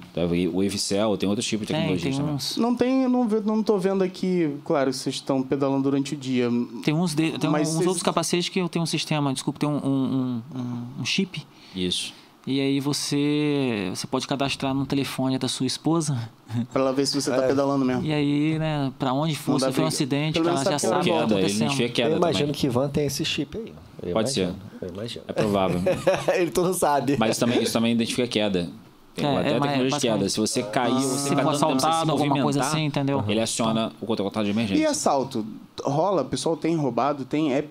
O 0.54 0.64
Evicel, 0.64 1.18
tem 1.18 1.30
outros 1.30 1.48
tipos 1.48 1.68
de 1.68 1.74
Tem, 1.74 1.82
tecnologia 1.82 2.12
tem 2.12 2.20
também. 2.20 2.36
uns, 2.36 2.58
Não 2.58 2.76
tem, 2.76 3.08
não, 3.08 3.26
não 3.26 3.64
tô 3.64 3.78
vendo 3.78 4.04
aqui, 4.04 4.58
claro, 4.66 4.92
vocês 4.92 5.16
estão 5.16 5.42
pedalando 5.42 5.84
durante 5.84 6.14
o 6.14 6.18
dia. 6.18 6.50
tem 6.84 6.94
uns, 6.94 7.14
de, 7.14 7.38
tem 7.38 7.50
uns 7.50 7.76
outros 7.78 8.04
capacetes 8.04 8.50
que 8.50 8.60
eu 8.60 8.68
tenho 8.68 8.84
um 8.84 8.88
sistema, 8.88 9.34
desculpa, 9.34 9.60
tem 9.60 9.70
um, 9.70 9.78
um, 9.78 10.42
um, 10.56 10.84
um 11.02 11.06
chip 11.06 11.46
Isso. 11.76 12.14
E 12.46 12.60
aí 12.60 12.80
você, 12.80 13.92
você 13.94 14.08
pode 14.08 14.28
cadastrar 14.28 14.74
no 14.74 14.86
telefone 14.86 15.38
da 15.38 15.48
sua 15.48 15.68
esposa 15.68 16.18
Pra 16.74 16.82
ela 16.82 16.92
ver 16.92 17.06
se 17.06 17.20
você 17.22 17.30
tá 17.30 17.42
pedalando 17.44 17.86
mesmo. 17.86 18.04
E 18.04 18.12
aí, 18.12 18.58
né, 18.58 18.92
pra 18.98 19.14
onde 19.14 19.36
for, 19.36 19.60
se 19.60 19.72
for 19.72 19.84
um 19.84 19.88
acidente, 19.88 20.40
Pelo 20.40 20.50
ela 20.50 20.64
já 20.64 20.80
sabe 20.80 20.96
o 20.96 21.04
que 21.04 21.10
tá 21.10 21.16
ele 21.16 21.24
acontecendo. 21.26 21.56
identifica 21.58 21.90
queda 21.94 22.10
Eu 22.10 22.18
imagino 22.18 22.40
também. 22.48 22.54
que 22.60 22.66
Ivan 22.68 22.90
tem 22.90 23.06
esse 23.06 23.24
chip 23.24 23.58
aí. 23.58 23.74
Eu 24.04 24.14
Pode 24.14 24.32
ser. 24.32 24.42
imagino, 24.42 24.60
Eu 24.82 24.90
imagino. 24.90 25.26
É 25.28 25.34
provável. 25.34 25.82
Ele 26.34 26.52
não 26.58 26.74
sabe. 26.74 27.16
Mas 27.20 27.38
também, 27.38 27.62
isso 27.62 27.72
também 27.74 27.94
identifica 27.94 28.28
queda. 28.28 28.68
Tem 29.14 29.26
É, 29.26 29.38
até 29.38 29.50
é, 29.50 29.60
tecnologia 29.60 29.90
de 29.90 30.00
queda. 30.00 30.30
Se 30.30 30.40
você 30.40 30.64
cair, 30.64 30.94
você 30.96 31.30
Se 31.30 31.36
tá 31.36 31.44
for 31.44 31.50
assaltado, 31.52 32.06
se 32.06 32.12
alguma 32.12 32.42
coisa 32.42 32.62
assim, 32.62 32.86
entendeu? 32.86 33.24
Ele 33.28 33.40
aciona 33.40 33.92
o 34.02 34.06
contato 34.08 34.44
de 34.44 34.50
E 34.50 34.52
emergência. 34.52 34.90
assalto? 34.90 35.46
Rola? 35.84 36.24
O 36.24 36.26
pessoal 36.26 36.58
tem 36.58 36.76
roubado? 36.76 37.24
Tem? 37.26 37.54
É... 37.54 37.66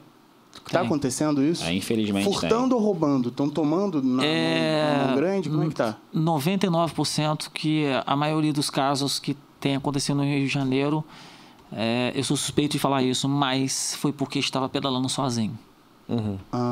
Tá 0.70 0.78
Tem. 0.78 0.86
acontecendo 0.86 1.42
isso? 1.42 1.64
É, 1.64 1.72
infelizmente 1.72 2.24
Furtando 2.24 2.76
ou 2.76 2.80
roubando? 2.80 3.28
Estão 3.28 3.48
tomando 3.48 4.02
na, 4.02 4.24
É, 4.24 4.96
na 4.98 5.06
mão 5.06 5.16
grande? 5.16 5.48
Como 5.48 5.64
é 5.64 5.68
que 5.68 5.74
tá? 5.74 5.96
99% 6.14 7.50
que 7.52 7.86
a 8.06 8.16
maioria 8.16 8.52
dos 8.52 8.70
casos 8.70 9.18
que 9.18 9.36
tem 9.58 9.76
acontecido 9.76 10.16
no 10.16 10.24
Rio 10.24 10.40
de 10.40 10.48
Janeiro, 10.48 11.04
é, 11.72 12.12
eu 12.14 12.24
sou 12.24 12.36
suspeito 12.36 12.72
de 12.72 12.78
falar 12.78 13.02
isso, 13.02 13.28
mas 13.28 13.94
foi 13.96 14.12
porque 14.12 14.38
estava 14.38 14.68
pedalando 14.68 15.08
sozinho. 15.08 15.58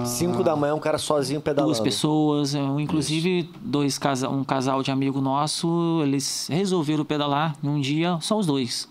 Cinco 0.04 0.42
da 0.42 0.56
manhã, 0.56 0.74
um 0.74 0.80
cara 0.80 0.98
sozinho 0.98 1.40
pedalando. 1.40 1.72
Duas 1.72 1.80
pessoas, 1.80 2.54
eu, 2.54 2.80
inclusive 2.80 3.48
dois 3.60 3.96
casa, 3.96 4.28
um 4.28 4.42
casal 4.42 4.82
de 4.82 4.90
amigo 4.90 5.20
nosso, 5.20 6.00
eles 6.02 6.48
resolveram 6.50 7.04
pedalar 7.04 7.54
num 7.62 7.80
dia, 7.80 8.18
só 8.20 8.36
os 8.36 8.46
dois. 8.46 8.88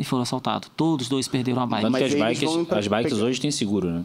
E 0.00 0.04
foram 0.04 0.22
assaltados. 0.22 0.70
Todos 0.74 1.04
os 1.04 1.10
dois 1.10 1.28
perderam 1.28 1.60
a 1.60 1.66
bike. 1.66 1.90
Mas 1.90 2.02
as 2.02 2.14
bikes, 2.14 2.48
as 2.70 2.86
bikes 2.86 3.12
pegar. 3.12 3.26
hoje 3.26 3.38
têm 3.38 3.50
seguro, 3.50 3.90
né? 3.90 4.02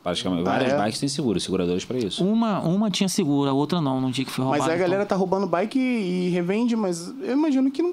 Praticamente. 0.00 0.42
Ah, 0.42 0.52
Várias 0.52 0.72
é? 0.72 0.78
bikes 0.78 1.00
têm 1.00 1.08
seguro, 1.08 1.40
seguradores 1.40 1.84
para 1.84 1.98
isso. 1.98 2.24
Uma, 2.24 2.60
uma 2.60 2.88
tinha 2.92 3.08
seguro, 3.08 3.50
a 3.50 3.52
outra 3.52 3.80
não, 3.80 4.00
no 4.00 4.12
dia 4.12 4.24
que 4.24 4.30
foi 4.30 4.44
roubado. 4.44 4.62
Mas 4.62 4.68
aí 4.70 4.74
a 4.74 4.76
então. 4.78 4.88
galera 4.88 5.04
tá 5.04 5.16
roubando 5.16 5.48
bike 5.48 5.76
e, 5.76 6.28
e 6.28 6.30
revende, 6.30 6.76
mas 6.76 7.12
eu 7.22 7.32
imagino 7.32 7.72
que 7.72 7.82
não. 7.82 7.92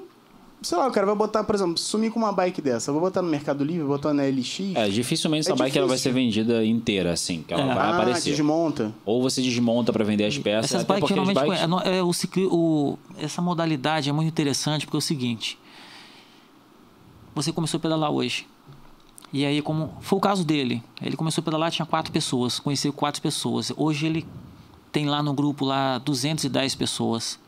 Sei 0.62 0.76
lá, 0.78 0.86
o 0.86 0.92
cara 0.92 1.06
vai 1.06 1.16
botar, 1.16 1.42
por 1.42 1.54
exemplo, 1.56 1.76
sumir 1.78 2.12
com 2.12 2.20
uma 2.20 2.32
bike 2.32 2.62
dessa. 2.62 2.90
Eu 2.90 2.94
vou 2.94 3.02
botar 3.02 3.20
no 3.22 3.28
Mercado 3.28 3.64
Livre, 3.64 3.82
vou 3.82 3.96
botar 3.96 4.14
na 4.14 4.22
LX. 4.24 4.60
É, 4.76 4.88
dificilmente 4.88 5.46
essa 5.46 5.52
É 5.52 5.56
bike 5.56 5.76
ela 5.76 5.88
vai 5.88 5.98
ser 5.98 6.12
vendida 6.12 6.64
inteira, 6.64 7.12
assim, 7.12 7.42
que 7.42 7.52
ela 7.52 7.62
É. 7.62 7.74
vai 7.74 7.76
ah, 7.78 7.94
aparecer. 7.96 8.30
desmonta. 8.30 8.92
Ou 9.04 9.22
você 9.22 9.40
desmonta 9.42 9.92
para 9.92 10.04
vender 10.04 10.26
as 10.26 10.38
peças, 10.38 10.72
Essas 10.72 10.84
bikes 10.84 11.08
geralmente 11.08 11.40
bikes... 11.40 11.60
é, 11.84 11.98
é 11.98 12.02
o 12.02 12.12
cicli, 12.12 12.46
o, 12.46 12.96
essa 13.18 13.40
modalidade 13.42 14.08
é 14.08 14.12
muito 14.12 14.28
interessante 14.28 14.84
porque 14.86 14.96
é 14.96 14.98
o 14.98 15.00
seguinte: 15.00 15.58
você 17.42 17.52
começou 17.52 17.78
a 17.78 17.80
pedalar 17.80 18.10
hoje. 18.10 18.46
E 19.32 19.44
aí, 19.46 19.62
como 19.62 19.92
foi 20.00 20.18
o 20.18 20.20
caso 20.20 20.44
dele, 20.44 20.82
ele 21.00 21.16
começou 21.16 21.40
a 21.42 21.44
pedalar, 21.44 21.70
tinha 21.70 21.86
quatro 21.86 22.12
pessoas, 22.12 22.58
conheceu 22.58 22.92
quatro 22.92 23.22
pessoas. 23.22 23.72
Hoje 23.76 24.06
ele 24.06 24.26
tem 24.90 25.06
lá 25.06 25.22
no 25.22 25.32
grupo 25.32 25.64
lá 25.64 25.98
210 25.98 26.74
pessoas. 26.74 27.38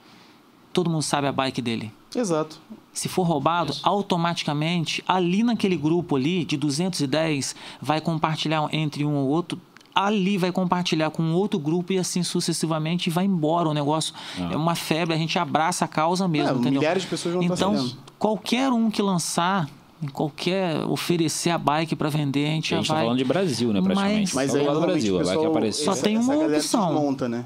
Todo 0.73 0.89
mundo 0.89 1.03
sabe 1.03 1.27
a 1.27 1.33
bike 1.33 1.61
dele. 1.61 1.93
Exato. 2.15 2.61
Se 2.93 3.09
for 3.09 3.25
roubado, 3.25 3.75
automaticamente, 3.83 5.03
ali 5.09 5.43
naquele 5.43 5.77
grupo 5.77 6.15
ali, 6.17 6.45
de 6.45 6.57
210, 6.57 7.55
vai 7.81 8.01
compartilhar 8.01 8.69
entre 8.73 9.05
um 9.05 9.15
ou 9.17 9.29
outro. 9.29 9.61
Ali 9.95 10.39
vai 10.39 10.51
compartilhar 10.53 11.11
com 11.11 11.33
outro 11.33 11.59
grupo 11.59 11.93
e 11.93 11.99
assim 11.99 12.23
sucessivamente 12.23 13.11
vai 13.11 13.25
embora 13.27 13.69
o 13.69 13.75
negócio. 13.75 14.15
É 14.51 14.57
uma 14.57 14.75
febre, 14.75 15.15
a 15.15 15.19
gente 15.19 15.39
abraça 15.39 15.85
a 15.85 15.89
causa 15.89 16.27
mesmo, 16.29 16.57
É, 16.57 16.61
entendeu? 16.61 16.81
milhares 16.81 17.03
de 17.03 17.09
pessoas 17.09 17.35
vão 17.35 17.43
estar 17.43 17.55
Então, 17.55 17.91
qualquer 18.19 18.71
um 18.73 18.91
que 18.91 19.03
lançar, 19.03 19.69
qualquer 20.11 20.85
oferecer 20.85 21.51
a 21.51 21.59
bike 21.59 21.95
para 21.95 22.09
vender, 22.09 22.47
a 22.47 22.51
gente 22.51 22.75
A 22.75 22.77
já 22.77 22.81
gente 22.83 22.89
tá 22.89 22.95
vai. 22.95 23.03
falando 23.05 23.19
de 23.19 23.25
Brasil, 23.25 23.73
né, 23.73 23.81
praticamente. 23.83 24.35
Mas 24.35 24.51
Só 24.51 24.57
aí 24.57 24.63
lá 24.65 24.73
do 24.73 24.81
normalmente 24.81 25.11
Brasil, 25.11 25.15
o 25.15 25.17
a 25.17 25.23
bike 25.23 25.35
pessoal, 25.37 25.51
aparecer. 25.51 25.85
Só 25.85 25.93
essa- 25.93 26.03
tem 26.03 26.19
uma 26.19 26.35
opção. 26.35 26.87
desmonta, 26.95 27.29
né? 27.29 27.45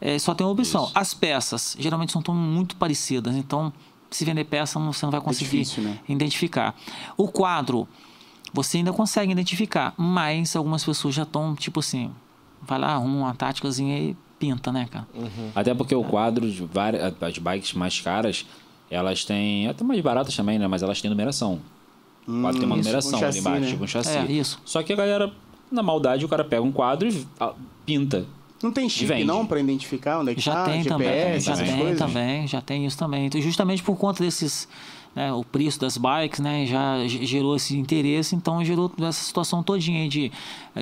É, 0.00 0.18
só 0.18 0.34
tem 0.34 0.46
uma 0.46 0.52
opção. 0.52 0.84
Isso. 0.84 0.92
As 0.94 1.12
peças 1.12 1.76
geralmente 1.78 2.12
são 2.12 2.22
tão 2.22 2.34
muito 2.34 2.76
parecidas, 2.76 3.34
então 3.36 3.72
se 4.10 4.24
vender 4.24 4.44
peça 4.44 4.78
você 4.78 5.04
não 5.04 5.10
vai 5.10 5.20
conseguir 5.20 5.50
difícil, 5.50 5.82
né? 5.82 5.98
identificar. 6.08 6.74
O 7.16 7.28
quadro 7.28 7.86
você 8.54 8.78
ainda 8.78 8.92
consegue 8.92 9.30
identificar, 9.32 9.92
mas 9.98 10.54
algumas 10.56 10.82
pessoas 10.84 11.14
já 11.14 11.24
estão 11.24 11.54
tipo 11.54 11.80
assim, 11.80 12.10
vai 12.62 12.78
lá 12.78 12.94
arruma 12.94 13.18
uma 13.26 13.34
táticazinha 13.34 13.98
e 13.98 14.16
pinta, 14.38 14.70
né, 14.72 14.86
cara? 14.90 15.06
Até 15.54 15.74
porque 15.74 15.94
o 15.94 16.04
quadro 16.04 16.48
de 16.50 16.62
várias 16.64 17.12
as 17.20 17.38
bikes 17.38 17.72
mais 17.74 18.00
caras, 18.00 18.46
elas 18.90 19.24
têm 19.24 19.66
até 19.68 19.82
mais 19.84 20.00
baratas 20.00 20.34
também, 20.34 20.58
né, 20.60 20.66
mas 20.68 20.82
elas 20.82 21.00
têm 21.02 21.10
numeração. 21.10 21.60
O 22.28 22.40
quadro 22.42 22.60
tem 22.60 22.66
uma 22.66 22.76
isso, 22.76 22.84
numeração 22.88 23.20
um 23.20 23.24
ali 23.24 23.38
embaixo, 23.38 23.60
né? 23.62 23.66
tipo 23.68 23.84
um 23.84 23.86
chassi. 23.86 24.10
É, 24.16 24.24
isso. 24.30 24.60
Só 24.64 24.82
que 24.82 24.92
a 24.92 24.96
galera 24.96 25.32
na 25.72 25.82
maldade 25.82 26.24
o 26.24 26.28
cara 26.28 26.44
pega 26.44 26.62
um 26.62 26.70
quadro 26.72 27.08
e 27.08 27.26
ah, 27.40 27.54
pinta. 27.86 28.26
Não 28.62 28.72
tem 28.72 28.88
chip 28.88 29.24
não 29.24 29.46
pra 29.46 29.60
identificar 29.60 30.18
onde 30.18 30.32
é 30.32 30.34
que 30.34 30.40
Já 30.40 30.52
tá, 30.52 30.64
tem 30.64 30.82
também, 30.84 31.06
GPS, 31.08 31.46
já 31.46 31.52
essas 31.52 31.68
tem 31.68 31.78
coisas? 31.78 31.98
também, 31.98 32.46
já 32.48 32.60
tem 32.60 32.84
isso 32.86 32.98
também. 32.98 33.26
Então, 33.26 33.40
justamente 33.40 33.82
por 33.84 33.96
conta 33.96 34.22
desses, 34.24 34.68
né, 35.14 35.32
o 35.32 35.44
preço 35.44 35.78
das 35.78 35.96
bikes, 35.96 36.40
né, 36.40 36.66
já 36.66 37.06
ge- 37.06 37.24
gerou 37.24 37.54
esse 37.54 37.76
interesse, 37.78 38.34
então 38.34 38.64
gerou 38.64 38.90
essa 38.98 39.22
situação 39.24 39.62
todinha 39.62 40.02
aí 40.02 40.08
de, 40.08 40.32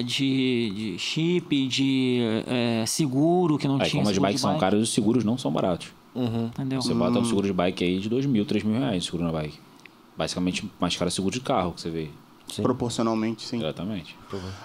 de, 0.04 0.70
de 0.74 0.98
chip, 0.98 1.66
de 1.68 2.20
eh, 2.46 2.84
seguro 2.86 3.58
que 3.58 3.68
não 3.68 3.78
Aí, 3.78 3.90
tinha. 3.90 4.02
como 4.02 4.10
as 4.10 4.16
bikes 4.18 4.40
são 4.40 4.50
bike, 4.52 4.60
caras, 4.60 4.82
os 4.82 4.94
seguros 4.94 5.22
não 5.22 5.36
são 5.36 5.52
baratos. 5.52 5.88
Entendeu? 6.14 6.80
Você 6.80 6.94
bota 6.94 7.18
um 7.18 7.24
seguro 7.26 7.46
de 7.46 7.52
bike 7.52 7.84
aí 7.84 7.98
de 7.98 8.08
2 8.08 8.24
mil, 8.24 8.46
3 8.46 8.64
mil 8.64 8.78
reais, 8.80 9.04
seguro 9.04 9.24
na 9.24 9.32
bike. 9.32 9.58
Basicamente, 10.16 10.70
mais 10.80 10.96
caro 10.96 11.08
é 11.08 11.10
seguro 11.10 11.32
de 11.32 11.40
carro 11.40 11.72
que 11.72 11.80
você 11.80 11.90
vê. 11.90 12.08
Proporcionalmente, 12.62 13.44
sim. 13.44 13.58
Exatamente. 13.58 14.16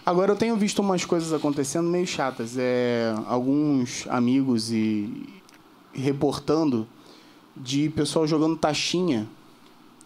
Agora 0.06 0.32
eu 0.34 0.36
tenho 0.36 0.56
visto 0.56 0.80
umas 0.80 1.04
coisas 1.04 1.34
acontecendo 1.34 1.90
meio 1.90 2.06
chatas. 2.06 2.56
É, 2.58 3.14
alguns 3.28 4.06
amigos 4.08 4.72
e 4.72 5.10
reportando 5.94 6.88
de 7.56 7.90
pessoal 7.90 8.26
jogando 8.28 8.56
taxinha 8.56 9.28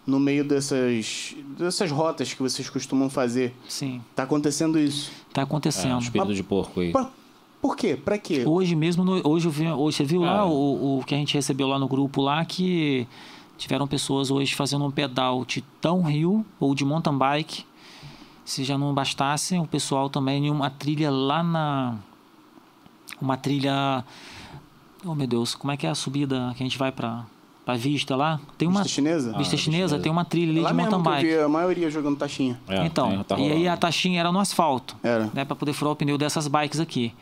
no 0.06 0.18
meio 0.20 0.44
dessas, 0.44 1.34
dessas 1.58 1.90
rotas 1.90 2.32
que 2.32 2.42
vocês 2.42 2.68
costumam 2.70 3.10
fazer. 3.10 3.54
Sim, 3.68 4.00
Tá 4.14 4.22
acontecendo 4.22 4.78
isso. 4.78 5.10
tá 5.32 5.42
É, 5.42 5.44
acontecendo. 5.44 5.94
um 5.96 5.98
espírito 5.98 6.34
de 6.34 6.42
porco 6.42 6.80
aí. 6.80 6.92
Pra- 6.92 7.10
por 7.60 7.76
quê? 7.76 7.96
Pra 7.96 8.16
quê? 8.16 8.44
Hoje 8.46 8.74
mesmo, 8.76 9.04
no- 9.04 9.20
hoje, 9.28 9.46
eu 9.48 9.50
vi, 9.50 9.66
hoje 9.68 9.96
você 9.98 10.04
viu 10.04 10.20
lá 10.22 10.40
Ah. 10.40 10.46
o, 10.46 10.98
o 11.00 11.04
que 11.04 11.14
a 11.14 11.18
gente 11.18 11.34
recebeu 11.34 11.66
lá 11.66 11.78
no 11.78 11.88
grupo 11.88 12.20
lá 12.22 12.44
que 12.44 13.06
tiveram 13.56 13.86
pessoas 13.86 14.30
hoje 14.30 14.54
fazendo 14.54 14.84
um 14.84 14.90
pedal 14.90 15.44
de 15.44 15.64
downhill 15.82 16.44
ou 16.60 16.74
de 16.74 16.84
mountain 16.84 17.16
bike. 17.16 17.64
Se 18.44 18.62
já 18.64 18.78
não 18.78 18.94
bastasse, 18.94 19.58
o 19.58 19.66
pessoal 19.66 20.08
também 20.08 20.46
em 20.46 20.50
uma 20.50 20.70
trilha 20.70 21.10
lá 21.10 21.42
na 21.42 21.96
uma 23.20 23.36
trilha 23.36 24.04
Oh 25.04 25.14
meu 25.14 25.26
Deus, 25.26 25.54
como 25.54 25.72
é 25.72 25.76
que 25.76 25.86
é 25.86 25.90
a 25.90 25.94
subida 25.94 26.52
que 26.56 26.62
a 26.62 26.66
gente 26.66 26.78
vai 26.78 26.90
pra 26.92 27.24
para 27.64 27.74
Vista 27.74 28.14
lá? 28.14 28.38
Tem 28.56 28.68
uma 28.68 28.82
Vista 28.84 28.94
chinesa? 28.94 29.36
Vista 29.36 29.56
Ah, 29.56 29.58
chinesa, 29.58 29.82
Vista 29.96 29.98
tem 29.98 30.12
uma 30.12 30.24
trilha 30.24 30.52
ali 30.52 30.60
Lá 30.60 30.70
de 30.70 30.76
mesmo 30.76 30.90
mountain 30.92 31.02
que 31.02 31.08
eu 31.08 31.30
bike. 31.30 31.36
vi 31.38 31.44
a 31.44 31.48
maioria 31.48 31.90
jogando 31.90 32.16
taxinha. 32.16 32.60
É, 32.68 32.86
Então, 32.86 33.24
tá 33.24 33.36
e 33.38 33.50
aí 33.50 33.66
a 33.68 33.76
taxinha 33.76 34.20
era 34.20 34.30
no 34.30 34.38
asfalto. 34.38 34.96
Era. 35.02 35.28
Né, 35.34 35.44
para 35.44 35.56
poder 35.56 35.72
furar 35.72 35.92
o 35.92 35.96
pneu 35.96 36.16
dessas 36.16 36.46
bikes 36.46 36.78
aqui. 36.78 37.12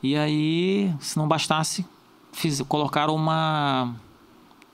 E 0.00 0.16
aí, 0.16 0.94
se 1.00 1.16
não 1.18 1.26
bastasse, 1.26 1.84
fiz, 2.32 2.62
colocaram 2.62 3.16
uma 3.16 3.92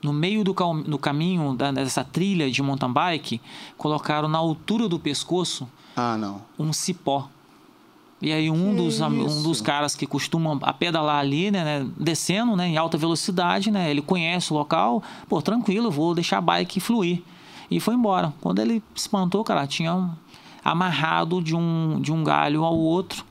no 0.03 0.13
meio 0.13 0.43
do, 0.43 0.53
caminho 0.99 1.53
da- 1.55 1.71
dessa 1.71 2.03
trilha 2.03 2.49
de 2.51 2.61
mountain 2.61 2.91
bike, 2.91 3.41
colocaram 3.77 4.27
na 4.27 4.37
altura 4.37 4.87
do 4.87 4.99
pescoço 4.99 5.67
Ah, 5.95 6.17
não. 6.17 6.41
um 6.57 6.71
cipó. 6.71 7.27
E 8.21 8.31
aí 8.31 8.49
um 8.49 8.71
Que 8.71 8.75
dos, 8.77 8.99
um 8.99 9.43
dos 9.43 9.61
caras 9.61 9.95
que 9.95 10.07
costumam 10.07 10.57
a 10.63 10.73
pedalar 10.73 11.19
ali, 11.19 11.51
né, 11.51 11.63
né, 11.63 11.87
descendo, 11.99 12.55
né, 12.55 12.67
em 12.67 12.75
alta 12.77 12.97
velocidade, 12.97 13.69
né, 13.69 13.91
ele 13.91 14.01
conhece 14.01 14.51
o 14.51 14.55
local, 14.55 15.03
pô, 15.29 15.39
tranquilo, 15.41 15.91
vou 15.91 16.15
deixar 16.15 16.39
a 16.39 16.41
bike 16.41 16.79
fluir. 16.79 17.21
E 17.69 17.79
foi 17.79 17.93
embora. 17.93 18.33
Quando 18.41 18.59
ele 18.59 18.81
espantou, 18.95 19.43
cara, 19.43 19.67
tinha 19.67 19.93
um, 19.93 20.09
amarrado 20.63 21.41
de 21.41 21.55
um, 21.55 21.99
de 22.01 22.11
um 22.11 22.23
galho 22.23 22.63
ao 22.63 22.75
outro. 22.75 23.23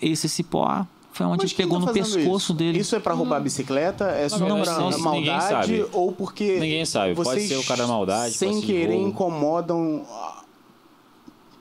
Esse 0.00 0.28
cipó 0.28 0.84
foi 1.16 1.26
onde 1.26 1.44
Mas 1.44 1.52
quem 1.52 1.64
pegou 1.66 1.80
tá 1.80 1.86
no 1.86 1.92
pescoço 1.92 2.36
isso? 2.36 2.54
dele. 2.54 2.78
Isso 2.78 2.94
é 2.94 3.00
pra 3.00 3.14
roubar 3.14 3.36
a 3.38 3.40
bicicleta? 3.40 4.04
É 4.10 4.28
só 4.28 4.38
verdade, 4.38 4.62
pra 4.62 4.72
isso 4.90 5.10
ninguém 5.10 5.26
maldade? 5.26 5.48
sabe. 5.48 5.86
Ou 5.92 6.12
porque. 6.12 6.58
Ninguém 6.60 6.84
sabe. 6.84 7.14
Pode 7.14 7.28
vocês, 7.30 7.48
ser 7.48 7.56
o 7.56 7.64
cara 7.64 7.82
da 7.82 7.88
maldade, 7.88 8.34
Sem 8.34 8.50
pode 8.50 8.60
ser 8.60 8.66
querer 8.66 8.94
roubo. 8.94 9.08
incomodam. 9.08 10.04
ah, 10.10 10.42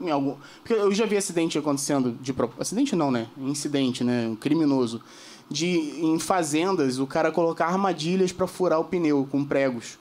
Em 0.01 0.09
algum... 0.11 0.35
Porque 0.61 0.73
eu 0.73 0.93
já 0.93 1.05
vi 1.05 1.15
acidente 1.15 1.57
acontecendo 1.57 2.17
de 2.21 2.35
Acidente 2.59 2.95
não, 2.95 3.09
né? 3.11 3.27
Incidente, 3.37 4.03
né? 4.03 4.27
Um 4.27 4.35
criminoso. 4.35 5.01
De 5.49 5.67
em 6.01 6.17
fazendas 6.19 6.99
o 6.99 7.05
cara 7.07 7.31
colocar 7.31 7.67
armadilhas 7.67 8.31
pra 8.31 8.47
furar 8.47 8.79
o 8.79 8.83
pneu 8.83 9.27
com 9.31 9.45
pregos. 9.45 9.97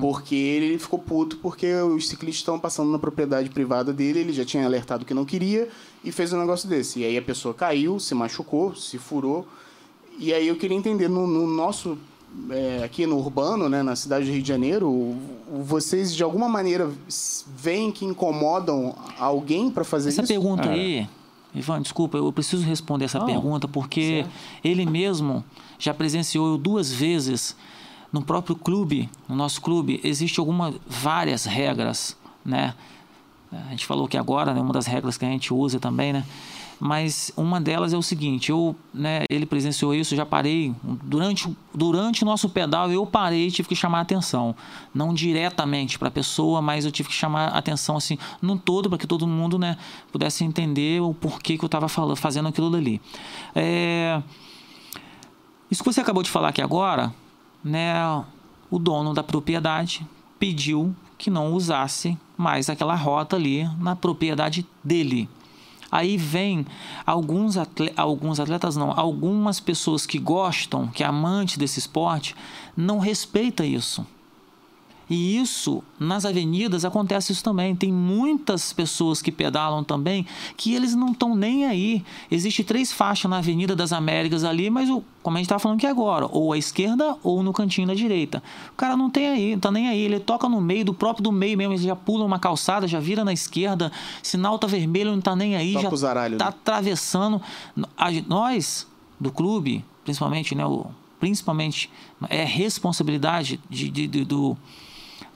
Porque 0.00 0.34
ele 0.36 0.78
ficou 0.78 0.98
puto 0.98 1.36
porque 1.38 1.72
os 1.74 2.08
ciclistas 2.08 2.40
estão 2.40 2.58
passando 2.60 2.90
na 2.92 2.98
propriedade 2.98 3.50
privada 3.50 3.92
dele, 3.92 4.20
ele 4.20 4.32
já 4.32 4.44
tinha 4.44 4.64
alertado 4.64 5.04
que 5.04 5.12
não 5.12 5.24
queria 5.24 5.68
e 6.04 6.12
fez 6.12 6.32
um 6.32 6.38
negócio 6.38 6.68
desse. 6.68 7.00
E 7.00 7.04
aí 7.04 7.18
a 7.18 7.22
pessoa 7.22 7.52
caiu, 7.52 7.98
se 7.98 8.14
machucou, 8.14 8.74
se 8.76 8.98
furou. 8.98 9.46
E 10.18 10.32
aí 10.32 10.46
eu 10.46 10.54
queria 10.56 10.76
entender, 10.76 11.08
no, 11.08 11.26
no 11.26 11.44
nosso, 11.46 11.98
é, 12.50 12.82
aqui 12.84 13.04
no 13.04 13.16
urbano, 13.18 13.68
né, 13.68 13.82
na 13.82 13.96
cidade 13.96 14.26
do 14.26 14.32
Rio 14.32 14.42
de 14.42 14.46
Janeiro, 14.48 15.16
vocês 15.64 16.14
de 16.14 16.22
alguma 16.22 16.48
maneira 16.48 16.88
veem 17.56 17.90
que 17.90 18.04
incomodam 18.04 18.94
alguém 19.18 19.70
para 19.70 19.82
fazer 19.82 20.10
Essa 20.10 20.22
isso? 20.22 20.32
pergunta 20.32 20.68
É. 20.68 20.72
aí, 20.72 21.08
Ivan, 21.52 21.82
desculpa, 21.82 22.16
eu 22.16 22.32
preciso 22.32 22.64
responder 22.64 23.06
essa 23.06 23.18
Não, 23.18 23.26
pergunta 23.26 23.66
porque 23.66 24.24
ele 24.62 24.86
mesmo 24.86 25.44
já 25.78 25.92
presenciou 25.92 26.56
duas 26.56 26.92
vezes 26.92 27.56
no 28.14 28.22
próprio 28.22 28.54
clube, 28.54 29.10
no 29.28 29.34
nosso 29.34 29.60
clube, 29.60 30.00
existe 30.04 30.38
algumas 30.38 30.76
várias 30.86 31.44
regras, 31.44 32.16
né? 32.44 32.72
A 33.50 33.70
gente 33.70 33.84
falou 33.84 34.06
que 34.06 34.16
agora, 34.16 34.54
né, 34.54 34.60
uma 34.60 34.72
das 34.72 34.86
regras 34.86 35.18
que 35.18 35.24
a 35.24 35.28
gente 35.28 35.52
usa 35.52 35.80
também, 35.80 36.12
né? 36.12 36.24
Mas 36.78 37.32
uma 37.36 37.60
delas 37.60 37.92
é 37.92 37.96
o 37.96 38.02
seguinte, 38.02 38.50
eu, 38.50 38.76
né, 38.92 39.24
ele 39.28 39.44
presenciou 39.44 39.92
isso, 39.92 40.14
já 40.14 40.24
parei 40.24 40.72
durante 41.02 41.56
durante 41.74 42.22
o 42.22 42.26
nosso 42.26 42.48
pedal, 42.48 42.88
eu 42.88 43.04
parei, 43.04 43.50
tive 43.50 43.68
que 43.68 43.74
chamar 43.74 43.98
a 43.98 44.02
atenção, 44.02 44.54
não 44.94 45.12
diretamente 45.12 45.98
para 45.98 46.06
a 46.06 46.12
pessoa, 46.12 46.62
mas 46.62 46.84
eu 46.84 46.92
tive 46.92 47.08
que 47.08 47.14
chamar 47.16 47.48
a 47.48 47.58
atenção 47.58 47.96
assim, 47.96 48.16
no 48.40 48.56
todo 48.56 48.88
para 48.88 48.98
que 48.98 49.08
todo 49.08 49.26
mundo, 49.26 49.58
né, 49.58 49.76
pudesse 50.12 50.44
entender 50.44 51.02
o 51.02 51.12
porquê 51.12 51.58
que 51.58 51.64
eu 51.64 51.66
estava 51.66 51.88
fazendo 51.88 52.48
aquilo 52.48 52.70
dali. 52.70 53.00
É... 53.56 54.22
Isso 55.68 55.82
que 55.82 55.92
você 55.92 56.00
acabou 56.00 56.22
de 56.22 56.30
falar 56.30 56.50
aqui 56.50 56.62
agora, 56.62 57.12
né, 57.64 57.94
o 58.70 58.78
dono 58.78 59.14
da 59.14 59.22
propriedade 59.22 60.06
pediu 60.38 60.94
que 61.16 61.30
não 61.30 61.54
usasse 61.54 62.18
mais 62.36 62.68
aquela 62.68 62.94
rota 62.94 63.36
ali 63.36 63.68
na 63.78 63.96
propriedade 63.96 64.66
dele. 64.82 65.28
Aí 65.90 66.16
vem 66.16 66.66
alguns 67.06 67.56
atletas, 67.56 67.96
alguns 67.96 68.40
atletas 68.40 68.76
não, 68.76 68.92
algumas 68.98 69.60
pessoas 69.60 70.04
que 70.04 70.18
gostam, 70.18 70.88
que 70.88 71.04
é 71.04 71.06
amante 71.06 71.58
desse 71.58 71.78
esporte, 71.78 72.34
não 72.76 72.98
respeita 72.98 73.64
isso. 73.64 74.04
E 75.08 75.36
isso, 75.38 75.82
nas 76.00 76.24
avenidas, 76.24 76.84
acontece 76.84 77.30
isso 77.32 77.44
também. 77.44 77.76
Tem 77.76 77.92
muitas 77.92 78.72
pessoas 78.72 79.20
que 79.20 79.30
pedalam 79.30 79.84
também 79.84 80.26
que 80.56 80.74
eles 80.74 80.94
não 80.94 81.12
estão 81.12 81.34
nem 81.36 81.66
aí. 81.66 82.02
Existe 82.30 82.64
três 82.64 82.90
faixas 82.92 83.30
na 83.30 83.38
Avenida 83.38 83.76
das 83.76 83.92
Américas 83.92 84.44
ali, 84.44 84.70
mas 84.70 84.88
o, 84.88 85.04
como 85.22 85.36
a 85.36 85.40
gente 85.40 85.46
está 85.46 85.58
falando 85.58 85.76
aqui 85.78 85.86
agora, 85.86 86.26
ou 86.32 86.52
à 86.54 86.58
esquerda 86.58 87.16
ou 87.22 87.42
no 87.42 87.52
cantinho 87.52 87.86
da 87.86 87.94
direita. 87.94 88.42
O 88.72 88.76
cara 88.76 88.96
não 88.96 89.10
tem 89.10 89.28
aí, 89.28 89.52
não 89.52 89.60
tá 89.60 89.70
nem 89.70 89.88
aí. 89.88 90.00
Ele 90.00 90.18
toca 90.20 90.48
no 90.48 90.60
meio, 90.60 90.84
do 90.86 90.94
próprio 90.94 91.22
do 91.24 91.30
meio 91.32 91.56
mesmo, 91.58 91.74
ele 91.74 91.82
já 91.82 91.94
pula 91.96 92.24
uma 92.24 92.38
calçada, 92.38 92.88
já 92.88 92.98
vira 92.98 93.24
na 93.24 93.32
esquerda, 93.32 93.92
sinal 94.22 94.58
tá 94.58 94.66
vermelho, 94.66 95.10
não 95.12 95.20
tá 95.20 95.36
nem 95.36 95.54
aí, 95.54 95.74
Toca 95.74 95.90
já 95.90 95.96
zaralho, 95.96 96.38
tá 96.38 96.46
né? 96.46 96.50
atravessando. 96.50 97.42
A- 97.96 98.10
Nós, 98.26 98.86
do 99.20 99.30
clube, 99.30 99.84
principalmente, 100.02 100.54
né, 100.54 100.64
o, 100.64 100.86
principalmente, 101.20 101.90
é 102.28 102.42
responsabilidade 102.44 103.60
de, 103.68 103.88
de- 103.90 104.06
de- 104.06 104.24
do 104.24 104.56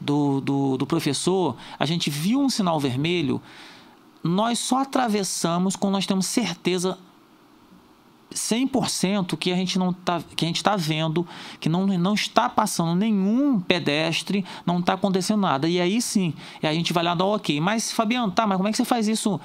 do, 0.01 0.41
do, 0.41 0.77
do 0.77 0.87
professor, 0.87 1.57
a 1.79 1.85
gente 1.85 2.11
viu 2.11 2.41
um 2.41 2.49
sinal 2.49 2.79
vermelho, 2.79 3.41
nós 4.23 4.59
só 4.59 4.83
atravessamos 4.83 5.77
quando 5.77 5.95
nós 5.95 6.07
temos 6.07 6.27
certeza 6.27 6.99
100% 8.33 9.37
que 9.37 9.53
a 9.53 9.57
gente 9.57 9.79
não 9.79 9.93
tá, 9.93 10.23
que 10.37 10.45
a 10.45 10.49
gente 10.49 10.57
está 10.57 10.77
vendo, 10.77 11.27
que 11.59 11.69
não, 11.69 11.87
não 11.87 12.15
está 12.15 12.49
passando 12.49 12.95
nenhum 12.95 13.59
pedestre, 13.61 14.45
não 14.67 14.81
está 14.81 14.95
acontecendo 14.95 15.41
nada. 15.41 15.69
E 15.69 15.81
aí 15.81 16.01
sim, 16.01 16.35
a 16.63 16.73
gente 16.73 16.93
vai 16.93 17.03
lá 17.03 17.15
dar 17.15 17.25
ok. 17.25 17.61
Mas, 17.61 17.91
Fabiano, 17.91 18.31
tá, 18.31 18.47
mas 18.47 18.57
como 18.57 18.69
é 18.69 18.71
que 18.71 18.77
você 18.77 18.85
faz 18.85 19.09
isso 19.09 19.41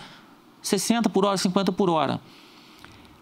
60 0.62 1.10
por 1.10 1.26
hora, 1.26 1.38
50 1.38 1.72
por 1.72 1.90
hora? 1.90 2.20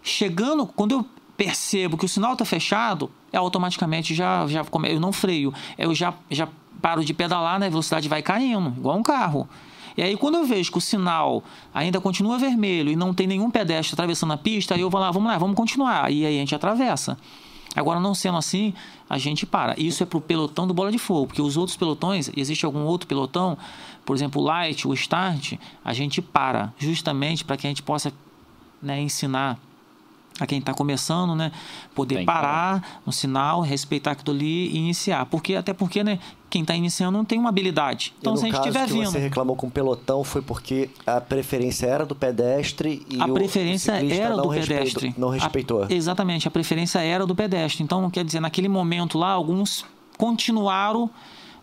Chegando, 0.02 0.66
quando 0.66 0.92
eu 0.92 1.06
percebo 1.36 1.96
que 1.96 2.04
o 2.04 2.08
sinal 2.08 2.32
está 2.32 2.44
fechado, 2.44 3.10
é 3.32 3.38
automaticamente 3.38 4.14
já, 4.14 4.46
já 4.46 4.64
eu 4.88 5.00
não 5.00 5.12
freio, 5.12 5.54
eu 5.78 5.94
já, 5.94 6.14
já 6.30 6.48
paro 6.82 7.04
de 7.04 7.14
pedalar, 7.14 7.58
né? 7.58 7.66
a 7.66 7.70
velocidade 7.70 8.08
vai 8.08 8.20
caindo, 8.20 8.74
igual 8.76 8.98
um 8.98 9.02
carro. 9.02 9.48
E 9.96 10.02
aí, 10.02 10.16
quando 10.16 10.36
eu 10.36 10.44
vejo 10.44 10.72
que 10.72 10.78
o 10.78 10.80
sinal 10.80 11.42
ainda 11.72 12.00
continua 12.00 12.38
vermelho 12.38 12.90
e 12.90 12.96
não 12.96 13.14
tem 13.14 13.26
nenhum 13.26 13.50
pedestre 13.50 13.94
atravessando 13.94 14.32
a 14.32 14.36
pista, 14.36 14.74
aí 14.74 14.80
eu 14.80 14.90
vou 14.90 15.00
lá, 15.00 15.10
vamos 15.10 15.30
lá, 15.30 15.38
vamos 15.38 15.54
continuar. 15.54 16.10
E 16.10 16.26
aí 16.26 16.36
a 16.36 16.40
gente 16.40 16.54
atravessa. 16.54 17.16
Agora, 17.74 18.00
não 18.00 18.14
sendo 18.14 18.36
assim, 18.36 18.74
a 19.08 19.16
gente 19.16 19.46
para. 19.46 19.78
Isso 19.78 20.02
é 20.02 20.06
para 20.06 20.18
o 20.18 20.20
pelotão 20.20 20.66
do 20.66 20.74
bola 20.74 20.90
de 20.90 20.98
fogo, 20.98 21.28
porque 21.28 21.40
os 21.40 21.56
outros 21.56 21.76
pelotões, 21.76 22.30
existe 22.36 22.66
algum 22.66 22.84
outro 22.84 23.06
pelotão, 23.06 23.56
por 24.04 24.14
exemplo, 24.16 24.42
o 24.42 24.44
light, 24.44 24.86
o 24.86 24.92
start, 24.94 25.54
a 25.84 25.92
gente 25.92 26.20
para, 26.20 26.72
justamente 26.76 27.44
para 27.44 27.56
que 27.56 27.66
a 27.66 27.70
gente 27.70 27.82
possa 27.82 28.12
né, 28.82 29.00
ensinar 29.00 29.58
a 30.40 30.46
quem 30.46 30.58
está 30.58 30.72
começando, 30.74 31.34
né, 31.34 31.52
poder 31.94 32.16
Tem 32.16 32.22
que 32.24 32.26
parar 32.32 33.00
no 33.06 33.12
sinal, 33.12 33.60
respeitar 33.60 34.12
aquilo 34.12 34.34
ali 34.36 34.68
e 34.68 34.76
iniciar. 34.78 35.26
Porque 35.26 35.54
até 35.54 35.72
porque, 35.72 36.02
né, 36.02 36.18
quem 36.50 36.62
está 36.62 36.74
iniciando 36.74 37.16
não 37.16 37.24
tem 37.24 37.38
uma 37.38 37.48
habilidade. 37.48 38.12
Então, 38.18 38.32
e 38.32 38.34
no 38.34 38.40
se 38.40 38.44
a 38.44 38.48
gente 38.48 38.56
caso 38.72 38.86
que 38.86 38.92
vindo, 38.92 39.10
você 39.10 39.18
reclamou 39.18 39.56
com 39.56 39.66
o 39.66 39.70
pelotão 39.70 40.22
foi 40.24 40.42
porque 40.42 40.90
a 41.06 41.20
preferência 41.20 41.86
era 41.86 42.04
do 42.04 42.14
pedestre 42.14 43.06
e 43.08 43.20
a 43.20 43.26
o 43.26 43.34
preferência 43.34 43.92
era 43.92 44.36
não 44.36 44.42
do 44.44 44.48
respeitou- 44.48 44.76
pedestre. 44.84 45.14
não 45.16 45.28
A- 45.30 45.32
respeitou. 45.34 45.86
exatamente, 45.88 46.48
a 46.48 46.50
preferência 46.50 46.98
era 47.00 47.26
do 47.26 47.34
pedestre. 47.34 47.82
Então, 47.82 48.10
quer 48.10 48.24
dizer, 48.24 48.40
naquele 48.40 48.68
momento 48.68 49.18
lá, 49.18 49.30
alguns 49.32 49.84
continuaram, 50.18 51.10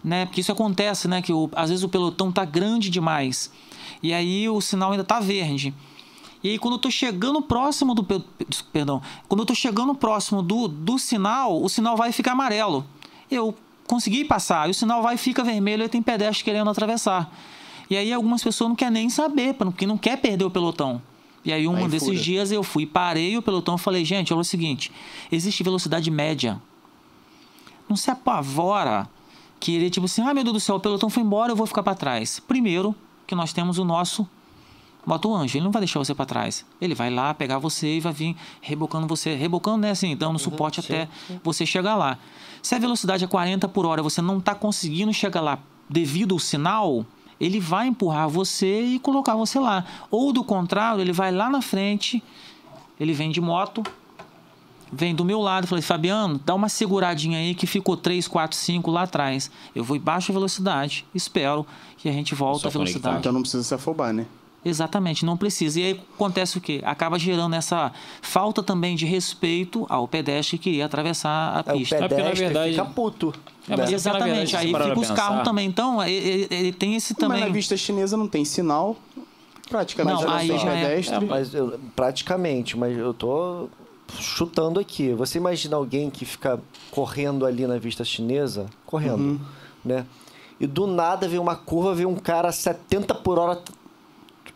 né? 0.03 0.25
Porque 0.25 0.41
isso 0.41 0.51
acontece, 0.51 1.07
né? 1.07 1.21
Que 1.21 1.33
o- 1.33 1.49
às 1.55 1.69
vezes 1.69 1.83
o 1.83 1.89
pelotão 1.89 2.31
tá 2.31 2.45
grande 2.45 2.89
demais. 2.89 3.51
E 4.01 4.13
aí 4.13 4.47
o 4.47 4.61
sinal 4.61 4.91
ainda 4.91 5.03
tá 5.03 5.19
verde. 5.19 5.73
E 6.43 6.49
aí, 6.49 6.57
quando 6.59 6.75
eu 6.75 6.79
tô 6.79 6.89
chegando 6.89 7.41
próximo 7.41 7.93
do. 7.93 8.03
pe- 8.03 8.21
Perdão. 8.71 9.01
Quando 9.27 9.41
eu 9.41 9.45
tô 9.45 9.53
chegando 9.55 9.93
próximo 9.93 10.41
do, 10.41 10.67
do 10.67 10.97
sinal, 10.97 11.61
o 11.61 11.67
sinal 11.67 11.97
vai 11.97 12.11
ficar 12.11 12.31
amarelo. 12.31 12.85
Eu 13.29 13.53
consegui 13.85 14.23
passar, 14.23 14.67
e 14.67 14.71
o 14.71 14.73
sinal 14.73 15.01
vai 15.01 15.17
fica 15.17 15.43
vermelho 15.43 15.83
e 15.83 15.89
tem 15.89 16.01
pedestre 16.01 16.43
querendo 16.45 16.69
atravessar. 16.69 17.29
E 17.89 17.97
aí 17.97 18.13
algumas 18.13 18.41
pessoas 18.43 18.69
não 18.69 18.75
querem 18.75 18.93
nem 18.93 19.09
saber, 19.09 19.55
porque 19.55 19.85
não 19.85 19.97
quer 19.97 20.17
perder 20.17 20.45
o 20.45 20.51
pelotão. 20.51 21.01
E 21.43 21.51
aí, 21.51 21.67
um 21.67 21.75
Aí 21.75 21.87
desses 21.87 22.07
fura. 22.07 22.19
dias 22.19 22.51
eu 22.51 22.61
fui, 22.63 22.85
parei 22.85 23.35
o 23.37 23.41
pelotão 23.41 23.75
e 23.75 23.79
falei, 23.79 24.05
gente, 24.05 24.31
olha 24.33 24.41
o 24.41 24.45
seguinte: 24.45 24.91
existe 25.31 25.63
velocidade 25.63 26.09
média. 26.11 26.61
Não 27.87 27.95
se 27.95 28.11
apavora 28.11 29.09
que 29.59 29.73
ele, 29.73 29.89
tipo 29.89 30.05
assim, 30.05 30.21
ah, 30.21 30.33
meu 30.33 30.43
Deus 30.43 30.53
do 30.53 30.59
céu, 30.59 30.75
o 30.75 30.79
pelotão 30.79 31.09
foi 31.09 31.23
embora, 31.23 31.51
eu 31.51 31.55
vou 31.55 31.65
ficar 31.65 31.81
para 31.83 31.95
trás. 31.95 32.39
Primeiro, 32.39 32.95
que 33.27 33.35
nós 33.35 33.51
temos 33.51 33.77
o 33.77 33.83
nosso 33.83 34.27
Moto 35.09 35.33
Anjo, 35.33 35.57
ele 35.57 35.63
não 35.63 35.71
vai 35.71 35.81
deixar 35.81 35.97
você 35.97 36.13
para 36.13 36.23
trás. 36.23 36.63
Ele 36.79 36.93
vai 36.93 37.09
lá 37.09 37.33
pegar 37.33 37.57
você 37.57 37.97
e 37.97 37.99
vai 37.99 38.13
vir 38.13 38.35
rebocando 38.61 39.07
você, 39.07 39.33
rebocando, 39.33 39.79
né, 39.79 39.89
assim, 39.89 40.15
dando 40.15 40.37
suporte 40.37 40.79
até 40.79 41.09
você 41.43 41.65
chegar 41.65 41.95
lá. 41.95 42.19
Se 42.61 42.75
a 42.75 42.79
velocidade 42.79 43.23
é 43.23 43.27
40 43.27 43.67
por 43.69 43.87
hora, 43.87 44.03
você 44.03 44.21
não 44.21 44.37
está 44.37 44.53
conseguindo 44.53 45.11
chegar 45.11 45.41
lá 45.41 45.57
devido 45.89 46.35
ao 46.35 46.39
sinal, 46.39 47.03
ele 47.39 47.59
vai 47.59 47.87
empurrar 47.87 48.29
você 48.29 48.83
e 48.83 48.99
colocar 48.99 49.35
você 49.35 49.57
lá. 49.57 49.83
Ou 50.11 50.31
do 50.31 50.43
contrário, 50.43 51.01
ele 51.01 51.11
vai 51.11 51.31
lá 51.31 51.49
na 51.49 51.63
frente, 51.63 52.21
ele 52.99 53.11
vem 53.11 53.31
de 53.31 53.41
moto, 53.41 53.81
vem 54.93 55.15
do 55.15 55.25
meu 55.25 55.39
lado, 55.39 55.65
falei, 55.65 55.81
Fabiano, 55.81 56.39
dá 56.45 56.53
uma 56.53 56.69
seguradinha 56.69 57.39
aí 57.39 57.55
que 57.55 57.65
ficou 57.65 57.97
3, 57.97 58.27
4, 58.27 58.55
5 58.55 58.91
lá 58.91 59.01
atrás. 59.01 59.49
Eu 59.73 59.83
vou 59.83 59.97
em 59.97 59.99
baixa 59.99 60.31
velocidade, 60.31 61.03
espero 61.15 61.65
que 61.97 62.07
a 62.07 62.11
gente 62.11 62.35
volta 62.35 62.61
Só 62.61 62.67
à 62.67 62.71
velocidade. 62.71 63.01
conectar. 63.01 63.19
Então 63.21 63.31
não 63.31 63.41
precisa 63.41 63.63
se 63.63 63.73
afobar, 63.73 64.13
né? 64.13 64.27
Exatamente, 64.63 65.25
não 65.25 65.37
precisa. 65.37 65.79
E 65.79 65.83
aí 65.85 66.01
acontece 66.15 66.57
o 66.57 66.61
quê? 66.61 66.81
Acaba 66.83 67.17
gerando 67.17 67.55
essa 67.55 67.91
falta 68.21 68.61
também 68.61 68.95
de 68.95 69.05
respeito 69.05 69.85
ao 69.89 70.07
pedestre 70.07 70.57
que 70.57 70.65
queria 70.65 70.85
atravessar 70.85 71.63
a 71.65 71.71
É, 71.71 71.73
o 71.73 71.77
pista. 71.77 71.95
porque, 71.97 72.13
na 72.15 72.21
pedestre 72.21 72.45
verdade- 72.45 72.71
fica 72.71 72.85
puto. 72.85 73.33
É, 73.67 73.71
mas 73.71 73.79
né? 73.79 73.85
na 73.85 73.91
Exatamente, 73.91 74.51
verdade, 74.53 74.57
aí 74.57 74.73
fica 74.89 74.99
os 74.99 75.11
carros 75.11 75.43
também. 75.43 75.65
Então, 75.67 76.03
ele, 76.03 76.47
ele 76.51 76.71
tem 76.73 76.95
esse 76.95 77.13
Mas 77.13 77.19
também. 77.19 77.39
na 77.41 77.47
vista 77.49 77.77
chinesa 77.77 78.17
não 78.17 78.27
tem 78.27 78.43
sinal. 78.43 78.97
Praticamente 79.69 80.15
Não, 80.15 80.21
já 80.23 80.27
não 80.27 80.35
aí 80.35 80.47
já 80.47 80.73
é- 80.73 80.87
pedestre. 80.89 81.25
Mas 81.25 81.53
eu- 81.53 81.79
praticamente, 81.95 82.75
mas 82.77 82.97
eu 82.97 83.13
tô 83.13 83.69
chutando 84.19 84.79
aqui. 84.79 85.13
Você 85.13 85.37
imagina 85.37 85.75
alguém 85.77 86.09
que 86.09 86.25
fica 86.25 86.59
correndo 86.89 87.45
ali 87.45 87.67
na 87.67 87.77
vista 87.77 88.03
chinesa, 88.03 88.65
correndo, 88.85 89.17
Uhum. 89.21 89.39
né? 89.85 90.05
E 90.59 90.65
do 90.67 90.87
nada 90.87 91.27
vem 91.27 91.39
uma 91.39 91.55
curva, 91.55 91.93
vem 91.93 92.05
um 92.05 92.15
cara 92.15 92.49
a 92.49 92.51
70 92.51 93.13
por 93.15 93.37
hora. 93.39 93.61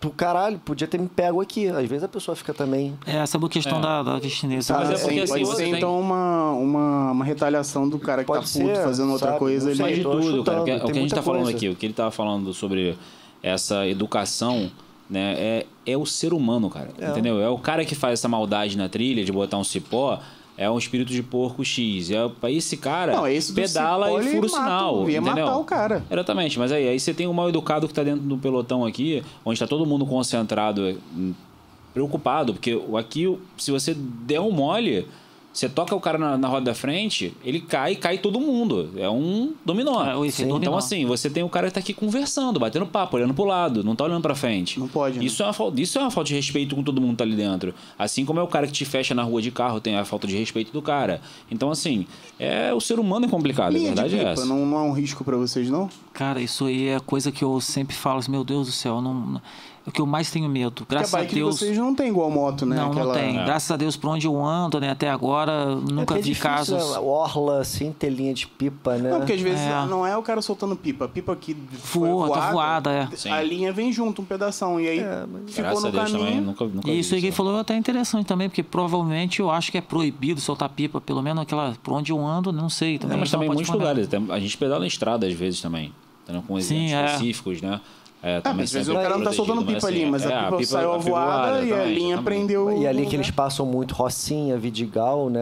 Tipo, 0.04 0.16
caralho, 0.16 0.60
podia 0.60 0.86
ter 0.86 1.00
me 1.00 1.08
pego 1.08 1.40
aqui. 1.40 1.68
Às 1.70 1.88
vezes 1.88 2.04
a 2.04 2.10
pessoa 2.10 2.36
fica 2.36 2.54
também. 2.54 2.94
É, 3.08 3.18
essa 3.18 3.38
é 3.38 3.46
a 3.46 3.50
questão 3.50 3.78
É. 3.78 3.82
da, 3.82 4.04
da 4.04 4.20
vista 4.20 4.38
chinesa. 4.40 4.74
Mas 4.78 4.90
é 4.90 4.98
porque, 4.98 5.14
sim, 5.14 5.20
assim, 5.22 5.46
pode 5.46 5.48
ser 5.56 5.64
tem- 5.64 5.74
então 5.76 5.98
uma, 5.98 6.52
uma, 6.52 7.12
uma 7.12 7.24
retaliação 7.26 7.88
do 7.88 7.98
cara 7.98 8.22
que 8.24 8.28
Pode 8.28 8.42
tá 8.42 8.48
ser, 8.48 8.64
puto 8.68 8.82
fazendo 8.82 9.12
outra 9.14 9.28
sabe? 9.30 9.40
coisa. 9.40 9.70
Ele... 9.72 9.78
sei. 9.82 9.94
De 9.96 10.02
tô 10.04 10.12
tudo, 10.12 10.24
chutando, 10.24 10.44
cara. 10.44 10.62
O 10.62 10.66
que- 10.66 10.72
o 10.74 10.92
que 10.92 10.92
a 11.00 11.02
gente 11.02 11.16
tá 11.16 11.22
falando 11.22 11.44
coisa. 11.44 11.58
aqui, 11.58 11.70
o 11.70 11.76
que 11.76 11.86
ele 11.86 11.94
tava 11.94 12.12
falando 12.12 12.54
sobre 12.54 12.98
essa 13.42 13.88
educação, 13.88 14.70
né, 15.10 15.36
é, 15.38 15.66
é 15.86 15.98
o 15.98 16.06
ser 16.06 16.34
humano, 16.34 16.70
cara. 16.70 16.90
Entendeu? 17.00 17.40
É 17.42 17.48
o 17.48 17.58
cara 17.58 17.86
que 17.86 17.96
faz 17.96 18.20
essa 18.20 18.28
maldade 18.28 18.78
na 18.78 18.90
trilha 18.90 19.24
de 19.24 19.32
botar 19.32 19.58
um 19.58 19.64
cipó. 19.64 20.20
É 20.58 20.70
um 20.70 20.78
espírito 20.78 21.12
de 21.12 21.24
porco 21.24 21.66
X. 21.66 22.12
É, 22.12 22.52
esse 22.52 22.78
cara 22.78 23.16
Não, 23.16 23.28
esse 23.28 23.52
do 23.52 23.56
pedala 23.56 24.24
e 24.24 24.32
fura 24.32 24.46
o 24.46 24.50
sinal. 24.50 25.10
ia 25.10 25.18
entendeu? 25.18 25.46
matar 25.46 25.58
o 25.58 25.64
cara. 25.64 26.04
Exatamente, 26.10 26.60
mas 26.60 26.72
aí, 26.72 26.88
aí 26.88 27.00
você 27.00 27.14
tem 27.14 27.26
o 27.28 27.34
mal 27.34 27.50
educado 27.50 27.88
que 27.88 27.94
tá 27.94 28.04
dentro 28.04 28.22
do 28.22 28.38
pelotão 28.38 28.86
aqui, 28.86 29.24
onde 29.44 29.60
tá 29.60 29.66
todo 29.66 29.86
mundo 29.86 30.06
concentrado, 30.06 31.00
hum, 31.16 31.34
preocupado, 31.94 32.54
porque 32.54 32.80
aqui, 32.98 33.38
se 33.58 33.72
você 33.72 33.94
der 33.96 34.40
um 34.40 34.52
mole, 34.52 35.08
Você 35.54 35.70
toca 35.70 35.96
o 35.96 36.00
cara 36.02 36.18
na, 36.18 36.36
na 36.36 36.48
roda 36.48 36.66
da 36.66 36.74
frente, 36.74 37.32
ele 37.44 37.60
cai, 37.62 37.96
cai 37.96 38.18
todo 38.18 38.40
mundo. 38.40 38.90
É 38.98 39.08
um 39.08 39.54
dominó. 39.64 40.04
É, 40.04 40.14
efeito 40.28 40.42
Então, 40.48 40.60
dominó. 40.60 40.78
assim, 40.78 41.06
você 41.06 41.30
tem 41.30 41.44
o 41.44 41.50
cara 41.50 41.68
que 41.68 41.74
tá 41.76 41.80
aqui 41.80 41.94
conversando, 41.94 42.60
batendo 42.60 42.88
papo, 42.88 43.16
olhando 43.18 43.36
pro 43.36 43.44
lado, 43.46 43.84
não 43.84 43.96
tá 43.96 44.04
olhando 44.06 44.22
pra 44.24 44.34
frente. 44.34 44.80
Não 44.80 44.88
pode, 44.88 45.20
né? 45.20 45.26
Isso 45.26 45.44
é, 45.44 45.46
uma, 45.46 45.54
fal- 45.54 45.72
isso 45.78 46.00
é 46.00 46.02
uma 46.02 46.10
falta 46.10 46.30
de 46.30 46.34
respeito 46.36 46.76
com 46.76 46.82
todo 46.82 47.00
mundo 47.00 47.12
que 47.12 47.18
tá 47.18 47.24
ali 47.24 47.36
dentro. 47.36 47.72
Assim 48.00 48.26
como 48.26 48.40
é 48.40 48.44
o 48.44 48.48
cara 48.48 48.66
que 48.66 48.74
te 48.74 48.84
fecha 48.84 49.14
na 49.14 49.22
rua 49.22 49.44
de 49.44 49.52
carro, 49.52 49.80
tem 49.80 49.96
a 49.96 50.04
falta 50.04 50.26
de 50.26 50.36
respeito 50.36 50.72
do 50.74 50.82
cara. 50.82 51.22
Então, 51.52 51.70
assim, 51.70 52.08
é 52.40 52.74
o 52.74 52.82
ser 52.82 52.98
humano 53.00 53.28
é 53.28 53.30
complicado, 53.30 53.68
a 53.68 53.70
Linha 53.78 53.92
de 53.92 53.96
verdade 53.96 54.16
é 54.16 54.18
pipa, 54.20 54.32
essa. 54.32 54.46
não, 54.46 54.66
não 54.66 54.78
é 54.80 54.82
um 54.82 54.92
risco 54.92 55.24
pra 55.24 55.38
vocês, 55.38 55.70
não? 55.70 55.88
Cara, 56.14 56.42
isso 56.42 56.66
aí 56.66 56.88
é 56.88 57.00
coisa 57.00 57.32
que 57.32 57.44
eu 57.44 57.62
sempre 57.62 57.96
falo, 57.96 58.20
meu 58.28 58.44
Deus 58.44 58.66
do 58.66 58.74
céu, 58.74 59.00
não, 59.02 59.14
não- 59.14 59.38
é 59.38 59.73
o 59.86 59.92
que 59.92 60.00
eu 60.00 60.06
mais 60.06 60.32
tenho 60.32 60.48
medo. 60.48 60.86
Graças 60.88 61.14
a 61.14 61.18
a 61.18 61.22
bike 61.22 61.36
Deus. 61.36 61.56
de 61.56 61.66
vocês 61.66 61.78
não 61.78 61.94
tem 61.94 62.08
igual 62.08 62.32
moto, 62.32 62.66
né? 62.66 62.76
Não, 62.78 62.92
Aquela- 62.92 63.14
não 63.14 63.22
tem. 63.22 63.38
É. 63.38 63.44
Graças 63.44 63.70
a 63.70 63.76
Deus, 63.76 63.98
por 63.98 64.10
onde 64.12 64.26
eu 64.26 64.42
ando, 64.44 64.80
né, 64.80 64.90
até 64.90 65.10
agora, 65.10 65.76
nunca 65.76 66.14
é 66.16 66.18
vi 66.20 66.24
difícil, 66.30 66.44
casos. 66.44 66.92
Né? 66.94 67.00
Orla, 67.00 67.60
assim, 67.60 67.92
ter 67.92 68.10
linha 68.10 68.34
de 68.34 68.48
pipa, 68.48 68.96
né? 68.96 69.10
Não, 69.12 69.18
porque 69.20 69.34
às 69.34 69.42
vezes 69.42 69.60
É. 69.60 69.86
não 69.88 70.08
é 70.08 70.16
o 70.16 70.22
cara 70.24 70.42
soltando 70.42 70.76
pipa. 70.76 71.06
A 71.06 71.08
pipa 71.10 71.36
que 71.36 71.54
foi 71.80 72.08
Voa, 72.10 72.30
tá 72.32 72.52
voada, 72.52 72.92
é. 72.92 73.10
Sim. 73.16 73.30
A 73.30 73.42
linha 73.44 73.74
vem 73.74 73.92
junto, 73.92 74.22
um 74.22 74.26
pedação. 74.26 74.80
E 74.80 74.88
aí 74.88 75.00
ficou 75.48 75.64
Graças 75.64 75.82
no 75.84 75.88
a 75.88 75.92
Deus 75.92 76.04
caminho. 76.12 76.20
também, 76.28 76.42
nunca, 76.42 76.66
nunca 76.66 76.90
E 76.90 76.94
vi 76.94 77.00
isso 77.00 77.14
aí 77.16 77.20
que 77.20 77.26
ele 77.28 77.30
isso. 77.32 77.38
falou 77.38 77.58
é 77.58 77.60
até 77.62 77.76
interessante 77.76 78.26
também, 78.26 78.48
porque 78.48 78.64
provavelmente 78.64 79.40
eu 79.42 79.52
acho 79.52 79.72
que 79.72 79.78
é 79.78 79.82
proibido 79.82 80.40
soltar 80.40 80.70
pipa, 80.70 81.02
pelo 81.02 81.22
menos 81.22 81.44
aquela 81.44 81.76
por 81.84 81.94
onde 81.94 82.12
eu 82.12 82.26
ando, 82.26 82.54
não 82.54 82.70
sei. 82.70 82.98
Também, 82.98 83.18
É, 83.18 83.20
mas 83.20 83.30
também 83.32 83.50
em 83.50 83.54
muitos 83.54 83.70
lugares. 83.72 84.08
A 84.30 84.40
gente 84.40 84.58
pedala 84.58 84.86
em 84.86 84.88
estrada 84.88 85.28
às 85.28 85.34
vezes 85.34 85.60
também. 85.62 85.94
Com 86.48 86.60
Sim, 86.62 86.86
eventos 86.86 86.94
é. 86.94 87.06
específicos, 87.06 87.62
né? 87.62 87.82
É, 88.26 88.42
Ah, 88.42 88.52
às 88.52 88.72
vezes 88.72 88.88
o 88.88 88.94
cara 88.94 89.18
não 89.18 89.24
tá 89.26 89.34
soltando 89.34 89.66
pipa 89.66 89.86
ali, 89.88 90.06
mas 90.06 90.26
é, 90.26 90.34
a 90.34 90.44
pipa 90.50 90.64
saiu 90.64 90.94
a 90.94 90.98
pipa 90.98 91.10
voada 91.10 91.62
e 91.62 91.74
a 91.74 91.84
linha 91.84 91.98
exatamente. 92.16 92.24
prendeu. 92.24 92.82
E 92.82 92.88
ali 92.88 93.04
o 93.04 93.10
que 93.10 93.18
eles 93.18 93.28
lugar. 93.28 93.36
passam 93.36 93.66
muito 93.66 93.94
Rocinha, 93.94 94.58
Vidigal, 94.58 95.30
né? 95.30 95.42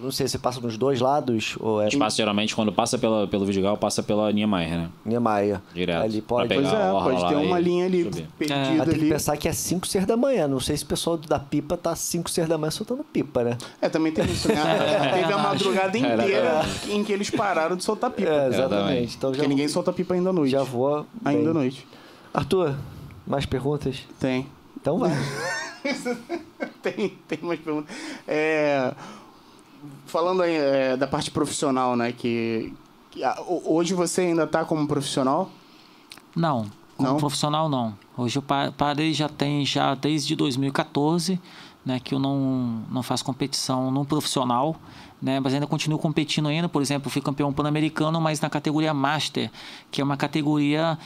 Não 0.00 0.12
sei, 0.12 0.28
você 0.28 0.38
passa 0.38 0.60
nos 0.60 0.78
dois 0.78 1.00
lados 1.00 1.56
ou 1.58 1.80
é 1.82 1.86
A 1.86 1.88
gente 1.88 1.98
passa 1.98 2.16
geralmente 2.16 2.54
quando 2.54 2.72
passa 2.72 2.96
pela, 2.96 3.26
pelo 3.26 3.44
Vidigal, 3.44 3.76
passa 3.76 4.04
pela 4.04 4.30
Niemeyer, 4.32 4.70
né? 4.70 4.88
Niemeyer? 5.04 5.60
Direto. 5.74 6.04
Ali 6.04 6.22
pode. 6.22 6.48
pegar 6.48 6.62
Pois 6.70 6.72
é, 6.72 6.88
a 6.88 6.92
pode 6.92 7.28
ter 7.28 7.34
uma 7.44 7.58
linha 7.58 7.86
ali 7.86 8.04
subir. 8.04 8.28
perdida 8.38 8.58
Mas 8.60 8.78
tem 8.78 8.94
que 8.94 9.00
ali. 9.00 9.08
pensar 9.08 9.36
que 9.36 9.48
é 9.48 9.52
5 9.52 9.86
6 9.88 10.06
da 10.06 10.16
manhã. 10.16 10.46
Não 10.46 10.60
sei 10.60 10.76
se 10.76 10.84
o 10.84 10.86
pessoal 10.86 11.16
da 11.16 11.40
pipa 11.40 11.76
tá 11.76 11.96
5 11.96 12.30
6 12.30 12.46
da 12.48 12.56
manhã 12.56 12.70
soltando 12.70 13.02
pipa, 13.02 13.42
né? 13.42 13.58
É, 13.80 13.88
também 13.88 14.12
tem 14.12 14.24
isso, 14.26 14.46
né? 14.46 14.54
Teve 15.12 15.32
a 15.32 15.38
madrugada 15.38 15.98
inteira 15.98 16.62
em 16.88 17.02
que 17.02 17.12
eles 17.12 17.30
pararam 17.30 17.74
de 17.74 17.82
soltar 17.82 18.10
pipa. 18.10 18.30
É, 18.30 18.46
Exatamente. 18.46 19.16
Então 19.16 19.30
já, 19.30 19.38
Porque 19.38 19.48
ninguém 19.48 19.66
solta 19.66 19.92
pipa 19.92 20.14
ainda 20.14 20.30
à 20.30 20.32
noite. 20.32 20.52
já 20.52 20.62
vou. 20.62 21.04
Ainda 21.24 21.50
à 21.50 21.54
noite. 21.54 21.84
Arthur, 22.32 22.76
mais 23.26 23.46
perguntas? 23.46 24.00
Tem. 24.18 24.46
Então 24.80 24.98
vai. 24.98 25.10
tem, 26.82 27.10
tem 27.28 27.38
mais 27.42 27.60
perguntas. 27.60 27.94
É, 28.26 28.92
falando 30.06 30.42
aí 30.42 30.54
é, 30.54 30.96
da 30.96 31.06
parte 31.06 31.30
profissional, 31.30 31.96
né? 31.96 32.12
Que, 32.12 32.72
que, 33.10 33.24
ho- 33.24 33.62
hoje 33.66 33.94
você 33.94 34.22
ainda 34.22 34.46
tá 34.46 34.64
como 34.64 34.86
profissional? 34.86 35.50
Não, 36.34 36.66
como 36.96 37.10
Não? 37.10 37.16
profissional 37.18 37.68
não. 37.68 37.94
Hoje 38.16 38.38
eu 38.38 38.42
pa- 38.42 38.72
parei 38.76 39.12
já 39.12 39.28
tem 39.28 39.64
já 39.66 39.94
desde 39.94 40.34
2014, 40.34 41.38
né, 41.84 42.00
que 42.00 42.14
eu 42.14 42.18
não, 42.18 42.82
não 42.90 43.02
faço 43.02 43.24
competição 43.24 43.90
no 43.90 44.04
profissional, 44.04 44.76
né, 45.20 45.40
mas 45.40 45.52
ainda 45.52 45.66
continuo 45.66 45.98
competindo 45.98 46.48
ainda, 46.48 46.68
por 46.68 46.80
exemplo, 46.80 47.08
eu 47.08 47.10
fui 47.10 47.20
campeão 47.20 47.52
pan-americano, 47.52 48.20
mas 48.20 48.40
na 48.40 48.48
categoria 48.48 48.94
Master, 48.94 49.50
que 49.90 50.00
é 50.00 50.04
uma 50.04 50.16
categoria 50.16 50.98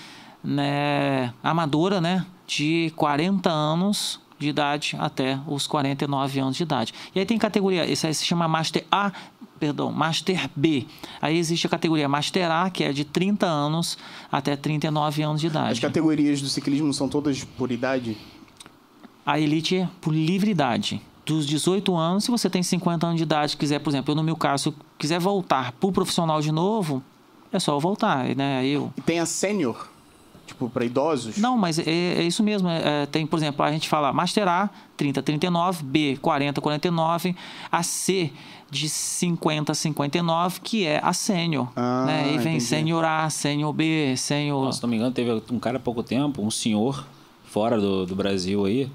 né, 0.47 1.35
amadora, 1.43 2.01
né, 2.01 2.25
de 2.47 2.93
40 2.95 3.51
anos 3.51 4.21
de 4.39 4.49
idade 4.49 4.97
até 4.99 5.39
os 5.47 5.67
49 5.67 6.39
anos 6.39 6.57
de 6.57 6.63
idade. 6.63 6.95
E 7.15 7.19
aí 7.19 7.27
tem 7.27 7.39
categoria, 7.39 7.91
esse 7.91 8.07
aí 8.07 8.15
se 8.15 8.25
chama 8.25 8.47
Master 8.47 8.85
A, 8.91 9.11
perdão, 9.59 9.91
Master 9.91 10.49
B. 10.55 10.87
Aí 11.21 11.37
existe 11.37 11.67
a 11.67 11.71
categoria 11.71 12.09
Master 12.09 12.51
A, 12.51 12.71
que 12.71 12.85
é 12.85 12.93
de 12.93 13.05
30 13.05 13.47
anos 13.47 13.99
até 14.31 14.55
39 14.55 15.23
anos 15.23 15.41
de 15.41 15.47
As 15.47 15.53
idade. 15.53 15.81
categorias 15.81 16.41
do 16.41 16.49
ciclismo 16.49 16.93
são 16.93 17.09
todas 17.09 17.43
por 17.43 17.73
idade? 17.73 18.17
A 19.25 19.41
elite 19.41 19.77
é 19.79 19.89
por 20.01 20.15
livre 20.15 20.51
idade. 20.51 21.03
Dos 21.25 21.45
18 21.45 21.97
anos, 21.97 22.25
se 22.25 22.31
você 22.31 22.49
tem 22.49 22.63
50 22.63 23.05
anos 23.05 23.17
de 23.17 23.25
idade, 23.25 23.57
quiser, 23.57 23.81
por 23.81 23.91
exemplo, 23.91 24.13
eu 24.13 24.15
no 24.15 24.23
meu 24.23 24.37
caso, 24.37 24.73
quiser 24.97 25.19
voltar 25.19 25.73
pro 25.73 25.91
profissional 25.91 26.41
de 26.41 26.53
novo, 26.53 27.03
é 27.53 27.59
só 27.59 27.75
eu 27.75 27.81
voltar, 27.81 28.37
né? 28.37 28.65
Eu 28.65 28.93
E 28.97 29.01
tem 29.01 29.19
a 29.19 29.27
sênior? 29.27 29.89
Tipo, 30.47 30.71
pra 30.71 30.85
idosos? 30.85 31.37
Não, 31.39 31.59
mas 31.59 31.79
é, 31.79 31.83
é 31.85 32.23
isso 32.23 32.43
mesmo. 32.43 32.69
É, 32.69 33.03
é, 33.03 33.07
tem, 33.07 33.27
por 33.27 33.39
exemplo, 33.39 33.65
a 33.65 33.73
gente 33.73 33.89
fala 33.89 34.13
Master 34.13 34.47
A, 34.47 34.71
30, 34.97 35.23
39, 35.23 35.83
B, 35.83 36.19
40, 36.23 36.61
49, 36.61 37.37
a 37.71 37.83
C 37.83 38.33
de 38.71 38.89
50, 38.89 39.75
59, 39.75 40.61
que 40.61 40.87
é 40.87 41.01
a 41.03 41.13
Sênior. 41.13 41.69
Ah, 41.75 42.05
né? 42.07 42.29
E 42.29 42.39
vem 42.39 42.55
entendi. 42.55 42.61
Sênior 42.61 43.05
A, 43.05 43.29
Sênior 43.29 43.73
B, 43.73 44.15
Sênior... 44.17 44.73
Se 44.73 44.83
não 44.83 44.89
me 44.89 44.97
engano, 44.97 45.13
teve 45.13 45.43
um 45.51 45.59
cara 45.59 45.77
há 45.79 45.81
pouco 45.81 46.03
tempo, 46.03 46.43
um 46.43 46.51
senhor 46.51 47.05
fora 47.45 47.81
do, 47.81 48.07
do 48.07 48.15
Brasil 48.15 48.65
aí, 48.67 48.91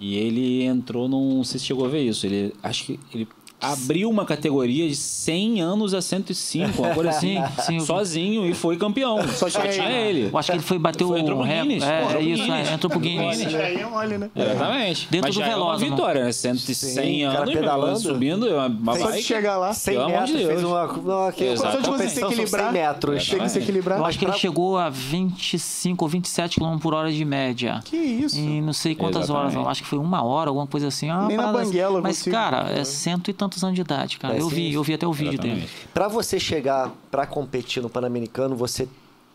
e 0.00 0.16
ele 0.16 0.64
entrou 0.64 1.08
num. 1.08 1.38
Não 1.38 1.44
sei 1.44 1.58
se 1.58 1.66
chegou 1.66 1.84
a 1.84 1.88
ver 1.88 2.02
isso. 2.02 2.24
Ele 2.24 2.54
acho 2.62 2.84
que 2.84 3.00
ele 3.12 3.28
abriu 3.60 4.08
uma 4.08 4.24
categoria 4.24 4.88
de 4.88 4.94
100 4.94 5.60
anos 5.60 5.94
a 5.94 6.00
105, 6.00 6.80
uma 6.82 6.94
coisa 6.94 7.10
assim, 7.10 7.36
Sim, 7.60 7.78
sim, 7.78 7.80
sozinho 7.80 8.46
e 8.46 8.54
foi 8.54 8.76
campeão. 8.76 9.18
Só 9.28 9.48
tinha 9.50 9.68
tinha 9.68 9.90
ele. 9.90 10.20
ele. 10.20 10.30
Eu 10.32 10.38
acho 10.38 10.50
que 10.50 10.56
ele 10.56 10.62
foi 10.64 10.78
bater 10.78 11.04
Foi, 11.04 11.18
o 11.18 11.22
entrou 11.22 11.38
pro 11.38 11.46
recorde. 11.46 11.68
Guinness. 11.68 11.88
É, 11.88 12.02
Entrou 12.04 12.20
é 12.20 12.24
isso, 12.24 12.42
Guinness. 12.44 12.68
é, 12.68 12.72
entrou 12.74 12.90
pro 12.90 13.00
Guinness. 13.00 13.54
Aí 13.54 13.76
é 13.76 13.86
mole, 13.86 14.18
né? 14.18 14.30
Exatamente. 14.34 15.08
Dentro 15.10 15.26
Mas 15.28 15.34
do 15.34 15.40
já 15.40 15.46
é 15.46 15.48
uma 15.48 15.56
velódromo. 15.76 15.90
vitória, 15.96 16.24
né? 16.24 16.32
100, 16.32 16.56
100 16.58 17.26
o 17.26 17.30
cara 17.30 17.38
anos, 17.42 17.52
meu, 17.54 17.62
pedalando. 17.62 17.98
subindo, 17.98 18.48
é 18.48 18.66
uma, 18.66 18.92
Só 18.98 19.06
de 19.06 19.12
bike. 19.12 19.22
chegar 19.22 19.56
lá. 19.58 19.72
100 19.74 19.94
Pelo 19.94 20.04
amor 20.06 20.24
de 20.24 20.32
metros, 20.32 20.46
fez 20.48 20.60
Deus. 20.60 20.70
uma. 20.72 21.34
Exato. 21.38 21.68
a 21.68 21.72
Só 21.72 21.78
de 21.80 21.90
você 21.90 22.08
se 22.08 22.24
equilibrar, 22.24 22.72
100 22.72 22.82
metros. 22.82 23.22
Chega 23.22 23.44
a 23.44 23.48
se 23.48 23.58
equilibrar. 23.58 23.98
Eu 23.98 24.04
acho 24.06 24.18
que 24.18 24.24
ele 24.24 24.32
chegou 24.34 24.78
a 24.78 24.88
25 24.88 26.04
ou 26.04 26.08
27 26.08 26.60
km 26.60 26.78
por 26.78 26.94
hora 26.94 27.10
de 27.12 27.24
média. 27.24 27.80
Que 27.84 27.96
isso? 27.96 28.38
Em 28.38 28.60
não 28.62 28.72
sei 28.72 28.94
quantas 28.94 29.30
horas, 29.30 29.54
acho 29.56 29.82
que 29.82 29.88
foi 29.88 29.98
uma 29.98 30.22
hora, 30.22 30.50
alguma 30.50 30.66
coisa 30.66 30.88
assim. 30.88 31.06
Nem 31.26 31.36
na 31.36 31.50
assim. 31.50 31.64
Banguela 31.64 32.00
Mas, 32.00 32.22
cara, 32.22 32.70
é 32.70 32.84
cento 32.84 33.30
e 33.30 33.32
tantos 33.48 33.64
anos 33.64 33.74
de 33.74 33.80
idade, 33.80 34.18
cara. 34.18 34.34
É, 34.36 34.40
eu 34.40 34.48
sim, 34.48 34.54
vi, 34.56 34.72
eu 34.74 34.82
vi 34.82 34.94
até 34.94 35.06
o 35.06 35.12
vídeo 35.12 35.34
Exatamente. 35.34 35.60
dele. 35.60 35.70
Pra 35.94 36.06
você 36.08 36.38
chegar 36.38 36.92
pra 37.10 37.26
competir 37.26 37.82
no 37.82 37.88
Pan-Americano, 37.88 38.54
você 38.54 38.88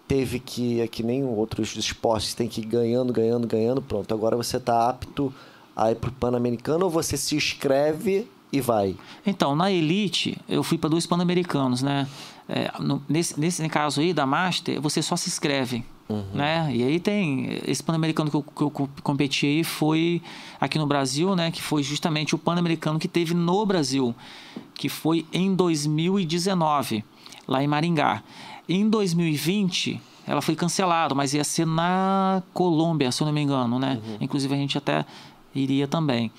teve 0.08 0.40
que, 0.40 0.80
é 0.82 0.88
que 0.88 1.02
nem 1.02 1.24
outros 1.24 1.76
esportes, 1.76 2.34
tem 2.34 2.48
que 2.48 2.62
ir 2.62 2.66
ganhando, 2.66 3.12
ganhando, 3.12 3.48
ganhando. 3.48 3.82
Pronto, 3.82 4.14
agora 4.14 4.36
você 4.38 4.60
tá 4.60 4.90
apto 4.90 5.34
a 5.76 5.92
ir 5.92 5.96
pro 5.96 6.12
Pan-Americano 6.12 6.86
ou 6.86 6.92
você 6.92 7.18
se 7.18 7.36
inscreve 7.36 8.28
e 8.52 8.62
vai? 8.62 8.96
Então, 9.26 9.56
na 9.56 9.72
Elite, 9.72 10.38
eu 10.48 10.62
fui 10.64 10.78
para 10.78 10.90
dois 10.92 11.08
Pan-Americanos, 11.08 11.82
né? 11.82 12.08
É, 12.48 12.72
no- 12.80 13.02
nesse, 13.10 13.40
nesse 13.40 13.68
caso 13.70 14.02
aí, 14.02 14.14
da 14.14 14.26
Master, 14.26 14.80
você 14.82 15.02
só 15.02 15.16
se 15.16 15.30
inscreve. 15.30 15.84
Né? 16.34 16.70
E 16.76 16.84
aí 16.84 17.00
tem 17.00 17.60
esse 17.66 17.82
Pan-Americano 17.82 18.30
que 18.30 18.36
eu, 18.36 18.44
que 18.44 18.62
eu 18.62 18.70
co- 18.70 18.90
competi 19.02 19.48
aí 19.48 19.64
foi 19.64 20.22
aqui 20.62 20.78
no 20.78 20.86
Brasil, 20.86 21.36
né? 21.36 21.50
Que 21.50 21.62
foi 21.62 21.82
justamente 21.82 22.36
o 22.36 22.38
Pan-Americano 22.38 23.00
que 23.00 23.08
teve 23.08 23.34
no 23.34 23.66
Brasil, 23.66 24.14
que 24.76 24.90
foi 24.90 25.26
em 25.34 25.56
2019, 25.56 27.04
lá 27.48 27.64
em 27.64 27.68
Maringá. 27.68 28.22
Em 28.68 28.88
2020, 28.90 30.00
ela 30.28 30.42
foi 30.42 30.56
cancelada, 30.56 31.16
mas 31.16 31.34
ia 31.34 31.44
ser 31.44 31.66
na 31.66 32.44
Colômbia, 32.54 33.12
se 33.12 33.22
eu 33.24 33.26
não 33.26 33.34
me 33.34 33.42
engano, 33.42 33.80
né? 33.80 34.00
Inclusive 34.22 34.54
a 34.54 34.58
gente 34.58 34.78
até 34.78 35.06
iria 35.56 35.88
também. 35.88 36.32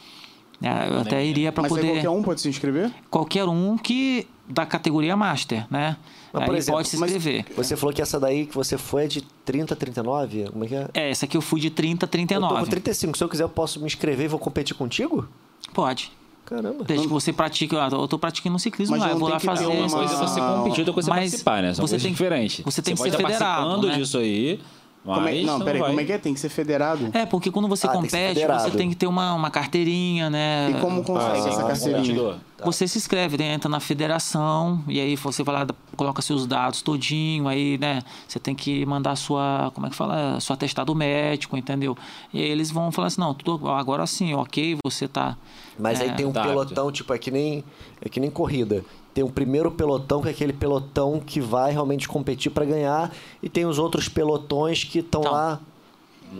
É, 0.62 0.88
Eu 0.88 1.00
até 1.00 1.24
iria 1.24 1.50
para 1.52 1.62
Mas 1.62 1.72
aí 1.72 1.78
poder 1.78 1.92
qualquer 1.94 2.10
um 2.10 2.22
pode 2.22 2.40
se 2.40 2.48
inscrever? 2.48 2.92
qualquer 3.10 3.44
um 3.44 3.76
que 3.76 4.26
da 4.48 4.64
categoria 4.64 5.16
Master, 5.16 5.66
né? 5.70 5.96
Mas, 6.34 6.42
Aí 6.42 6.48
por 6.48 6.56
exemplo, 6.56 6.78
pode 6.78 6.88
se 6.88 6.96
inscrever. 6.96 7.44
Você 7.56 7.76
falou 7.76 7.94
que 7.94 8.02
essa 8.02 8.18
daí 8.18 8.44
que 8.46 8.54
você 8.54 8.76
foi 8.76 9.04
é 9.04 9.06
de 9.06 9.20
30 9.44 9.72
a 9.74 9.76
39? 9.76 10.48
Como 10.50 10.64
é 10.64 10.68
que 10.68 10.74
é? 10.74 10.88
É, 10.92 11.10
essa 11.10 11.26
aqui 11.26 11.36
eu 11.36 11.40
fui 11.40 11.60
de 11.60 11.70
30 11.70 12.04
a 12.04 12.06
Eu 12.06 12.10
tô 12.10 12.18
com 12.18 12.26
39. 12.26 12.70
35. 12.70 13.16
Se 13.16 13.22
eu 13.22 13.28
quiser, 13.28 13.44
eu 13.44 13.48
posso 13.48 13.78
me 13.78 13.86
inscrever 13.86 14.24
e 14.24 14.28
vou 14.28 14.40
competir 14.40 14.74
contigo? 14.74 15.28
Pode. 15.72 16.10
Caramba. 16.44 16.84
Desde 16.84 17.06
que 17.06 17.12
você 17.12 17.32
pratique, 17.32 17.74
eu 17.74 18.08
tô 18.08 18.18
praticando 18.18 18.58
ciclismo 18.58 18.96
Mas 18.96 19.02
lá, 19.02 19.10
eu 19.10 19.12
não 19.12 19.20
vou 19.20 19.28
tem 19.28 19.34
lá 19.34 19.40
que 19.40 19.46
fazer. 19.46 19.66
uma- 19.66 19.86
Uma 19.86 19.90
coisa 19.90 20.12
é 20.14 20.16
você 20.18 20.40
competir, 20.40 20.80
outra 20.80 20.92
coisa 20.92 21.08
é 21.08 21.10
Mas 21.10 21.20
participar, 21.20 21.62
né? 21.62 21.72
São 21.72 21.86
você 21.86 21.98
tem- 21.98 22.10
diferentes. 22.10 22.64
você 22.64 22.82
tem 22.82 22.94
que 22.94 22.98
pode 23.00 23.10
ser 23.12 23.16
estar 23.16 23.28
federado, 23.32 23.86
né? 23.86 23.94
disso 23.96 24.18
aí, 24.18 24.60
mas 25.04 25.14
Como 25.16 25.28
é, 25.28 25.42
não, 25.42 25.58
você 25.58 25.64
peraí, 25.64 25.80
vai... 25.80 25.88
como 25.90 26.00
é 26.00 26.04
que 26.04 26.12
é? 26.12 26.18
Tem 26.18 26.34
que 26.34 26.40
ser 26.40 26.48
federado? 26.50 27.08
É, 27.14 27.24
porque 27.24 27.50
quando 27.50 27.66
você 27.68 27.86
Ah, 27.86 27.90
tem 27.92 28.00
que 28.02 28.06
compete, 28.08 28.34
federado. 28.34 28.62
você 28.70 28.76
tem 28.76 28.88
que 28.90 28.94
ter 28.96 29.06
uma, 29.06 29.32
uma 29.34 29.50
carteirinha, 29.50 30.28
né? 30.28 30.70
E 30.70 30.74
como 30.80 31.02
consegue 31.02 31.46
Ah, 31.46 31.48
essa 31.48 31.64
carteirinha? 31.64 32.36
Competidor. 32.64 32.72
Você 32.72 32.88
se 32.88 32.98
inscreve, 32.98 33.38
né? 33.38 33.54
entra 33.54 33.68
na 33.68 33.80
federação 33.80 34.82
e 34.88 35.00
aí 35.00 35.16
você 35.16 35.42
vai 35.42 35.54
lá, 35.54 35.66
coloca 35.96 36.20
seus 36.22 36.46
dados 36.46 36.82
todinho, 36.82 37.48
aí, 37.48 37.78
né? 37.78 38.00
Você 38.26 38.38
tem 38.38 38.54
que 38.54 38.84
mandar 38.86 39.16
sua, 39.16 39.70
como 39.74 39.86
é 39.86 39.90
que 39.90 39.96
fala? 39.96 40.40
Seu 40.40 40.54
atestado 40.54 40.94
médico, 40.94 41.56
entendeu? 41.56 41.96
E 42.32 42.40
aí 42.40 42.48
eles 42.48 42.70
vão 42.70 42.90
falar 42.90 43.08
assim, 43.08 43.20
não, 43.20 43.34
tudo, 43.34 43.68
agora 43.68 44.06
sim, 44.06 44.34
ok, 44.34 44.76
você 44.84 45.06
tá... 45.06 45.36
Mas 45.78 46.00
aí 46.00 46.08
é, 46.08 46.12
tem 46.12 46.26
um 46.26 46.32
tá 46.32 46.42
pelotão, 46.42 46.90
tipo, 46.90 47.12
é 47.12 47.18
que 47.18 47.30
nem, 47.30 47.64
é 48.00 48.08
que 48.08 48.20
nem 48.20 48.30
corrida. 48.30 48.84
Tem 49.12 49.22
o 49.22 49.30
primeiro 49.30 49.70
pelotão, 49.70 50.20
que 50.22 50.28
é 50.28 50.30
aquele 50.32 50.52
pelotão 50.52 51.20
que 51.24 51.40
vai 51.40 51.70
realmente 51.72 52.08
competir 52.08 52.50
para 52.50 52.64
ganhar, 52.64 53.12
e 53.42 53.48
tem 53.48 53.64
os 53.64 53.78
outros 53.78 54.08
pelotões 54.08 54.82
que 54.82 54.98
estão 54.98 55.20
Então, 55.20 55.32
lá. 55.32 55.60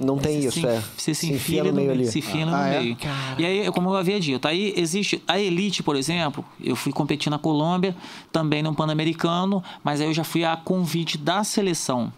Não 0.01 0.19
tem 0.19 0.41
Você 0.43 0.49
isso, 0.49 0.61
se, 0.61 0.67
é. 0.67 0.83
Você 0.97 1.15
se, 1.15 1.21
Se 1.21 1.27
enfia 1.33 1.61
enfia 1.61 1.65
no 1.65 1.71
no 1.71 1.77
meio 1.77 1.91
ali. 1.93 2.07
se 2.07 2.19
enfia 2.19 2.47
no 2.47 2.55
Ah, 2.55 2.69
é? 2.69 2.81
meio. 2.81 2.97
E 3.39 3.45
aí, 3.47 3.71
como 3.73 3.91
eu 3.91 3.97
havia 3.97 4.19
dito, 4.19 4.47
aí 4.49 4.73
existe 4.77 5.23
a 5.29 5.39
elite, 5.39 5.83
por 5.83 5.97
exemplo. 5.97 6.45
Eu 6.63 6.75
fui 6.77 6.93
competir 6.93 7.31
na 7.31 7.39
Colômbia, 7.39 7.95
também 8.33 8.63
no 8.63 8.75
Pan-Americano, 8.75 9.63
mas 9.83 10.01
aí 10.01 10.07
eu 10.09 10.15
já 10.15 10.25
fui 10.25 10.45
a 10.45 10.57
convite 10.57 11.17
da 11.19 11.45
seleção. 11.45 12.13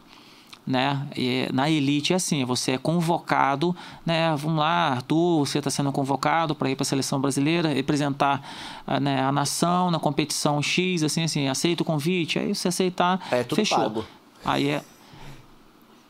Né? 0.67 1.01
E 1.17 1.49
na 1.53 1.71
elite 1.71 2.13
é 2.13 2.17
assim, 2.17 2.45
você 2.45 2.73
é 2.73 2.79
convocado, 2.79 3.75
né? 4.05 4.35
Vamos 4.37 4.59
lá, 4.59 4.89
Arthur, 4.95 5.47
você 5.47 5.59
está 5.59 5.71
sendo 5.71 5.93
convocado 5.93 6.57
para 6.57 6.69
ir 6.69 6.75
para 6.75 6.83
a 6.83 6.87
seleção 6.87 7.21
brasileira, 7.21 7.69
representar 7.69 8.43
ah, 8.85 8.99
né, 8.99 9.21
a 9.23 9.31
nação 9.31 9.93
na 9.93 10.01
competição 10.01 10.61
X, 10.61 11.05
assim, 11.05 11.23
assim, 11.23 11.47
aceita 11.47 11.85
o 11.85 11.87
convite, 11.87 12.41
aí 12.41 12.53
você 12.53 12.67
aceitar, 12.67 13.25
É 13.31 13.45
tudo 13.45 13.59
fechou. 13.59 13.79
pago. 13.79 14.05
Aí 14.45 14.69
é. 14.71 14.83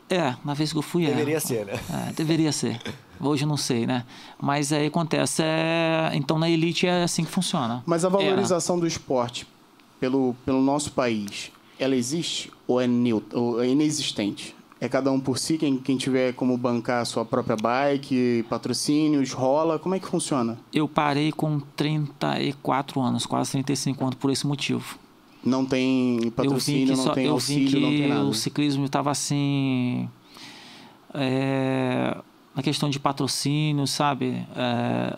É, 0.09 0.35
na 0.43 0.53
vez 0.53 0.71
que 0.71 0.77
eu 0.77 0.81
fui, 0.81 1.05
é. 1.05 1.09
Deveria 1.09 1.39
ser, 1.39 1.65
né? 1.65 1.79
É, 2.07 2.13
deveria 2.13 2.51
ser. 2.51 2.81
Hoje 3.19 3.45
não 3.45 3.57
sei, 3.57 3.85
né? 3.85 4.05
Mas 4.39 4.71
aí 4.71 4.87
acontece. 4.87 5.41
É... 5.43 6.11
Então 6.13 6.37
na 6.37 6.49
elite 6.49 6.87
é 6.87 7.03
assim 7.03 7.23
que 7.25 7.31
funciona. 7.31 7.83
Mas 7.85 8.05
a 8.05 8.07
Era. 8.07 8.17
valorização 8.17 8.79
do 8.79 8.87
esporte 8.87 9.47
pelo, 9.99 10.35
pelo 10.45 10.61
nosso 10.61 10.91
país, 10.91 11.51
ela 11.79 11.95
existe 11.95 12.51
ou 12.67 12.79
é, 12.79 12.87
ou 13.33 13.61
é 13.61 13.67
inexistente? 13.67 14.55
É 14.79 14.87
cada 14.87 15.11
um 15.11 15.19
por 15.19 15.39
si, 15.39 15.57
quem, 15.57 15.77
quem 15.77 15.97
tiver 15.97 16.33
como 16.33 16.55
bancar 16.55 17.01
a 17.01 17.05
sua 17.05 17.25
própria 17.25 17.55
bike, 17.55 18.45
patrocínios, 18.47 19.31
rola, 19.31 19.79
como 19.79 19.95
é 19.95 19.99
que 19.99 20.07
funciona? 20.07 20.55
Eu 20.71 20.87
parei 20.87 21.31
com 21.31 21.59
34 21.75 23.01
anos, 23.01 23.25
quase 23.25 23.53
35 23.53 24.03
anos, 24.03 24.15
por 24.15 24.29
esse 24.29 24.45
motivo. 24.45 24.99
Não 25.43 25.65
tem 25.65 26.29
patrocínio, 26.31 26.95
não 26.95 27.03
só, 27.03 27.13
tem 27.13 27.25
eu 27.25 27.33
auxílio, 27.33 27.69
vi 27.69 27.79
não 27.79 27.89
tem 27.89 28.01
que 28.01 28.07
nada. 28.07 28.25
o 28.25 28.33
ciclismo 28.33 28.85
estava 28.85 29.11
assim. 29.11 30.09
É, 31.13 32.17
na 32.55 32.61
questão 32.61 32.89
de 32.89 32.99
patrocínio, 32.99 33.87
sabe? 33.87 34.45
É, 34.55 35.17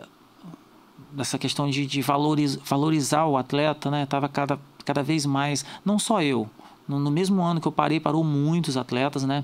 dessa 1.11 1.37
questão 1.37 1.69
de, 1.69 1.85
de 1.85 2.01
valoriz, 2.01 2.55
valorizar 2.57 3.25
o 3.25 3.37
atleta, 3.37 3.89
né? 3.89 4.05
Tava 4.05 4.29
cada, 4.29 4.59
cada 4.85 5.01
vez 5.01 5.25
mais. 5.25 5.65
Não 5.83 5.97
só 5.97 6.21
eu. 6.21 6.49
No, 6.87 6.99
no 6.99 7.11
mesmo 7.11 7.41
ano 7.41 7.61
que 7.61 7.67
eu 7.67 7.71
parei, 7.71 7.99
parou 7.99 8.23
muitos 8.23 8.77
atletas, 8.77 9.23
né? 9.23 9.43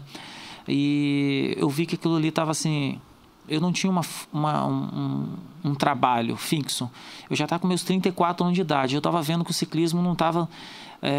E 0.68 1.56
eu 1.58 1.70
vi 1.70 1.86
que 1.86 1.96
aquilo 1.96 2.16
ali 2.16 2.30
estava 2.30 2.52
assim. 2.52 3.00
Eu 3.48 3.62
não 3.62 3.72
tinha 3.72 3.92
uma, 3.92 4.02
uma- 4.34 4.66
um, 4.68 5.28
um- 5.66 5.76
trabalho 5.76 6.36
fixo. 6.36 6.90
Eu 7.30 7.36
já 7.36 7.46
estava 7.46 7.60
com 7.60 7.68
meus 7.68 7.84
34 7.84 8.44
anos 8.46 8.56
de 8.56 8.62
idade. 8.62 8.96
Eu 8.96 9.00
estava 9.00 9.22
vendo 9.22 9.44
que 9.44 9.52
o 9.52 9.54
ciclismo 9.54 10.02
não 10.02 10.14
estava, 10.14 10.48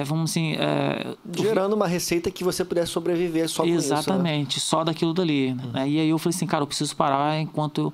vamos 0.05 0.31
assim. 0.31 0.55
é, 0.55 1.15
eu 1.37 1.43
Gerando 1.43 1.75
uma 1.75 1.87
receita 1.87 2.31
que 2.31 2.43
você 2.45 2.65
pudesse 2.65 2.91
sobreviver 2.93 3.49
só 3.49 3.63
com 3.63 3.69
isso. 3.69 3.89
né? 3.91 3.99
Exatamente, 3.99 4.59
só 4.61 4.83
daquilo 4.85 5.13
dali. 5.15 5.55
né? 5.73 5.89
E 5.89 6.01
aí 6.01 6.09
eu 6.09 6.19
falei 6.19 6.35
assim, 6.37 6.47
cara, 6.47 6.63
eu 6.63 6.67
preciso 6.67 6.95
parar 6.97 7.39
enquanto 7.41 7.93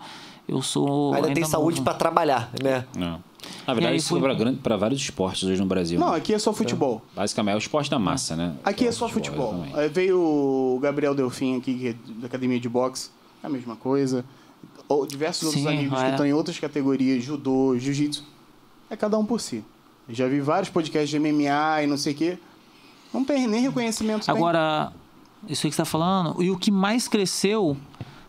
eu, 0.49 0.57
eu 0.57 0.63
sou. 0.63 1.15
Ainda, 1.15 1.33
tem 1.33 1.45
saúde 1.45 1.81
para 1.83 1.95
trabalhar, 1.95 2.51
né? 2.63 2.85
Não. 2.97 3.23
E 3.43 3.67
Na 3.67 3.75
verdade, 3.75 3.97
isso 3.97 4.09
foi- 4.09 4.31
é 4.33 4.53
para 4.63 4.77
vários 4.77 5.01
esportes 5.01 5.43
hoje 5.43 5.61
no 5.61 5.67
Brasil. 5.67 5.99
Não, 5.99 6.11
né? 6.13 6.17
aqui 6.17 6.33
é 6.33 6.39
só 6.39 6.53
futebol. 6.53 7.03
Basicamente 7.15 7.55
é 7.55 7.57
o 7.57 7.59
esporte 7.59 7.91
da 7.91 7.99
massa, 7.99 8.37
né? 8.37 8.55
Aqui 8.65 8.87
é 8.87 8.93
só 8.93 9.09
futebol. 9.09 9.49
exatamente. 9.55 9.79
Aí 9.81 9.89
veio 9.89 10.19
o 10.21 10.79
Gabriel 10.81 11.15
Delfim 11.15 11.57
aqui, 11.59 11.75
que 11.75 11.89
é 11.89 11.95
da 12.21 12.27
academia 12.29 12.61
de 12.61 12.69
boxe, 12.69 13.09
é 13.09 13.22
a 13.43 13.49
mesma 13.49 13.77
coisa. 13.77 14.25
Ou 14.89 15.07
diversos 15.07 15.45
outros 15.45 15.63
Sim, 15.63 15.69
amigos 15.69 15.99
é. 16.01 16.05
que 16.05 16.11
estão 16.11 16.27
em 16.27 16.33
outras 16.33 16.59
categorias, 16.59 17.25
judô, 17.25 17.77
jiu-jitsu. 17.79 18.25
É 18.91 18.97
cada 18.97 19.19
um 19.19 19.25
por 19.25 19.41
si. 19.41 19.65
Eu 20.09 20.15
já 20.15 20.29
vi 20.29 20.41
vários 20.41 20.69
podcasts 20.69 21.09
de 21.09 21.19
MMA 21.19 21.83
e 21.83 21.87
não 21.87 21.97
sei 21.97 22.13
o 22.13 22.17
quê. 22.17 22.39
Não 23.13 23.25
tem 23.25 23.47
nem 23.47 23.63
reconhecimento. 23.63 24.27
tem. 24.27 24.35
Agora, 24.35 24.93
isso 25.49 25.67
aí 25.67 25.71
que 25.71 25.77
você 25.77 25.83
está 25.83 25.85
falando, 25.85 26.43
e 26.43 26.51
o 26.51 26.59
que 26.59 26.71
mais 26.71 27.09
cresceu 27.09 27.77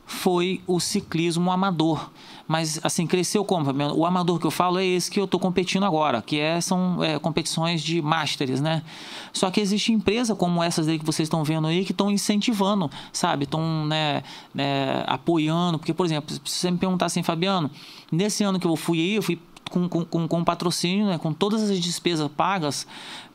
foi 0.05 0.61
o 0.67 0.79
ciclismo 0.79 1.51
amador. 1.51 2.09
Mas, 2.47 2.79
assim, 2.83 3.07
cresceu 3.07 3.45
como? 3.45 3.71
O 3.95 4.05
amador 4.05 4.37
que 4.37 4.45
eu 4.45 4.51
falo 4.51 4.77
é 4.77 4.85
esse 4.85 5.09
que 5.09 5.19
eu 5.19 5.25
estou 5.25 5.39
competindo 5.39 5.85
agora, 5.85 6.21
que 6.21 6.39
é, 6.39 6.59
são 6.59 7.01
é, 7.01 7.17
competições 7.17 7.81
de 7.81 8.01
masters, 8.01 8.59
né? 8.59 8.83
Só 9.31 9.49
que 9.49 9.61
existe 9.61 9.93
empresa 9.93 10.35
como 10.35 10.61
essas 10.61 10.87
aí 10.87 10.99
que 10.99 11.05
vocês 11.05 11.27
estão 11.27 11.43
vendo 11.43 11.67
aí 11.67 11.85
que 11.85 11.91
estão 11.91 12.11
incentivando, 12.11 12.91
sabe? 13.13 13.45
Estão 13.45 13.85
né, 13.85 14.23
né, 14.53 15.03
apoiando. 15.07 15.79
Porque, 15.79 15.93
por 15.93 16.05
exemplo, 16.05 16.35
se 16.35 16.41
você 16.43 16.69
me 16.69 16.77
perguntar 16.77 17.05
assim, 17.05 17.23
Fabiano, 17.23 17.71
nesse 18.11 18.43
ano 18.43 18.59
que 18.59 18.67
eu 18.67 18.75
fui 18.75 18.99
aí, 18.99 19.15
eu 19.15 19.23
fui 19.23 19.39
com, 19.73 19.89
com, 19.89 20.05
com, 20.05 20.27
com 20.27 20.43
patrocínio, 20.43 21.07
né, 21.07 21.17
com 21.17 21.33
todas 21.33 21.63
as 21.63 21.79
despesas 21.79 22.29
pagas 22.37 22.85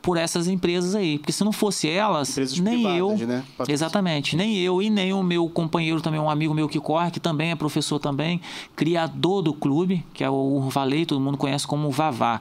por 0.01 0.17
essas 0.17 0.47
empresas 0.47 0.95
aí. 0.95 1.19
Porque 1.19 1.33
se 1.33 1.43
não 1.43 1.51
fosse 1.51 1.89
elas, 1.89 2.31
Empresas 2.31 2.61
nem 2.61 2.75
privadas, 2.75 3.21
eu. 3.21 3.27
né? 3.27 3.45
Exatamente. 3.69 4.37
Nem 4.37 4.57
eu 4.59 4.81
e 4.81 4.89
nem 4.89 5.13
o 5.13 5.21
meu 5.21 5.49
companheiro 5.49 6.01
também, 6.01 6.21
um 6.21 6.31
amigo 6.31 6.55
meu 6.55 6.69
que 6.69 6.79
corre, 6.79 7.11
que 7.11 7.19
também 7.19 7.51
é 7.51 7.57
professor 7.57 7.99
também, 7.99 8.41
criador 8.77 9.43
do 9.43 9.53
clube, 9.53 10.05
que 10.15 10.23
é 10.23 10.31
o 10.31 10.35
Urvalei, 10.35 11.05
todo 11.05 11.21
mundo 11.21 11.37
conhece 11.37 11.67
como 11.67 11.91
Vavá. 11.91 12.41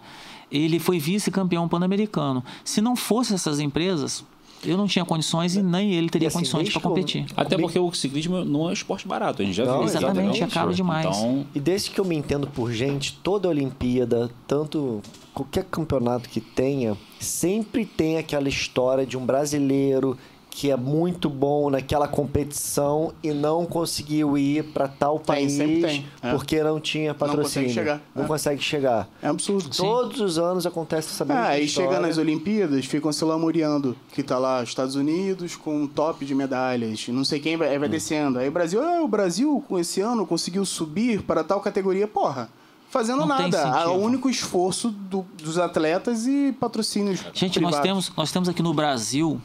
Ele 0.51 0.77
foi 0.77 0.99
vice-campeão 0.99 1.67
pan-americano. 1.67 2.43
Se 2.63 2.79
não 2.81 2.95
fosse 2.95 3.33
essas 3.33 3.59
empresas, 3.59 4.23
eu 4.65 4.75
não 4.77 4.87
tinha 4.87 5.05
condições 5.05 5.55
e 5.55 5.61
nem 5.61 5.93
ele 5.93 6.09
teria 6.09 6.27
assim, 6.27 6.37
condições 6.39 6.69
para 6.69 6.79
eu- 6.79 6.81
competir. 6.81 7.25
Até 7.35 7.57
porque 7.57 7.77
o 7.79 7.91
ciclismo 7.93 8.43
não 8.43 8.65
é 8.67 8.69
um 8.69 8.73
esporte 8.73 9.07
barato, 9.07 9.41
a 9.41 9.45
gente 9.45 9.55
já 9.55 9.65
Não, 9.65 9.79
viu. 9.79 9.83
exatamente, 9.87 10.43
é 10.43 10.47
caro 10.47 10.73
demais. 10.73 11.05
Então, 11.05 11.45
E 11.55 11.59
desde 11.59 11.91
que 11.91 11.99
eu 11.99 12.05
me 12.05 12.15
entendo 12.15 12.47
por 12.47 12.71
gente, 12.71 13.13
toda 13.23 13.47
Olimpíada, 13.49 14.29
tanto 14.47 15.01
qualquer 15.33 15.63
campeonato 15.65 16.27
que 16.29 16.41
tenha, 16.41 16.97
sempre 17.19 17.85
tem 17.85 18.17
aquela 18.17 18.49
história 18.49 19.05
de 19.05 19.17
um 19.17 19.25
brasileiro 19.25 20.17
que 20.59 20.71
é 20.71 20.75
muito 20.75 21.29
bom 21.29 21.69
naquela 21.69 22.07
competição 22.07 23.13
e 23.21 23.29
não 23.31 23.63
conseguiu 23.63 24.35
ir 24.35 24.63
para 24.73 24.87
tal 24.87 25.17
Tem, 25.19 25.25
país 25.25 25.51
sempre 25.53 25.81
tem, 25.81 26.05
é. 26.19 26.31
porque 26.31 26.63
não 26.63 26.79
tinha 26.79 27.13
patrocínio. 27.13 27.67
consegue 27.67 27.73
chegar, 27.73 28.01
Não 28.15 28.23
é. 28.23 28.27
consegue 28.27 28.61
chegar. 28.63 29.07
É 29.21 29.27
absurdo. 29.27 29.69
Todos 29.69 30.19
os 30.19 30.39
anos 30.39 30.65
acontece 30.65 31.09
essa 31.09 31.23
mesma 31.23 31.43
Ah, 31.43 31.47
aí 31.49 31.67
chega 31.67 31.99
nas 31.99 32.17
Olimpíadas, 32.17 32.85
ficam 32.85 33.11
se 33.13 33.23
lamuriando 33.23 33.95
que 34.13 34.23
tá 34.23 34.39
lá 34.39 34.63
Estados 34.63 34.95
Unidos 34.95 35.55
com 35.55 35.83
um 35.83 35.87
top 35.87 36.25
de 36.25 36.33
medalhas, 36.33 37.07
não 37.09 37.23
sei 37.23 37.39
quem 37.39 37.55
vai, 37.55 37.77
Hum. 37.77 37.79
vai 37.81 37.89
descendo. 37.89 38.39
Aí 38.39 38.47
o 38.47 38.51
Brasil, 38.51 38.81
ah, 38.81 39.03
o 39.03 39.07
Brasil 39.07 39.63
com 39.69 39.77
esse 39.77 40.01
ano 40.01 40.25
conseguiu 40.25 40.65
subir 40.65 41.21
para 41.21 41.43
tal 41.43 41.59
categoria, 41.61 42.07
porra. 42.07 42.49
Fazendo 42.89 43.25
Não 43.25 43.27
tem 43.37 43.51
nada. 43.51 43.67
Incentivo. 43.69 43.91
o 43.91 44.01
único 44.03 44.27
esforço 44.27 44.89
do- 44.89 45.23
dos 45.43 45.59
atletas 45.59 46.25
e 46.25 46.51
patrocínios. 46.59 47.19
Gente, 47.31 47.59
nós 47.59 47.75
privados. 47.75 47.79
temos, 48.07 48.11
nós 48.17 48.31
temos 48.31 48.49
aqui 48.49 48.63
no 48.63 48.73
Brasil 48.73 49.39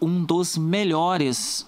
um 0.00 0.22
dos 0.24 0.56
melhores 0.56 1.66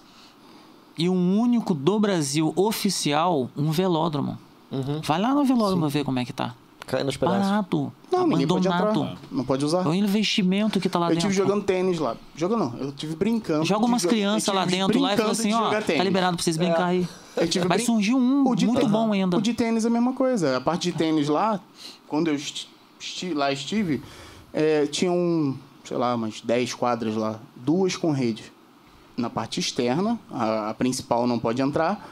e 0.97 1.09
um 1.09 1.39
único 1.39 1.73
do 1.73 1.99
Brasil 1.99 2.53
oficial, 2.55 3.49
um 3.55 3.71
velódromo. 3.71 4.37
Uhum. 4.71 5.01
Vai 5.03 5.19
lá 5.19 5.33
no 5.33 5.43
velódromo 5.43 5.87
ver 5.89 6.03
como 6.03 6.19
é 6.19 6.25
que 6.25 6.33
tá. 6.33 6.53
Cai 6.87 7.03
nos 7.03 7.15
pedaços. 7.15 7.47
Parado, 7.47 7.93
Não, 8.11 8.29
pode 8.29 8.43
abandonado. 8.43 8.99
entrar. 9.03 9.17
Não 9.31 9.45
pode 9.45 9.63
usar. 9.63 9.87
O 9.87 9.93
investimento 9.93 10.79
que 10.79 10.89
tá 10.89 10.99
lá 10.99 11.05
Eu 11.07 11.09
dentro. 11.15 11.21
tive 11.29 11.33
jogando 11.33 11.63
tênis 11.63 11.99
lá. 11.99 12.15
Jogando 12.35 12.59
não, 12.71 12.77
eu 12.79 12.91
tive 12.91 13.15
brincando. 13.15 13.63
Joga 13.65 13.85
umas 13.85 14.03
crianças 14.05 14.47
eu 14.47 14.53
lá 14.53 14.65
dentro 14.65 14.99
lá 14.99 15.13
e 15.13 15.17
fala 15.17 15.29
brincando 15.33 15.49
assim, 15.49 15.53
ó, 15.53 15.69
tá 15.69 15.81
tênis. 15.81 16.03
liberado 16.03 16.35
pra 16.35 16.43
vocês 16.43 16.57
brincar 16.57 16.85
aí. 16.85 17.07
Eu 17.37 17.47
tive 17.47 17.67
Vai 17.67 17.77
brin- 17.77 17.85
surgir 17.85 18.13
um 18.13 18.19
muito 18.43 18.65
tênis- 18.75 18.91
bom 18.91 19.13
ainda. 19.13 19.37
O 19.37 19.41
de 19.41 19.53
tênis 19.53 19.85
é 19.85 19.87
a 19.87 19.91
mesma 19.91 20.11
coisa. 20.13 20.57
A 20.57 20.61
parte 20.61 20.91
de 20.91 20.97
tênis 20.97 21.29
lá, 21.29 21.59
quando 22.07 22.27
eu 22.27 22.35
esti- 22.35 22.67
esti- 22.99 23.33
lá 23.33 23.51
estive, 23.53 24.01
é, 24.51 24.85
tinha 24.87 25.11
um, 25.11 25.55
sei 25.83 25.97
lá, 25.97 26.15
umas 26.15 26.41
10 26.41 26.73
quadras 26.73 27.15
lá, 27.15 27.39
duas 27.55 27.95
com 27.95 28.11
rede. 28.11 28.51
Na 29.17 29.29
parte 29.29 29.59
externa, 29.59 30.19
a, 30.31 30.69
a 30.69 30.73
principal 30.73 31.27
não 31.27 31.37
pode 31.37 31.61
entrar, 31.61 32.09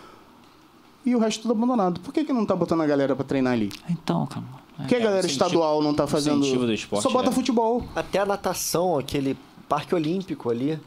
e 1.06 1.16
o 1.16 1.20
resto 1.20 1.44
tudo 1.44 1.54
abandonado. 1.54 2.00
Por 2.02 2.14
que, 2.14 2.24
que 2.26 2.34
não 2.34 2.46
tá 2.46 2.56
botando 2.56 2.82
a 2.82 2.86
galera 2.86 3.16
pra 3.16 3.24
treinar 3.26 3.54
ali? 3.54 3.72
Então, 3.90 4.26
cara. 4.28 4.46
Por 4.78 4.88
que 4.88 4.96
a 4.96 5.00
É, 5.00 5.02
galera 5.02 5.26
incentivo- 5.26 5.46
estadual 5.46 5.82
não 5.82 5.94
tá 5.94 6.06
fazendo. 6.08 6.40
do 6.42 6.74
esporte, 6.74 7.04
Só 7.04 7.10
bota 7.10 7.30
é. 7.30 7.32
futebol. 7.32 7.84
Até 7.96 8.20
a 8.20 8.26
natação, 8.26 8.98
aquele 8.98 9.38
parque 9.68 9.96
olímpico 9.96 10.50
ali, 10.50 10.80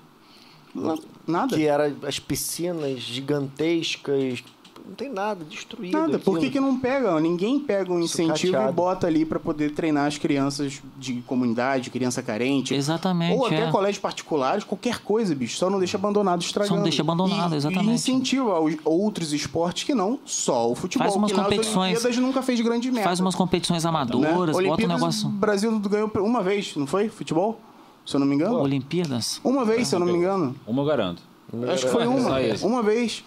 Na- 0.74 0.96
Nada. 1.26 1.54
que 1.56 1.64
era 1.66 1.94
as 2.06 2.18
piscinas 2.18 3.00
gigantescas, 3.00 4.42
não 4.86 4.94
tem 4.94 5.10
nada, 5.10 5.44
destruído. 5.44 5.92
Nada, 5.92 6.18
por 6.18 6.38
que, 6.38 6.50
que 6.50 6.60
não 6.60 6.78
pega? 6.78 7.18
Ninguém 7.20 7.58
pega 7.60 7.92
um 7.92 8.00
incentivo 8.00 8.36
Sucateado. 8.36 8.70
e 8.70 8.74
bota 8.74 9.06
ali 9.06 9.24
pra 9.24 9.38
poder 9.38 9.72
treinar 9.72 10.06
as 10.06 10.18
crianças 10.18 10.82
de 10.98 11.22
comunidade, 11.22 11.90
criança 11.90 12.22
carente. 12.22 12.74
Exatamente. 12.74 13.38
Ou 13.38 13.46
até 13.46 13.68
é. 13.68 13.70
colégios 13.70 13.98
particulares, 13.98 14.64
qualquer 14.64 14.98
coisa, 14.98 15.34
bicho. 15.34 15.56
Só 15.56 15.70
não 15.70 15.78
deixa 15.78 15.96
abandonado 15.96 16.42
estragando. 16.42 16.68
Só 16.68 16.76
não 16.76 16.82
deixa 16.82 17.02
abandonado, 17.02 17.54
E- 17.54 17.56
exatamente. 17.56 17.90
E 17.90 17.94
incentiva 17.94 18.60
os 18.60 18.76
outros 18.84 19.32
esportes 19.32 19.84
que 19.84 19.94
não 19.94 20.18
só 20.24 20.70
o 20.70 20.74
futebol. 20.74 21.06
Faz 21.06 21.16
umas 21.16 21.30
que 21.30 21.36
nas 21.36 21.46
competições. 21.46 21.92
Olimpíadas 21.92 22.16
nunca 22.18 22.42
fez 22.42 22.60
grande 22.60 22.90
merda. 22.90 23.08
Faz 23.08 23.20
umas 23.20 23.34
competições 23.34 23.84
né? 23.84 23.88
amadoras, 23.88 24.22
bota 24.22 24.52
um 24.52 24.56
Olimpíadas, 24.56 25.00
negócio. 25.00 25.28
O 25.28 25.32
Brasil 25.32 25.78
ganhou 25.80 26.10
uma 26.16 26.42
vez, 26.42 26.76
não 26.76 26.86
foi? 26.86 27.08
Futebol? 27.08 27.60
Se 28.04 28.16
eu 28.16 28.20
não 28.20 28.26
me 28.26 28.34
engano. 28.34 28.60
Olimpíadas? 28.60 29.40
Uma 29.44 29.64
vez, 29.64 29.88
se 29.88 29.94
eu 29.94 30.00
não 30.00 30.06
me 30.06 30.14
engano. 30.14 30.56
uma 30.66 30.82
eu 30.82 30.86
garanto. 30.86 31.22
Acho 31.72 31.86
que 31.86 31.92
foi 31.92 32.06
uma. 32.06 32.20
Só 32.20 32.40
isso. 32.40 32.66
Uma 32.66 32.82
vez. 32.82 33.22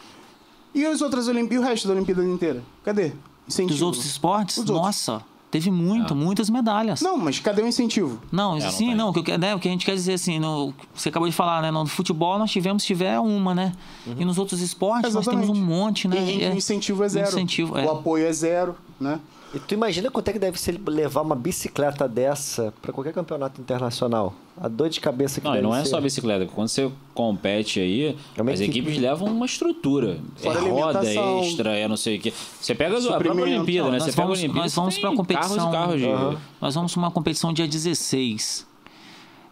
E 0.76 0.86
as 0.86 1.02
outras 1.02 1.28
Olimpíadas? 1.28 1.56
E 1.56 1.66
o 1.66 1.70
resto 1.70 1.88
da 1.88 1.94
Olimpíada 1.96 2.24
inteira? 2.24 2.62
Cadê? 2.84 3.14
Incentivo. 3.48 3.74
Dos 3.74 3.82
outros 3.82 4.06
esportes? 4.06 4.58
Os 4.58 4.70
outros. 4.70 4.78
Nossa, 4.86 5.24
Teve 5.52 5.72
muito, 5.72 6.14
muitas 6.14 6.50
medalhas. 6.50 7.00
Não, 7.00 7.16
mas 7.18 7.40
cadê 7.40 7.62
o 7.62 7.68
incentivo? 7.68 8.20
Não, 8.30 8.58
É, 8.58 8.64
não 8.64 8.72
sim, 8.72 8.88
tem. 8.88 8.96
não, 8.96 9.10
o 9.12 9.14
que, 9.24 9.38
né, 9.38 9.56
o 9.56 9.60
que 9.60 9.70
a 9.70 9.72
gente 9.72 9.86
quer 9.86 9.96
dizer 9.96 10.14
assim, 10.16 10.38
no, 10.38 10.74
você 10.94 11.08
acabou 11.08 11.30
de 11.30 11.34
falar, 11.36 11.62
né? 11.62 11.72
No 11.72 11.86
futebol 11.86 12.38
nós 12.38 12.52
tivemos, 12.52 12.84
se 12.84 12.88
tiver 12.88 13.18
uma, 13.22 13.56
né? 13.56 13.72
E 14.20 14.26
nos 14.26 14.38
outros 14.38 14.60
esportes 14.60 15.14
nós 15.14 15.24
temos 15.26 15.48
um 15.48 15.54
Exatamente. 15.54 15.66
monte, 15.80 16.08
né? 16.10 16.18
E, 16.22 16.44
É- 16.44 16.50
o 16.52 16.58
incentivo 16.58 17.06
é 17.06 17.08
zero. 17.08 17.30
incentivo, 17.30 17.78
é. 17.78 17.86
O 17.86 17.92
apoio 17.92 18.26
é 18.28 18.34
zero, 18.34 18.76
né? 19.00 19.18
E 19.56 19.60
tu 19.60 19.73
imagina 19.73 20.11
quanto 20.11 20.27
é 20.27 20.34
que 20.34 20.40
deve 20.40 20.60
ser 20.60 20.77
levar 20.86 21.22
uma 21.22 21.34
bicicleta 21.36 22.10
dessa 22.10 22.73
pra 22.82 22.91
qualquer 22.91 23.14
campeonato 23.14 23.61
internacional? 23.61 24.34
A 24.60 24.68
dor 24.68 24.90
de 24.90 24.99
cabeça 24.99 25.40
que 25.40 25.45
Não, 25.48 25.53
e 25.53 25.56
deve 25.56 25.68
não 25.68 25.73
é 25.73 25.82
ser. 25.86 25.91
só 25.91 26.02
bicicleta. 26.02 26.45
Quando 26.53 26.68
você 26.68 26.91
compete 27.14 27.80
aí, 27.80 28.18
É 28.36 28.41
as 28.41 28.60
equipe. 28.60 28.80
equipes 28.80 28.98
levam 28.98 29.30
uma 29.30 29.45
estrutura. 29.45 30.19
Fora 30.36 30.60
é 30.60 30.69
roda 30.69 31.06
extra, 31.06 31.72
é 31.72 31.88
não 31.88 31.95
sei 31.95 32.18
o 32.18 32.22
quê. 32.22 32.34
Você 32.60 32.76
pega 32.76 32.98
a 32.98 33.02
própria. 33.18 33.32
Olimpíada, 33.32 33.90
né? 33.91 33.98
Nós 33.99 34.03
Você 34.03 34.11
pega 34.11 34.22
a 34.23 34.26
vamos, 34.26 34.40
Olimpíada, 34.40 34.65
nós 34.65 34.76
vamos 34.76 34.98
para 34.98 35.15
competição. 35.15 35.72
Carros 35.72 36.02
e 36.02 36.06
carros 36.06 36.32
de... 36.36 36.38
Nós 36.60 36.76
vamos 36.76 36.91
para 36.94 36.99
uma 36.99 37.11
competição 37.11 37.53
dia 37.53 37.65
16 37.68 38.68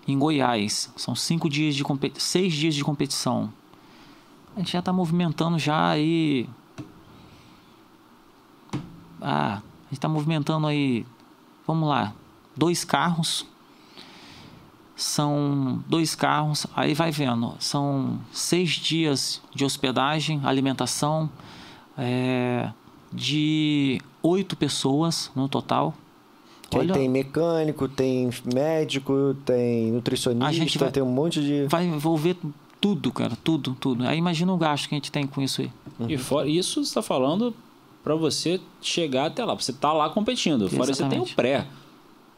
em 0.06 0.20
Goiás. 0.20 0.92
São 0.98 1.16
cinco 1.16 1.50
dias 1.50 1.76
de 1.76 1.84
competição, 1.84 2.22
seis 2.30 2.54
dias 2.54 2.76
de 2.76 2.84
competição. 2.84 3.50
A 4.54 4.60
gente 4.60 4.74
já 4.74 4.80
está 4.80 4.92
movimentando 4.92 5.58
já 5.58 5.92
aí. 5.92 6.46
Ah, 9.22 9.62
gente 9.94 10.00
está 10.00 10.10
movimentando 10.10 10.68
aí. 10.68 11.06
Vamos 11.66 11.88
lá, 11.88 12.14
dois 12.56 12.84
carros. 12.84 13.46
São 14.96 15.84
dois 15.88 16.14
carros, 16.14 16.68
aí 16.76 16.94
vai 16.94 17.10
vendo. 17.12 17.56
São 17.60 18.20
seis 18.32 18.70
dias 18.72 19.42
de 19.54 19.66
hospedagem, 19.66 20.40
alimentação, 20.44 21.30
é, 21.98 22.70
de 23.12 24.00
oito 24.22 24.56
pessoas 24.56 25.32
no 25.36 25.50
total. 25.50 25.96
Tem, 26.70 26.80
Olha, 26.82 26.94
tem 26.94 27.10
mecânico, 27.10 27.88
tem 27.88 28.30
médico, 28.54 29.36
tem 29.46 29.92
nutricionista, 29.92 30.48
A 30.48 30.52
gente 30.52 30.78
vai- 30.78 30.92
tem 30.92 31.02
um 31.02 31.12
monte 31.12 31.42
de. 31.42 31.66
vai 31.68 31.86
envolver 31.86 32.38
tudo, 32.80 33.12
cara, 33.12 33.36
tudo, 33.44 33.76
tudo. 33.80 34.06
Aí 34.08 34.18
imagina 34.18 34.54
o 34.54 34.58
gasto 34.58 34.88
que 34.90 34.94
a 34.96 34.98
gente 34.98 35.12
tem 35.12 35.26
com 35.26 35.42
isso 35.42 35.62
aí. 35.62 35.72
E 36.08 36.18
fora, 36.20 36.48
isso 36.48 36.76
você 36.84 36.90
está 36.90 37.02
falando 37.02 37.54
para 38.04 38.16
você 38.16 38.60
chegar 38.82 39.28
até 39.28 39.44
lá. 39.46 39.54
Você 39.56 39.72
tá 39.74 39.94
lá 39.94 40.10
competindo. 40.10 40.70
Fora 40.70 40.94
você 40.94 41.06
tem 41.08 41.20
o 41.20 41.26
pré. 41.26 41.66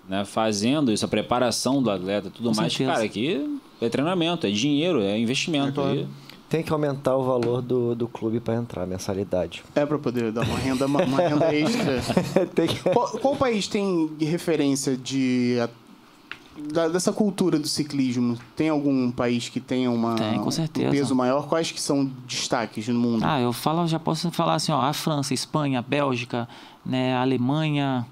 Né, 0.08 0.24
fazendo 0.24 0.92
isso, 0.92 1.04
a 1.04 1.08
preparação 1.08 1.82
do 1.82 1.90
atleta 1.90 2.30
tudo 2.30 2.50
Com 2.52 2.56
mais. 2.56 2.72
certeza. 2.72 2.92
Cara, 2.92 3.04
aqui 3.04 3.60
é 3.82 3.90
treinamento, 3.90 4.46
é 4.46 4.52
dinheiro, 4.52 5.02
é 5.02 5.18
investimento. 5.18 5.82
É 5.82 5.84
claro. 5.84 6.00
E- 6.02 6.08
Tem 6.48 6.62
que 6.62 6.72
aumentar 6.72 7.18
o 7.18 7.24
valor 7.24 7.60
do, 7.60 7.96
do 7.96 8.08
clube 8.08 8.40
pra 8.40 8.54
entrar, 8.54 8.84
a 8.84 8.86
mensalidade. 8.86 9.64
É 9.74 9.84
pra 9.84 9.98
poder 9.98 10.32
dar 10.32 10.44
uma 10.46 10.60
renda, 10.60 10.86
uma 10.86 11.00
renda 11.02 11.52
extra. 11.56 12.02
tem 12.54 12.68
que... 12.68 12.80
Qual, 12.84 13.08
qual 13.18 13.36
país 13.36 13.68
tem 13.68 14.12
referência 14.20 14.96
de 14.96 15.58
da- 16.72 16.88
dessa 16.88 17.12
cultura 17.12 17.58
do 17.60 17.68
ciclismo? 17.68 18.38
Tem 18.56 18.70
algum 18.70 19.12
país 19.12 19.50
que 19.50 19.60
tenha 19.60 19.90
uma 19.92 20.16
Tem, 20.16 20.40
com 20.40 20.52
certeza. 20.52 20.88
um 20.88 20.92
peso 20.92 21.16
maior? 21.16 21.48
Quais 21.48 21.72
que 21.72 21.82
são 21.82 22.10
destaques 22.28 22.88
no 22.88 23.00
mundo? 23.00 23.24
Ah, 23.26 23.40
eu 23.40 23.52
falo, 23.54 23.86
já 23.88 24.00
posso 24.00 24.30
falar 24.32 24.56
assim, 24.56 24.72
ó, 24.72 24.82
a 24.82 24.94
França, 24.94 25.34
a 25.34 25.36
Espanha, 25.36 25.80
a 25.80 25.82
Bélgica, 25.82 26.48
né, 26.86 27.16
a 27.16 27.22
Alemanha, 27.22 28.06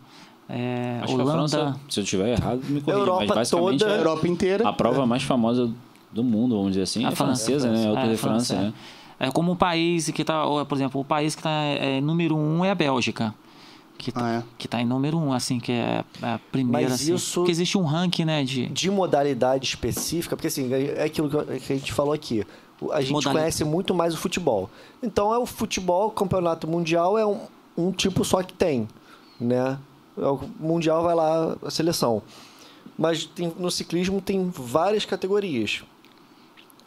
é, 0.49 0.99
Acho 1.01 1.15
que 1.15 1.21
a 1.21 1.23
Holanda. 1.23 1.37
França, 1.49 1.79
se 1.89 1.99
eu 1.99 2.03
estiver 2.03 2.29
errado, 2.37 2.61
me 2.67 2.81
corrija. 2.81 2.99
Europa 3.01 3.25
mas 3.27 3.35
basicamente 3.35 3.79
toda- 3.79 3.91
a 3.91 3.95
é 3.95 3.99
Europa 3.99 4.27
inteira. 4.27 4.67
a 4.69 4.73
prova 4.73 5.05
mais 5.05 5.23
famosa 5.23 5.71
do 6.11 6.23
mundo, 6.23 6.55
vamos 6.55 6.71
dizer 6.71 6.83
assim, 6.83 7.05
A 7.05 7.09
é 7.09 7.15
francesa, 7.15 7.71
né? 7.71 7.85
É 7.85 7.91
o 7.91 7.95
Tour 7.95 8.09
de 8.09 8.17
France, 8.17 8.53
é. 8.53 8.57
né? 8.57 8.73
É 9.19 9.31
como 9.31 9.53
o 9.53 9.55
país 9.55 10.09
que 10.09 10.21
está, 10.21 10.43
por 10.65 10.75
exemplo, 10.75 10.99
o 10.99 11.05
país 11.05 11.33
que 11.33 11.39
está 11.39 11.49
é, 11.49 12.01
número 12.01 12.35
um 12.35 12.63
é 12.65 12.71
a 12.71 12.75
Bélgica. 12.75 13.33
Que 13.97 14.11
tá, 14.11 14.21
Ah, 14.25 14.33
é. 14.39 14.43
que 14.57 14.67
tá 14.67 14.81
em 14.81 14.85
número 14.85 15.17
um, 15.17 15.31
assim, 15.31 15.59
que 15.59 15.71
é 15.71 16.03
a 16.21 16.39
primeira, 16.51 16.89
Mas 16.89 17.01
assim. 17.01 17.13
isso- 17.13 17.39
Porque 17.41 17.51
existe 17.51 17.77
um 17.77 17.83
ranking, 17.83 18.25
né, 18.25 18.43
de... 18.43 18.65
de 18.67 18.91
modalidade 18.91 19.65
específica, 19.65 20.35
porque 20.35 20.47
assim, 20.47 20.69
é 20.73 21.03
aquilo 21.03 21.29
que 21.29 21.71
a 21.71 21.75
gente 21.75 21.93
falou 21.93 22.11
aqui. 22.13 22.45
A 22.91 22.99
gente 22.99 23.13
Modalidade. 23.13 23.33
conhece 23.43 23.63
muito 23.63 23.93
mais 23.93 24.13
o 24.13 24.17
futebol. 24.17 24.69
Então 25.01 25.33
é 25.33 25.37
o 25.37 25.45
futebol, 25.45 26.07
o 26.07 26.11
campeonato 26.11 26.67
mundial 26.67 27.17
é 27.17 27.25
um, 27.25 27.39
um 27.77 27.91
tipo 27.93 28.25
só 28.25 28.43
que 28.43 28.51
tem, 28.53 28.87
né? 29.39 29.77
É 30.17 30.25
O 30.25 30.41
mundial 30.59 31.01
vai 31.01 31.15
lá 31.15 31.55
a 31.63 31.71
seleção. 31.71 32.21
Mas 32.97 33.23
tem- 33.25 33.53
no 33.57 33.71
ciclismo 33.71 34.19
tem 34.19 34.49
várias 34.49 35.05
categorias. 35.05 35.83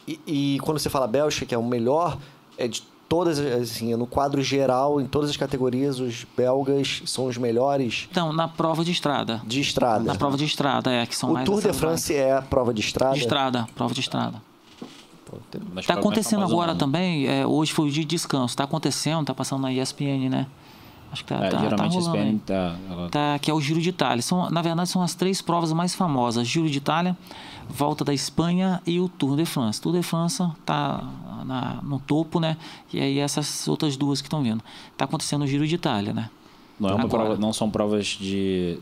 E, 0.07 0.19
e 0.27 0.59
quando 0.61 0.77
você 0.79 0.89
fala 0.89 1.07
Bélgica, 1.07 1.45
que 1.47 1.55
é 1.55 1.57
o 1.57 1.63
melhor, 1.65 2.17
é 2.57 2.67
de 2.67 2.83
todas, 3.09 3.39
assim, 3.39 3.95
no 3.95 4.05
quadro 4.05 4.41
geral, 4.41 4.99
em 5.01 5.05
todas 5.07 5.29
as 5.29 5.37
categorias, 5.37 5.99
os 5.99 6.25
belgas 6.35 7.01
são 7.05 7.25
os 7.27 7.37
melhores 7.37 8.07
Então, 8.11 8.33
na 8.33 8.47
prova 8.47 8.83
de 8.83 8.91
estrada. 8.91 9.41
de 9.45 9.61
estrada. 9.61 10.03
Na 10.03 10.15
prova 10.15 10.35
de 10.37 10.45
estrada, 10.45 10.91
é, 10.91 11.05
que 11.05 11.15
são 11.15 11.29
o 11.31 11.33
mais 11.33 11.45
Tour 11.45 11.61
de 11.61 11.73
France 11.73 12.13
é 12.13 12.33
a 12.35 12.41
prova 12.41 12.73
de 12.73 12.81
estrada. 12.81 13.13
De 13.13 13.19
estrada, 13.21 13.67
prova 13.75 13.93
de 13.93 13.99
estrada. 14.01 14.41
Tá 15.51 15.59
mais 15.73 15.89
acontecendo 15.89 16.43
agora 16.43 16.73
também, 16.75 17.27
é, 17.27 17.45
hoje 17.45 17.73
foi 17.73 17.87
o 17.87 17.91
dia 17.91 18.03
de 18.03 18.07
descanso, 18.15 18.55
tá 18.55 18.63
acontecendo, 18.63 19.25
tá 19.25 19.33
passando 19.33 19.61
na 19.61 19.71
ESPN, 19.73 20.29
né? 20.29 20.47
Acho 21.11 21.23
que 21.23 21.29
tá, 21.33 21.45
É, 21.45 21.49
tá, 21.49 21.57
tá 21.57 21.63
geralmente 21.63 21.97
a 21.97 21.99
rolando. 21.99 22.17
ESPN 22.17 22.37
tá, 22.45 22.75
ela- 22.89 23.09
Tá, 23.09 23.39
que 23.39 23.49
é 23.51 23.53
o 23.53 23.59
Giro 23.61 23.79
de 23.81 23.89
Itália. 23.89 24.21
São, 24.21 24.49
na 24.49 24.61
verdade, 24.61 24.89
são 24.89 25.01
as 25.01 25.13
três 25.15 25.41
provas 25.41 25.71
mais 25.73 25.95
famosas: 25.95 26.45
Giro 26.47 26.69
de 26.69 26.77
Itália, 26.77 27.17
Volta 27.69 28.03
da 28.05 28.13
Espanha 28.13 28.81
e 28.85 28.99
o 28.99 29.07
Tour 29.09 29.35
de 29.35 29.45
France. 29.45 29.81
Tour 29.81 29.93
de 29.93 30.01
France 30.01 30.41
tá 30.65 31.03
na- 31.45 31.79
no 31.83 31.99
topo, 31.99 32.39
né? 32.39 32.57
E 32.93 32.99
aí 32.99 33.19
essas 33.19 33.67
outras 33.67 33.95
duas 33.97 34.21
que 34.21 34.27
estão 34.27 34.41
vindo. 34.43 34.63
Tá 34.95 35.05
acontecendo 35.05 35.43
o 35.43 35.47
Giro 35.47 35.67
de 35.67 35.75
Itália, 35.75 36.13
né? 36.13 36.29
não, 36.79 36.89
é 36.89 36.93
uma 36.93 37.03
Agora. 37.05 37.23
prova, 37.25 37.41
não 37.41 37.51
são 37.51 37.69
provas 37.71 38.05
de, 38.07 38.77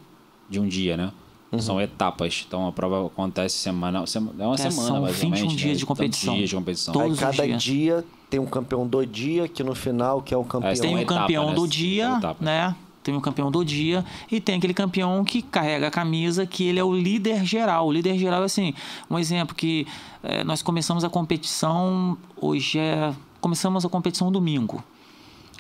de 0.50 0.60
um 0.60 0.68
dia, 0.68 0.98
né? 0.98 1.12
São 1.60 1.80
etapas. 1.80 2.44
Então 2.46 2.68
a 2.68 2.72
prova 2.74 3.08
acontece 3.08 3.56
semana, 3.58 4.06
sema- 4.06 4.34
é 4.38 4.46
uma 4.46 4.56
É, 4.56 4.58
semana, 4.58 4.88
são 4.88 5.02
basicamente. 5.04 5.40
21 5.42 5.50
né? 5.52 5.56
dias 5.56 5.80
de 5.80 5.86
competição. 5.86 6.36
dias 6.36 6.50
de 6.50 6.56
competição. 6.56 6.94
Todos 6.94 7.12
Aí 7.24 7.32
cada 7.32 7.46
dias. 7.48 7.64
dia 7.64 8.06
tem 8.30 8.40
um 8.42 8.46
campeão 8.46 8.86
do 8.86 9.06
dia, 9.06 9.48
que 9.48 9.64
no 9.64 9.74
final 9.74 10.22
que 10.22 10.34
é 10.34 10.38
o 10.38 10.44
campeão. 10.44 10.74
Tem 10.74 10.82
Tem 10.82 10.90
uma 10.92 11.00
o 11.00 11.02
etapa, 11.04 11.22
campeão 11.22 11.50
né? 11.50 11.56
do 11.56 11.66
dia, 11.68 12.18
etapas. 12.18 12.46
né? 12.46 12.76
Tem 13.06 13.16
o 13.16 13.22
campeão 13.22 13.52
do 13.52 13.64
dia 13.64 14.04
e 14.32 14.42
tem 14.42 14.56
aquele 14.56 14.74
campeão 14.74 15.24
que 15.24 15.44
carrega 15.44 15.90
a 15.90 15.92
camisa, 15.92 16.44
que 16.44 16.64
ele 16.64 16.80
é 16.80 16.84
o 16.84 16.92
líder 16.92 17.46
geral. 17.46 17.88
O 17.88 17.92
líder 17.92 18.18
geral 18.18 18.42
é 18.42 18.46
assim, 18.46 18.74
um 19.08 19.20
exemplo 19.20 19.56
que 19.56 19.86
eh, 20.24 20.44
nós 20.44 20.64
começamos 20.64 21.04
a 21.04 21.10
competição 21.10 22.18
hoje 22.36 22.80
é 22.80 23.14
começamos 23.40 23.86
a 23.86 23.90
competição 23.90 24.32
domingo. 24.32 24.84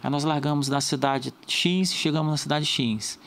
Aí 0.01 0.09
nós 0.09 0.23
largamos 0.23 0.67
da 0.67 0.81
cidade 0.81 1.31
X, 1.45 1.93
chegamos 1.93 2.31
na 2.31 2.37
cidade 2.37 2.65
X. 2.65 3.19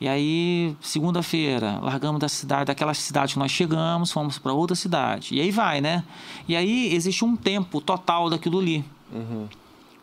E 0.00 0.08
aí, 0.08 0.74
segunda-feira, 0.80 1.78
largamos 1.82 2.18
da 2.18 2.28
cidade, 2.28 2.66
daquela 2.66 2.94
cidade 2.94 3.34
que 3.34 3.38
nós 3.38 3.50
chegamos, 3.50 4.10
fomos 4.10 4.38
para 4.38 4.54
outra 4.54 4.74
cidade. 4.74 5.34
E 5.34 5.42
aí 5.42 5.50
vai, 5.50 5.82
né? 5.82 6.04
E 6.48 6.56
aí 6.56 6.94
existe 6.94 7.22
um 7.22 7.36
tempo 7.36 7.82
total 7.82 8.30
daquilo 8.30 8.60
ali 8.60 8.82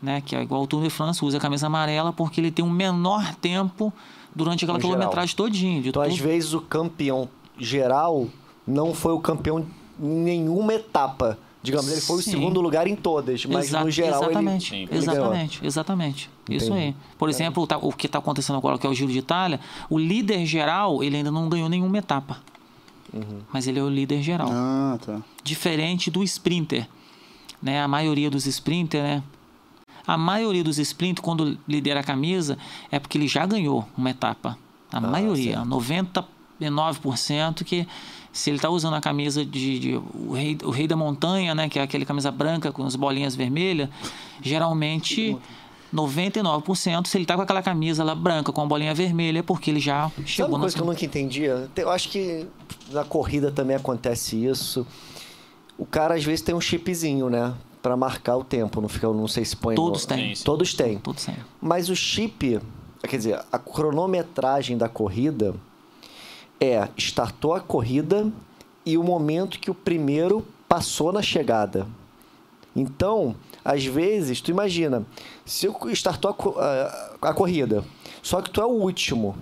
né? 0.05 0.21
Que 0.21 0.35
é 0.35 0.41
igual 0.41 0.61
o 0.63 0.67
Tour 0.67 0.83
de 0.83 0.89
France, 0.89 1.23
usa 1.25 1.37
a 1.37 1.41
camisa 1.41 1.67
amarela 1.67 2.13
porque 2.13 2.39
ele 2.39 2.51
tem 2.51 2.63
um 2.63 2.69
menor 2.69 3.35
tempo 3.35 3.91
durante 4.33 4.63
aquela 4.63 4.79
quilometragem 4.79 5.35
todinha. 5.35 5.79
Então, 5.85 6.01
às 6.01 6.09
todo- 6.15 6.23
vezes, 6.23 6.53
o 6.53 6.61
campeão 6.61 7.27
geral 7.57 8.27
não 8.65 8.93
foi 8.93 9.11
o 9.13 9.19
campeão 9.19 9.59
em 9.99 10.05
nenhuma 10.07 10.73
etapa. 10.73 11.37
Digamos, 11.63 11.91
ele 11.91 12.01
foi 12.01 12.17
o 12.17 12.21
Sim. 12.21 12.31
segundo 12.31 12.61
lugar 12.61 12.85
em 12.85 12.95
todas, 12.95 13.43
mas 13.45 13.65
Exa- 13.69 13.83
no 13.83 13.89
geral 13.89 14.21
exatamente, 14.25 14.75
ele, 14.75 14.83
ele 14.83 14.89
ganhou. 15.05 15.13
exatamente, 15.25 15.65
exatamente. 15.65 16.29
Isso 16.47 16.65
Entendi. 16.67 16.85
aí. 16.89 16.95
Por 17.17 17.27
exemplo, 17.27 17.65
tá- 17.65 17.79
o 17.79 17.91
que 17.91 18.05
está 18.05 18.19
acontecendo 18.19 18.55
agora, 18.57 18.77
que 18.77 18.85
é 18.85 18.89
o 18.89 18.93
Giro 18.93 19.11
de 19.11 19.17
Itália, 19.17 19.59
o 19.89 19.97
líder 19.97 20.45
geral, 20.45 21.03
ele 21.03 21.17
ainda 21.17 21.31
não 21.31 21.49
ganhou 21.49 21.67
nenhuma 21.67 21.97
etapa. 21.97 22.37
Uhum. 23.11 23.39
Mas 23.51 23.65
ele 23.65 23.79
é 23.79 23.83
o 23.83 23.89
líder 23.89 24.21
geral. 24.21 24.47
Ah, 24.51 24.99
tá. 25.03 25.21
Diferente 25.43 26.11
do 26.11 26.21
sprinter. 26.23 26.87
Né? 27.61 27.81
A 27.81 27.87
maioria 27.87 28.29
dos 28.29 28.45
sprinter, 28.45 29.01
né? 29.01 29.23
A 30.07 30.17
maioria 30.17 30.63
dos 30.63 30.77
sprinter, 30.77 31.23
quando 31.23 31.57
lidera 31.67 31.99
a 31.99 32.03
camisa, 32.03 32.57
é 32.91 32.99
porque 32.99 33.17
ele 33.17 33.27
já 33.27 33.45
ganhou 33.45 33.87
uma 33.97 34.09
etapa. 34.09 34.57
A 34.91 34.99
maioria, 35.01 35.59
99% 36.61 37.63
que 37.63 37.87
se 38.31 38.49
ele 38.49 38.57
está 38.57 38.69
usando 38.69 38.95
a 38.95 39.01
camisa 39.01 39.45
de, 39.45 39.79
de- 39.79 39.95
o, 39.95 40.33
rei, 40.33 40.57
o 40.63 40.69
rei 40.69 40.87
da 40.87 40.95
montanha, 40.95 41.55
né, 41.55 41.69
que 41.69 41.79
é 41.79 41.81
aquele 41.81 42.05
camisa 42.05 42.31
branca 42.31 42.71
com 42.71 42.85
as 42.85 42.95
bolinhas 42.95 43.35
vermelhas, 43.35 43.89
geralmente 44.41 45.37
99% 45.93 47.07
se 47.07 47.17
ele 47.17 47.23
está 47.23 47.35
com 47.35 47.41
aquela 47.41 47.61
camisa 47.61 48.03
lá 48.03 48.13
branca 48.13 48.51
com 48.51 48.61
a 48.61 48.65
bolinha 48.65 48.93
vermelha 48.93 49.39
é 49.39 49.41
porque 49.41 49.71
ele 49.71 49.79
já 49.79 50.09
Sabe 50.09 50.27
chegou 50.27 50.51
uma 50.51 50.57
na 50.57 50.61
coisa 50.63 50.75
que 50.75 50.81
eu 50.81 50.85
nunca 50.85 51.05
entendia? 51.05 51.69
Eu 51.75 51.89
acho 51.89 52.09
que 52.09 52.45
na 52.91 53.03
corrida 53.05 53.51
também 53.51 53.75
acontece 53.75 54.43
isso. 54.45 54.85
O 55.77 55.85
cara 55.85 56.15
às 56.15 56.23
vezes 56.23 56.41
tem 56.41 56.53
um 56.53 56.59
chipzinho, 56.61 57.29
né? 57.29 57.53
Pra 57.85 57.95
marcar 57.95 58.35
o 58.35 58.43
tempo. 58.43 58.81
Não, 58.81 58.89
fica, 58.89 59.07
não 59.09 59.27
sei 59.27 59.45
se 59.45 59.55
põe. 59.55 59.75
Todos 59.75 60.01
no... 60.07 60.07
têm. 60.15 60.29
Sim, 60.29 60.35
sim. 60.35 60.43
Todos 60.43 60.73
têm. 60.73 60.97
Todos 60.97 61.23
têm. 61.23 61.35
Mas 61.61 61.87
o 61.87 61.95
chip, 61.95 62.59
quer 63.07 63.15
dizer, 63.17 63.39
a 63.51 63.59
cronometragem 63.59 64.75
da 64.75 64.89
corrida 64.89 65.53
é 66.59 66.87
startou 66.97 67.53
a 67.53 67.59
corrida 67.59 68.27
e 68.83 68.97
o 68.97 69.03
momento 69.03 69.59
que 69.59 69.69
o 69.69 69.75
primeiro 69.75 70.43
passou 70.67 71.11
na 71.13 71.21
chegada. 71.21 71.85
Então, 72.75 73.35
às 73.63 73.85
vezes, 73.85 74.41
tu 74.41 74.49
imagina, 74.49 75.05
se 75.45 75.67
eu 75.67 75.77
startou 75.91 76.35
a, 76.57 77.15
a- 77.21 77.29
a 77.29 77.33
corrida, 77.35 77.83
só 78.23 78.41
que 78.41 78.49
tu 78.49 78.61
é 78.61 78.65
o 78.65 78.69
último. 78.69 79.37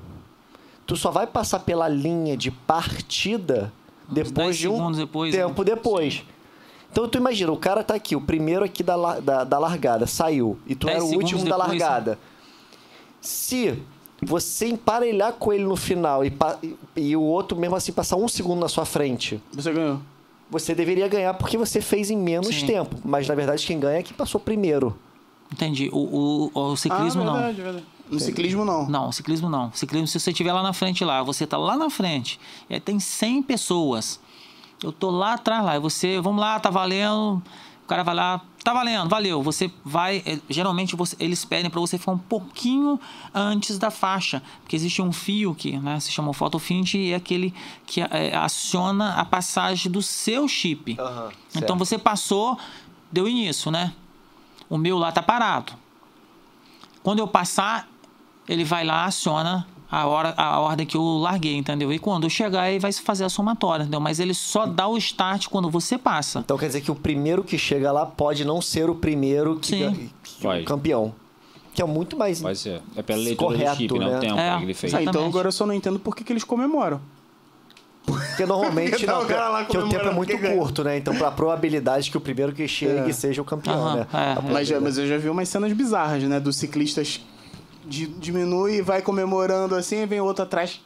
Tu 0.86 0.98
só 0.98 1.12
vai 1.12 1.26
passar 1.26 1.60
pela 1.60 1.88
linha 1.88 2.36
de 2.36 2.52
partida 2.52 3.72
depois 4.10 4.34
10 4.36 4.58
de 4.58 4.68
um 4.68 4.92
depois, 4.92 5.34
tempo 5.34 5.64
depois. 5.64 6.26
Então 6.94 7.08
tu 7.08 7.18
imagina, 7.18 7.52
o 7.52 7.58
cara 7.58 7.84
tá 7.84 7.96
aqui, 7.96 8.16
o 8.16 8.22
primeiro 8.22 8.64
aqui 8.64 8.84
da, 8.84 9.20
da, 9.20 9.44
da 9.44 9.58
largada, 9.58 10.06
saiu, 10.06 10.60
e 10.68 10.76
tu 10.76 10.86
10 10.86 10.96
era 10.98 11.04
o 11.06 11.18
último 11.18 11.44
da 11.44 11.58
depois, 11.58 11.68
largada. 11.82 12.20
Se 13.20 13.82
você 14.22 14.68
emparelhar 14.68 15.34
com 15.34 15.52
ele 15.52 15.64
no 15.64 15.76
final 15.76 16.24
e, 16.24 16.32
e- 16.62 16.78
e 17.10 17.16
o 17.16 17.22
outro 17.22 17.58
mesmo 17.58 17.76
assim 17.76 17.92
passar 17.92 18.16
um 18.16 18.28
segundo 18.28 18.60
na 18.60 18.70
sua 18.70 18.86
frente, 18.86 19.42
Você 19.54 19.74
ganhou. 19.74 20.00
você 20.52 20.76
deveria 20.76 21.08
ganhar 21.08 21.34
porque 21.34 21.58
você 21.58 21.82
fez 21.82 22.12
em 22.12 22.18
menos 22.18 22.56
Sim. 22.56 22.68
tempo. 22.68 22.96
Mas 23.04 23.28
na 23.28 23.34
verdade 23.34 23.66
quem 23.66 23.80
ganha 23.80 23.98
é 24.00 24.04
quem 24.04 24.16
passou 24.16 24.40
primeiro. 24.40 24.96
Entendi. 25.52 25.90
O, 25.92 26.52
o, 26.54 26.60
o 26.72 26.76
ciclismo 26.78 27.22
ah, 27.24 27.26
não. 27.26 27.34
verdade, 27.34 27.62
verdade. 27.62 27.86
No 28.10 28.20
ciclismo, 28.20 28.64
não. 28.66 28.88
Não, 28.88 29.12
ciclismo 29.12 29.50
não. 29.50 29.72
Ciclismo, 29.74 30.08
se 30.08 30.20
você 30.20 30.30
estiver 30.30 30.54
lá 30.54 30.62
na 30.62 30.74
frente 30.74 31.04
lá, 31.04 31.24
você 31.24 31.48
tá 31.48 31.58
lá 31.58 31.76
na 31.76 31.90
frente, 31.90 32.40
e 32.70 32.76
aí 32.76 32.80
tem 32.80 33.00
100 33.00 33.42
pessoas. 33.42 34.20
Eu 34.84 34.92
tô 34.92 35.10
lá 35.10 35.34
atrás 35.34 35.64
lá, 35.64 35.76
e 35.76 35.80
você, 35.80 36.20
vamos 36.20 36.42
lá, 36.42 36.60
tá 36.60 36.70
valendo. 36.70 37.42
O 37.84 37.88
cara 37.88 38.04
vai 38.04 38.16
lá, 38.16 38.42
tá 38.64 38.74
valendo, 38.74 39.10
valeu. 39.10 39.42
Você 39.44 39.72
vai, 39.84 40.24
eh, 40.26 40.40
geralmente 40.50 40.96
você- 40.96 41.16
eles 41.20 41.44
pedem 41.44 41.70
para 41.70 41.80
você 41.82 41.98
ficar 41.98 42.12
um 42.14 42.18
pouquinho 42.18 43.00
antes 43.34 43.78
da 43.78 43.92
faixa, 43.92 44.42
porque 44.62 44.76
existe 44.76 45.02
um 45.02 45.12
fio 45.12 45.54
que, 45.54 45.78
né, 45.78 46.00
se 46.00 46.12
chama 46.12 46.34
fotofint 46.34 46.94
e 46.96 47.12
é 47.12 47.16
aquele 47.16 47.54
que 47.86 48.02
eh, 48.02 48.36
aciona 48.36 49.16
a 49.16 49.26
passagem 49.26 49.92
do 49.92 50.02
seu 50.02 50.48
chip. 50.48 50.96
Aham, 51.00 51.30
então 51.56 51.78
você 51.78 51.98
passou, 51.98 52.58
deu 53.12 53.28
início, 53.28 53.70
né? 53.70 53.94
O 54.70 54.78
meu 54.78 54.98
lá 54.98 55.12
tá 55.12 55.22
parado. 55.22 55.74
Quando 57.04 57.20
eu 57.20 57.28
passar, 57.28 57.88
ele 58.48 58.64
vai 58.64 58.86
lá, 58.86 59.06
aciona 59.06 59.68
a, 59.96 60.08
hora, 60.08 60.34
a 60.36 60.60
ordem 60.60 60.86
que 60.88 60.98
eu 60.98 61.04
larguei, 61.20 61.56
entendeu? 61.56 61.94
E 61.94 62.00
quando 62.00 62.24
eu 62.24 62.30
chegar, 62.30 62.70
ele 62.70 62.80
vai 62.80 62.92
fazer 62.92 63.24
a 63.26 63.30
somatória, 63.30 63.84
entendeu? 63.84 64.00
Mas 64.00 64.20
ele 64.20 64.34
só 64.34 64.66
dá 64.66 64.88
o 64.88 64.98
start 64.98 65.48
quando 65.50 65.70
você 65.70 65.98
passa. 66.00 66.40
Então 66.40 66.58
quer 66.58 66.66
dizer 66.68 66.82
que 66.82 66.90
o 66.90 66.96
primeiro 66.96 67.44
que 67.44 67.58
chega 67.58 67.92
lá 67.92 68.04
pode 68.06 68.44
não 68.44 68.60
ser 68.62 68.90
o 68.90 68.96
primeiro 68.96 69.60
que, 69.60 69.68
Sim. 69.78 70.10
que- 70.24 70.64
campeão. 70.64 71.14
Que 71.76 71.82
é 71.82 71.86
muito 71.86 72.18
mais. 72.18 72.42
Vai 72.42 72.56
ser. 72.56 72.82
É 72.96 73.02
pela 73.04 73.22
leitura 73.22 73.56
Correto, 73.58 73.76
do 73.76 73.78
chip, 73.78 74.00
né? 74.00 74.06
né? 74.10 74.18
O 74.18 74.20
tempo 74.22 74.40
É. 74.40 74.58
que 74.58 74.64
ele 74.64 74.74
fez. 74.74 74.94
Ah, 74.96 75.04
então 75.04 75.26
agora 75.26 75.48
eu 75.48 75.52
só 75.52 75.66
não 75.66 75.74
entendo 75.74 76.00
por 76.00 76.16
que, 76.16 76.24
que 76.24 76.34
eles 76.34 76.44
comemoram. 76.44 77.00
Porque 78.06 78.46
normalmente 78.46 78.90
Porque 78.98 79.06
tá 79.06 79.14
não, 79.14 79.22
o 79.22 79.66
porque 79.66 79.78
o 79.78 79.90
tempo 79.90 80.08
é 80.08 80.12
muito 80.12 80.38
que 80.38 80.56
curto, 80.56 80.84
né? 80.84 80.98
Então, 80.98 81.16
pra 81.16 81.32
probabilidade 81.32 82.12
que 82.12 82.18
o 82.18 82.22
primeiro 82.22 82.52
que 82.52 82.68
chegue 82.68 83.10
É. 83.10 83.14
seja 83.14 83.42
o 83.42 83.46
campeão, 83.46 83.96
né? 83.96 84.08
é. 84.14 84.52
Mas, 84.52 84.70
mas 84.82 84.98
eu 84.98 85.08
já 85.08 85.18
vi 85.18 85.30
umas 85.30 85.48
cenas 85.50 85.72
bizarras, 85.74 86.22
né? 86.24 86.40
Dos 86.40 86.56
ciclistas 86.58 87.22
diminui 87.86 88.78
e 88.78 88.82
vai 88.82 89.02
comemorando 89.02 89.76
assim, 89.76 89.98
e 89.98 90.06
vem 90.06 90.20
outro 90.22 90.44
atrás. 90.44 90.82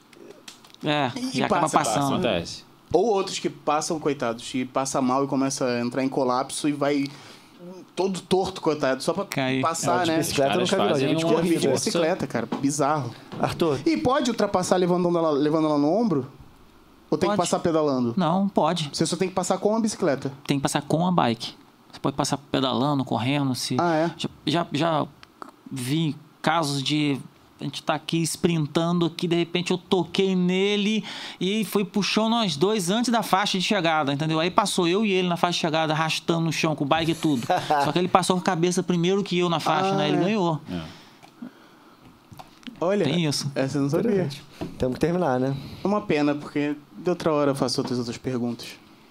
É, 0.84 1.12
E 1.16 1.40
já 1.40 1.46
acaba 1.46 1.62
passa, 1.62 1.78
passando. 1.80 2.14
Acontece. 2.14 2.64
Ou 2.94 3.06
outros 3.06 3.40
que 3.40 3.50
passam, 3.50 4.00
coitados, 4.00 4.48
que 4.50 4.64
passa 4.66 5.02
mal 5.02 5.24
e 5.24 5.28
começa 5.28 5.66
a 5.66 5.80
entrar 5.82 6.04
em 6.04 6.10
colapso 6.10 6.70
e 6.70 6.72
vai 6.72 7.06
todo 7.96 8.22
torto, 8.22 8.62
coitado, 8.62 9.02
só 9.02 9.12
pra 9.12 9.26
Cair. 9.26 9.62
passar, 9.62 10.02
É, 10.02 10.04
de 10.06 10.12
né? 10.12 10.18
bicicleta 10.20 10.56
nunca 10.58 10.66
vi, 10.66 10.72
não. 10.72 10.78
caras 10.78 11.02
Já 11.02 11.08
vi 11.08 11.16
de 11.16 11.26
corrida. 11.26 11.72
bicicleta, 11.72 12.28
cara. 12.28 12.48
Bizarro. 12.62 13.12
Arthur, 13.40 13.80
E 13.86 13.98
pode 13.98 14.30
ultrapassar 14.30 14.78
levando 14.78 15.08
ela, 15.18 15.32
levando 15.32 15.66
ela 15.66 15.78
no 15.78 15.92
ombro? 15.92 16.28
Ou 17.10 17.18
tem 17.18 17.30
que 17.30 17.36
Pode. 17.38 17.50
passar 17.50 17.60
pedalando? 17.62 18.14
Não, 18.18 18.48
pode. 18.50 18.90
Você 18.94 19.06
só 19.06 19.16
tem 19.16 19.30
que 19.30 19.34
passar 19.34 19.58
com 19.58 19.76
a 19.76 19.80
bicicleta. 19.80 20.32
Tem 20.46 20.58
que 20.58 20.64
passar 20.64 20.82
com 20.82 21.08
a 21.08 21.12
bike. 21.12 21.54
Você 21.92 22.00
pode 22.02 22.16
passar 22.18 22.38
pedalando, 22.38 23.04
correndo. 23.06 23.56
Se... 23.56 23.78
Ah, 23.80 23.96
é? 23.96 24.12
Já, 24.18 24.30
já, 24.46 24.68
já 24.74 25.08
vi 25.72 26.16
casos 26.48 26.82
de. 26.82 27.20
A 27.60 27.64
gente 27.66 27.82
tá 27.84 27.96
aqui 27.96 28.22
sprintando 28.22 29.06
aqui, 29.08 29.28
de 29.28 29.36
repente 29.36 29.72
eu 29.72 29.78
toquei 29.80 30.34
nele 30.36 31.04
e 31.42 31.66
foi 31.66 31.84
puxando 31.84 32.30
nós 32.30 32.56
dois 32.56 32.90
antes 32.92 33.12
da 33.12 33.22
faixa 33.24 33.58
de 33.58 33.64
chegada, 33.66 34.14
entendeu? 34.14 34.40
Aí 34.40 34.50
passou 34.52 34.88
eu 34.88 35.04
e 35.04 35.12
ele 35.12 35.28
na 35.28 35.36
faixa 35.36 35.54
de 35.56 35.62
chegada, 35.62 35.92
arrastando 35.92 36.42
no 36.46 36.54
chão 36.54 36.76
com 36.76 36.84
o 36.86 36.88
bike 36.88 37.12
e 37.12 37.16
tudo. 37.16 37.46
Só 37.84 37.92
que 37.92 37.98
ele 38.00 38.08
passou 38.08 38.36
com 38.36 38.42
a 38.42 38.46
cabeça 38.46 38.82
primeiro 38.84 39.24
que 39.24 39.40
eu 39.40 39.50
na 39.50 39.60
faixa, 39.60 39.90
Ah, 39.90 39.96
né? 39.98 40.08
Ele 40.08 40.18
é. 40.18 40.20
ganhou. 40.22 40.62
Olha. 42.80 43.04
Tem 43.06 43.26
isso. 43.26 43.52
Essa 43.56 43.80
eu 43.80 43.82
não 43.82 43.90
sabia. 43.90 44.30
Temos 44.78 44.94
que 44.94 45.00
terminar, 45.00 45.40
né? 45.40 45.58
É 45.84 45.88
uma 45.88 46.02
pena, 46.02 46.36
porque 46.36 46.76
de 46.96 47.10
outra 47.10 47.34
hora 47.34 47.52
eu 47.52 47.56
faço 47.56 47.82
outras 47.82 47.98
outras 47.98 48.18
perguntas. 48.18 48.68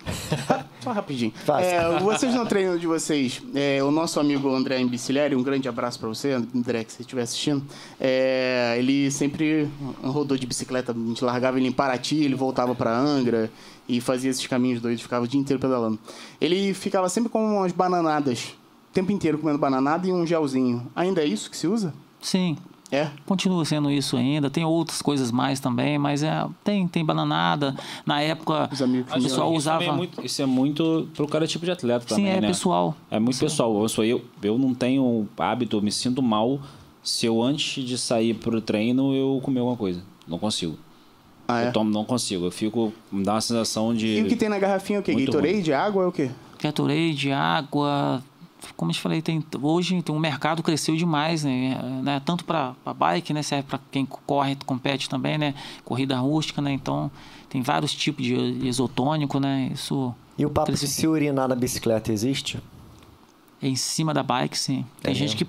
Só 0.80 0.92
rapidinho. 0.92 1.32
É, 1.60 1.98
vocês 1.98 2.34
no 2.34 2.46
treino 2.46 2.78
de 2.78 2.86
vocês, 2.86 3.42
é, 3.54 3.82
o 3.82 3.90
nosso 3.90 4.20
amigo 4.20 4.48
André 4.54 4.78
Imbicilieri, 4.80 5.34
um 5.34 5.42
grande 5.42 5.68
abraço 5.68 5.98
pra 5.98 6.08
você, 6.08 6.32
André, 6.32 6.84
que 6.84 6.92
você 6.92 7.02
estiver 7.02 7.22
assistindo. 7.22 7.64
é, 8.00 8.76
ele 8.78 9.10
sempre 9.10 9.68
rodou 10.02 10.36
de 10.36 10.46
bicicleta, 10.46 10.92
a 10.92 10.94
gente 10.94 11.24
largava 11.24 11.58
ele 11.58 11.68
em 11.68 11.72
Paraty, 11.72 12.16
ele 12.22 12.34
voltava 12.34 12.74
pra 12.74 12.96
Angra 12.96 13.50
e 13.88 14.00
fazia 14.00 14.30
esses 14.30 14.46
caminhos 14.46 14.80
doidos, 14.80 15.02
ficava 15.02 15.24
o 15.24 15.28
dia 15.28 15.40
inteiro 15.40 15.60
pedalando. 15.60 15.98
Ele 16.40 16.72
ficava 16.72 17.08
sempre 17.08 17.30
com 17.30 17.58
umas 17.58 17.72
bananadas, 17.72 18.54
o 18.90 18.92
tempo 18.92 19.10
inteiro 19.12 19.38
comendo 19.38 19.58
bananada 19.58 20.06
e 20.06 20.12
um 20.12 20.26
gelzinho. 20.26 20.86
Ainda 20.94 21.22
é 21.22 21.26
isso 21.26 21.50
que 21.50 21.56
se 21.56 21.66
usa? 21.66 21.92
Sim, 22.20 22.56
É? 22.90 23.10
continua 23.24 23.64
sendo 23.64 23.90
isso 23.90 24.16
ainda. 24.16 24.48
Tem 24.48 24.64
outras 24.64 25.02
coisas 25.02 25.32
mais 25.32 25.58
também, 25.58 25.98
mas 25.98 26.22
é, 26.22 26.46
tem, 26.62 26.86
tem 26.86 27.04
bananada. 27.04 27.74
Na 28.04 28.20
época, 28.20 28.68
Os 28.72 28.80
amigos 28.80 29.10
o 29.12 29.22
pessoal 29.22 29.48
isso 29.48 29.58
usava. 29.58 29.84
É 29.84 29.90
muito, 29.90 30.24
isso 30.24 30.40
é 30.42 30.46
muito 30.46 31.08
pro 31.14 31.26
cara 31.26 31.46
tipo 31.46 31.64
de 31.64 31.72
atleta 31.72 32.06
Sim, 32.08 32.22
também, 32.22 32.32
é 32.32 32.40
né? 32.40 32.48
pessoal. 32.48 32.94
É 33.10 33.18
muito 33.18 33.38
pessoal. 33.38 33.82
Eu, 33.82 33.88
sou 33.88 34.04
eu, 34.04 34.24
eu 34.40 34.56
não 34.56 34.72
tenho 34.72 35.28
hábito, 35.36 35.76
eu 35.76 35.82
me 35.82 35.90
sinto 35.90 36.22
mal 36.22 36.60
se 37.02 37.26
eu 37.26 37.42
antes 37.42 37.84
de 37.84 37.98
sair 37.98 38.34
pro 38.34 38.60
treino 38.60 39.14
eu 39.14 39.40
comer 39.42 39.60
alguma 39.60 39.76
coisa. 39.76 40.02
Não 40.26 40.38
consigo. 40.38 40.76
Ah, 41.48 41.62
é? 41.62 41.68
Eu 41.68 41.72
tomo, 41.72 41.90
não 41.90 42.04
consigo. 42.04 42.46
Eu 42.46 42.50
fico. 42.50 42.92
Me 43.10 43.24
dá 43.24 43.34
uma 43.34 43.40
sensação 43.40 43.94
de. 43.94 44.18
E 44.18 44.22
o 44.22 44.26
que 44.26 44.36
tem 44.36 44.48
na 44.48 44.58
garrafinha 44.58 44.98
é 44.98 45.00
o 45.00 45.02
quê? 45.02 45.14
Gatorade, 45.14 45.72
água 45.72 46.04
é 46.04 46.06
o 46.06 46.12
quê? 46.12 46.30
Gatorade, 46.60 47.32
água. 47.32 48.22
Como 48.76 48.90
eu 48.90 48.94
te 48.94 49.00
falei, 49.00 49.22
tem, 49.22 49.44
hoje 49.62 50.00
tem, 50.02 50.14
o 50.14 50.18
mercado 50.18 50.62
cresceu 50.62 50.96
demais, 50.96 51.44
né? 51.44 51.78
né? 52.02 52.20
Tanto 52.24 52.44
para 52.44 52.74
bike, 52.98 53.32
né? 53.32 53.42
Serve 53.42 53.64
para 53.68 53.78
quem 53.90 54.04
corre, 54.06 54.56
compete 54.66 55.08
também, 55.08 55.38
né? 55.38 55.54
Corrida 55.84 56.16
rústica, 56.18 56.60
né? 56.60 56.72
Então 56.72 57.10
tem 57.48 57.62
vários 57.62 57.94
tipos 57.94 58.24
de 58.24 58.34
isotônico, 58.34 59.38
né? 59.38 59.70
Isso 59.72 60.14
E 60.38 60.44
o 60.44 60.50
papo 60.50 60.72
de 60.72 60.78
cresceu. 60.78 61.00
se 61.00 61.06
urinar 61.06 61.48
na 61.48 61.54
bicicleta 61.54 62.12
existe? 62.12 62.58
é 63.62 63.68
em 63.68 63.76
cima 63.76 64.12
da 64.12 64.22
bike, 64.22 64.58
sim. 64.58 64.84
Tem 65.02 65.12
É 65.12 65.14
gente 65.14 65.30
mesmo? 65.34 65.38
que 65.38 65.46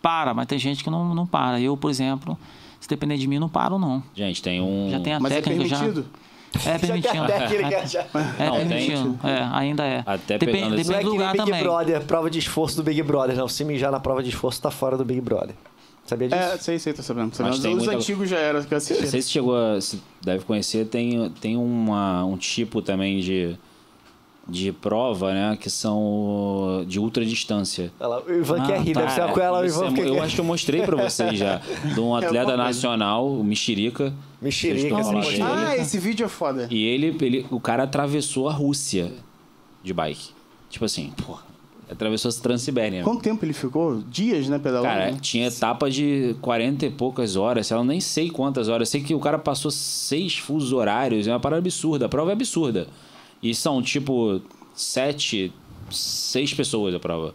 para, 0.00 0.32
mas 0.32 0.46
tem 0.46 0.58
gente 0.58 0.84
que 0.84 0.90
não, 0.90 1.12
não 1.14 1.26
para. 1.26 1.60
Eu, 1.60 1.76
por 1.76 1.90
exemplo, 1.90 2.38
se 2.80 2.88
depender 2.88 3.16
de 3.18 3.26
mim, 3.26 3.38
não 3.40 3.48
paro, 3.48 3.78
não. 3.78 4.02
Gente, 4.14 4.40
tem 4.42 4.60
um. 4.60 4.88
Já 4.90 5.00
tem 5.00 5.12
a 5.14 5.18
Mas 5.20 5.32
é 5.32 5.40
técnica 5.40 5.68
permitido? 5.68 6.02
já. 6.02 6.27
É 6.66 6.78
permitido. 6.78 7.14
Já 7.14 7.26
técnica, 7.26 7.86
já. 7.86 8.00
É 8.38 8.46
Não, 8.46 8.66
tem-. 8.68 9.18
É, 9.24 9.48
ainda 9.52 9.84
é. 9.84 10.02
Até 10.06 10.38
Depende, 10.38 10.58
pegando 10.58 10.74
é 10.74 10.76
depende 10.78 10.98
que 10.98 11.04
do 11.04 11.10
nem 11.10 11.18
lugar 11.18 11.32
Big 11.32 11.44
também. 11.44 11.62
Brother, 11.62 12.00
prova 12.04 12.30
de 12.30 12.38
esforço 12.38 12.76
do 12.76 12.82
Big 12.82 13.02
Brother. 13.02 13.36
Não, 13.36 13.48
se 13.48 13.64
mijar 13.64 13.92
na 13.92 14.00
prova 14.00 14.22
de 14.22 14.30
esforço, 14.30 14.60
tá 14.62 14.70
fora 14.70 14.96
do 14.96 15.04
Big 15.04 15.20
Brother. 15.20 15.54
Sabia 16.06 16.28
disso? 16.28 16.40
É, 16.40 16.56
sei, 16.56 16.78
sei, 16.78 16.92
tô 16.94 17.02
sabendo. 17.02 17.30
Tô 17.30 17.36
sabendo. 17.36 17.52
Mas 17.52 17.62
tem 17.62 17.72
Os 17.76 17.84
muita- 17.84 17.96
antigos 17.98 18.28
já 18.30 18.38
eram 18.38 18.62
que 18.62 18.72
eu 18.72 18.76
Não 18.78 18.80
sei 18.80 19.20
se 19.22 19.28
chegou 19.30 19.54
a. 19.54 19.78
Se 19.80 20.00
deve 20.22 20.42
conhecer, 20.44 20.86
tem, 20.86 21.30
tem 21.40 21.56
uma, 21.56 22.24
um 22.24 22.36
tipo 22.38 22.80
também 22.80 23.20
de, 23.20 23.58
de 24.48 24.72
prova, 24.72 25.32
né? 25.34 25.58
Que 25.60 25.68
são 25.68 26.84
de 26.86 26.98
ultradistância. 26.98 27.92
Olha 28.00 28.08
lá, 28.08 28.22
o 28.26 28.32
Ivan 28.32 28.62
Ah, 28.62 28.66
quer 28.66 28.80
rir, 28.80 28.94
tá. 28.94 29.00
deve 29.00 29.12
ser 29.12 29.28
com 29.32 29.40
ela, 29.40 29.60
o 29.60 29.66
Ivan 29.66 29.88
é- 29.88 29.92
quer 29.92 30.06
eu 30.06 30.22
acho 30.22 30.34
que 30.34 30.40
eu 30.40 30.44
mostrei 30.44 30.82
pra 30.82 30.96
vocês 30.96 31.38
já. 31.38 31.60
De 31.94 32.00
um 32.00 32.14
atleta 32.14 32.44
coisa. 32.46 32.56
nacional, 32.56 33.28
o 33.28 33.44
Mexerica. 33.44 34.12
Mexerica, 34.40 35.00
esse 35.00 35.12
Mexerica. 35.14 35.44
Ah, 35.46 35.76
esse 35.76 35.98
vídeo 35.98 36.24
é 36.24 36.28
foda. 36.28 36.66
E 36.70 36.84
ele, 36.84 37.14
ele, 37.20 37.46
o 37.50 37.60
cara 37.60 37.82
atravessou 37.82 38.48
a 38.48 38.52
Rússia 38.52 39.12
de 39.82 39.92
bike. 39.92 40.30
Tipo 40.70 40.84
assim, 40.84 41.12
porra. 41.26 41.42
Atravessou 41.90 42.30
a 42.30 42.34
Transibéria. 42.42 43.02
Quanto 43.02 43.22
tempo 43.22 43.42
ele 43.44 43.54
ficou? 43.54 44.02
Dias, 44.10 44.46
né, 44.46 44.58
pedalando? 44.58 44.88
Cara, 44.92 45.10
né? 45.10 45.18
tinha 45.22 45.48
etapa 45.48 45.90
de 45.90 46.36
40 46.42 46.84
e 46.84 46.90
poucas 46.90 47.34
horas, 47.34 47.66
sei 47.66 47.74
lá, 47.76 47.82
eu 47.82 47.86
nem 47.86 47.98
sei 47.98 48.28
quantas 48.28 48.68
horas. 48.68 48.88
Eu 48.88 48.90
sei 48.92 49.02
que 49.02 49.14
o 49.14 49.18
cara 49.20 49.38
passou 49.38 49.70
seis 49.70 50.36
fusos 50.36 50.72
horários, 50.74 51.26
é 51.26 51.32
uma 51.32 51.40
parada 51.40 51.60
absurda. 51.60 52.04
A 52.04 52.08
prova 52.08 52.30
é 52.30 52.34
absurda. 52.34 52.86
E 53.42 53.54
são, 53.54 53.80
tipo, 53.82 54.40
sete, 54.74 55.52
seis 55.90 56.52
pessoas 56.54 56.94
a 56.94 56.98
prova. 56.98 57.34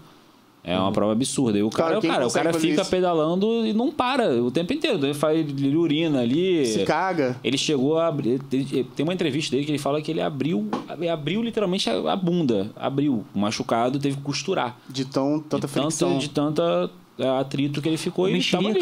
É 0.65 0.79
uma 0.79 0.93
prova 0.93 1.11
absurda. 1.11 1.57
E 1.59 1.63
o 1.63 1.69
cara, 1.69 1.99
Cara, 1.99 2.13
cara, 2.13 2.27
o 2.27 2.31
cara 2.31 2.53
fica 2.53 2.81
isso? 2.83 2.89
pedalando 2.89 3.65
e 3.65 3.73
não 3.73 3.91
para 3.91 4.41
o 4.41 4.49
tempo 4.49 4.71
inteiro. 4.71 4.97
Ele 5.05 5.13
faz 5.13 5.37
ele 5.37 5.75
urina 5.75 6.21
ali. 6.21 6.65
Se 6.65 6.85
caga. 6.85 7.35
Ele 7.43 7.57
chegou 7.57 7.99
a 7.99 8.07
abrir. 8.07 8.39
Tem 8.39 9.03
uma 9.03 9.13
entrevista 9.13 9.51
dele 9.51 9.65
que 9.65 9.71
ele 9.71 9.77
fala 9.77 10.01
que 10.01 10.09
ele 10.09 10.21
abriu, 10.21 10.69
abriu 11.11 11.43
literalmente 11.43 11.89
a, 11.89 12.15
bunda. 12.15 12.71
Abriu. 12.77 13.25
O 13.35 13.39
machucado 13.39 13.99
teve 13.99 14.15
que 14.15 14.21
costurar. 14.21 14.77
De 14.87 15.03
tão, 15.03 15.41
tanta 15.41 15.67
de, 15.67 15.73
fricção. 15.73 16.17
de 16.17 16.29
tanta 16.29 16.89
é, 17.19 17.27
atrito 17.27 17.81
que 17.81 17.89
ele 17.89 17.97
ficou 17.97 18.29
e 18.29 18.41
tava 18.41 18.69
ali. 18.69 18.79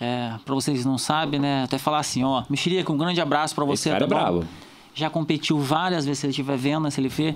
É, 0.00 0.32
pra 0.42 0.54
vocês 0.54 0.86
não 0.86 0.96
sabem, 0.96 1.38
né? 1.38 1.64
Até 1.64 1.76
falar 1.76 1.98
assim, 1.98 2.24
ó, 2.24 2.44
Mexerica, 2.48 2.90
um 2.90 2.96
grande 2.96 3.20
abraço 3.20 3.54
pra 3.54 3.64
Esse 3.66 3.82
você, 3.82 3.90
cara 3.90 4.06
tá 4.08 4.16
é 4.16 4.18
bom? 4.18 4.22
brabo. 4.22 4.44
Já 4.94 5.10
competiu 5.10 5.58
várias 5.58 6.04
vezes, 6.06 6.20
se 6.20 6.26
ele 6.26 6.30
estiver 6.30 6.56
vendo, 6.56 6.88
se 6.90 7.00
ele 7.00 7.08
vê, 7.08 7.34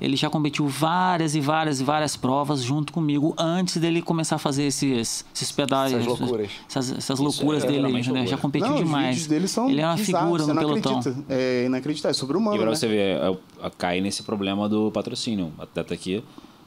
ele 0.00 0.16
já 0.16 0.28
competiu 0.28 0.66
várias 0.66 1.34
e 1.34 1.40
várias 1.40 1.80
e 1.80 1.84
várias 1.84 2.16
provas 2.16 2.62
junto 2.62 2.92
comigo 2.92 3.34
antes 3.38 3.76
dele 3.76 4.02
começar 4.02 4.36
a 4.36 4.38
fazer 4.38 4.64
esses, 4.64 5.24
esses 5.34 5.52
pedais. 5.52 5.92
Essas 5.92 6.06
loucuras. 6.06 6.50
Essas, 6.68 6.92
essas 6.92 7.18
loucuras 7.20 7.64
é 7.64 7.68
dele, 7.68 7.92
né? 8.12 8.26
Já 8.26 8.36
competiu 8.36 8.68
Não, 8.68 8.74
os 8.76 8.84
demais. 8.84 9.08
vídeos 9.10 9.26
dele 9.28 9.48
são 9.48 9.70
ele 9.70 9.80
é 9.80 9.86
uma 9.86 9.94
bizarros, 9.94 10.42
figura 10.42 10.54
no 10.54 10.60
pelotão. 10.60 10.98
acredita. 10.98 11.24
É 11.32 11.64
inacreditável, 11.66 12.10
é 12.10 12.14
sobre-humano, 12.14 12.56
E 12.56 12.58
pra 12.58 12.70
né? 12.70 12.74
você 12.76 12.88
ver, 12.88 12.98
é, 13.20 13.30
é, 13.62 13.70
cai 13.78 14.00
nesse 14.00 14.22
problema 14.22 14.68
do 14.68 14.90
patrocínio. 14.90 15.52
O 15.56 15.62
atleta 15.62 15.94
aqui 15.94 16.22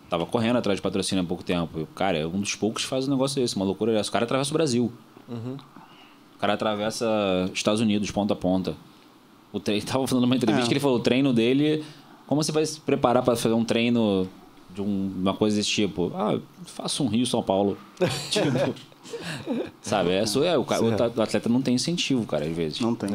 tava 0.10 0.26
correndo 0.26 0.56
atrás 0.58 0.78
de 0.78 0.82
patrocínio 0.82 1.24
há 1.24 1.28
pouco 1.28 1.44
tempo. 1.44 1.88
Cara, 1.94 2.18
é 2.18 2.26
um 2.26 2.40
dos 2.40 2.56
poucos 2.56 2.84
que 2.84 2.90
faz 2.90 3.08
um 3.08 3.12
negócio 3.12 3.42
desse, 3.42 3.56
uma 3.58 3.66
loucura 3.66 3.92
dessa. 3.94 4.10
O 4.10 4.14
cara 4.14 4.24
atravessa 4.26 4.52
o 4.52 4.54
Brasil. 4.54 4.92
O 5.28 6.40
cara 6.40 6.54
atravessa 6.54 7.06
Estados 7.54 7.82
Unidos, 7.82 8.10
ponta 8.10 8.34
a 8.34 8.38
ponta. 8.38 8.74
O 9.52 9.60
treino, 9.60 9.84
tava 9.88 10.08
falando 10.08 10.24
numa 10.26 10.36
entrevista 10.36 10.66
É. 10.66 10.68
que 10.68 10.74
ele 10.74 10.80
falou, 10.80 10.98
o 10.98 11.02
treino 11.02 11.34
dele... 11.34 11.84
Como 12.28 12.44
você 12.44 12.52
vai 12.52 12.64
se 12.66 12.80
preparar 12.80 13.24
para 13.24 13.36
fazer 13.36 13.56
um 13.56 13.66
treino 13.66 14.28
de 14.74 14.82
um- 14.82 15.12
uma 15.18 15.34
coisa 15.34 15.58
desse 15.58 15.70
tipo? 15.70 16.12
Ah, 16.14 16.40
faço 16.64 17.04
um 17.04 17.08
Rio-São 17.08 17.42
Paulo. 17.42 17.76
tipo... 18.30 18.48
Sabe, 19.82 20.12
é, 20.12 20.20
é, 20.20 20.58
o, 20.58 20.62
o 20.62 20.66
o 21.18 21.22
atleta 21.22 21.50
não 21.50 21.62
tem 21.62 21.74
incentivo, 21.74 22.26
cara, 22.28 22.46
às 22.46 22.56
vezes. 22.56 22.80
Não 22.80 22.94
tem. 22.94 23.10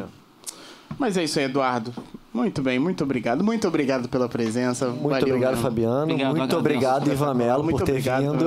Mas 0.97 1.17
é 1.17 1.23
isso 1.23 1.39
aí, 1.39 1.45
Eduardo. 1.45 1.93
Muito 2.33 2.61
bem, 2.61 2.77
muito 2.77 3.03
obrigado. 3.03 3.43
Muito 3.43 3.65
obrigado 3.67 4.09
pela 4.09 4.27
presença. 4.27 4.87
Muito 4.89 5.03
Valeu 5.09 5.27
obrigado, 5.27 5.51
mesmo. 5.51 5.63
Fabiano. 5.63 6.01
Obrigado, 6.03 6.27
muito 6.35 6.41
agradeço. 6.57 6.57
obrigado, 6.59 7.11
Ivan 7.11 7.33
Melo, 7.33 7.63
Muito 7.63 7.77
por 7.77 7.85
ter 7.85 8.01
vindo. 8.01 8.45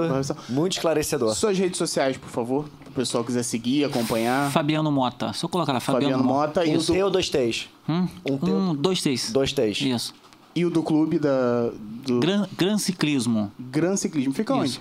Muito 0.51 0.73
esclarecedor. 0.73 1.35
Suas 1.35 1.59
redes 1.59 1.79
sociais, 1.79 2.17
por 2.19 2.29
favor, 2.29 2.67
para 2.85 2.91
o 2.91 2.93
pessoal 2.93 3.25
quiser 3.25 3.43
seguir, 3.43 3.85
acompanhar. 3.85 4.51
Fabiano 4.51 4.93
Mota. 4.93 5.33
Se 5.33 5.43
eu 5.45 5.49
colocar 5.49 5.73
lá, 5.73 5.81
Fabiano, 5.81 6.17
Fabiano 6.17 6.25
Mota 6.35 6.65
e 6.67 6.77
Um 6.77 6.81
o, 6.81 6.83
do, 6.85 6.93
T 6.93 7.03
ou 7.03 7.11
dois 7.11 7.31
T's? 7.31 7.69
Hum? 7.89 8.07
Um 8.31 8.37
T 8.39 8.51
Um, 8.51 8.75
dois, 8.75 9.01
três. 9.01 9.31
Dois 9.33 9.53
T's. 9.55 9.81
Isso. 9.81 10.15
e 10.55 10.67
o 10.67 10.71
do 10.71 10.83
clube 10.83 11.19
da, 11.19 11.71
do 12.05 12.21
Gran, 12.21 12.41
Gran, 12.41 12.49
Gran 12.59 12.79
Ciclismo. 12.79 13.51
Ciclismo. 13.97 14.35
Fica 14.35 14.53
Isso. 14.55 14.61
onde? 14.63 14.81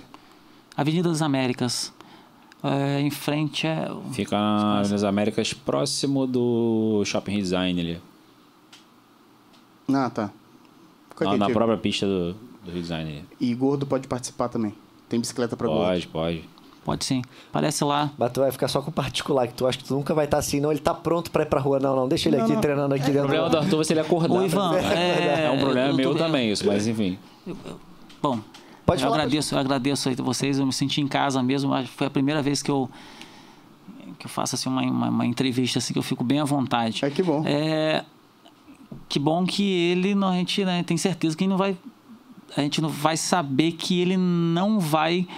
Avenida 0.76 1.08
das 1.08 1.22
Américas. 1.22 1.92
É, 2.62 3.00
em 3.00 3.10
frente 3.10 3.66
é. 3.66 3.88
Fica 4.12 4.36
nas 4.36 5.04
Américas, 5.04 5.52
próximo 5.52 6.26
do 6.26 7.02
Shopping 7.04 7.38
Design 7.38 7.80
ali. 7.80 8.00
Ah, 9.92 10.10
tá. 10.10 10.30
Fica 11.10 11.24
Na, 11.24 11.36
na 11.36 11.50
própria 11.50 11.78
pista 11.78 12.06
do, 12.06 12.34
do 12.64 12.70
Rio 12.70 12.82
Design 12.82 13.10
ali. 13.10 13.24
E 13.40 13.54
gordo 13.54 13.86
pode 13.86 14.06
participar 14.08 14.48
também. 14.48 14.74
Tem 15.08 15.18
bicicleta 15.20 15.56
para 15.56 15.66
gordo. 15.68 15.84
Pode, 15.86 16.06
pode. 16.08 16.44
Pode 16.84 17.04
sim. 17.04 17.22
Aparece 17.50 17.84
lá. 17.84 18.10
Mas 18.18 18.32
tu 18.32 18.40
vai 18.40 18.50
ficar 18.50 18.66
só 18.68 18.80
com 18.82 18.90
o 18.90 18.92
particular, 18.92 19.46
que 19.46 19.54
tu 19.54 19.66
acha 19.66 19.78
que 19.78 19.84
tu 19.84 19.94
nunca 19.94 20.14
vai 20.14 20.24
estar 20.24 20.38
assim, 20.38 20.58
não. 20.60 20.70
Ele 20.70 20.80
tá 20.80 20.94
pronto 20.94 21.30
pra 21.30 21.42
ir 21.42 21.46
pra 21.46 21.60
rua. 21.60 21.78
Não, 21.78 21.94
não, 21.94 22.08
deixa 22.08 22.28
ele 22.28 22.38
Não, 22.38 22.44
aqui 22.44 22.54
não. 22.54 22.60
treinando 22.60 22.94
aqui 22.94 23.04
O 23.04 23.06
dentro. 23.12 23.20
problema 23.20 23.48
do 23.50 23.58
Arthur 23.58 23.76
vai 23.76 23.84
ser 23.84 23.92
ele 23.94 24.00
acordar. 24.00 24.34
Ô, 24.34 24.44
Ivan, 24.44 24.74
é, 24.76 25.44
É 25.44 25.50
um 25.50 25.58
problema 25.58 25.92
meu 25.92 26.14
também 26.14 26.50
isso, 26.50 26.66
mas 26.66 26.86
enfim. 26.86 27.18
Bom, 28.22 28.40
Pode 28.88 29.02
eu 29.02 29.10
falar, 29.10 29.24
agradeço, 29.24 29.54
eu 29.54 29.58
agradeço 29.58 30.08
aí 30.08 30.14
vocês. 30.14 30.58
Eu 30.58 30.64
me 30.64 30.72
senti 30.72 31.02
em 31.02 31.06
casa 31.06 31.42
mesmo. 31.42 31.70
Foi 31.88 32.06
a 32.06 32.10
primeira 32.10 32.40
vez 32.40 32.62
que 32.62 32.70
eu 32.70 32.88
que 34.18 34.24
eu 34.24 34.30
faço 34.30 34.54
assim 34.54 34.68
uma, 34.68 34.80
uma, 34.80 35.08
uma 35.10 35.26
entrevista 35.26 35.78
assim 35.78 35.92
que 35.92 35.98
eu 35.98 36.02
fico 36.02 36.24
bem 36.24 36.40
à 36.40 36.44
vontade. 36.44 37.04
É 37.04 37.10
que 37.10 37.22
bom. 37.22 37.44
É, 37.46 38.02
que 39.06 39.18
bom 39.18 39.44
que 39.44 39.62
ele 39.62 40.14
não, 40.14 40.28
a 40.28 40.36
gente 40.36 40.64
né, 40.64 40.82
tem 40.82 40.96
certeza 40.96 41.36
que 41.36 41.46
não 41.46 41.58
vai 41.58 41.76
a 42.56 42.62
gente 42.62 42.80
não 42.80 42.88
vai 42.88 43.18
saber 43.18 43.72
que 43.72 44.00
ele 44.00 44.16
não 44.16 44.80
vai 44.80 45.28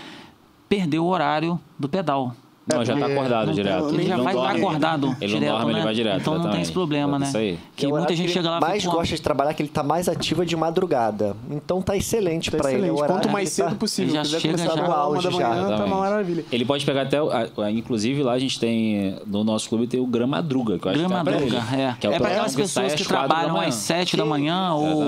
perder 0.68 1.00
o 1.00 1.06
horário 1.06 1.60
do 1.76 1.88
pedal. 1.88 2.36
Não, 2.66 2.84
já 2.84 2.96
tá 2.96 3.06
acordado 3.06 3.46
não- 3.48 3.54
direto. 3.54 3.88
Ele 3.94 4.06
já 4.06 4.16
vai 4.16 4.26
estar 4.34 4.46
dorme. 4.46 4.60
acordado 4.60 5.16
Ele 5.20 5.34
direto, 5.34 5.40
não 5.50 5.58
dorme, 5.58 5.72
né? 5.72 5.78
ele 5.78 5.84
vai 5.84 5.94
direto. 5.94 6.20
Então 6.20 6.38
não 6.38 6.50
tem 6.50 6.60
esse 6.62 6.70
problema, 6.72 7.18
né? 7.18 7.26
Isso 7.26 7.36
aí. 7.38 7.58
Que 7.74 7.86
É 7.86 7.88
o 7.88 7.92
muita 7.92 8.14
gente 8.14 8.26
que 8.28 8.32
chega 8.32 8.50
lá 8.50 8.60
mais 8.60 8.82
fala, 8.84 8.94
"Pô, 8.94 9.00
gosta 9.00 9.16
de 9.16 9.22
trabalhar, 9.22 9.54
que 9.54 9.62
ele 9.62 9.68
tá 9.70 9.82
mais 9.82 10.08
ativo 10.08 10.42
é 10.42 10.44
de 10.44 10.54
madrugada. 10.56 11.34
Então 11.50 11.82
tá 11.82 11.96
excelente 11.96 12.50
Tá 12.50 12.58
pra 12.58 12.72
ele. 12.72 12.86
É 12.88 12.92
Quanto 12.92 13.28
mais 13.28 13.48
ele 13.48 13.54
cedo 13.56 13.70
tá- 13.70 13.74
possível. 13.74 14.10
Ele 14.10 14.16
já 14.16 14.22
quiser 14.22 14.40
chega 14.40 14.54
começar 14.58 14.76
já 14.76 14.82
no 14.86 14.92
auge 14.92 15.24
da 15.24 15.30
já, 15.30 15.48
manhã, 15.48 15.76
tá 15.78 15.84
uma 15.84 15.96
maravilha. 15.96 16.44
Ele 16.52 16.64
pode 16.64 16.84
pegar 16.86 17.02
até. 17.02 17.18
Inclusive, 17.72 18.22
lá 18.22 18.32
a 18.32 18.38
gente 18.38 18.60
tem. 18.60 19.16
No 19.26 19.42
nosso 19.42 19.68
clube 19.68 19.86
tem 19.86 19.98
o 19.98 20.06
Gramadruga, 20.06 20.78
que 20.78 20.86
eu 20.86 20.90
acho 20.92 21.00
é 21.00 21.08
Gramadruga, 21.08 21.44
ele. 21.44 21.56
é. 21.56 21.96
Que 21.98 22.06
É 22.06 22.10
pra 22.10 22.18
pelotão 22.18 22.26
aquelas 22.30 22.54
pessoas 22.56 22.94
que 22.94 23.04
trabalham 23.04 23.58
às 23.60 23.74
7 23.74 24.16
da 24.16 24.24
manhã 24.24 24.72
ou. 24.74 25.04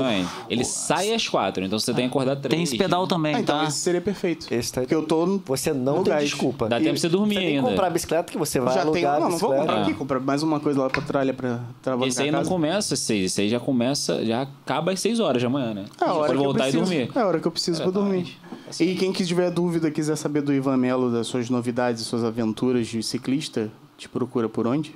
Ele 0.49 0.65
sai 0.65 1.15
às 1.15 1.29
quatro, 1.29 1.65
então 1.65 1.79
você 1.79 1.93
tem 1.95 2.05
que 2.09 2.11
acordar 2.11 2.37
três. 2.37 2.51
tem 2.55 2.63
esse 2.63 2.77
pedal 2.77 3.07
também, 3.07 3.35
Ah, 3.37 3.41
então 3.41 3.59
tá? 3.61 3.65
esse 3.67 3.79
seria 3.79 4.01
perfeito. 4.01 4.47
Esse 4.53 4.73
tá- 4.73 4.81
Porque 4.81 4.95
eu 4.95 5.03
tô 5.05 5.23
Você 5.47 5.73
não 5.73 6.03
tem 6.03 6.17
desculpa. 6.19 6.69
Dá 6.69 6.79
tempo 6.79 6.91
pra 6.91 6.99
você 6.99 7.09
dormir 7.09 7.42
tem 7.43 7.53
que 7.53 7.57
ainda. 7.59 7.69
comprar 7.71 7.87
a 7.87 7.91
bicicleta 7.91 8.33
que 8.33 8.39
você 8.39 8.61
vai 8.61 8.75
Já 8.75 8.81
alugar 8.83 9.19
Não, 9.21 9.27
a 9.27 9.31
não 9.31 9.39
vou 9.39 9.55
comprar 9.55 9.79
É. 9.79 9.83
aqui. 9.83 9.95
Comprar 9.95 10.21
mais 10.21 10.43
uma 10.43 10.61
coisa 10.61 10.81
lá 10.83 10.91
pra 10.91 11.03
tralha 11.03 11.35
pra 11.35 11.61
trabalhar. 11.83 12.09
Esse 12.09 12.23
aí 12.23 12.31
não 12.31 12.45
começa 12.45 12.95
às 12.95 13.01
seis, 13.01 13.33
esse 13.33 13.41
aí 13.43 13.49
já 13.49 13.61
começa, 13.61 14.25
já 14.25 14.43
acaba 14.43 14.93
às 14.93 15.01
seis 15.01 15.21
horas 15.21 15.41
de 15.43 15.49
manhã, 15.49 15.75
né? 15.75 15.85
É 16.01 16.05
a 16.05 16.13
hora 16.13 16.19
pode 16.27 16.33
que 16.33 16.39
eu 16.39 16.45
voltar 16.45 16.69
e 16.69 16.73
preciso. 16.73 16.85
dormir. 16.91 17.11
É 17.15 17.19
a 17.21 17.27
hora 17.27 17.41
que 17.41 17.47
eu 17.47 17.53
preciso 17.53 17.83
pra 17.83 17.91
dormir. 17.91 18.39
E 18.81 18.95
quem 18.95 19.13
que 19.13 19.25
tiver 19.25 19.51
dúvida, 19.51 19.91
quiser 19.91 20.17
saber 20.17 20.43
do 20.43 20.53
Ivan 20.53 20.77
Melo, 20.77 21.11
das 21.11 21.27
suas 21.27 21.51
novidades, 21.51 22.03
suas 22.03 22.25
aventuras 22.25 22.87
de 22.87 23.03
ciclista, 23.03 23.71
te 23.99 24.09
procura 24.09 24.49
por 24.49 24.67
onde? 24.67 24.95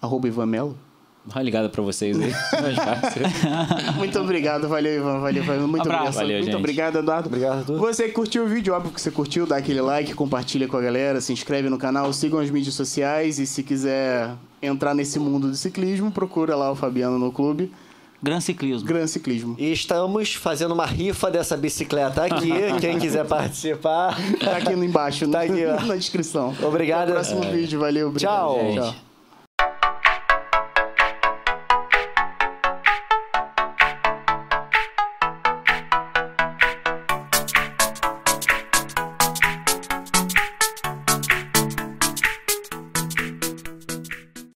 Arroba 0.00 0.26
Ivan 0.28 0.46
Melo. 0.46 0.76
Dá 1.24 1.36
uma 1.36 1.42
ligada 1.42 1.68
pra 1.68 1.80
vocês 1.82 2.18
aí. 2.20 2.32
Muito 3.96 4.18
obrigado, 4.18 4.68
valeu, 4.68 4.96
Ivan. 4.96 5.20
Valeu, 5.20 5.44
valeu. 5.44 5.68
Muito 5.68 5.82
Abraço. 5.82 6.02
obrigado. 6.02 6.14
Valeu, 6.16 6.36
Muito 6.38 6.44
gente. 6.46 6.56
obrigado, 6.56 6.98
Eduardo. 6.98 7.28
Obrigado. 7.28 7.78
Você 7.78 8.04
que 8.08 8.12
curtiu 8.12 8.44
o 8.44 8.48
vídeo, 8.48 8.74
óbvio 8.74 8.90
que 8.92 9.00
você 9.00 9.10
curtiu, 9.10 9.46
dá 9.46 9.56
aquele 9.56 9.80
like, 9.80 10.14
compartilha 10.14 10.66
com 10.66 10.76
a 10.76 10.80
galera, 10.80 11.20
se 11.20 11.32
inscreve 11.32 11.68
no 11.70 11.78
canal, 11.78 12.12
sigam 12.12 12.40
as 12.40 12.50
mídias 12.50 12.74
sociais 12.74 13.38
e 13.38 13.46
se 13.46 13.62
quiser 13.62 14.30
entrar 14.60 14.94
nesse 14.94 15.18
mundo 15.20 15.48
do 15.48 15.54
ciclismo, 15.56 16.10
procura 16.10 16.56
lá 16.56 16.70
o 16.72 16.74
Fabiano 16.74 17.18
no 17.18 17.30
clube. 17.30 17.72
Gran 18.20 18.40
Ciclismo. 18.40 18.86
Gran 18.86 19.06
Ciclismo. 19.08 19.56
E 19.58 19.72
estamos 19.72 20.34
fazendo 20.34 20.72
uma 20.74 20.86
rifa 20.86 21.28
dessa 21.28 21.56
bicicleta 21.56 22.24
aqui. 22.24 22.50
Quem 22.80 22.96
quiser 22.98 23.24
participar. 23.26 24.16
Tá 24.38 24.58
aqui 24.58 24.76
no 24.76 24.84
embaixo, 24.84 25.28
Tá 25.28 25.42
aqui, 25.42 25.64
ó. 25.66 25.84
na 25.86 25.96
descrição. 25.96 26.54
Obrigado. 26.62 27.02
Até 27.02 27.10
o 27.10 27.14
próximo 27.14 27.40
vídeo, 27.42 27.80
valeu. 27.80 28.08
obrigado. 28.08 28.32
Tchau. 28.32 28.60
Gente. 28.60 28.80
Tchau. 28.80 29.11